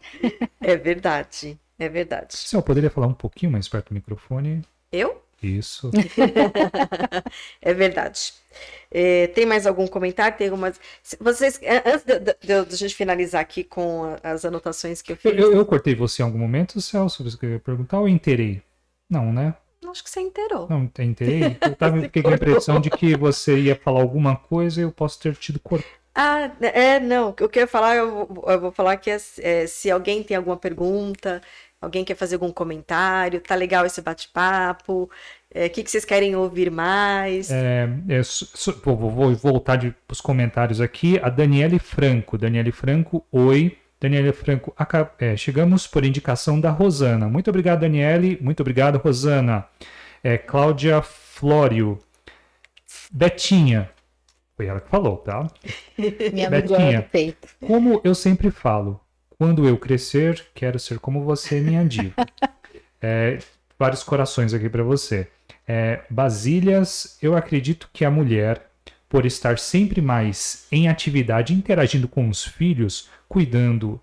É 0.63 0.75
verdade, 0.75 1.59
é 1.77 1.87
verdade. 1.87 2.35
Se 2.35 2.55
eu 2.55 2.61
poderia 2.61 2.89
falar 2.89 3.07
um 3.07 3.13
pouquinho 3.13 3.51
mais 3.51 3.69
perto 3.69 3.89
do 3.89 3.95
microfone? 3.95 4.61
Eu? 4.93 5.21
Isso. 5.41 5.91
É 7.61 7.73
verdade. 7.73 8.33
É, 8.91 9.27
tem 9.27 9.45
mais 9.45 9.65
algum 9.65 9.87
comentário? 9.87 10.37
Tem 10.37 10.47
algumas. 10.47 10.79
Vocês, 11.19 11.59
antes 11.85 12.03
de, 12.03 12.19
de, 12.19 12.65
de- 12.65 12.75
gente 12.75 12.95
finalizar 12.95 13.41
aqui 13.41 13.63
com 13.63 14.15
as 14.23 14.45
anotações 14.45 15.01
que 15.01 15.11
eu 15.11 15.17
fiz, 15.17 15.33
eu- 15.35 15.53
eu 15.53 15.65
cortei 15.65 15.95
você 15.95 16.21
em 16.21 16.25
algum 16.25 16.37
momento, 16.37 16.79
Celso? 16.79 17.23
Você 17.23 17.37
queria 17.37 17.59
perguntar 17.59 17.99
ou 17.99 18.07
eu 18.07 18.13
inteirei? 18.13 18.61
Não, 19.09 19.33
né? 19.33 19.55
acho 19.89 20.03
que 20.03 20.09
você 20.09 20.21
inteirou. 20.21 20.67
Não, 20.69 20.89
inteirei. 20.99 21.57
Eu 21.61 21.75
tava, 21.75 21.99
fiquei 22.01 22.21
com 22.21 22.29
a 22.29 22.31
cortou. 22.31 22.47
impressão 22.49 22.79
de 22.79 22.89
que 22.89 23.15
você 23.15 23.59
ia 23.59 23.75
falar 23.75 24.01
alguma 24.01 24.35
coisa 24.35 24.79
e 24.79 24.83
eu 24.83 24.91
posso 24.91 25.19
ter 25.19 25.35
tido 25.35 25.59
cortado. 25.59 25.93
Ah, 26.15 26.51
é, 26.61 26.99
não. 26.99 27.29
O 27.29 27.33
que 27.33 27.43
eu 27.59 27.61
ia 27.61 27.67
falar, 27.67 27.95
eu 27.95 28.25
vou, 28.27 28.43
eu 28.51 28.59
vou 28.61 28.71
falar 28.71 28.97
que 28.97 29.09
é, 29.09 29.17
é, 29.39 29.67
se 29.67 29.89
alguém 29.89 30.23
tem 30.23 30.37
alguma 30.37 30.57
pergunta, 30.57 31.41
alguém 31.83 32.03
quer 32.05 32.15
fazer 32.15 32.35
algum 32.35 32.51
comentário, 32.51 33.39
tá 33.41 33.55
legal 33.55 33.85
esse 33.85 34.01
bate-papo, 34.01 35.09
é, 35.53 35.67
o 35.67 35.69
que, 35.69 35.83
que 35.83 35.91
vocês 35.91 36.05
querem 36.05 36.35
ouvir 36.35 36.71
mais? 36.71 37.51
É, 37.51 37.87
é, 38.09 38.23
su- 38.23 38.49
su- 38.53 38.79
vou, 38.83 39.35
voltar 39.35 39.77
para 39.79 39.93
os 40.09 40.21
comentários 40.21 40.81
aqui. 40.81 41.19
A 41.21 41.29
Daniele 41.29 41.77
Franco. 41.79 42.37
Daniele 42.37 42.71
Franco, 42.71 43.25
oi. 43.31 43.77
Daniele 44.01 44.33
Franco, 44.33 44.73
aca- 44.75 45.11
é, 45.19 45.37
chegamos 45.37 45.85
por 45.87 46.03
indicação 46.03 46.59
da 46.59 46.69
Rosana. 46.71 47.29
Muito 47.29 47.49
obrigado, 47.49 47.81
Daniele. 47.81 48.37
Muito 48.41 48.61
obrigado, 48.61 48.97
Rosana. 48.97 49.65
É, 50.23 50.37
Cláudia 50.37 51.01
Flório. 51.01 51.99
Betinha. 53.11 53.89
Foi 54.55 54.65
ela 54.67 54.79
que 54.81 54.89
falou, 54.89 55.17
tá? 55.17 55.47
Minha 56.33 56.49
Betinha. 56.49 57.09
Como 57.65 58.01
eu 58.03 58.13
sempre 58.15 58.51
falo, 58.51 58.99
quando 59.37 59.67
eu 59.67 59.77
crescer, 59.77 60.45
quero 60.53 60.79
ser 60.79 60.99
como 60.99 61.23
você, 61.23 61.59
minha 61.59 61.85
diva. 61.85 62.15
É, 63.05 63.39
vários 63.77 64.01
corações 64.01 64.53
aqui 64.53 64.69
para 64.69 64.81
você. 64.81 65.27
É, 65.67 66.05
Basílias, 66.09 67.17
eu 67.21 67.35
acredito 67.35 67.89
que 67.91 68.05
a 68.05 68.09
mulher, 68.09 68.71
por 69.09 69.25
estar 69.25 69.59
sempre 69.59 70.01
mais 70.01 70.65
em 70.71 70.87
atividade, 70.87 71.53
interagindo 71.53 72.07
com 72.07 72.29
os 72.29 72.45
filhos, 72.45 73.09
cuidando, 73.27 73.99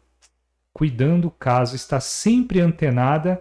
cuidando 0.70 1.30
caso, 1.30 1.74
está 1.74 1.98
sempre 1.98 2.60
antenada 2.60 3.40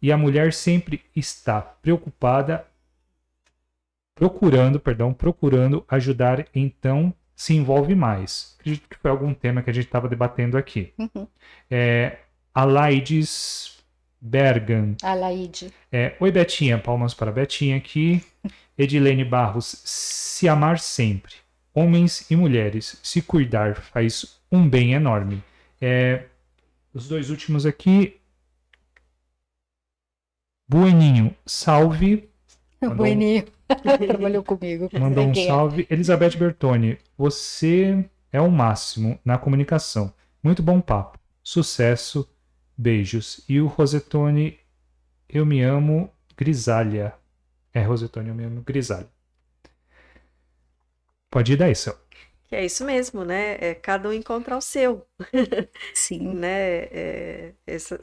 e 0.00 0.12
a 0.12 0.16
mulher 0.16 0.52
sempre 0.52 1.02
está 1.16 1.60
preocupada, 1.60 2.64
procurando, 4.14 4.78
perdão, 4.78 5.12
procurando 5.12 5.84
ajudar, 5.88 6.46
então 6.54 7.12
se 7.40 7.54
envolve 7.54 7.94
mais. 7.94 8.54
Acredito 8.60 8.86
que 8.86 8.98
foi 8.98 9.10
algum 9.10 9.32
tema 9.32 9.62
que 9.62 9.70
a 9.70 9.72
gente 9.72 9.86
estava 9.86 10.06
debatendo 10.06 10.58
aqui. 10.58 10.92
Uhum. 10.98 11.26
É, 11.70 12.18
Alaides 12.52 13.78
Bergan. 14.20 14.94
A 15.02 15.14
Laide. 15.14 15.72
É, 15.90 16.14
Oi, 16.20 16.30
Betinha. 16.30 16.76
Palmas 16.76 17.14
para 17.14 17.32
Betinha 17.32 17.78
aqui. 17.78 18.22
Edilene 18.76 19.24
Barros. 19.24 19.80
Se 19.86 20.50
amar 20.50 20.78
sempre. 20.78 21.32
Homens 21.72 22.30
e 22.30 22.36
mulheres. 22.36 23.00
Se 23.02 23.22
cuidar 23.22 23.74
faz 23.74 24.38
um 24.52 24.68
bem 24.68 24.92
enorme. 24.92 25.42
É, 25.80 26.24
os 26.92 27.08
dois 27.08 27.30
últimos 27.30 27.64
aqui. 27.64 28.20
Bueninho. 30.68 31.34
Salve. 31.46 32.28
Bueninho. 32.94 33.46
Trabalhou 34.06 34.42
comigo. 34.42 34.88
Mandou 34.96 35.26
um 35.26 35.30
é. 35.32 35.34
salve. 35.34 35.86
Elizabeth 35.90 36.36
Bertoni, 36.36 36.98
você 37.16 38.08
é 38.32 38.40
o 38.40 38.50
máximo 38.50 39.18
na 39.24 39.38
comunicação. 39.38 40.12
Muito 40.42 40.62
bom 40.62 40.80
papo. 40.80 41.18
Sucesso. 41.42 42.28
Beijos. 42.76 43.44
E 43.48 43.60
o 43.60 43.66
Rosetone, 43.66 44.58
eu 45.28 45.46
me 45.46 45.62
amo, 45.62 46.10
Grisalha. 46.36 47.14
É, 47.74 47.82
Rosetone, 47.82 48.30
eu 48.30 48.34
me 48.34 48.44
amo, 48.44 48.62
Grisalha. 48.62 49.08
Pode 51.30 51.52
ir 51.52 51.56
daí, 51.56 51.74
seu. 51.74 51.96
Que 52.44 52.56
é 52.56 52.64
isso 52.64 52.84
mesmo, 52.84 53.24
né? 53.24 53.56
É 53.60 53.74
cada 53.74 54.08
um 54.08 54.12
encontrar 54.12 54.56
o 54.56 54.60
seu, 54.60 55.06
Sim. 55.94 56.34
né? 56.34 56.84
É, 56.84 57.54
essa- 57.66 58.00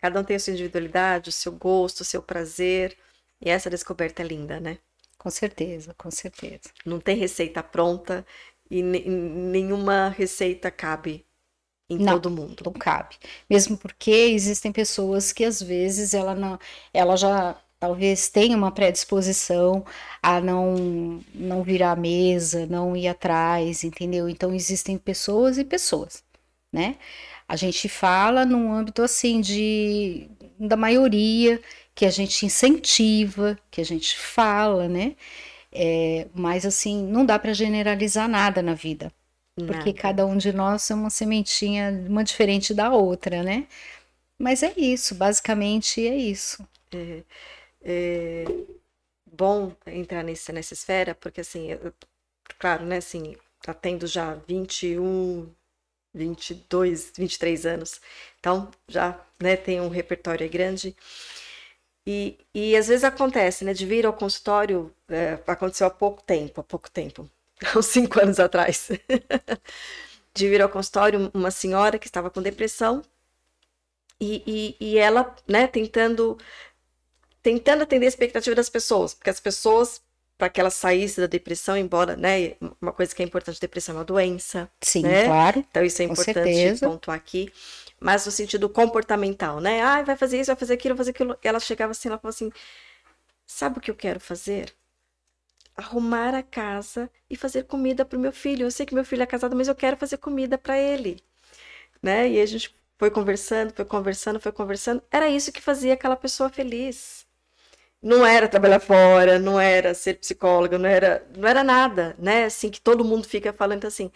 cada 0.00 0.20
um 0.20 0.24
tem 0.24 0.36
a 0.36 0.40
sua 0.40 0.52
individualidade, 0.52 1.30
o 1.30 1.32
seu 1.32 1.52
gosto, 1.52 2.00
o 2.02 2.04
seu 2.04 2.22
prazer. 2.22 2.96
E 3.40 3.50
essa 3.50 3.70
descoberta 3.70 4.22
é 4.22 4.26
linda, 4.26 4.60
né? 4.60 4.78
Com 5.20 5.30
certeza, 5.30 5.94
com 5.94 6.10
certeza. 6.10 6.70
Não 6.84 6.98
tem 7.00 7.16
receita 7.16 7.62
pronta 7.62 8.26
e 8.70 8.82
ne- 8.82 9.04
nenhuma 9.06 10.08
receita 10.08 10.70
cabe 10.70 11.26
em 11.90 11.98
Não. 11.98 12.14
todo 12.14 12.30
mundo. 12.30 12.62
Não 12.64 12.72
cabe. 12.72 13.16
Mesmo 13.50 13.78
porque 13.78 14.10
existem 14.10 14.72
pessoas 14.72 15.32
que 15.32 15.44
às 15.44 15.62
vezes 15.62 16.14
ela 16.14 16.34
não, 16.34 16.58
ela 16.94 17.16
já 17.16 17.56
talvez 17.80 18.28
tenha 18.30 18.56
uma 18.56 18.72
predisposição 18.72 19.84
a 20.22 20.40
não 20.40 21.20
não 21.34 21.62
virar 21.62 21.92
a 21.92 21.96
mesa, 21.96 22.66
não 22.66 22.96
ir 22.96 23.08
atrás, 23.08 23.84
entendeu? 23.84 24.28
Então 24.28 24.54
existem 24.54 24.98
pessoas 24.98 25.58
e 25.58 25.64
pessoas, 25.64 26.24
né? 26.72 26.98
A 27.48 27.56
gente 27.56 27.88
fala 27.88 28.44
num 28.46 28.72
âmbito 28.72 29.02
assim 29.02 29.40
de 29.40 30.28
da 30.58 30.76
maioria 30.76 31.60
que 31.94 32.06
a 32.06 32.10
gente 32.10 32.46
incentiva, 32.46 33.58
que 33.70 33.80
a 33.80 33.84
gente 33.84 34.16
fala, 34.18 34.88
né? 34.88 35.16
É, 35.72 36.28
mas 36.34 36.66
assim, 36.66 37.04
não 37.06 37.26
dá 37.26 37.38
para 37.38 37.52
generalizar 37.54 38.28
nada 38.28 38.62
na 38.62 38.74
vida 38.74 39.12
porque 39.66 39.92
Nada. 39.92 39.94
cada 39.94 40.26
um 40.26 40.36
de 40.36 40.52
nós 40.52 40.90
é 40.90 40.94
uma 40.94 41.10
sementinha, 41.10 41.90
uma 42.08 42.24
diferente 42.24 42.74
da 42.74 42.92
outra, 42.92 43.42
né? 43.42 43.66
Mas 44.38 44.62
é 44.62 44.72
isso, 44.76 45.14
basicamente 45.14 46.06
é 46.06 46.16
isso. 46.16 46.66
É, 46.92 47.24
é 47.82 48.46
bom 49.26 49.74
entrar 49.86 50.24
nesse, 50.24 50.52
nessa 50.52 50.74
esfera, 50.74 51.14
porque 51.14 51.40
assim, 51.42 51.68
eu- 51.72 51.94
claro, 52.58 52.86
né, 52.86 52.98
assim, 52.98 53.36
tá 53.62 53.74
tendo 53.74 54.06
já 54.06 54.34
21, 54.48 55.50
22, 56.14 57.12
23 57.16 57.66
anos, 57.66 58.00
então 58.40 58.70
já, 58.88 59.20
né, 59.40 59.56
tem 59.56 59.80
um 59.80 59.88
repertório 59.90 60.48
grande. 60.50 60.96
E, 62.12 62.36
e 62.52 62.76
às 62.76 62.88
vezes 62.88 63.04
acontece, 63.04 63.64
né, 63.64 63.72
de 63.72 63.86
vir 63.86 64.04
ao 64.04 64.12
consultório, 64.12 64.92
é, 65.08 65.38
aconteceu 65.46 65.86
há 65.86 65.90
pouco 65.90 66.20
tempo, 66.20 66.60
há 66.60 66.64
pouco 66.64 66.90
tempo, 66.90 67.30
uns 67.76 67.86
cinco 67.86 68.20
anos 68.20 68.40
atrás, 68.40 68.88
de 70.34 70.48
vir 70.48 70.60
ao 70.60 70.68
consultório 70.68 71.30
uma 71.32 71.52
senhora 71.52 72.00
que 72.00 72.08
estava 72.08 72.28
com 72.28 72.42
depressão 72.42 73.00
e, 74.20 74.42
e, 74.44 74.76
e 74.80 74.98
ela, 74.98 75.36
né, 75.46 75.68
tentando 75.68 76.36
tentando 77.42 77.84
atender 77.84 78.06
a 78.06 78.08
expectativa 78.08 78.56
das 78.56 78.68
pessoas, 78.68 79.14
porque 79.14 79.30
as 79.30 79.40
pessoas 79.40 80.02
para 80.36 80.48
que 80.48 80.60
ela 80.60 80.70
saísse 80.70 81.20
da 81.20 81.26
depressão, 81.26 81.76
embora, 81.76 82.16
né, 82.16 82.54
uma 82.80 82.92
coisa 82.92 83.14
que 83.14 83.22
é 83.22 83.24
importante, 83.24 83.60
depressão 83.60 83.94
é 83.94 83.98
uma 83.98 84.04
doença. 84.04 84.68
Sim, 84.80 85.02
né? 85.02 85.26
claro. 85.26 85.64
Então 85.70 85.84
isso 85.84 86.02
é 86.02 86.06
importante 86.06 86.80
pontuar 86.80 87.16
aqui. 87.16 87.52
Mas 88.00 88.24
no 88.26 88.32
sentido 88.32 88.68
comportamental, 88.68 89.60
né? 89.60 89.82
Ah, 89.82 90.02
vai 90.02 90.16
fazer 90.16 90.40
isso, 90.40 90.48
vai 90.48 90.56
fazer 90.56 90.74
aquilo, 90.74 90.94
vai 90.94 90.98
fazer 90.98 91.10
aquilo. 91.10 91.38
Ela 91.42 91.60
chegava 91.60 91.92
assim, 91.92 92.08
ela 92.08 92.18
falou 92.18 92.30
assim: 92.30 92.50
sabe 93.46 93.78
o 93.78 93.80
que 93.80 93.90
eu 93.90 93.94
quero 93.96 94.20
fazer? 94.20 94.72
Arrumar 95.76 96.34
a 96.34 96.42
casa 96.42 97.10
e 97.28 97.36
fazer 97.36 97.64
comida 97.64 98.04
para 98.04 98.18
o 98.18 98.20
meu 98.20 98.32
filho. 98.32 98.66
Eu 98.66 98.70
sei 98.70 98.86
que 98.86 98.94
meu 98.94 99.04
filho 99.04 99.22
é 99.22 99.26
casado, 99.26 99.56
mas 99.56 99.68
eu 99.68 99.74
quero 99.74 99.96
fazer 99.96 100.18
comida 100.18 100.58
para 100.58 100.78
ele. 100.78 101.22
Né? 102.02 102.30
E 102.30 102.40
a 102.40 102.46
gente 102.46 102.74
foi 102.98 103.10
conversando, 103.10 103.72
foi 103.74 103.84
conversando, 103.84 104.40
foi 104.40 104.52
conversando. 104.52 105.02
Era 105.10 105.28
isso 105.28 105.52
que 105.52 105.60
fazia 105.62 105.94
aquela 105.94 106.16
pessoa 106.16 106.50
feliz 106.50 107.26
não 108.02 108.24
era 108.26 108.48
trabalhar 108.48 108.80
fora, 108.80 109.38
não 109.38 109.60
era 109.60 109.94
ser 109.94 110.14
psicóloga, 110.14 110.78
não 110.78 110.88
era, 110.88 111.26
não 111.36 111.48
era 111.48 111.62
nada, 111.62 112.14
né? 112.18 112.44
Assim 112.44 112.70
que 112.70 112.80
todo 112.80 113.04
mundo 113.04 113.26
fica 113.26 113.52
falando 113.52 113.78
então, 113.78 113.88
assim, 113.88 114.10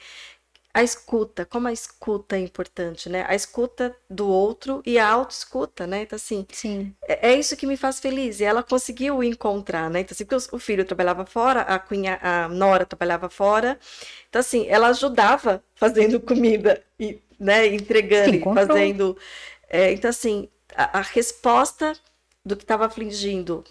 a 0.74 0.82
escuta, 0.82 1.46
como 1.46 1.68
a 1.68 1.72
escuta 1.72 2.36
é 2.36 2.40
importante, 2.40 3.08
né? 3.08 3.24
A 3.28 3.34
escuta 3.34 3.96
do 4.10 4.28
outro 4.28 4.82
e 4.84 4.98
a 4.98 5.08
autoescuta, 5.08 5.86
né? 5.86 6.02
Então 6.02 6.16
assim, 6.16 6.46
Sim. 6.50 6.94
é, 7.08 7.30
é 7.32 7.38
isso 7.38 7.56
que 7.56 7.66
me 7.66 7.76
faz 7.76 8.00
feliz. 8.00 8.40
E 8.40 8.44
ela 8.44 8.62
conseguiu 8.62 9.22
encontrar, 9.22 9.90
né? 9.90 10.00
Então 10.00 10.14
assim, 10.14 10.24
porque 10.26 10.56
o 10.56 10.58
filho 10.58 10.84
trabalhava 10.84 11.26
fora, 11.26 11.62
a 11.62 11.78
cunha, 11.78 12.18
a 12.22 12.48
nora 12.48 12.86
trabalhava 12.86 13.30
fora. 13.30 13.78
Então 14.28 14.40
assim, 14.40 14.66
ela 14.68 14.88
ajudava 14.88 15.62
fazendo 15.76 16.20
comida 16.20 16.82
e, 16.98 17.20
né, 17.38 17.66
entregando, 17.68 18.48
fazendo. 18.52 19.16
é, 19.68 19.92
então 19.92 20.10
assim, 20.10 20.48
a, 20.74 20.98
a 20.98 21.02
resposta 21.02 21.92
do 22.44 22.56
que 22.56 22.64
estava 22.64 22.86
afligindo 22.86 23.64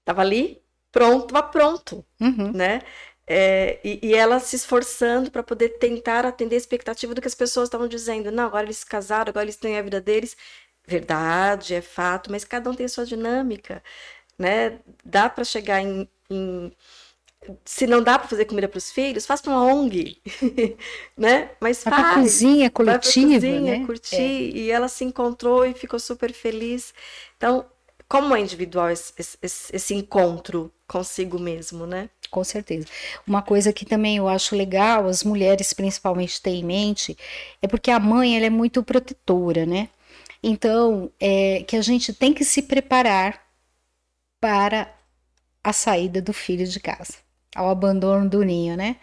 estava 0.00 0.20
ali, 0.22 0.62
pronto, 0.92 1.26
estava 1.26 1.48
pronto, 1.48 2.04
Uhum. 2.20 2.52
né? 2.52 2.80
É, 3.26 3.80
e, 3.84 4.00
e 4.08 4.14
ela 4.14 4.38
se 4.40 4.56
esforçando 4.56 5.30
para 5.30 5.42
poder 5.42 5.70
tentar 5.78 6.26
atender 6.26 6.56
a 6.56 6.58
expectativa 6.58 7.14
do 7.14 7.20
que 7.22 7.28
as 7.28 7.34
pessoas 7.34 7.68
estavam 7.68 7.88
dizendo. 7.88 8.30
Não, 8.30 8.44
agora 8.46 8.66
eles 8.66 8.78
se 8.78 8.86
casaram, 8.86 9.30
agora 9.30 9.44
eles 9.46 9.56
têm 9.56 9.78
a 9.78 9.82
vida 9.82 10.00
deles. 10.00 10.36
Verdade, 10.86 11.74
é 11.74 11.80
fato, 11.82 12.30
mas 12.30 12.44
cada 12.44 12.68
um 12.70 12.74
tem 12.74 12.86
a 12.86 12.88
sua 12.88 13.06
dinâmica, 13.06 13.82
né? 14.38 14.80
Dá 15.04 15.28
para 15.30 15.44
chegar 15.44 15.80
em, 15.82 16.08
em- 16.30 16.72
Se 17.64 17.86
não 17.86 18.02
dá 18.02 18.18
para 18.18 18.28
fazer 18.28 18.44
comida 18.46 18.68
para 18.68 18.78
os 18.78 18.90
filhos, 18.90 19.26
faz 19.26 19.40
para 19.40 19.52
uma 19.52 19.64
ONG, 19.64 20.20
né? 21.16 21.50
Mas 21.60 21.84
Vai 21.84 21.94
pra 21.94 22.04
faz. 22.04 22.04
cozinha 22.04 22.70
Vai 22.84 22.98
pra 22.98 23.12
coletiva, 23.12 23.14
cozinha, 23.14 23.76
né? 23.76 23.78
curtir, 23.78 24.12
É. 24.12 24.34
e 24.56 24.70
ela 24.70 24.88
se 24.88 25.04
encontrou 25.04 25.64
e 25.66 25.74
ficou 25.74 25.98
super 25.98 26.32
feliz. 26.32 26.92
Então, 27.36 27.66
como 28.08 28.34
é 28.36 28.40
individual 28.40 28.90
esse, 28.90 29.12
esse- 29.42 29.74
esse 29.76 29.94
encontro 29.94 30.72
consigo 30.86 31.38
mesmo, 31.38 31.86
né? 31.86 32.10
Com 32.34 32.42
certeza. 32.42 32.88
Uma 33.24 33.42
coisa 33.42 33.72
que 33.72 33.84
também 33.86 34.16
eu 34.16 34.26
acho 34.26 34.56
legal, 34.56 35.06
as 35.06 35.22
mulheres 35.22 35.72
principalmente 35.72 36.42
têm 36.42 36.62
em 36.62 36.64
mente, 36.64 37.16
é 37.62 37.68
porque 37.68 37.92
a 37.92 38.00
mãe 38.00 38.36
ela 38.36 38.46
é 38.46 38.50
muito 38.50 38.82
protetora, 38.82 39.64
né? 39.64 39.88
Então, 40.42 41.12
é 41.20 41.62
que 41.62 41.76
a 41.76 41.80
gente 41.80 42.12
tem 42.12 42.34
que 42.34 42.44
se 42.44 42.62
preparar 42.62 43.40
para 44.40 44.92
a 45.62 45.72
saída 45.72 46.20
do 46.20 46.32
filho 46.32 46.66
de 46.66 46.80
casa, 46.80 47.18
ao 47.54 47.70
abandono 47.70 48.28
do 48.28 48.42
ninho, 48.42 48.76
né? 48.76 48.96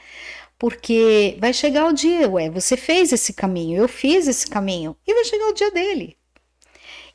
Porque 0.59 1.37
vai 1.39 1.53
chegar 1.53 1.87
o 1.87 1.93
dia, 1.93 2.29
ué, 2.29 2.49
você 2.49 2.75
fez 2.75 3.13
esse 3.13 3.31
caminho, 3.31 3.81
eu 3.81 3.87
fiz 3.87 4.27
esse 4.27 4.45
caminho, 4.45 4.93
e 5.07 5.13
vai 5.13 5.23
chegar 5.23 5.47
o 5.47 5.53
dia 5.53 5.71
dele. 5.71 6.17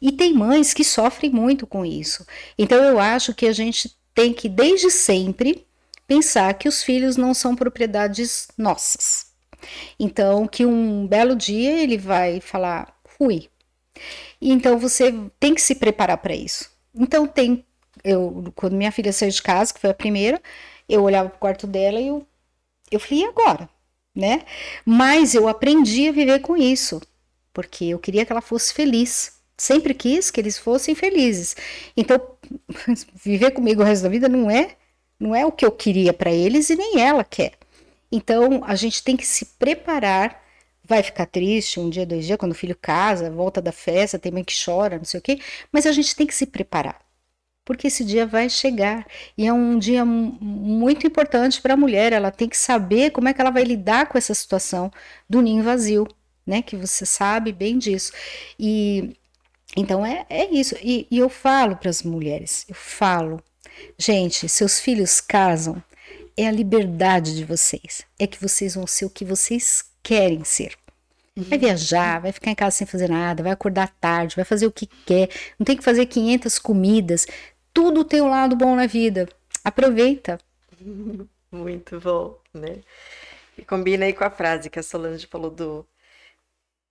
E 0.00 0.10
tem 0.10 0.32
mães 0.32 0.72
que 0.72 0.82
sofrem 0.82 1.30
muito 1.30 1.66
com 1.66 1.84
isso. 1.84 2.24
Então 2.58 2.82
eu 2.82 2.98
acho 2.98 3.34
que 3.34 3.46
a 3.46 3.52
gente 3.52 3.94
tem 4.14 4.32
que, 4.32 4.48
desde 4.48 4.90
sempre, 4.90 5.65
pensar 6.06 6.54
que 6.54 6.68
os 6.68 6.82
filhos 6.82 7.16
não 7.16 7.34
são 7.34 7.54
propriedades 7.56 8.48
nossas. 8.56 9.26
Então, 9.98 10.46
que 10.46 10.64
um 10.64 11.06
belo 11.06 11.34
dia 11.34 11.82
ele 11.82 11.98
vai 11.98 12.40
falar, 12.40 12.94
fui. 13.04 13.48
Então 14.40 14.78
você 14.78 15.12
tem 15.40 15.54
que 15.54 15.60
se 15.60 15.74
preparar 15.74 16.18
para 16.18 16.34
isso. 16.34 16.70
Então 16.94 17.26
tem, 17.26 17.64
eu 18.04 18.52
quando 18.54 18.76
minha 18.76 18.92
filha 18.92 19.12
saiu 19.12 19.30
de 19.30 19.42
casa, 19.42 19.72
que 19.72 19.80
foi 19.80 19.90
a 19.90 19.94
primeira, 19.94 20.40
eu 20.88 21.02
olhava 21.02 21.28
pro 21.28 21.38
quarto 21.38 21.66
dela 21.66 22.00
e 22.00 22.08
eu, 22.08 22.26
eu 22.90 23.00
falei, 23.00 23.24
e 23.24 23.26
agora? 23.26 23.68
Né? 24.14 24.44
Mas 24.84 25.34
eu 25.34 25.48
aprendi 25.48 26.08
a 26.08 26.12
viver 26.12 26.40
com 26.40 26.56
isso, 26.56 27.00
porque 27.52 27.86
eu 27.86 27.98
queria 27.98 28.24
que 28.24 28.32
ela 28.32 28.40
fosse 28.40 28.72
feliz. 28.72 29.36
Sempre 29.58 29.94
quis 29.94 30.30
que 30.30 30.40
eles 30.40 30.58
fossem 30.58 30.94
felizes. 30.94 31.56
Então, 31.96 32.20
viver 33.14 33.52
comigo 33.52 33.82
o 33.82 33.84
resto 33.84 34.02
da 34.02 34.08
vida 34.08 34.28
não 34.28 34.50
é 34.50 34.76
não 35.18 35.34
é 35.34 35.44
o 35.46 35.52
que 35.52 35.64
eu 35.66 35.72
queria 35.72 36.12
para 36.12 36.30
eles 36.32 36.70
e 36.70 36.76
nem 36.76 37.00
ela 37.00 37.24
quer. 37.24 37.54
Então, 38.10 38.62
a 38.64 38.74
gente 38.74 39.02
tem 39.02 39.16
que 39.16 39.26
se 39.26 39.46
preparar. 39.58 40.42
Vai 40.84 41.02
ficar 41.02 41.26
triste 41.26 41.80
um 41.80 41.90
dia, 41.90 42.06
dois 42.06 42.24
dias, 42.26 42.38
quando 42.38 42.52
o 42.52 42.54
filho 42.54 42.76
casa, 42.80 43.30
volta 43.30 43.60
da 43.60 43.72
festa, 43.72 44.18
tem 44.18 44.30
mãe 44.32 44.44
que 44.44 44.54
chora, 44.64 44.98
não 44.98 45.04
sei 45.04 45.18
o 45.18 45.22
quê, 45.22 45.40
mas 45.72 45.84
a 45.86 45.92
gente 45.92 46.14
tem 46.14 46.26
que 46.26 46.34
se 46.34 46.46
preparar. 46.46 47.00
Porque 47.64 47.88
esse 47.88 48.04
dia 48.04 48.24
vai 48.26 48.48
chegar 48.48 49.06
e 49.36 49.46
é 49.46 49.52
um 49.52 49.78
dia 49.78 50.04
mu- 50.04 50.38
muito 50.40 51.06
importante 51.06 51.60
para 51.60 51.74
a 51.74 51.76
mulher. 51.76 52.12
Ela 52.12 52.30
tem 52.30 52.48
que 52.48 52.56
saber 52.56 53.10
como 53.10 53.28
é 53.28 53.34
que 53.34 53.40
ela 53.40 53.50
vai 53.50 53.64
lidar 53.64 54.06
com 54.08 54.16
essa 54.16 54.34
situação 54.34 54.90
do 55.28 55.42
ninho 55.42 55.64
vazio, 55.64 56.06
né? 56.46 56.62
Que 56.62 56.76
você 56.76 57.04
sabe 57.04 57.52
bem 57.52 57.76
disso. 57.78 58.12
E 58.58 59.16
então 59.76 60.04
é, 60.06 60.26
é 60.30 60.46
isso. 60.54 60.76
E, 60.82 61.06
e 61.10 61.18
eu 61.18 61.28
falo 61.28 61.76
para 61.76 61.90
as 61.90 62.02
mulheres, 62.02 62.64
eu 62.68 62.74
falo, 62.74 63.42
gente, 63.98 64.48
seus 64.48 64.80
filhos 64.80 65.20
casam, 65.20 65.82
é 66.36 66.46
a 66.46 66.52
liberdade 66.52 67.34
de 67.34 67.44
vocês. 67.44 68.04
É 68.18 68.26
que 68.26 68.40
vocês 68.40 68.74
vão 68.74 68.86
ser 68.86 69.06
o 69.06 69.10
que 69.10 69.24
vocês 69.24 69.84
querem 70.02 70.44
ser. 70.44 70.76
Vai 71.38 71.58
viajar, 71.58 72.20
vai 72.20 72.32
ficar 72.32 72.50
em 72.50 72.54
casa 72.54 72.76
sem 72.76 72.86
fazer 72.86 73.10
nada, 73.10 73.42
vai 73.42 73.52
acordar 73.52 73.94
tarde, 74.00 74.36
vai 74.36 74.44
fazer 74.44 74.66
o 74.66 74.72
que 74.72 74.86
quer, 74.86 75.28
não 75.58 75.66
tem 75.66 75.76
que 75.76 75.84
fazer 75.84 76.06
500 76.06 76.58
comidas. 76.58 77.26
Tudo 77.74 78.04
tem 78.04 78.22
um 78.22 78.30
lado 78.30 78.56
bom 78.56 78.74
na 78.74 78.86
vida. 78.86 79.28
Aproveita. 79.62 80.38
Muito 81.52 82.00
bom, 82.00 82.38
né? 82.54 82.78
E 83.58 83.62
combina 83.62 84.06
aí 84.06 84.14
com 84.14 84.24
a 84.24 84.30
frase 84.30 84.70
que 84.70 84.78
a 84.78 84.82
Solange 84.82 85.26
falou 85.26 85.50
do, 85.50 85.86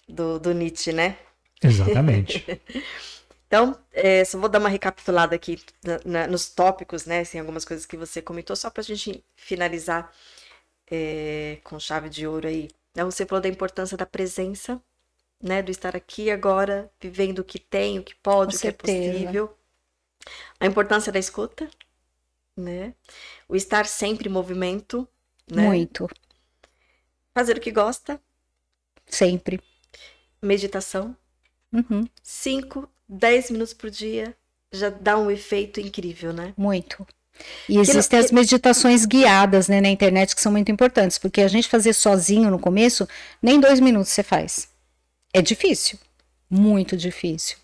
do, 0.08 0.40
do 0.40 0.54
Nietzsche, 0.54 0.92
né? 0.92 1.18
Exatamente. 1.62 2.46
Então, 3.56 3.80
é, 3.94 4.26
só 4.26 4.38
vou 4.38 4.50
dar 4.50 4.60
uma 4.60 4.68
recapitulada 4.68 5.34
aqui 5.34 5.64
na- 5.82 6.00
na- 6.06 6.28
nos 6.28 6.50
tópicos, 6.50 7.06
né? 7.06 7.22
Assim, 7.22 7.40
algumas 7.40 7.64
coisas 7.64 7.86
que 7.86 7.96
você 7.96 8.22
comentou, 8.22 8.54
só 8.54 8.70
para 8.70 8.82
a 8.82 8.84
gente 8.84 9.24
finalizar 9.36 10.14
é, 10.92 11.60
com 11.64 11.80
chave 11.80 12.10
de 12.10 12.28
ouro 12.28 12.48
aí. 12.48 12.70
Então, 12.92 13.10
você 13.12 13.26
falou 13.26 13.42
da 13.42 13.50
importância 13.50 13.98
da 13.98 14.06
presença, 14.06 14.82
né? 15.44 15.62
Do 15.64 15.72
estar 15.72 15.96
aqui 15.96 16.32
agora, 16.32 16.92
vivendo 17.02 17.40
o 17.40 17.44
que 17.46 17.60
tem, 17.60 18.00
o 18.00 18.04
que 18.04 18.16
pode, 18.16 18.52
Com 18.52 18.58
o 18.58 18.60
que 18.60 18.70
é 18.70 18.72
certeza. 18.72 18.74
possível. 18.74 19.58
A 20.60 20.66
importância 20.66 21.12
da 21.12 21.20
escuta, 21.20 21.70
né? 22.58 22.94
O 23.50 23.56
estar 23.56 23.86
sempre 23.88 24.30
em 24.30 24.34
movimento, 24.34 25.08
né? 25.52 25.78
Muito. 25.78 26.08
Fazer 27.36 27.58
o 27.58 27.62
que 27.62 27.72
gosta, 27.72 28.20
Sempre. 29.08 29.60
meditação. 30.42 31.16
Uhum, 31.74 32.10
5, 32.24 32.90
10 33.08 33.52
minutos 33.52 33.74
por 33.74 33.90
dia 33.90 34.36
já 34.72 34.90
dá 34.90 35.18
um 35.18 35.32
efeito 35.32 35.80
incrível, 35.80 36.34
né? 36.34 36.54
muito. 36.58 37.06
E 37.68 37.78
existem 37.78 38.20
as 38.20 38.32
meditações 38.32 39.06
guiadas 39.06 39.68
né, 39.68 39.82
na 39.82 39.90
internet 39.90 40.34
que 40.34 40.42
são 40.42 40.52
muito 40.52 40.72
importantes, 40.72 41.18
porque 41.18 41.42
a 41.42 41.48
gente 41.48 41.68
fazer 41.68 41.94
sozinho 41.94 42.50
no 42.50 42.58
começo, 42.58 43.08
nem 43.42 43.60
dois 43.60 43.80
minutos 43.80 44.10
você 44.10 44.24
faz. 44.24 44.70
É 45.34 45.42
difícil. 45.42 46.00
Muito 46.50 46.96
difícil. 46.96 47.58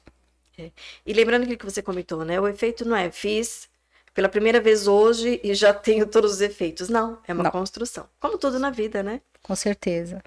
E 1.06 1.14
lembrando 1.14 1.44
aquilo 1.44 1.58
que 1.58 1.66
você 1.66 1.82
comentou, 1.82 2.26
né? 2.26 2.40
O 2.40 2.48
efeito 2.48 2.86
não 2.86 2.96
é 2.96 3.10
fiz 3.10 3.70
pela 4.14 4.28
primeira 4.30 4.60
vez 4.60 4.88
hoje 4.88 5.40
e 5.44 5.54
já 5.56 5.74
tenho 5.74 6.06
todos 6.06 6.34
os 6.34 6.42
efeitos. 6.42 6.90
Não, 6.90 7.20
é 7.28 7.34
uma 7.34 7.44
Não. 7.44 7.52
construção. 7.52 8.08
Como 8.20 8.38
tudo 8.38 8.60
na 8.60 8.70
vida, 8.70 9.02
né? 9.02 9.22
Com 9.42 9.56
certeza. 9.56 10.22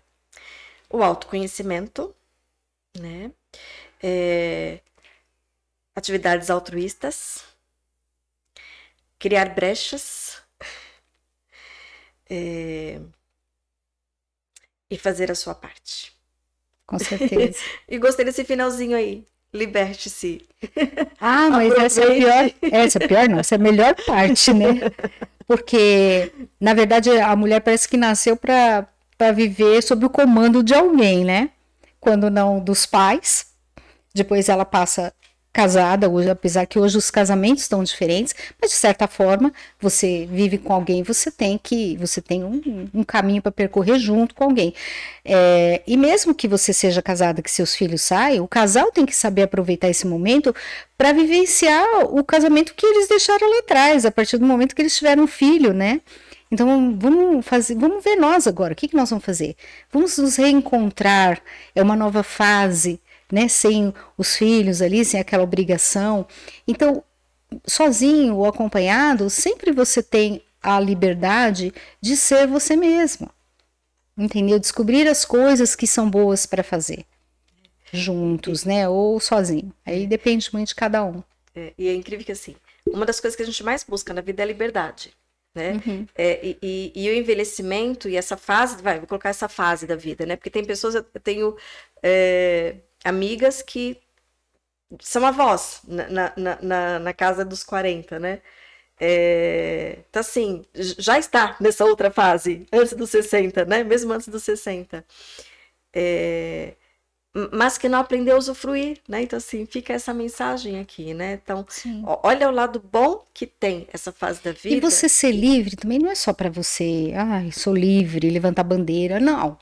O 0.89 1.03
autoconhecimento, 1.03 2.15
né? 2.99 3.31
É, 4.03 4.81
Atividades 5.95 6.51
altruístas. 6.51 7.45
Criar 9.19 9.55
brechas. 9.55 10.43
É, 12.29 13.01
E 14.91 14.99
fazer 14.99 15.31
a 15.31 15.35
sua 15.35 15.55
parte. 15.55 16.13
Com 16.87 16.99
certeza. 16.99 17.59
E 17.89 17.99
gostei 17.99 18.25
desse 18.25 18.45
finalzinho 18.45 18.97
aí. 18.97 19.25
Liberte-se. 19.53 20.43
Ah, 21.21 21.49
mas 21.49 21.73
essa 21.75 22.01
é 22.03 22.05
a 22.05 22.15
pior. 22.15 22.51
Essa 22.73 22.99
é 22.99 23.05
a 23.05 23.09
pior, 23.09 23.29
não. 23.29 23.39
Essa 23.39 23.55
é 23.55 23.59
a 23.59 23.61
melhor 23.61 23.95
parte, 24.05 24.53
né? 24.53 24.81
Porque, 25.47 26.33
na 26.61 26.75
verdade, 26.75 27.11
a 27.11 27.37
mulher 27.37 27.61
parece 27.61 27.89
que 27.89 27.97
nasceu 27.97 28.37
para 28.37 28.89
para 29.17 29.31
viver 29.31 29.81
sob 29.81 30.05
o 30.05 30.11
comando 30.11 30.61
de 30.63 30.75
alguém, 30.75 31.25
né? 31.25 31.51
Quando 32.01 32.29
não 32.31 32.59
dos 32.59 32.85
pais. 32.85 33.47
Depois 34.13 34.49
ela 34.49 34.65
passa 34.65 35.15
casada 35.55 36.11
hoje, 36.11 36.29
apesar 36.29 36.67
que 36.67 36.81
hoje 36.81 36.99
os 36.99 37.13
casamentos 37.13 37.63
estão 37.63 37.85
diferentes, 37.85 38.35
mas 38.61 38.73
de 38.73 38.77
certa 38.77 39.07
forma 39.07 39.53
você 39.81 40.29
vive 40.29 40.59
com 40.59 40.73
alguém, 40.73 41.05
você 41.05 41.31
tem 41.31 41.57
que, 41.57 41.97
você 41.97 42.21
tem 42.21 42.43
um, 42.43 42.89
um 42.93 43.05
caminho 43.05 43.41
para 43.41 43.53
percorrer 43.53 43.97
junto 43.97 44.35
com 44.35 44.43
alguém. 44.43 44.75
É, 45.25 45.81
e 45.87 45.97
mesmo 45.97 46.35
que 46.35 46.49
você 46.49 46.73
seja 46.73 47.01
casada, 47.01 47.41
que 47.41 47.51
seus 47.51 47.77
filhos 47.77 48.03
saiam, 48.03 48.45
o 48.45 48.49
casal 48.49 48.91
tem 48.91 49.07
que 49.07 49.15
saber 49.15 49.43
aproveitar 49.43 49.89
esse 49.89 50.09
momento 50.09 50.53
para 50.99 51.13
vivenciar 51.13 52.05
o 52.13 52.25
casamento 52.25 52.75
que 52.75 52.85
eles 52.85 53.09
deixaram 53.09 53.49
lá 53.49 53.61
atrás, 53.61 54.05
a 54.05 54.11
partir 54.11 54.39
do 54.39 54.45
momento 54.45 54.75
que 54.75 54.83
eles 54.83 54.97
tiveram 54.97 55.23
um 55.23 55.29
filho, 55.29 55.73
né? 55.73 56.01
Então 56.51 56.97
vamos 56.99 57.47
fazer, 57.47 57.77
vamos 57.77 58.03
ver 58.03 58.17
nós 58.17 58.47
agora. 58.49 58.73
O 58.73 58.77
que, 58.77 58.89
que 58.89 58.97
nós 58.97 59.11
vamos 59.11 59.25
fazer? 59.25 59.57
Vamos 59.93 60.19
nos 60.19 60.37
reencontrar. 60.37 61.41
É 61.75 61.83
uma 61.83 61.97
nova 61.97 62.23
fase 62.23 63.01
né, 63.31 63.49
sem 63.49 63.93
os 64.17 64.37
filhos 64.37 64.81
ali, 64.83 65.05
sem 65.05 65.21
aquela 65.21 65.43
obrigação. 65.43 66.27
Então, 66.67 67.03
sozinho 67.67 68.37
ou 68.37 68.47
acompanhado, 68.47 69.29
sempre 69.31 69.73
você 69.73 70.03
tem 70.03 70.43
a 70.63 70.81
liberdade 70.81 71.73
de 72.01 72.17
ser 72.17 72.47
você 72.47 72.77
mesmo. 72.77 73.31
Entendeu? 74.17 74.59
Descobrir 74.59 75.09
as 75.09 75.25
coisas 75.25 75.75
que 75.75 75.87
são 75.87 76.09
boas 76.09 76.47
para 76.47 76.63
fazer. 76.63 77.05
Juntos, 77.93 78.65
né? 78.65 78.89
Ou 78.89 79.21
sozinho. 79.21 79.73
Aí 79.85 80.07
depende 80.07 80.49
muito 80.53 80.69
de 80.69 80.75
cada 80.75 81.05
um. 81.05 81.23
É, 81.55 81.73
e 81.77 81.89
é 81.89 81.95
incrível 81.95 82.25
que 82.25 82.33
assim, 82.33 82.57
uma 82.87 83.07
das 83.07 83.21
coisas 83.21 83.37
que 83.37 83.43
a 83.43 83.47
gente 83.47 83.63
mais 83.63 83.85
busca 83.85 84.13
na 84.13 84.21
vida 84.21 84.43
é 84.43 84.45
a 84.45 84.47
liberdade. 84.47 85.13
Né? 85.55 85.81
Uhum. 85.87 86.07
É, 86.17 86.45
e, 86.45 86.59
e, 86.61 86.93
e, 86.97 87.11
o 87.11 87.15
envelhecimento 87.15 88.09
e 88.09 88.17
essa 88.17 88.37
fase, 88.37 88.83
vai, 88.83 88.99
vou 88.99 89.07
colocar 89.07 89.29
essa 89.29 89.49
fase 89.49 89.87
da 89.87 89.95
vida, 89.95 90.27
né? 90.27 90.35
Porque 90.35 90.51
tem 90.51 90.65
pessoas, 90.65 90.97
eu 90.97 91.05
tenho 91.23 91.57
é, 92.03 92.75
amigas 93.05 93.63
que 93.63 93.99
são 95.01 95.25
avós 95.27 95.81
na, 95.87 96.33
na, 96.37 96.59
na, 96.63 96.99
na 96.99 97.13
casa 97.13 97.45
dos 97.45 97.63
40, 97.63 98.19
né? 98.19 98.41
É, 99.01 99.99
então, 100.09 100.21
assim, 100.21 100.63
já 100.75 101.19
está 101.19 101.57
nessa 101.61 101.85
outra 101.85 102.11
fase, 102.11 102.67
antes 102.73 102.93
dos 102.95 103.11
60, 103.11 103.65
né? 103.65 103.83
Mesmo 103.83 104.13
antes 104.13 104.29
dos 104.29 104.43
60. 104.43 105.05
É, 105.93 106.75
mas 107.53 107.77
que 107.77 107.89
não 107.89 107.99
aprendeu 107.99 108.37
a 108.37 108.39
usufruir, 108.39 108.99
né? 109.09 109.23
Então, 109.23 109.37
assim, 109.37 109.67
fica 109.67 109.93
essa 109.93 110.15
mensagem 110.15 110.79
aqui, 110.79 111.13
né? 111.13 111.41
Então, 111.43 111.67
olha 112.23 112.49
o 112.49 112.53
lado 112.53 112.81
bom 112.81 113.27
que 113.35 113.45
tem 113.45 113.89
essa 113.93 114.13
fase 114.13 114.41
da 114.41 114.53
vida. 114.53 114.77
E 114.77 114.81
você 114.81 115.09
ser 115.09 115.33
livre 115.33 115.75
também 115.75 115.99
não 115.99 116.09
é 116.09 116.15
só 116.15 116.33
para 116.33 116.49
você, 116.49 117.13
ai, 117.17 117.51
sou 117.51 117.75
livre, 117.75 118.31
levantar 118.31 118.63
bandeira, 118.63 119.19
não. 119.19 119.59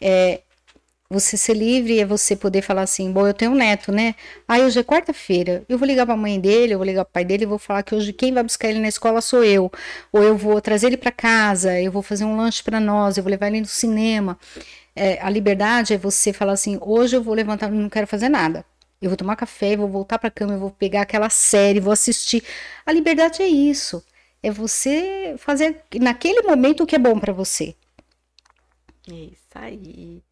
É, 0.00 0.42
você 1.10 1.38
ser 1.38 1.54
livre 1.54 1.98
é 1.98 2.04
você 2.04 2.36
poder 2.36 2.60
falar 2.60 2.82
assim, 2.82 3.10
bom, 3.10 3.26
eu 3.26 3.32
tenho 3.32 3.52
um 3.52 3.54
neto, 3.54 3.90
né? 3.90 4.14
Ah, 4.46 4.58
hoje 4.58 4.78
é 4.78 4.84
quarta-feira, 4.84 5.64
eu 5.68 5.78
vou 5.78 5.86
ligar 5.86 6.04
para 6.04 6.14
a 6.14 6.18
mãe 6.18 6.38
dele, 6.38 6.74
eu 6.74 6.78
vou 6.78 6.84
ligar 6.86 7.04
para 7.04 7.10
o 7.10 7.12
pai 7.14 7.24
dele 7.24 7.44
e 7.44 7.46
vou 7.46 7.58
falar 7.58 7.82
que 7.82 7.94
hoje 7.94 8.12
quem 8.12 8.32
vai 8.32 8.42
buscar 8.42 8.68
ele 8.68 8.78
na 8.78 8.88
escola 8.88 9.20
sou 9.22 9.42
eu. 9.42 9.72
Ou 10.12 10.22
eu 10.22 10.36
vou 10.36 10.60
trazer 10.60 10.88
ele 10.88 10.98
para 10.98 11.10
casa, 11.10 11.80
eu 11.80 11.90
vou 11.90 12.02
fazer 12.02 12.24
um 12.24 12.36
lanche 12.36 12.62
para 12.62 12.78
nós, 12.78 13.16
eu 13.16 13.22
vou 13.22 13.30
levar 13.30 13.46
ele 13.48 13.60
no 13.60 13.66
cinema. 13.66 14.38
É, 14.94 15.18
a 15.22 15.30
liberdade 15.30 15.94
é 15.94 15.98
você 15.98 16.32
falar 16.32 16.52
assim, 16.52 16.78
hoje 16.80 17.16
eu 17.16 17.22
vou 17.22 17.34
levantar, 17.34 17.70
não 17.70 17.88
quero 17.88 18.06
fazer 18.06 18.28
nada. 18.28 18.64
Eu 19.00 19.08
vou 19.08 19.16
tomar 19.16 19.36
café, 19.36 19.76
vou 19.76 19.88
voltar 19.88 20.18
para 20.18 20.28
a 20.28 20.30
cama, 20.30 20.54
eu 20.54 20.58
vou 20.58 20.70
pegar 20.72 21.02
aquela 21.02 21.30
série, 21.30 21.80
vou 21.80 21.92
assistir. 21.92 22.42
A 22.84 22.92
liberdade 22.92 23.42
é 23.42 23.46
isso. 23.46 24.04
É 24.42 24.50
você 24.50 25.34
fazer 25.38 25.82
naquele 26.00 26.42
momento 26.42 26.82
o 26.82 26.86
que 26.86 26.96
é 26.96 26.98
bom 26.98 27.18
para 27.18 27.32
você. 27.32 27.74
Isso 29.06 29.48
aí. 29.54 30.22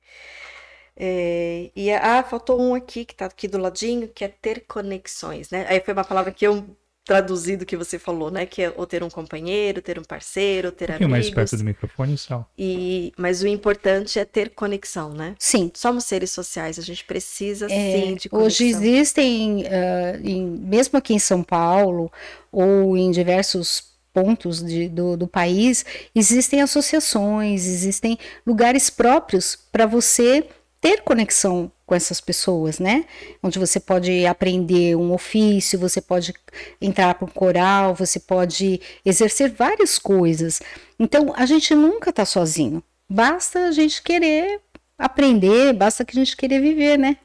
É, 0.96 1.70
e 1.76 1.92
ah, 1.92 2.22
faltou 2.22 2.60
um 2.60 2.74
aqui 2.74 3.04
que 3.04 3.12
está 3.12 3.26
aqui 3.26 3.46
do 3.46 3.58
ladinho, 3.58 4.08
que 4.08 4.24
é 4.24 4.28
ter 4.28 4.64
conexões, 4.66 5.50
né? 5.50 5.66
Aí 5.68 5.80
foi 5.80 5.92
uma 5.92 6.04
palavra 6.04 6.32
que 6.32 6.46
eu 6.46 6.64
traduzi 7.06 7.56
do 7.56 7.64
que 7.64 7.76
você 7.76 7.98
falou, 7.98 8.30
né? 8.30 8.44
Que 8.44 8.62
é 8.62 8.72
ou 8.76 8.84
ter 8.86 9.02
um 9.02 9.08
companheiro, 9.08 9.80
ter 9.80 9.98
um 9.98 10.02
parceiro, 10.02 10.72
ter 10.72 10.90
um 10.90 10.94
amigos. 10.94 11.10
mais 11.10 11.30
perto 11.30 11.56
do 11.56 11.64
microfone, 11.64 12.18
só. 12.18 12.44
E 12.58 13.12
mas 13.16 13.42
o 13.42 13.46
importante 13.46 14.18
é 14.18 14.24
ter 14.24 14.50
conexão, 14.50 15.14
né? 15.14 15.36
Sim. 15.38 15.70
Somos 15.72 16.04
seres 16.04 16.30
sociais, 16.32 16.78
a 16.78 16.82
gente 16.82 17.04
precisa 17.04 17.66
é, 17.66 17.68
sim 17.68 18.14
de 18.16 18.28
conexão. 18.28 18.40
Hoje 18.40 18.64
existem, 18.64 19.62
uh, 19.62 20.20
em, 20.24 20.44
mesmo 20.44 20.98
aqui 20.98 21.14
em 21.14 21.18
São 21.18 21.42
Paulo 21.42 22.10
ou 22.50 22.96
em 22.96 23.10
diversos 23.10 23.94
pontos 24.12 24.64
de, 24.64 24.88
do, 24.88 25.14
do 25.16 25.28
país, 25.28 25.84
existem 26.14 26.62
associações, 26.62 27.66
existem 27.66 28.18
lugares 28.46 28.88
próprios 28.88 29.56
para 29.70 29.84
você 29.84 30.44
ter 30.86 31.02
conexão 31.02 31.72
com 31.84 31.96
essas 31.96 32.20
pessoas, 32.20 32.78
né? 32.78 33.06
Onde 33.42 33.58
você 33.58 33.80
pode 33.80 34.24
aprender 34.24 34.94
um 34.94 35.12
ofício, 35.12 35.80
você 35.80 36.00
pode 36.00 36.32
entrar 36.80 37.12
para 37.14 37.24
um 37.24 37.28
coral, 37.28 37.92
você 37.92 38.20
pode 38.20 38.80
exercer 39.04 39.52
várias 39.52 39.98
coisas. 39.98 40.62
Então, 40.96 41.34
a 41.36 41.44
gente 41.44 41.74
nunca 41.74 42.10
está 42.10 42.24
sozinho. 42.24 42.80
Basta 43.10 43.66
a 43.66 43.72
gente 43.72 44.00
querer 44.00 44.60
aprender, 44.96 45.72
basta 45.72 46.04
que 46.04 46.16
a 46.16 46.24
gente 46.24 46.36
querer 46.36 46.60
viver, 46.60 46.96
né? 46.96 47.16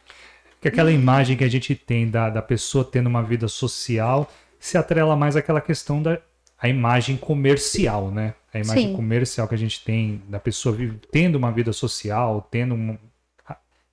Que 0.60 0.68
aquela 0.68 0.92
imagem 0.92 1.38
que 1.38 1.44
a 1.44 1.50
gente 1.50 1.76
tem 1.76 2.10
da, 2.10 2.32
da 2.32 2.42
pessoa 2.42 2.84
tendo 2.84 3.06
uma 3.06 3.22
vida 3.22 3.48
social 3.48 4.28
se 4.60 4.76
atrela 4.76 5.16
mais 5.16 5.36
àquela 5.36 5.62
questão 5.62 6.02
da 6.02 6.20
a 6.60 6.68
imagem 6.68 7.16
comercial, 7.16 8.10
né? 8.10 8.34
A 8.52 8.60
imagem 8.60 8.88
Sim. 8.88 8.96
comercial 8.96 9.48
que 9.48 9.56
a 9.56 9.58
gente 9.58 9.84
tem 9.84 10.22
da 10.28 10.40
pessoa 10.40 10.78
tendo 11.12 11.36
uma 11.36 11.52
vida 11.52 11.74
social, 11.74 12.48
tendo 12.52 12.76
um, 12.76 12.98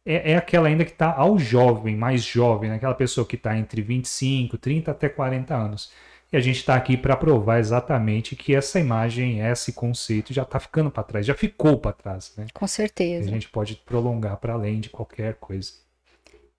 é, 0.09 0.33
é 0.33 0.37
aquela 0.37 0.69
ainda 0.69 0.87
que 0.87 0.91
está 0.91 1.15
ao 1.15 1.39
jovem, 1.39 1.95
mais 1.95 2.23
jovem, 2.23 2.71
né? 2.71 2.77
aquela 2.77 2.95
pessoa 2.95 3.27
que 3.27 3.37
está 3.37 3.57
entre 3.59 3.83
25, 3.83 4.57
30 4.57 4.91
até 4.91 5.07
40 5.07 5.55
anos. 5.55 5.93
E 6.33 6.37
a 6.37 6.41
gente 6.41 6.57
está 6.57 6.75
aqui 6.75 6.97
para 6.97 7.17
provar 7.17 7.59
exatamente 7.59 8.35
que 8.35 8.55
essa 8.55 8.81
imagem, 8.81 9.41
esse 9.41 9.73
conceito 9.73 10.33
já 10.33 10.43
está 10.43 10.59
ficando 10.59 10.91
para 10.91 11.03
trás, 11.03 11.27
já 11.27 11.35
ficou 11.35 11.79
para 11.79 11.93
trás. 11.93 12.33
Né? 12.37 12.47
Com 12.55 12.67
certeza. 12.67 13.27
E 13.27 13.29
a 13.29 13.33
gente 13.33 13.49
pode 13.49 13.77
prolongar 13.77 14.39
para 14.39 14.55
além 14.55 14.81
de 14.81 14.89
qualquer 14.89 15.35
coisa. 15.35 15.73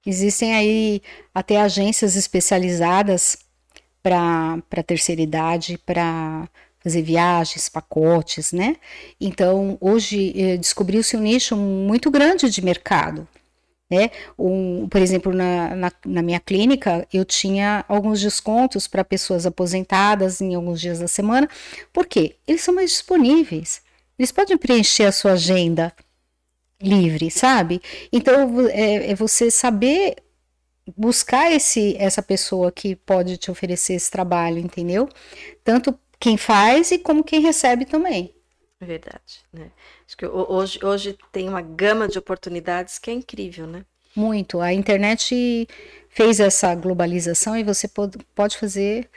Existem 0.05 0.55
aí 0.55 1.01
até 1.33 1.59
agências 1.59 2.15
especializadas 2.15 3.37
para 4.01 4.83
terceira 4.85 5.21
idade, 5.21 5.77
para 5.77 6.47
fazer 6.79 7.01
viagens, 7.01 7.67
pacotes, 7.67 8.53
né? 8.53 8.77
Então, 9.19 9.77
hoje 9.81 10.33
eh, 10.35 10.57
descobriu-se 10.57 11.17
um 11.17 11.19
nicho 11.19 11.55
muito 11.57 12.09
grande 12.09 12.49
de 12.49 12.63
mercado. 12.63 13.27
Né? 13.89 14.11
Um, 14.37 14.87
por 14.87 15.01
exemplo, 15.01 15.33
na, 15.33 15.75
na, 15.75 15.91
na, 16.05 16.21
minha 16.21 16.39
clínica, 16.39 17.07
eu 17.11 17.25
tinha 17.25 17.83
alguns 17.87 18.21
descontos 18.21 18.87
para 18.87 19.03
pessoas 19.03 19.47
aposentadas 19.47 20.41
em 20.41 20.53
alguns 20.53 20.79
dias 20.79 20.99
da 20.99 21.07
semana, 21.07 21.49
porque 21.91 22.35
eles 22.47 22.61
são 22.61 22.75
mais 22.75 22.91
disponíveis. 22.91 23.81
Eles 24.17 24.31
podem 24.31 24.57
preencher 24.57 25.05
a 25.05 25.11
sua 25.11 25.31
agenda 25.31 25.91
livre, 26.79 27.31
sabe? 27.31 27.81
Então, 28.13 28.67
é, 28.69 29.11
é 29.11 29.15
você 29.15 29.49
saber 29.49 30.17
buscar 30.95 31.51
esse, 31.51 31.95
essa 31.97 32.21
pessoa 32.21 32.71
que 32.71 32.95
pode 32.95 33.37
te 33.37 33.49
oferecer 33.49 33.93
esse 33.93 34.09
trabalho, 34.09 34.59
entendeu? 34.59 35.09
Tanto 35.63 35.97
quem 36.19 36.37
faz 36.37 36.91
e 36.91 36.99
como 36.99 37.23
quem 37.23 37.41
recebe 37.41 37.85
também. 37.85 38.35
Verdade, 38.81 39.41
né? 39.51 39.71
Acho 40.09 40.17
que 40.17 40.25
hoje, 40.25 40.79
hoje 40.83 41.17
tem 41.31 41.47
uma 41.47 41.61
gama 41.61 42.07
de 42.07 42.17
oportunidades 42.17 42.97
que 42.97 43.11
é 43.11 43.13
incrível, 43.13 43.67
né? 43.67 43.85
Muito. 44.15 44.59
A 44.59 44.73
internet 44.73 45.67
fez 46.09 46.39
essa 46.39 46.73
globalização 46.73 47.55
e 47.55 47.63
você 47.63 47.87
pode, 47.87 48.57
fazer 48.57 49.07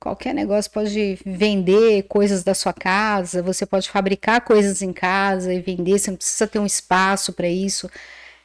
qualquer 0.00 0.34
negócio, 0.34 0.68
pode 0.72 1.16
vender 1.24 2.02
coisas 2.08 2.42
da 2.42 2.54
sua 2.54 2.72
casa, 2.72 3.40
você 3.40 3.64
pode 3.64 3.88
fabricar 3.88 4.40
coisas 4.40 4.82
em 4.82 4.92
casa 4.92 5.54
e 5.54 5.60
vender, 5.60 5.96
você 6.00 6.10
não 6.10 6.18
precisa 6.18 6.48
ter 6.48 6.58
um 6.58 6.66
espaço 6.66 7.32
para 7.32 7.46
isso. 7.46 7.88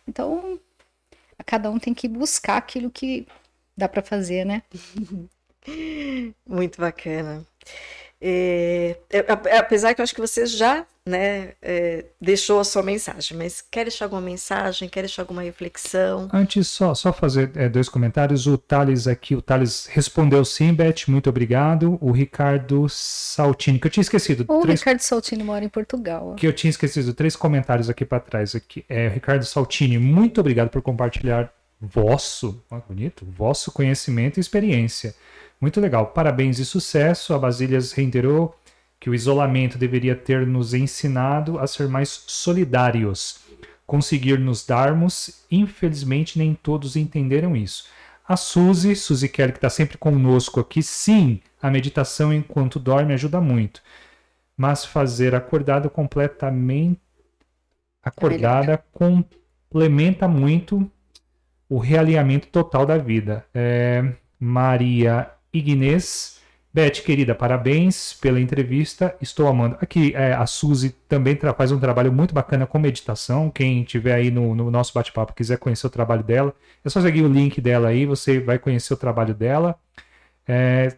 Então, 0.07 0.59
cada 1.47 1.71
um 1.71 1.79
tem 1.79 1.95
que 1.95 2.07
buscar 2.07 2.57
aquilo 2.57 2.91
que 2.91 3.25
dá 3.75 3.89
para 3.89 4.03
fazer, 4.03 4.45
né? 4.45 4.61
Muito 6.45 6.79
bacana. 6.79 7.43
É, 8.21 8.97
apesar 9.57 9.95
que 9.95 10.01
eu 10.01 10.03
acho 10.03 10.13
que 10.13 10.21
você 10.21 10.45
já 10.45 10.85
né, 11.07 11.53
é, 11.61 12.05
deixou 12.19 12.59
a 12.59 12.63
sua 12.63 12.83
mensagem, 12.83 13.37
mas 13.37 13.61
quer 13.61 13.85
deixar 13.85 14.05
alguma 14.05 14.21
mensagem, 14.21 14.89
quer 14.89 15.01
deixar 15.01 15.23
alguma 15.23 15.41
reflexão? 15.41 16.29
Antes, 16.33 16.67
só, 16.67 16.93
só 16.93 17.13
fazer 17.13 17.51
é, 17.55 17.69
dois 17.69 17.89
comentários. 17.89 18.45
O 18.47 18.57
Thales 18.57 19.07
aqui, 19.07 19.35
o 19.35 19.41
Thales 19.41 19.87
respondeu 19.89 20.43
sim, 20.43 20.73
Beth, 20.73 21.07
muito 21.07 21.29
obrigado. 21.29 21.97
O 22.01 22.11
Ricardo 22.11 22.87
Saltini, 22.89 23.79
que 23.79 23.87
eu 23.87 23.91
tinha 23.91 24.01
esquecido. 24.01 24.45
O 24.47 24.61
três... 24.61 24.79
Ricardo 24.81 24.99
Saltini 24.99 25.43
mora 25.43 25.63
em 25.63 25.69
Portugal. 25.69 26.35
Que 26.35 26.45
eu 26.45 26.53
tinha 26.53 26.69
esquecido, 26.69 27.13
três 27.13 27.35
comentários 27.35 27.89
aqui 27.89 28.05
para 28.05 28.19
trás. 28.19 28.55
Aqui. 28.55 28.83
É, 28.89 29.07
Ricardo 29.07 29.45
Saltini, 29.45 29.97
muito 29.97 30.41
obrigado 30.41 30.69
por 30.69 30.81
compartilhar 30.81 31.51
vosso, 31.79 32.63
ó, 32.71 32.79
bonito, 32.79 33.25
vosso 33.25 33.71
conhecimento 33.71 34.37
e 34.37 34.41
experiência. 34.41 35.15
Muito 35.59 35.79
legal. 35.79 36.07
Parabéns 36.07 36.59
e 36.59 36.65
sucesso. 36.65 37.33
A 37.33 37.39
Basílias 37.39 37.91
reiterou 37.91 38.55
que 38.99 39.09
o 39.09 39.15
isolamento 39.15 39.77
deveria 39.77 40.15
ter 40.15 40.45
nos 40.45 40.73
ensinado 40.73 41.59
a 41.59 41.67
ser 41.67 41.87
mais 41.87 42.09
solidários, 42.27 43.39
conseguir 43.85 44.39
nos 44.39 44.65
darmos. 44.65 45.45
Infelizmente, 45.51 46.37
nem 46.37 46.53
todos 46.53 46.95
entenderam 46.95 47.55
isso. 47.55 47.85
A 48.27 48.35
Suzy, 48.35 48.95
Suzy 48.95 49.29
Kelly, 49.29 49.53
que 49.53 49.57
está 49.59 49.69
sempre 49.69 49.97
conosco 49.97 50.59
aqui, 50.59 50.83
sim, 50.83 51.39
a 51.61 51.71
meditação 51.71 52.33
enquanto 52.33 52.79
dorme 52.79 53.13
ajuda 53.13 53.39
muito. 53.39 53.81
Mas 54.55 54.83
fazer 54.83 55.33
acordado 55.33 55.89
completamente. 55.89 56.99
Acordada 58.03 58.83
complementa 58.91 60.27
muito 60.27 60.89
o 61.69 61.77
realinhamento 61.77 62.47
total 62.47 62.85
da 62.85 62.97
vida. 62.97 63.45
É, 63.53 64.13
Maria 64.39 65.29
Ignez. 65.53 66.36
Beth, 66.77 67.01
querida, 67.03 67.33
parabéns 67.33 68.13
pela 68.13 68.39
entrevista. 68.39 69.15
Estou 69.19 69.47
amando. 69.47 69.75
Aqui, 69.81 70.13
é, 70.15 70.33
a 70.33 70.45
Suzy 70.45 70.91
também 71.09 71.35
faz 71.57 71.71
um 71.71 71.79
trabalho 71.79 72.13
muito 72.13 72.35
bacana 72.35 72.67
com 72.67 72.77
meditação. 72.77 73.49
Quem 73.49 73.83
tiver 73.83 74.13
aí 74.13 74.29
no, 74.29 74.53
no 74.53 74.69
nosso 74.69 74.93
bate-papo 74.93 75.33
quiser 75.33 75.57
conhecer 75.57 75.87
o 75.87 75.89
trabalho 75.89 76.23
dela, 76.23 76.53
é 76.85 76.89
só 76.89 77.01
seguir 77.01 77.23
o 77.23 77.27
link 77.27 77.59
dela 77.59 77.87
aí, 77.87 78.05
você 78.05 78.39
vai 78.39 78.59
conhecer 78.59 78.93
o 78.93 78.97
trabalho 78.97 79.33
dela. 79.33 79.75
É, 80.47 80.95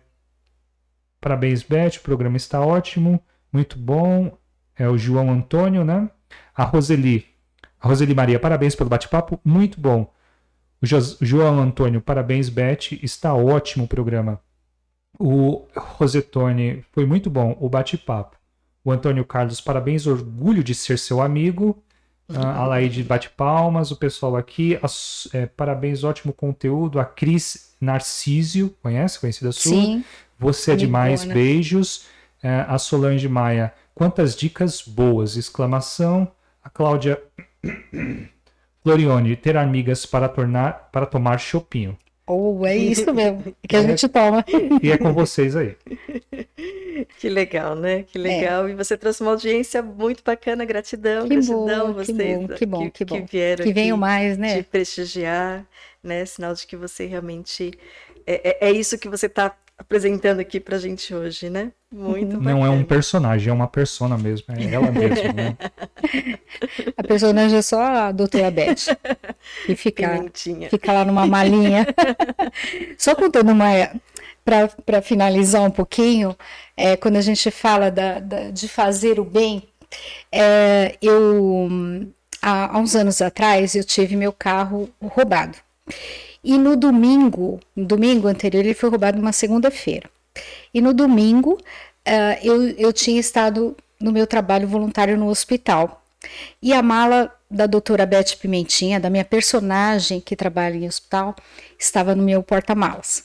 parabéns, 1.21 1.63
Beth, 1.63 1.95
o 1.99 2.01
programa 2.01 2.35
está 2.35 2.59
ótimo, 2.59 3.23
muito 3.49 3.79
bom. 3.79 4.37
É 4.75 4.85
o 4.89 4.97
João 4.97 5.31
Antônio, 5.31 5.85
né? 5.85 6.09
A 6.53 6.65
Roseli. 6.65 7.25
A 7.79 7.87
Roseli 7.87 8.13
Maria, 8.13 8.37
parabéns 8.37 8.75
pelo 8.75 8.89
bate-papo, 8.89 9.39
muito 9.45 9.79
bom. 9.79 10.13
O 10.81 10.85
João 11.21 11.57
Antônio, 11.57 12.01
parabéns, 12.01 12.49
Beth. 12.49 12.99
Está 13.01 13.33
ótimo 13.33 13.85
o 13.85 13.87
programa. 13.87 14.41
O 15.19 15.67
Rosetone, 15.75 16.85
foi 16.93 17.05
muito 17.05 17.29
bom 17.29 17.57
o 17.59 17.67
bate-papo. 17.67 18.37
O 18.85 18.91
Antônio 18.91 19.25
Carlos, 19.25 19.59
parabéns, 19.59 20.07
orgulho 20.07 20.63
de 20.63 20.73
ser 20.73 20.97
seu 20.97 21.21
amigo. 21.21 21.83
Uhum. 22.29 22.41
A 22.41 22.65
Laide 22.65 23.03
bate 23.03 23.29
palmas, 23.29 23.91
o 23.91 23.97
pessoal 23.97 24.37
aqui. 24.37 24.79
é, 25.33 25.45
parabéns, 25.45 26.05
ótimo 26.05 26.31
conteúdo. 26.31 26.99
A 26.99 27.05
Cris 27.05 27.75
Narcísio, 27.81 28.73
conhece? 28.81 29.19
Conhecida 29.19 29.51
sua? 29.51 29.71
Sim. 29.73 30.05
Você 30.39 30.71
é 30.71 30.75
demais, 30.77 31.23
boa, 31.23 31.27
né? 31.27 31.33
beijos. 31.33 32.05
É, 32.41 32.65
a 32.69 32.77
Solange 32.77 33.27
Maia, 33.27 33.73
quantas 33.93 34.33
dicas 34.33 34.81
boas! 34.81 35.35
Exclamação. 35.35 36.31
A 36.63 36.69
Cláudia 36.69 37.21
Florione, 38.81 39.35
ter 39.35 39.57
amigas 39.57 40.05
para, 40.05 40.29
tornar, 40.29 40.89
para 40.93 41.05
tomar 41.05 41.37
chopinho. 41.37 41.97
Ou 42.29 42.59
oh, 42.59 42.65
é 42.67 42.77
isso 42.77 43.11
mesmo 43.11 43.55
que 43.67 43.75
a 43.75 43.79
é, 43.79 43.87
gente 43.87 44.07
toma. 44.07 44.45
E 44.83 44.91
é 44.91 44.97
com 44.99 45.11
vocês 45.11 45.55
aí. 45.55 45.75
Que 47.17 47.29
legal, 47.29 47.75
né? 47.75 48.03
Que 48.03 48.17
legal. 48.17 48.67
É. 48.67 48.71
E 48.71 48.75
você 48.75 48.97
trouxe 48.97 49.21
uma 49.21 49.31
audiência 49.31 49.81
muito 49.81 50.21
bacana. 50.21 50.65
Gratidão, 50.65 51.23
que 51.23 51.29
gratidão 51.29 51.87
bom, 51.87 51.93
vocês 51.93 52.17
que 52.57 52.65
bom, 52.65 52.81
que, 52.81 52.91
que, 52.91 53.05
bom. 53.05 53.21
que 53.21 53.31
vieram 53.31 53.63
que 53.63 53.73
venham 53.73 53.97
mais, 53.97 54.37
né? 54.37 54.57
Te 54.57 54.63
prestigiar, 54.63 55.65
né? 56.03 56.25
Sinal 56.25 56.53
de 56.53 56.67
que 56.67 56.75
você 56.75 57.05
realmente 57.05 57.71
é, 58.27 58.49
é, 58.49 58.69
é 58.69 58.71
isso 58.71 58.97
que 58.97 59.07
você 59.07 59.27
está 59.27 59.55
apresentando 59.79 60.41
aqui 60.41 60.59
pra 60.59 60.77
gente 60.77 61.15
hoje, 61.15 61.49
né? 61.49 61.71
Muito 61.91 62.33
Não 62.33 62.59
bacana. 62.59 62.67
é 62.67 62.69
um 62.69 62.83
personagem, 62.83 63.49
é 63.49 63.53
uma 63.53 63.67
persona 63.67 64.17
mesmo, 64.17 64.45
é 64.49 64.73
ela 64.73 64.91
mesma, 64.91 65.33
né? 65.33 65.57
A 66.97 67.03
personagem 67.03 67.57
é 67.57 67.61
só 67.61 67.81
a 67.81 68.11
doutora 68.11 68.51
Beth. 68.51 68.95
E 69.67 69.75
fica, 69.75 70.25
fica 70.69 70.91
lá 70.91 71.05
numa 71.05 71.25
malinha. 71.25 71.87
só 72.97 73.15
contando 73.15 73.51
uma. 73.51 73.69
Para 74.85 75.01
finalizar 75.01 75.61
um 75.61 75.69
pouquinho, 75.71 76.35
é, 76.75 76.97
quando 76.97 77.17
a 77.17 77.21
gente 77.21 77.49
fala 77.51 77.91
da, 77.91 78.19
da 78.19 78.49
de 78.49 78.67
fazer 78.67 79.19
o 79.19 79.23
bem, 79.23 79.63
é, 80.31 80.97
eu 81.01 81.69
há, 82.41 82.75
há 82.75 82.79
uns 82.79 82.95
anos 82.95 83.21
atrás 83.21 83.75
eu 83.75 83.83
tive 83.83 84.15
meu 84.15 84.33
carro 84.33 84.89
roubado. 85.01 85.57
E 86.43 86.57
no 86.57 86.75
domingo, 86.75 87.59
no 87.75 87.85
domingo 87.85 88.27
anterior, 88.27 88.63
ele 88.63 88.73
foi 88.73 88.89
roubado 88.89 89.17
numa 89.17 89.33
segunda-feira. 89.33 90.09
E 90.73 90.81
no 90.81 90.93
domingo, 90.93 91.53
uh, 91.53 92.39
eu, 92.41 92.69
eu 92.71 92.93
tinha 92.93 93.19
estado 93.19 93.75
no 93.99 94.11
meu 94.11 94.25
trabalho 94.25 94.67
voluntário 94.67 95.17
no 95.17 95.27
hospital. 95.27 96.03
E 96.61 96.73
a 96.73 96.81
mala 96.81 97.33
da 97.49 97.65
doutora 97.65 98.05
Beth 98.05 98.37
Pimentinha, 98.39 98.99
da 98.99 99.09
minha 99.09 99.25
personagem 99.25 100.19
que 100.21 100.35
trabalha 100.35 100.75
em 100.75 100.87
hospital, 100.87 101.35
estava 101.77 102.15
no 102.15 102.23
meu 102.23 102.43
porta-malas. 102.43 103.23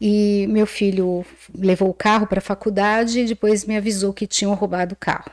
E 0.00 0.46
meu 0.48 0.66
filho 0.66 1.24
levou 1.54 1.90
o 1.90 1.94
carro 1.94 2.26
para 2.26 2.38
a 2.38 2.42
faculdade 2.42 3.20
e 3.20 3.26
depois 3.26 3.64
me 3.64 3.76
avisou 3.76 4.12
que 4.12 4.26
tinham 4.26 4.54
roubado 4.54 4.94
o 4.94 4.96
carro. 4.96 5.30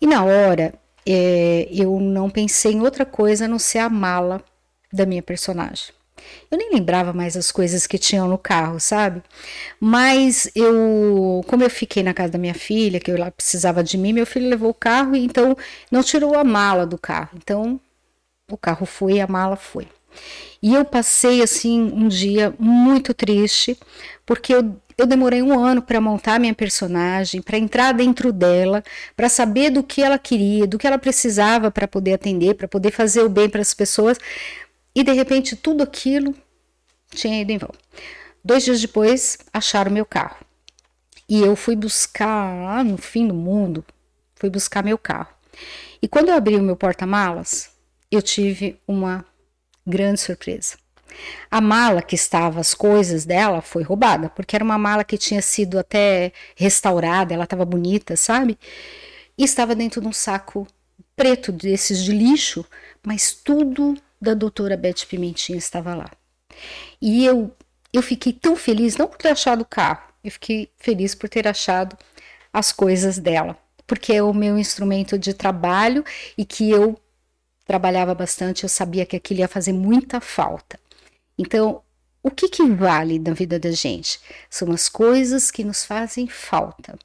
E 0.00 0.06
na 0.06 0.24
hora, 0.24 0.74
é, 1.06 1.68
eu 1.70 2.00
não 2.00 2.28
pensei 2.28 2.72
em 2.72 2.80
outra 2.80 3.06
coisa 3.06 3.44
a 3.44 3.48
não 3.48 3.58
ser 3.58 3.78
a 3.78 3.88
mala 3.88 4.42
da 4.92 5.06
minha 5.06 5.22
personagem. 5.22 5.92
Eu 6.50 6.58
nem 6.58 6.72
lembrava 6.72 7.12
mais 7.12 7.36
as 7.36 7.50
coisas 7.50 7.86
que 7.86 7.98
tinham 7.98 8.28
no 8.28 8.38
carro, 8.38 8.78
sabe? 8.80 9.22
Mas 9.80 10.50
eu, 10.54 11.44
como 11.46 11.62
eu 11.62 11.70
fiquei 11.70 12.02
na 12.02 12.14
casa 12.14 12.32
da 12.32 12.38
minha 12.38 12.54
filha, 12.54 13.00
que 13.00 13.10
eu 13.10 13.18
lá 13.18 13.30
precisava 13.30 13.82
de 13.82 13.98
mim, 13.98 14.12
meu 14.12 14.26
filho 14.26 14.48
levou 14.48 14.70
o 14.70 14.74
carro 14.74 15.16
e 15.16 15.24
então 15.24 15.56
não 15.90 16.02
tirou 16.02 16.36
a 16.36 16.44
mala 16.44 16.86
do 16.86 16.98
carro. 16.98 17.30
Então 17.36 17.80
o 18.50 18.56
carro 18.56 18.86
foi, 18.86 19.20
a 19.20 19.26
mala 19.26 19.56
foi. 19.56 19.88
E 20.62 20.74
eu 20.74 20.84
passei 20.84 21.42
assim 21.42 21.82
um 21.92 22.08
dia 22.08 22.54
muito 22.58 23.12
triste, 23.12 23.78
porque 24.24 24.54
eu, 24.54 24.74
eu 24.96 25.06
demorei 25.06 25.42
um 25.42 25.58
ano 25.58 25.82
para 25.82 26.00
montar 26.00 26.40
minha 26.40 26.54
personagem, 26.54 27.42
para 27.42 27.58
entrar 27.58 27.92
dentro 27.92 28.32
dela, 28.32 28.82
para 29.16 29.28
saber 29.28 29.70
do 29.70 29.82
que 29.82 30.02
ela 30.02 30.18
queria, 30.18 30.66
do 30.66 30.78
que 30.78 30.86
ela 30.86 30.98
precisava 30.98 31.70
para 31.70 31.86
poder 31.86 32.14
atender, 32.14 32.54
para 32.54 32.68
poder 32.68 32.92
fazer 32.92 33.22
o 33.22 33.28
bem 33.28 33.48
para 33.48 33.60
as 33.60 33.74
pessoas. 33.74 34.18
E 34.94 35.02
de 35.02 35.12
repente 35.12 35.56
tudo 35.56 35.82
aquilo 35.82 36.34
tinha 37.10 37.40
ido 37.40 37.50
em 37.50 37.58
vão. 37.58 37.70
Dois 38.44 38.64
dias 38.64 38.80
depois, 38.80 39.38
acharam 39.52 39.90
meu 39.90 40.04
carro. 40.04 40.44
E 41.28 41.40
eu 41.40 41.56
fui 41.56 41.74
buscar 41.74 42.54
lá 42.62 42.84
no 42.84 42.98
fim 42.98 43.26
do 43.26 43.34
mundo, 43.34 43.84
fui 44.34 44.50
buscar 44.50 44.84
meu 44.84 44.98
carro. 44.98 45.34
E 46.02 46.06
quando 46.06 46.28
eu 46.28 46.34
abri 46.34 46.56
o 46.56 46.62
meu 46.62 46.76
porta-malas, 46.76 47.70
eu 48.10 48.20
tive 48.20 48.78
uma 48.86 49.24
grande 49.86 50.20
surpresa. 50.20 50.76
A 51.50 51.60
mala 51.60 52.02
que 52.02 52.14
estava 52.14 52.60
as 52.60 52.74
coisas 52.74 53.24
dela 53.24 53.62
foi 53.62 53.82
roubada, 53.82 54.28
porque 54.28 54.56
era 54.56 54.64
uma 54.64 54.76
mala 54.76 55.04
que 55.04 55.16
tinha 55.16 55.40
sido 55.40 55.78
até 55.78 56.32
restaurada, 56.56 57.32
ela 57.32 57.44
estava 57.44 57.64
bonita, 57.64 58.16
sabe? 58.16 58.58
E 59.38 59.44
estava 59.44 59.74
dentro 59.74 60.00
de 60.00 60.08
um 60.08 60.12
saco 60.12 60.66
preto 61.16 61.52
desses 61.52 62.02
de 62.02 62.12
lixo, 62.12 62.64
mas 63.02 63.32
tudo 63.32 63.96
da 64.24 64.34
doutora 64.34 64.76
Beth 64.76 65.06
Pimentinha 65.08 65.58
estava 65.58 65.94
lá. 65.94 66.10
E 67.00 67.24
eu, 67.24 67.54
eu 67.92 68.02
fiquei 68.02 68.32
tão 68.32 68.56
feliz, 68.56 68.96
não 68.96 69.06
por 69.06 69.18
ter 69.18 69.28
achado 69.28 69.60
o 69.60 69.66
carro, 69.66 70.02
eu 70.22 70.30
fiquei 70.30 70.70
feliz 70.78 71.14
por 71.14 71.28
ter 71.28 71.46
achado 71.46 71.96
as 72.52 72.72
coisas 72.72 73.18
dela, 73.18 73.56
porque 73.86 74.12
é 74.12 74.22
o 74.22 74.32
meu 74.32 74.58
instrumento 74.58 75.18
de 75.18 75.34
trabalho 75.34 76.04
e 76.38 76.44
que 76.44 76.70
eu 76.70 76.98
trabalhava 77.64 78.14
bastante, 78.14 78.62
eu 78.62 78.68
sabia 78.68 79.06
que 79.06 79.16
aquilo 79.16 79.40
ia 79.40 79.48
fazer 79.48 79.72
muita 79.72 80.20
falta. 80.20 80.78
Então, 81.38 81.82
o 82.22 82.30
que, 82.30 82.48
que 82.48 82.64
vale 82.66 83.18
na 83.18 83.32
vida 83.32 83.58
da 83.58 83.70
gente? 83.70 84.20
São 84.48 84.70
as 84.70 84.88
coisas 84.88 85.50
que 85.50 85.64
nos 85.64 85.84
fazem 85.84 86.26
falta. 86.26 86.98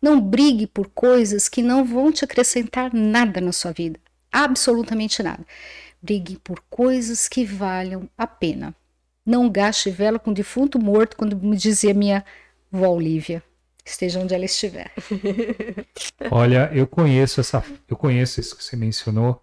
Não 0.00 0.20
brigue 0.20 0.66
por 0.66 0.88
coisas 0.88 1.48
que 1.48 1.62
não 1.62 1.84
vão 1.84 2.10
te 2.10 2.24
acrescentar 2.24 2.92
nada 2.92 3.40
na 3.40 3.52
sua 3.52 3.72
vida, 3.72 4.00
absolutamente 4.32 5.22
nada. 5.22 5.44
Brigue 6.04 6.38
por 6.44 6.60
coisas 6.68 7.26
que 7.26 7.46
valham 7.46 8.06
a 8.18 8.26
pena. 8.26 8.74
Não 9.24 9.48
gaste 9.48 9.88
vela 9.88 10.18
com 10.18 10.34
defunto 10.34 10.78
morto, 10.78 11.16
quando 11.16 11.34
me 11.34 11.56
dizia 11.56 11.94
minha 11.94 12.22
vó 12.70 12.88
Olivia. 12.88 13.42
Esteja 13.82 14.20
onde 14.20 14.34
ela 14.34 14.44
estiver. 14.44 14.92
Olha, 16.30 16.70
eu 16.74 16.86
conheço 16.86 17.40
essa. 17.40 17.64
Eu 17.88 17.96
conheço 17.96 18.38
isso 18.38 18.54
que 18.54 18.62
você 18.62 18.76
mencionou. 18.76 19.42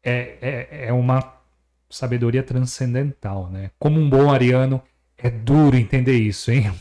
É, 0.00 0.36
é, 0.40 0.86
é 0.86 0.92
uma 0.92 1.34
sabedoria 1.90 2.44
transcendental, 2.44 3.50
né? 3.50 3.72
Como 3.80 3.98
um 3.98 4.08
bom 4.08 4.30
ariano, 4.30 4.80
é 5.22 5.30
duro 5.30 5.76
entender 5.76 6.16
isso, 6.16 6.50
hein? 6.50 6.72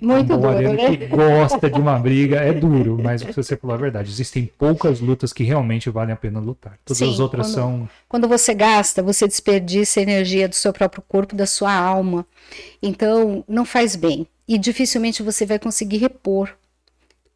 Muito 0.00 0.34
um 0.34 0.40
duro, 0.40 0.72
né? 0.72 0.96
que 0.96 1.06
gosta 1.06 1.68
de 1.68 1.78
uma 1.78 1.98
briga 1.98 2.36
é 2.36 2.52
duro, 2.52 2.98
mas 3.02 3.22
você 3.22 3.56
falou 3.56 3.74
a 3.74 3.78
verdade. 3.78 4.10
Existem 4.10 4.50
poucas 4.58 5.00
lutas 5.00 5.32
que 5.32 5.44
realmente 5.44 5.90
valem 5.90 6.14
a 6.14 6.16
pena 6.16 6.40
lutar. 6.40 6.78
Todas 6.84 6.98
Sim, 6.98 7.12
as 7.12 7.20
outras 7.20 7.48
quando, 7.48 7.54
são. 7.54 7.88
Quando 8.08 8.28
você 8.28 8.54
gasta, 8.54 9.02
você 9.02 9.26
desperdiça 9.26 10.00
energia 10.00 10.48
do 10.48 10.54
seu 10.54 10.72
próprio 10.72 11.02
corpo, 11.06 11.34
da 11.34 11.46
sua 11.46 11.74
alma. 11.74 12.26
Então, 12.82 13.44
não 13.46 13.64
faz 13.64 13.96
bem. 13.96 14.26
E 14.48 14.56
dificilmente 14.56 15.22
você 15.22 15.44
vai 15.44 15.58
conseguir 15.58 15.98
repor 15.98 16.56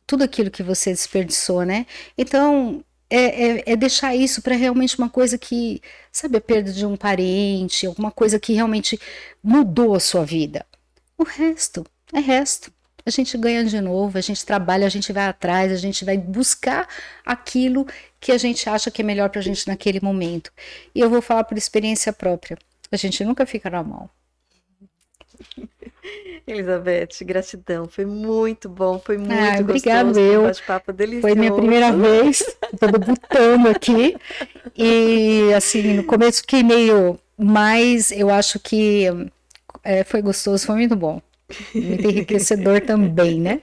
tudo 0.07 0.25
aquilo 0.25 0.51
que 0.51 0.63
você 0.63 0.91
desperdiçou, 0.91 1.63
né? 1.65 1.87
Então, 2.17 2.83
é, 3.11 3.19
é, 3.19 3.73
é, 3.73 3.77
deixar 3.77 4.15
isso 4.15 4.41
para 4.41 4.55
realmente 4.55 4.97
uma 4.97 5.09
coisa 5.09 5.37
que, 5.37 5.83
sabe, 6.13 6.39
a 6.39 6.41
perda 6.41 6.73
de 6.73 6.87
um 6.87 6.97
parente, 6.97 7.87
alguma 7.87 8.11
coisa 8.11 8.39
que 8.39 8.53
realmente 8.53 8.99
mudou 9.43 9.95
a 9.95 10.01
sua 10.01 10.25
vida. 10.25 10.65
O 11.19 11.25
resto 11.25 11.85
é 12.13 12.21
resto. 12.21 12.73
A 13.05 13.11
gente 13.11 13.37
ganha 13.37 13.65
de 13.65 13.81
novo, 13.81 14.19
a 14.19 14.21
gente 14.21 14.45
trabalha, 14.45 14.87
a 14.87 14.91
gente 14.91 15.13
vai 15.13 15.25
atrás, 15.27 15.73
a 15.73 15.77
gente 15.77 16.05
vai 16.05 16.17
buscar 16.17 16.87
aquilo 17.25 17.87
que 18.21 18.31
a 18.31 18.39
gente 18.39 18.69
acha 18.69 18.91
que 18.91 19.03
é 19.03 19.05
melhor 19.05 19.31
para 19.31 19.41
a 19.41 19.43
gente 19.43 19.67
naquele 19.67 20.01
momento. 20.01 20.53
E 20.95 21.01
eu 21.01 21.11
vou 21.11 21.23
falar 21.23 21.45
por 21.45 21.57
experiência 21.57 22.13
própria: 22.13 22.59
a 22.93 22.97
gente 22.97 23.25
nunca 23.25 23.47
fica 23.47 23.71
na 23.71 23.83
mão. 23.83 24.09
Elizabeth, 26.47 27.09
gratidão. 27.23 27.89
Foi 27.89 28.05
muito 28.05 28.69
bom, 28.69 28.99
foi 28.99 29.17
muito 29.19 29.33
Ah, 29.33 29.51
gostoso. 29.51 29.63
obrigado, 29.63 30.15
foi 30.15 30.23
eu. 30.35 30.43
bate-papo 30.43 30.93
delicioso. 30.93 31.23
Foi 31.23 31.35
minha 31.35 31.53
primeira 31.55 31.93
vez, 31.93 32.57
tô 32.79 32.87
debutando 32.87 33.69
aqui. 33.69 34.17
E 34.77 35.53
assim, 35.55 35.95
no 35.95 36.05
começo 36.05 36.41
fiquei 36.41 36.63
meio, 36.63 37.19
mas 37.37 38.11
eu 38.11 38.31
acho 38.31 38.59
que 38.59 39.05
é, 39.85 40.05
foi 40.05 40.23
gostoso, 40.23 40.67
foi 40.67 40.77
muito 40.77 40.97
bom. 40.97 41.21
Muito 41.75 42.07
enriquecedor 42.09 42.81
também, 42.81 43.41
né? 43.41 43.61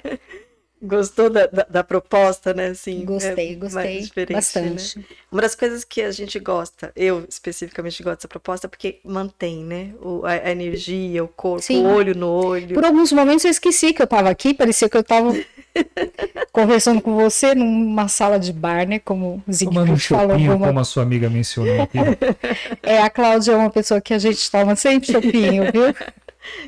Gostou 0.79 1.27
da, 1.29 1.47
da, 1.47 1.65
da 1.67 1.83
proposta, 1.83 2.53
né? 2.53 2.67
Assim, 2.67 3.03
Gostei, 3.03 3.53
é 3.53 3.55
gostei 3.55 4.01
diferente, 4.01 4.33
bastante. 4.33 4.99
né? 4.99 5.05
Uma 5.31 5.41
das 5.41 5.55
coisas 5.55 5.83
que 5.83 6.03
a 6.03 6.11
gente 6.11 6.37
gosta, 6.39 6.91
eu 6.95 7.25
especificamente 7.27 8.03
gosto 8.03 8.17
dessa 8.17 8.27
proposta, 8.27 8.67
porque 8.67 8.99
mantém, 9.03 9.63
né? 9.63 9.89
O, 9.99 10.23
a, 10.23 10.33
a 10.33 10.51
energia, 10.51 11.23
o 11.23 11.27
corpo, 11.27 11.63
Sim. 11.63 11.83
o 11.83 11.89
olho 11.89 12.15
no 12.15 12.27
olho. 12.29 12.75
Por 12.75 12.85
alguns 12.85 13.11
momentos 13.11 13.43
eu 13.43 13.49
esqueci 13.49 13.91
que 13.91 14.01
eu 14.01 14.05
estava 14.05 14.29
aqui, 14.29 14.53
parecia 14.53 14.87
que 14.87 14.95
eu 14.95 15.01
estava 15.01 15.33
conversando 16.53 17.01
com 17.01 17.15
você 17.15 17.55
numa 17.55 18.07
sala 18.07 18.39
de 18.39 18.53
bar, 18.53 18.87
né? 18.87 18.99
Como 18.99 19.43
o 19.47 19.57
Tomando 19.57 19.93
um 19.93 19.95
Zigfried 19.95 20.07
falou. 20.07 20.29
chopinho, 20.31 20.51
vamos- 20.51 20.67
como 20.67 20.79
a 20.79 20.83
sua 20.83 21.03
amiga 21.03 21.29
mencionou 21.29 21.81
aqui. 21.81 21.97
É, 22.83 23.01
a 23.01 23.09
Cláudia 23.09 23.53
é 23.53 23.55
uma 23.55 23.69
pessoa 23.69 23.99
que 23.99 24.13
a 24.13 24.19
gente 24.19 24.49
toma 24.51 24.75
sempre 24.75 25.11
chopinho, 25.11 25.63
viu? 25.71 25.93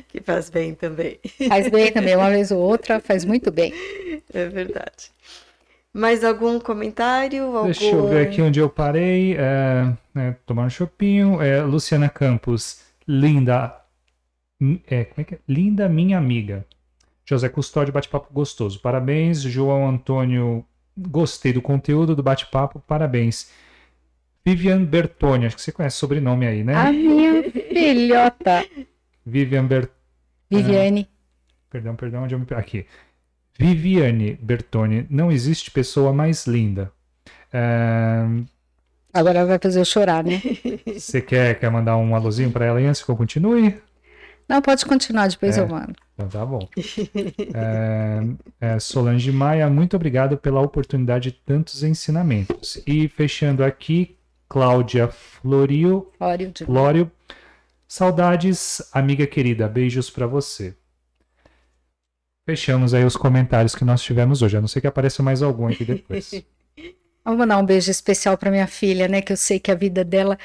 Que 0.08 0.20
faz 0.20 0.50
bem 0.50 0.74
também. 0.74 1.18
Faz 1.48 1.68
bem 1.68 1.92
também, 1.92 2.16
uma 2.16 2.30
vez 2.30 2.50
ou 2.50 2.58
outra, 2.58 3.00
faz 3.00 3.24
muito 3.24 3.50
bem. 3.50 3.72
É 4.32 4.48
verdade. 4.48 5.10
Mais 5.92 6.22
algum 6.22 6.60
comentário? 6.60 7.44
Algum... 7.44 7.64
Deixa 7.64 7.84
eu 7.84 8.08
ver 8.08 8.28
aqui 8.28 8.40
onde 8.40 8.60
eu 8.60 8.68
parei. 8.68 9.34
É, 9.36 9.92
né, 10.14 10.36
tomar 10.46 10.66
um 10.66 10.70
chopinho. 10.70 11.42
É, 11.42 11.62
Luciana 11.62 12.08
Campos, 12.08 12.80
linda. 13.06 13.76
É, 14.88 15.04
como 15.04 15.20
é 15.20 15.24
que 15.24 15.34
é? 15.34 15.38
Linda 15.48 15.88
minha 15.88 16.16
amiga. 16.18 16.64
José 17.24 17.48
Custódio, 17.48 17.92
bate-papo 17.92 18.32
gostoso. 18.32 18.80
Parabéns. 18.80 19.42
João 19.42 19.88
Antônio, 19.88 20.64
gostei 20.96 21.52
do 21.52 21.62
conteúdo 21.62 22.14
do 22.14 22.22
bate-papo. 22.22 22.82
Parabéns. 22.86 23.50
Vivian 24.44 24.82
Bertoni, 24.84 25.46
acho 25.46 25.56
que 25.56 25.62
você 25.62 25.70
conhece 25.70 25.96
o 25.96 26.00
sobrenome 26.00 26.46
aí, 26.46 26.64
né? 26.64 26.74
A 26.74 26.90
minha 26.90 27.42
filhota, 27.50 28.64
Vivian 29.24 29.66
Bertoni. 29.66 29.94
Viviane. 30.50 31.08
Perdão, 31.68 31.94
perdão, 31.94 32.24
onde 32.24 32.34
eu 32.34 32.38
me. 32.38 32.46
Aqui. 32.56 32.86
Viviane 33.58 34.38
Bertoni, 34.40 35.06
não 35.10 35.30
existe 35.30 35.70
pessoa 35.70 36.12
mais 36.12 36.46
linda. 36.46 36.90
É, 37.52 38.24
Agora 39.12 39.40
ela 39.40 39.48
vai 39.48 39.58
fazer 39.58 39.80
eu 39.80 39.84
chorar, 39.84 40.22
né? 40.24 40.40
Você 40.86 41.20
quer, 41.20 41.58
quer 41.58 41.70
mandar 41.70 41.96
um 41.96 42.14
alôzinho 42.14 42.50
para 42.50 42.64
ela 42.64 42.78
antes 42.78 43.02
que 43.02 43.10
eu 43.10 43.16
continue? 43.16 43.76
Não, 44.48 44.60
pode 44.62 44.84
continuar, 44.84 45.28
depois 45.28 45.56
É. 45.56 45.60
eu 45.60 45.68
mando. 45.68 45.94
Então 46.14 46.28
tá 46.28 46.44
bom. 46.46 46.68
É, 47.54 48.20
é, 48.60 48.78
Solange 48.78 49.30
Maia, 49.32 49.68
muito 49.68 49.94
obrigado 49.96 50.36
pela 50.36 50.60
oportunidade 50.60 51.30
de 51.30 51.36
tantos 51.38 51.82
ensinamentos. 51.82 52.82
E 52.86 53.08
fechando 53.08 53.62
aqui, 53.64 54.16
Cláudia 54.48 55.08
Florio, 55.08 56.08
de... 56.54 56.64
Flório, 56.64 57.10
saudades, 57.90 58.80
amiga 58.92 59.26
querida, 59.26 59.66
beijos 59.68 60.08
para 60.08 60.24
você. 60.24 60.76
Fechamos 62.46 62.94
aí 62.94 63.04
os 63.04 63.16
comentários 63.16 63.74
que 63.74 63.84
nós 63.84 64.00
tivemos 64.00 64.42
hoje. 64.42 64.56
A 64.56 64.60
não 64.60 64.68
ser 64.68 64.80
que 64.80 64.86
apareça 64.86 65.24
mais 65.24 65.42
algum 65.42 65.66
aqui 65.66 65.84
depois. 65.84 66.30
Vou 67.24 67.36
mandar 67.36 67.58
um 67.58 67.66
beijo 67.66 67.90
especial 67.90 68.38
para 68.38 68.50
minha 68.52 68.68
filha, 68.68 69.08
né? 69.08 69.20
Que 69.20 69.32
eu 69.32 69.36
sei 69.36 69.58
que 69.58 69.72
a 69.72 69.74
vida 69.74 70.04
dela 70.04 70.38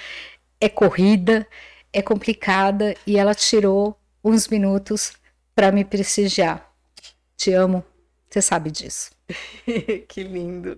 é 0.60 0.68
corrida, 0.68 1.48
é 1.94 2.02
complicada 2.02 2.96
e 3.06 3.16
ela 3.16 3.36
tirou 3.36 3.96
uns 4.24 4.48
minutos 4.48 5.14
para 5.54 5.72
me 5.72 5.86
prestigiar. 5.86 6.68
Te 7.38 7.54
amo, 7.54 7.86
você 8.28 8.42
sabe 8.42 8.72
disso. 8.72 9.12
que 10.10 10.24
lindo. 10.24 10.78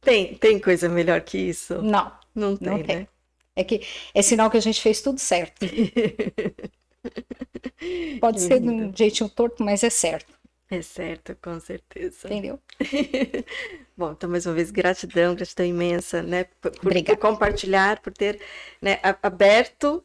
Tem, 0.00 0.34
tem 0.34 0.58
coisa 0.58 0.88
melhor 0.88 1.20
que 1.20 1.38
isso? 1.38 1.80
Não, 1.80 2.12
Não 2.34 2.56
tem, 2.56 2.68
Não 2.68 2.82
tem. 2.82 2.96
né? 2.96 3.08
É 3.56 3.64
que 3.64 3.82
é 4.14 4.22
sinal 4.22 4.50
que 4.50 4.56
a 4.56 4.60
gente 4.60 4.80
fez 4.80 5.00
tudo 5.00 5.18
certo. 5.18 5.66
Pode 8.20 8.40
ser 8.40 8.60
de 8.60 8.68
um 8.68 8.94
jeitinho 8.94 9.28
torto, 9.28 9.62
mas 9.62 9.82
é 9.82 9.90
certo, 9.90 10.32
É 10.70 10.80
certo, 10.82 11.36
com 11.40 11.60
certeza. 11.60 12.26
entendeu? 12.26 12.58
Bom, 13.96 14.12
então, 14.12 14.28
mais 14.28 14.46
uma 14.46 14.54
vez, 14.54 14.70
gratidão, 14.70 15.34
gratidão 15.34 15.66
imensa, 15.66 16.22
né? 16.22 16.44
Por, 16.60 16.70
por- 16.72 16.86
Obrigada. 16.86 17.16
por 17.18 17.28
compartilhar, 17.30 18.00
por 18.00 18.12
ter 18.12 18.40
né, 18.80 18.98
aberto. 19.22 20.02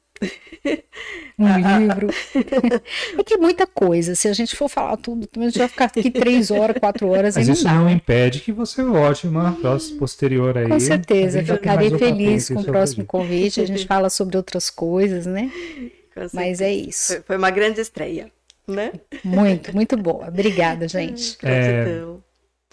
Um 1.39 1.45
livro. 1.87 2.09
é 3.17 3.23
que 3.23 3.37
muita 3.37 3.65
coisa. 3.65 4.13
Se 4.15 4.27
a 4.27 4.33
gente 4.33 4.55
for 4.55 4.67
falar 4.67 4.97
tudo, 4.97 5.27
a 5.37 5.43
gente 5.45 5.57
vai 5.57 5.67
ficar 5.69 5.85
aqui 5.85 6.11
três 6.11 6.51
horas, 6.51 6.77
quatro 6.77 7.07
horas 7.07 7.35
Mas 7.35 7.45
e 7.45 7.47
não 7.47 7.53
isso 7.53 7.63
dá. 7.63 7.73
não 7.73 7.89
impede 7.89 8.41
que 8.41 8.51
você 8.51 8.83
volte 8.83 9.25
uma 9.27 9.53
próxima 9.53 9.97
posterior 9.97 10.57
aí. 10.57 10.67
Com 10.67 10.79
certeza, 10.79 11.41
ficarei 11.43 11.93
um 11.93 11.97
feliz 11.97 12.49
com 12.49 12.59
o 12.59 12.65
próximo 12.65 13.05
convite. 13.05 13.61
A 13.61 13.65
gente 13.65 13.87
fala 13.87 14.09
sobre 14.09 14.35
outras 14.35 14.69
coisas, 14.69 15.25
né? 15.25 15.49
Mas 16.33 16.59
é 16.59 16.73
isso. 16.73 17.13
Foi, 17.13 17.21
foi 17.21 17.37
uma 17.37 17.49
grande 17.49 17.79
estreia, 17.79 18.29
né? 18.69 18.93
Muito, 19.23 19.73
muito 19.75 19.97
boa. 19.97 20.27
Obrigada, 20.27 20.87
gente. 20.89 21.37
É. 21.43 21.85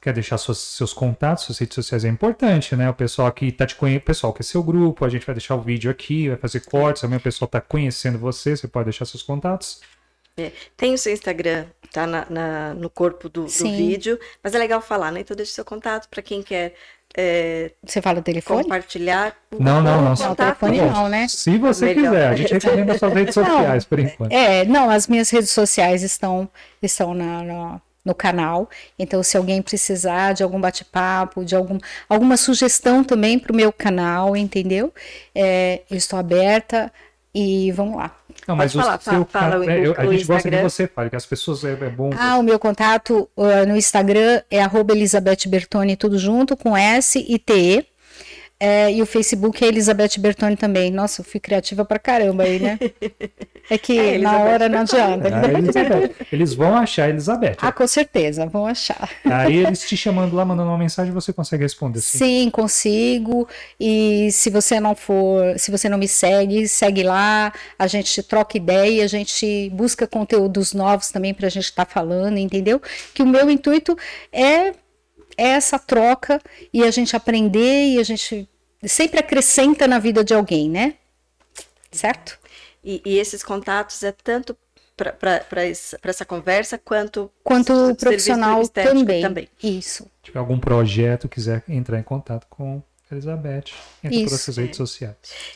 Quer 0.01 0.13
deixar 0.13 0.39
suas- 0.39 0.59
seus 0.59 0.93
contatos, 0.93 1.45
suas 1.45 1.59
redes 1.59 1.75
sociais 1.75 2.05
é 2.05 2.09
importante, 2.09 2.77
né? 2.77 2.89
O 2.89 2.95
pessoal 2.95 3.27
aqui 3.27 3.51
tá 3.51 3.67
te 3.67 3.75
conhecendo, 3.75 4.03
pessoal 4.05 4.33
que 4.33 4.41
é 4.41 4.45
seu 4.45 4.63
grupo, 4.63 5.05
a 5.05 5.09
gente 5.09 5.27
vai 5.27 5.35
deixar 5.35 5.57
o 5.57 5.61
vídeo 5.63 5.91
aqui, 5.91 6.29
vai 6.29 6.37
fazer 6.39 6.61
cortes, 6.61 7.03
também 7.03 7.19
o 7.19 7.21
pessoal 7.23 7.49
tá 7.49 7.61
conhecendo 7.61 8.17
você, 8.19 8.57
você 8.57 8.69
pode 8.69 8.85
deixar 8.85 9.05
seus 9.05 9.23
contatos. 9.23 9.81
Tem 10.77 10.93
o 10.93 10.99
seu 10.99 11.13
Instagram, 11.15 11.65
tá 11.91 12.07
na, 12.07 12.27
na- 12.29 12.75
no 12.75 12.91
corpo 12.91 13.27
do, 13.29 13.45
do 13.45 13.49
vídeo, 13.49 14.21
mas 14.45 14.55
é 14.55 14.59
legal 14.59 14.83
falar, 14.83 15.11
né? 15.11 15.21
Então 15.21 15.35
deixe 15.37 15.53
seu 15.53 15.65
contato 15.65 16.09
para 16.11 16.21
quem 16.23 16.43
quer 16.43 16.75
é, 17.17 17.71
Você 17.85 18.03
fala 18.03 18.19
o 18.19 18.23
telefone? 18.23 18.63
compartilhar. 18.65 19.35
o- 19.51 19.63
Não, 19.63 19.81
não, 19.81 20.03
não. 20.03 20.11
Não, 20.11 20.17
contato. 20.17 20.59
telefone 20.59 20.81
não, 20.81 21.09
né? 21.09 21.27
Se 21.29 21.57
você 21.59 21.87
Melhor. 21.95 22.03
quiser, 22.11 22.29
a 22.29 22.37
gente 22.37 22.53
recomenda 22.53 22.99
suas 22.99 23.13
redes 23.13 23.35
sociais 23.35 23.85
por 23.85 23.99
enquanto. 23.99 24.33
É, 24.33 24.65
não, 24.65 24.91
as 24.91 25.07
minhas 25.09 25.31
redes 25.31 25.51
sociais 25.51 26.03
estão, 26.03 26.49
estão 26.83 27.15
na, 27.15 27.43
na- 27.43 27.81
no 28.05 28.15
canal. 28.15 28.69
Então, 28.99 29.21
se 29.23 29.37
alguém 29.37 29.61
precisar 29.61 30.33
de 30.33 30.43
algum 30.43 30.61
bate-papo, 30.61 31.45
de 31.45 31.57
algum, 31.57 31.79
alguma 32.09 32.37
sugestão 32.37 33.03
também 33.03 33.37
para 33.39 33.53
o 33.53 33.57
meu 33.57 33.73
canal, 33.73 34.37
entendeu? 34.37 34.93
É, 35.35 35.81
eu 35.91 35.97
estou 35.97 36.17
aberta 36.19 36.93
e 37.35 37.73
vamos 37.73 37.97
lá. 37.97 38.15
Não, 38.47 38.55
mas 38.57 38.73
Pode 38.73 38.85
falar, 38.85 38.99
o 38.99 39.03
seu 39.03 39.25
fala 39.25 39.51
ca- 39.53 39.59
o- 39.59 39.71
é, 39.71 39.79
eu- 39.87 39.95
a 39.99 40.05
o 40.07 40.13
gente 40.13 40.25
gosta 40.25 40.43
que 40.43 40.49
Instagram. 40.49 40.63
você 40.63 40.87
fale, 40.87 41.11
que 41.11 41.17
as 41.17 41.27
pessoas 41.27 41.65
é, 41.65 41.73
é 41.73 41.89
bom. 41.91 42.11
Ah, 42.19 42.39
o 42.39 42.43
meu 42.43 42.59
contato 42.59 43.29
uh, 43.37 43.67
no 43.67 43.77
Instagram 43.77 44.41
é 44.51 44.63
arroba 44.63 44.93
Elizabeth 44.95 45.49
Bertoni, 45.49 45.97
tudo 45.97 46.19
junto, 46.19 46.57
com 46.57 46.77
S 46.77 47.25
e 47.29 47.39
T. 47.39 47.85
É, 48.59 48.91
e 48.91 49.03
o 49.03 49.07
Facebook 49.07 49.63
é 49.63 49.69
Elizabeth 49.69 50.19
Bertoni 50.19 50.57
também. 50.57 50.91
Nossa, 50.91 51.21
eu 51.21 51.25
fui 51.25 51.39
criativa 51.39 51.85
pra 51.85 51.99
caramba 51.99 52.45
aí, 52.45 52.59
né? 52.59 52.79
É 53.69 53.77
que 53.77 53.99
É, 53.99 54.19
na 54.19 54.39
hora 54.39 54.69
não 54.69 54.83
adianta. 54.83 55.29
Elizabeth. 55.29 56.15
Eles 56.31 56.55
vão 56.55 56.77
achar 56.77 57.07
a 57.07 57.09
Elizabeth. 57.09 57.57
Ah, 57.61 57.73
com 57.73 57.85
certeza, 57.85 58.47
vão 58.47 58.65
achar. 58.65 59.11
Aí 59.25 59.57
eles 59.57 59.81
te 59.81 59.97
chamando 59.97 60.37
lá, 60.37 60.45
mandando 60.45 60.69
uma 60.69 60.79
mensagem, 60.79 61.13
você 61.13 61.33
consegue 61.33 61.65
responder. 61.65 61.99
Assim. 61.99 62.19
Sim, 62.19 62.51
consigo. 62.51 63.49
E 63.81 64.29
se 64.31 64.51
você 64.51 64.79
não 64.79 64.95
for, 64.95 65.59
se 65.59 65.73
você 65.73 65.89
não 65.89 65.99
me 65.99 66.07
segue, 66.07 66.69
segue 66.69 67.03
lá. 67.03 67.53
A 67.77 67.89
gente 67.89 68.23
troca 68.23 68.57
ideia, 68.57 69.05
a 69.05 69.09
gente 69.09 69.69
busca 69.71 70.07
conteúdos 70.07 70.73
novos 70.73 71.11
também 71.11 71.35
para 71.35 71.49
a 71.49 71.51
gente 71.51 71.65
estar 71.65 71.87
falando, 71.87 72.39
entendeu? 72.39 72.81
Que 73.13 73.23
o 73.25 73.27
meu 73.27 73.51
intuito 73.51 73.99
é, 74.33 74.75
é 75.37 75.49
essa 75.49 75.79
troca 75.79 76.41
e 76.73 76.83
a 76.85 76.91
gente 76.91 77.15
aprender 77.17 77.89
e 77.95 77.99
a 77.99 78.03
gente 78.03 78.49
sempre 78.85 79.19
acrescenta 79.21 79.87
na 79.89 79.99
vida 79.99 80.23
de 80.25 80.35
alguém, 80.35 80.69
né? 80.71 80.95
Certo? 81.91 82.39
E, 82.85 83.01
e 83.05 83.19
esses 83.19 83.43
contatos 83.43 84.03
é 84.03 84.13
tanto 84.13 84.57
para 84.97 85.65
essa 85.65 86.25
conversa 86.25 86.79
quanto 86.79 87.31
Quanto 87.45 87.95
profissional 87.97 88.63
estético 88.63 89.05
também. 89.21 89.49
Isso. 89.63 90.05
Se 90.05 90.11
tiver 90.23 90.39
algum 90.39 90.59
projeto, 90.59 91.29
quiser 91.29 91.63
entrar 91.69 91.99
em 91.99 92.03
contato 92.03 92.47
com 92.49 92.83
a 93.11 93.15
Elizabeth, 93.15 93.65
entra 94.03 94.17
Isso. 94.17 94.25
pelas 94.27 94.41
suas 94.41 94.57
redes 94.57 94.77
sociais. 94.77 95.15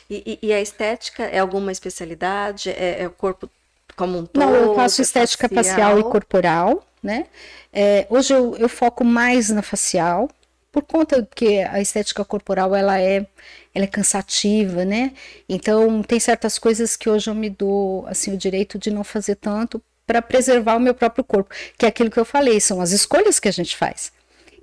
E, 0.09 0.39
e- 0.41 0.47
e 0.47 0.53
a 0.53 0.61
estética 0.61 1.23
é 1.23 1.39
alguma 1.39 1.71
especialidade? 1.71 2.69
É, 2.69 3.01
é 3.03 3.07
o 3.07 3.11
corpo 3.11 3.49
como 3.95 4.19
um 4.19 4.25
todo? 4.25 4.43
Não, 4.43 4.53
eu 4.55 4.75
faço 4.75 5.01
É 5.01 5.03
estética 5.03 5.49
facial, 5.49 5.99
e 5.99 6.03
corporal, 6.03 6.85
né? 7.01 7.25
É, 7.73 8.05
hoje 8.09 8.33
eu, 8.33 8.55
eu 8.57 8.69
foco 8.69 9.03
mais 9.03 9.49
na 9.49 9.61
facial, 9.61 10.29
por 10.71 10.83
conta 10.83 11.27
que 11.35 11.61
a 11.63 11.81
estética 11.81 12.23
corporal 12.23 12.73
ela 12.73 12.99
é, 12.99 13.27
ela 13.73 13.85
é 13.85 13.87
cansativa, 13.87 14.85
né? 14.85 15.13
Então 15.49 16.01
tem 16.01 16.19
certas 16.19 16.57
coisas 16.57 16.95
que 16.95 17.09
hoje 17.09 17.29
eu 17.29 17.35
me 17.35 17.49
dou 17.49 18.05
assim 18.07 18.33
o 18.33 18.37
direito 18.37 18.79
de 18.79 18.89
não 18.89 19.03
fazer 19.03 19.35
tanto 19.35 19.81
para 20.07 20.21
preservar 20.21 20.75
o 20.77 20.79
meu 20.79 20.93
próprio 20.93 21.23
corpo, 21.23 21.53
que 21.77 21.85
é 21.85 21.89
aquilo 21.89 22.09
que 22.09 22.19
eu 22.19 22.25
falei, 22.25 22.59
são 22.59 22.81
as 22.81 22.91
escolhas 22.91 23.39
que 23.39 23.47
a 23.47 23.51
gente 23.51 23.75
faz. 23.75 24.11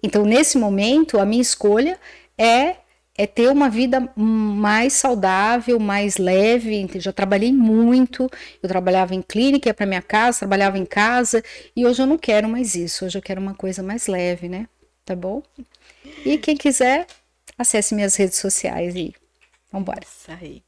Então 0.02 0.24
nesse 0.24 0.56
momento 0.58 1.18
a 1.18 1.26
minha 1.26 1.42
escolha 1.42 1.98
é 2.36 2.76
é 3.18 3.26
ter 3.26 3.50
uma 3.50 3.68
vida 3.68 4.08
mais 4.16 4.92
saudável, 4.92 5.80
mais 5.80 6.18
leve. 6.18 6.88
Já 7.00 7.12
trabalhei 7.12 7.52
muito, 7.52 8.30
eu 8.62 8.68
trabalhava 8.68 9.12
em 9.12 9.20
clínica, 9.20 9.68
ia 9.68 9.74
para 9.74 9.84
minha 9.86 10.00
casa, 10.00 10.38
trabalhava 10.38 10.78
em 10.78 10.86
casa, 10.86 11.42
e 11.74 11.84
hoje 11.84 12.00
eu 12.00 12.06
não 12.06 12.16
quero 12.16 12.48
mais 12.48 12.76
isso. 12.76 13.04
Hoje 13.04 13.18
eu 13.18 13.22
quero 13.22 13.40
uma 13.40 13.54
coisa 13.54 13.82
mais 13.82 14.06
leve, 14.06 14.48
né? 14.48 14.68
Tá 15.04 15.16
bom? 15.16 15.42
E 16.24 16.38
quem 16.38 16.56
quiser, 16.56 17.08
acesse 17.58 17.92
minhas 17.92 18.14
redes 18.14 18.38
sociais 18.38 18.94
e 18.94 19.12
vambora. 19.72 20.02
Isso 20.04 20.30
aí. 20.30 20.62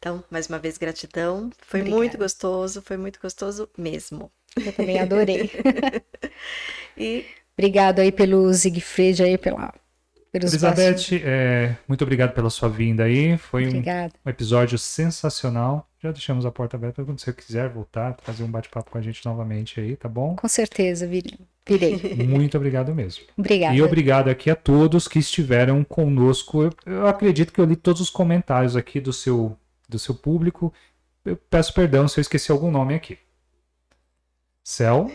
Então, 0.00 0.24
mais 0.30 0.48
uma 0.48 0.58
vez, 0.58 0.78
gratidão. 0.78 1.50
Foi 1.60 1.80
Obrigada. 1.80 2.02
muito 2.02 2.18
gostoso, 2.18 2.82
foi 2.82 2.96
muito 2.96 3.20
gostoso 3.20 3.68
mesmo. 3.78 4.32
Eu 4.56 4.72
também 4.72 4.98
adorei. 4.98 5.48
e 6.98 7.24
obrigado 7.56 8.00
aí 8.00 8.10
pelo 8.10 8.52
Siegfried 8.52 9.22
aí 9.22 9.38
pela 9.38 9.72
pelos 10.30 10.52
Elizabeth, 10.52 11.22
é, 11.24 11.76
muito 11.86 12.02
obrigado 12.02 12.32
pela 12.32 12.50
sua 12.50 12.68
vinda 12.68 13.04
aí. 13.04 13.36
Foi 13.38 13.66
um, 13.66 13.78
um, 13.78 14.30
episódio 14.30 14.78
sensacional. 14.78 15.88
Já 16.02 16.12
deixamos 16.12 16.46
a 16.46 16.50
porta 16.50 16.76
aberta 16.76 17.04
quando 17.04 17.20
você 17.20 17.32
quiser 17.32 17.68
voltar, 17.68 18.16
fazer 18.22 18.44
um 18.44 18.50
bate-papo 18.50 18.90
com 18.90 18.98
a 18.98 19.00
gente 19.00 19.24
novamente 19.24 19.80
aí, 19.80 19.96
tá 19.96 20.08
bom? 20.08 20.36
Com 20.36 20.48
certeza, 20.48 21.06
virei. 21.06 21.38
Muito 22.26 22.56
obrigado 22.56 22.94
mesmo. 22.94 23.24
Obrigada. 23.36 23.74
E 23.74 23.82
obrigado 23.82 24.28
aqui 24.28 24.50
a 24.50 24.56
todos 24.56 25.08
que 25.08 25.18
estiveram 25.18 25.84
conosco. 25.84 26.62
Eu, 26.62 26.72
eu 26.86 27.06
acredito 27.06 27.52
que 27.52 27.60
eu 27.60 27.64
li 27.64 27.76
todos 27.76 28.00
os 28.00 28.10
comentários 28.10 28.76
aqui 28.76 29.00
do 29.00 29.12
seu, 29.12 29.56
do 29.88 29.98
seu 29.98 30.14
público. 30.14 30.72
Eu 31.24 31.36
peço 31.36 31.74
perdão 31.74 32.08
se 32.08 32.18
eu 32.18 32.22
esqueci 32.22 32.50
algum 32.50 32.70
nome 32.70 32.94
aqui. 32.94 33.18
Céu. 34.62 35.10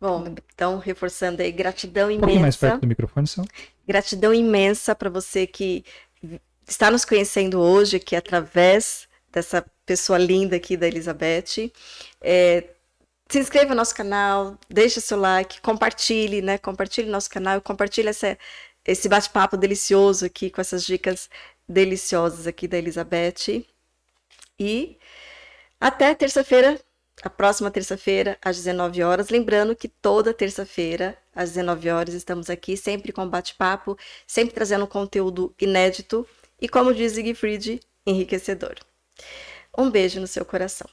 Bom, 0.00 0.34
então, 0.54 0.78
reforçando 0.78 1.42
aí, 1.42 1.52
gratidão 1.52 2.10
imensa. 2.10 2.16
Um 2.16 2.20
pouquinho 2.20 2.40
mais 2.40 2.56
perto 2.56 2.80
do 2.80 2.86
microfone, 2.86 3.26
Céu. 3.26 3.44
Gratidão 3.86 4.32
imensa 4.32 4.94
para 4.94 5.10
você 5.10 5.46
que 5.46 5.84
está 6.66 6.90
nos 6.90 7.04
conhecendo 7.04 7.60
hoje 7.60 7.96
aqui 7.96 8.16
através 8.16 9.06
dessa 9.30 9.64
pessoa 9.84 10.18
linda 10.18 10.56
aqui 10.56 10.76
da 10.76 10.86
Elizabeth. 10.86 11.70
É, 12.20 12.64
se 13.28 13.38
inscreva 13.38 13.70
no 13.70 13.76
nosso 13.76 13.94
canal, 13.94 14.56
deixe 14.68 15.00
seu 15.00 15.18
like, 15.18 15.60
compartilhe, 15.60 16.40
né? 16.40 16.56
Compartilhe 16.56 17.10
nosso 17.10 17.28
canal, 17.28 17.60
compartilhe 17.60 18.08
essa, 18.08 18.38
esse 18.84 19.08
bate-papo 19.08 19.56
delicioso 19.56 20.24
aqui 20.24 20.48
com 20.48 20.60
essas 20.60 20.84
dicas 20.84 21.28
deliciosas 21.68 22.46
aqui 22.46 22.66
da 22.66 22.78
Elizabeth. 22.78 23.66
E 24.58 24.96
até 25.80 26.14
terça-feira, 26.14 26.80
a 27.22 27.30
próxima 27.30 27.70
terça-feira, 27.70 28.38
às 28.42 28.56
19 28.56 29.02
horas. 29.02 29.28
Lembrando 29.28 29.76
que 29.76 29.88
toda 29.88 30.34
terça-feira, 30.34 31.16
às 31.34 31.50
19 31.50 31.90
horas, 31.90 32.14
estamos 32.14 32.48
aqui, 32.48 32.76
sempre 32.76 33.12
com 33.12 33.28
bate-papo, 33.28 33.96
sempre 34.26 34.54
trazendo 34.54 34.86
conteúdo 34.86 35.54
inédito 35.60 36.26
e, 36.60 36.68
como 36.68 36.94
diz 36.94 37.12
Siegfried, 37.12 37.80
enriquecedor. 38.06 38.76
Um 39.76 39.90
beijo 39.90 40.20
no 40.20 40.26
seu 40.26 40.44
coração. 40.44 40.88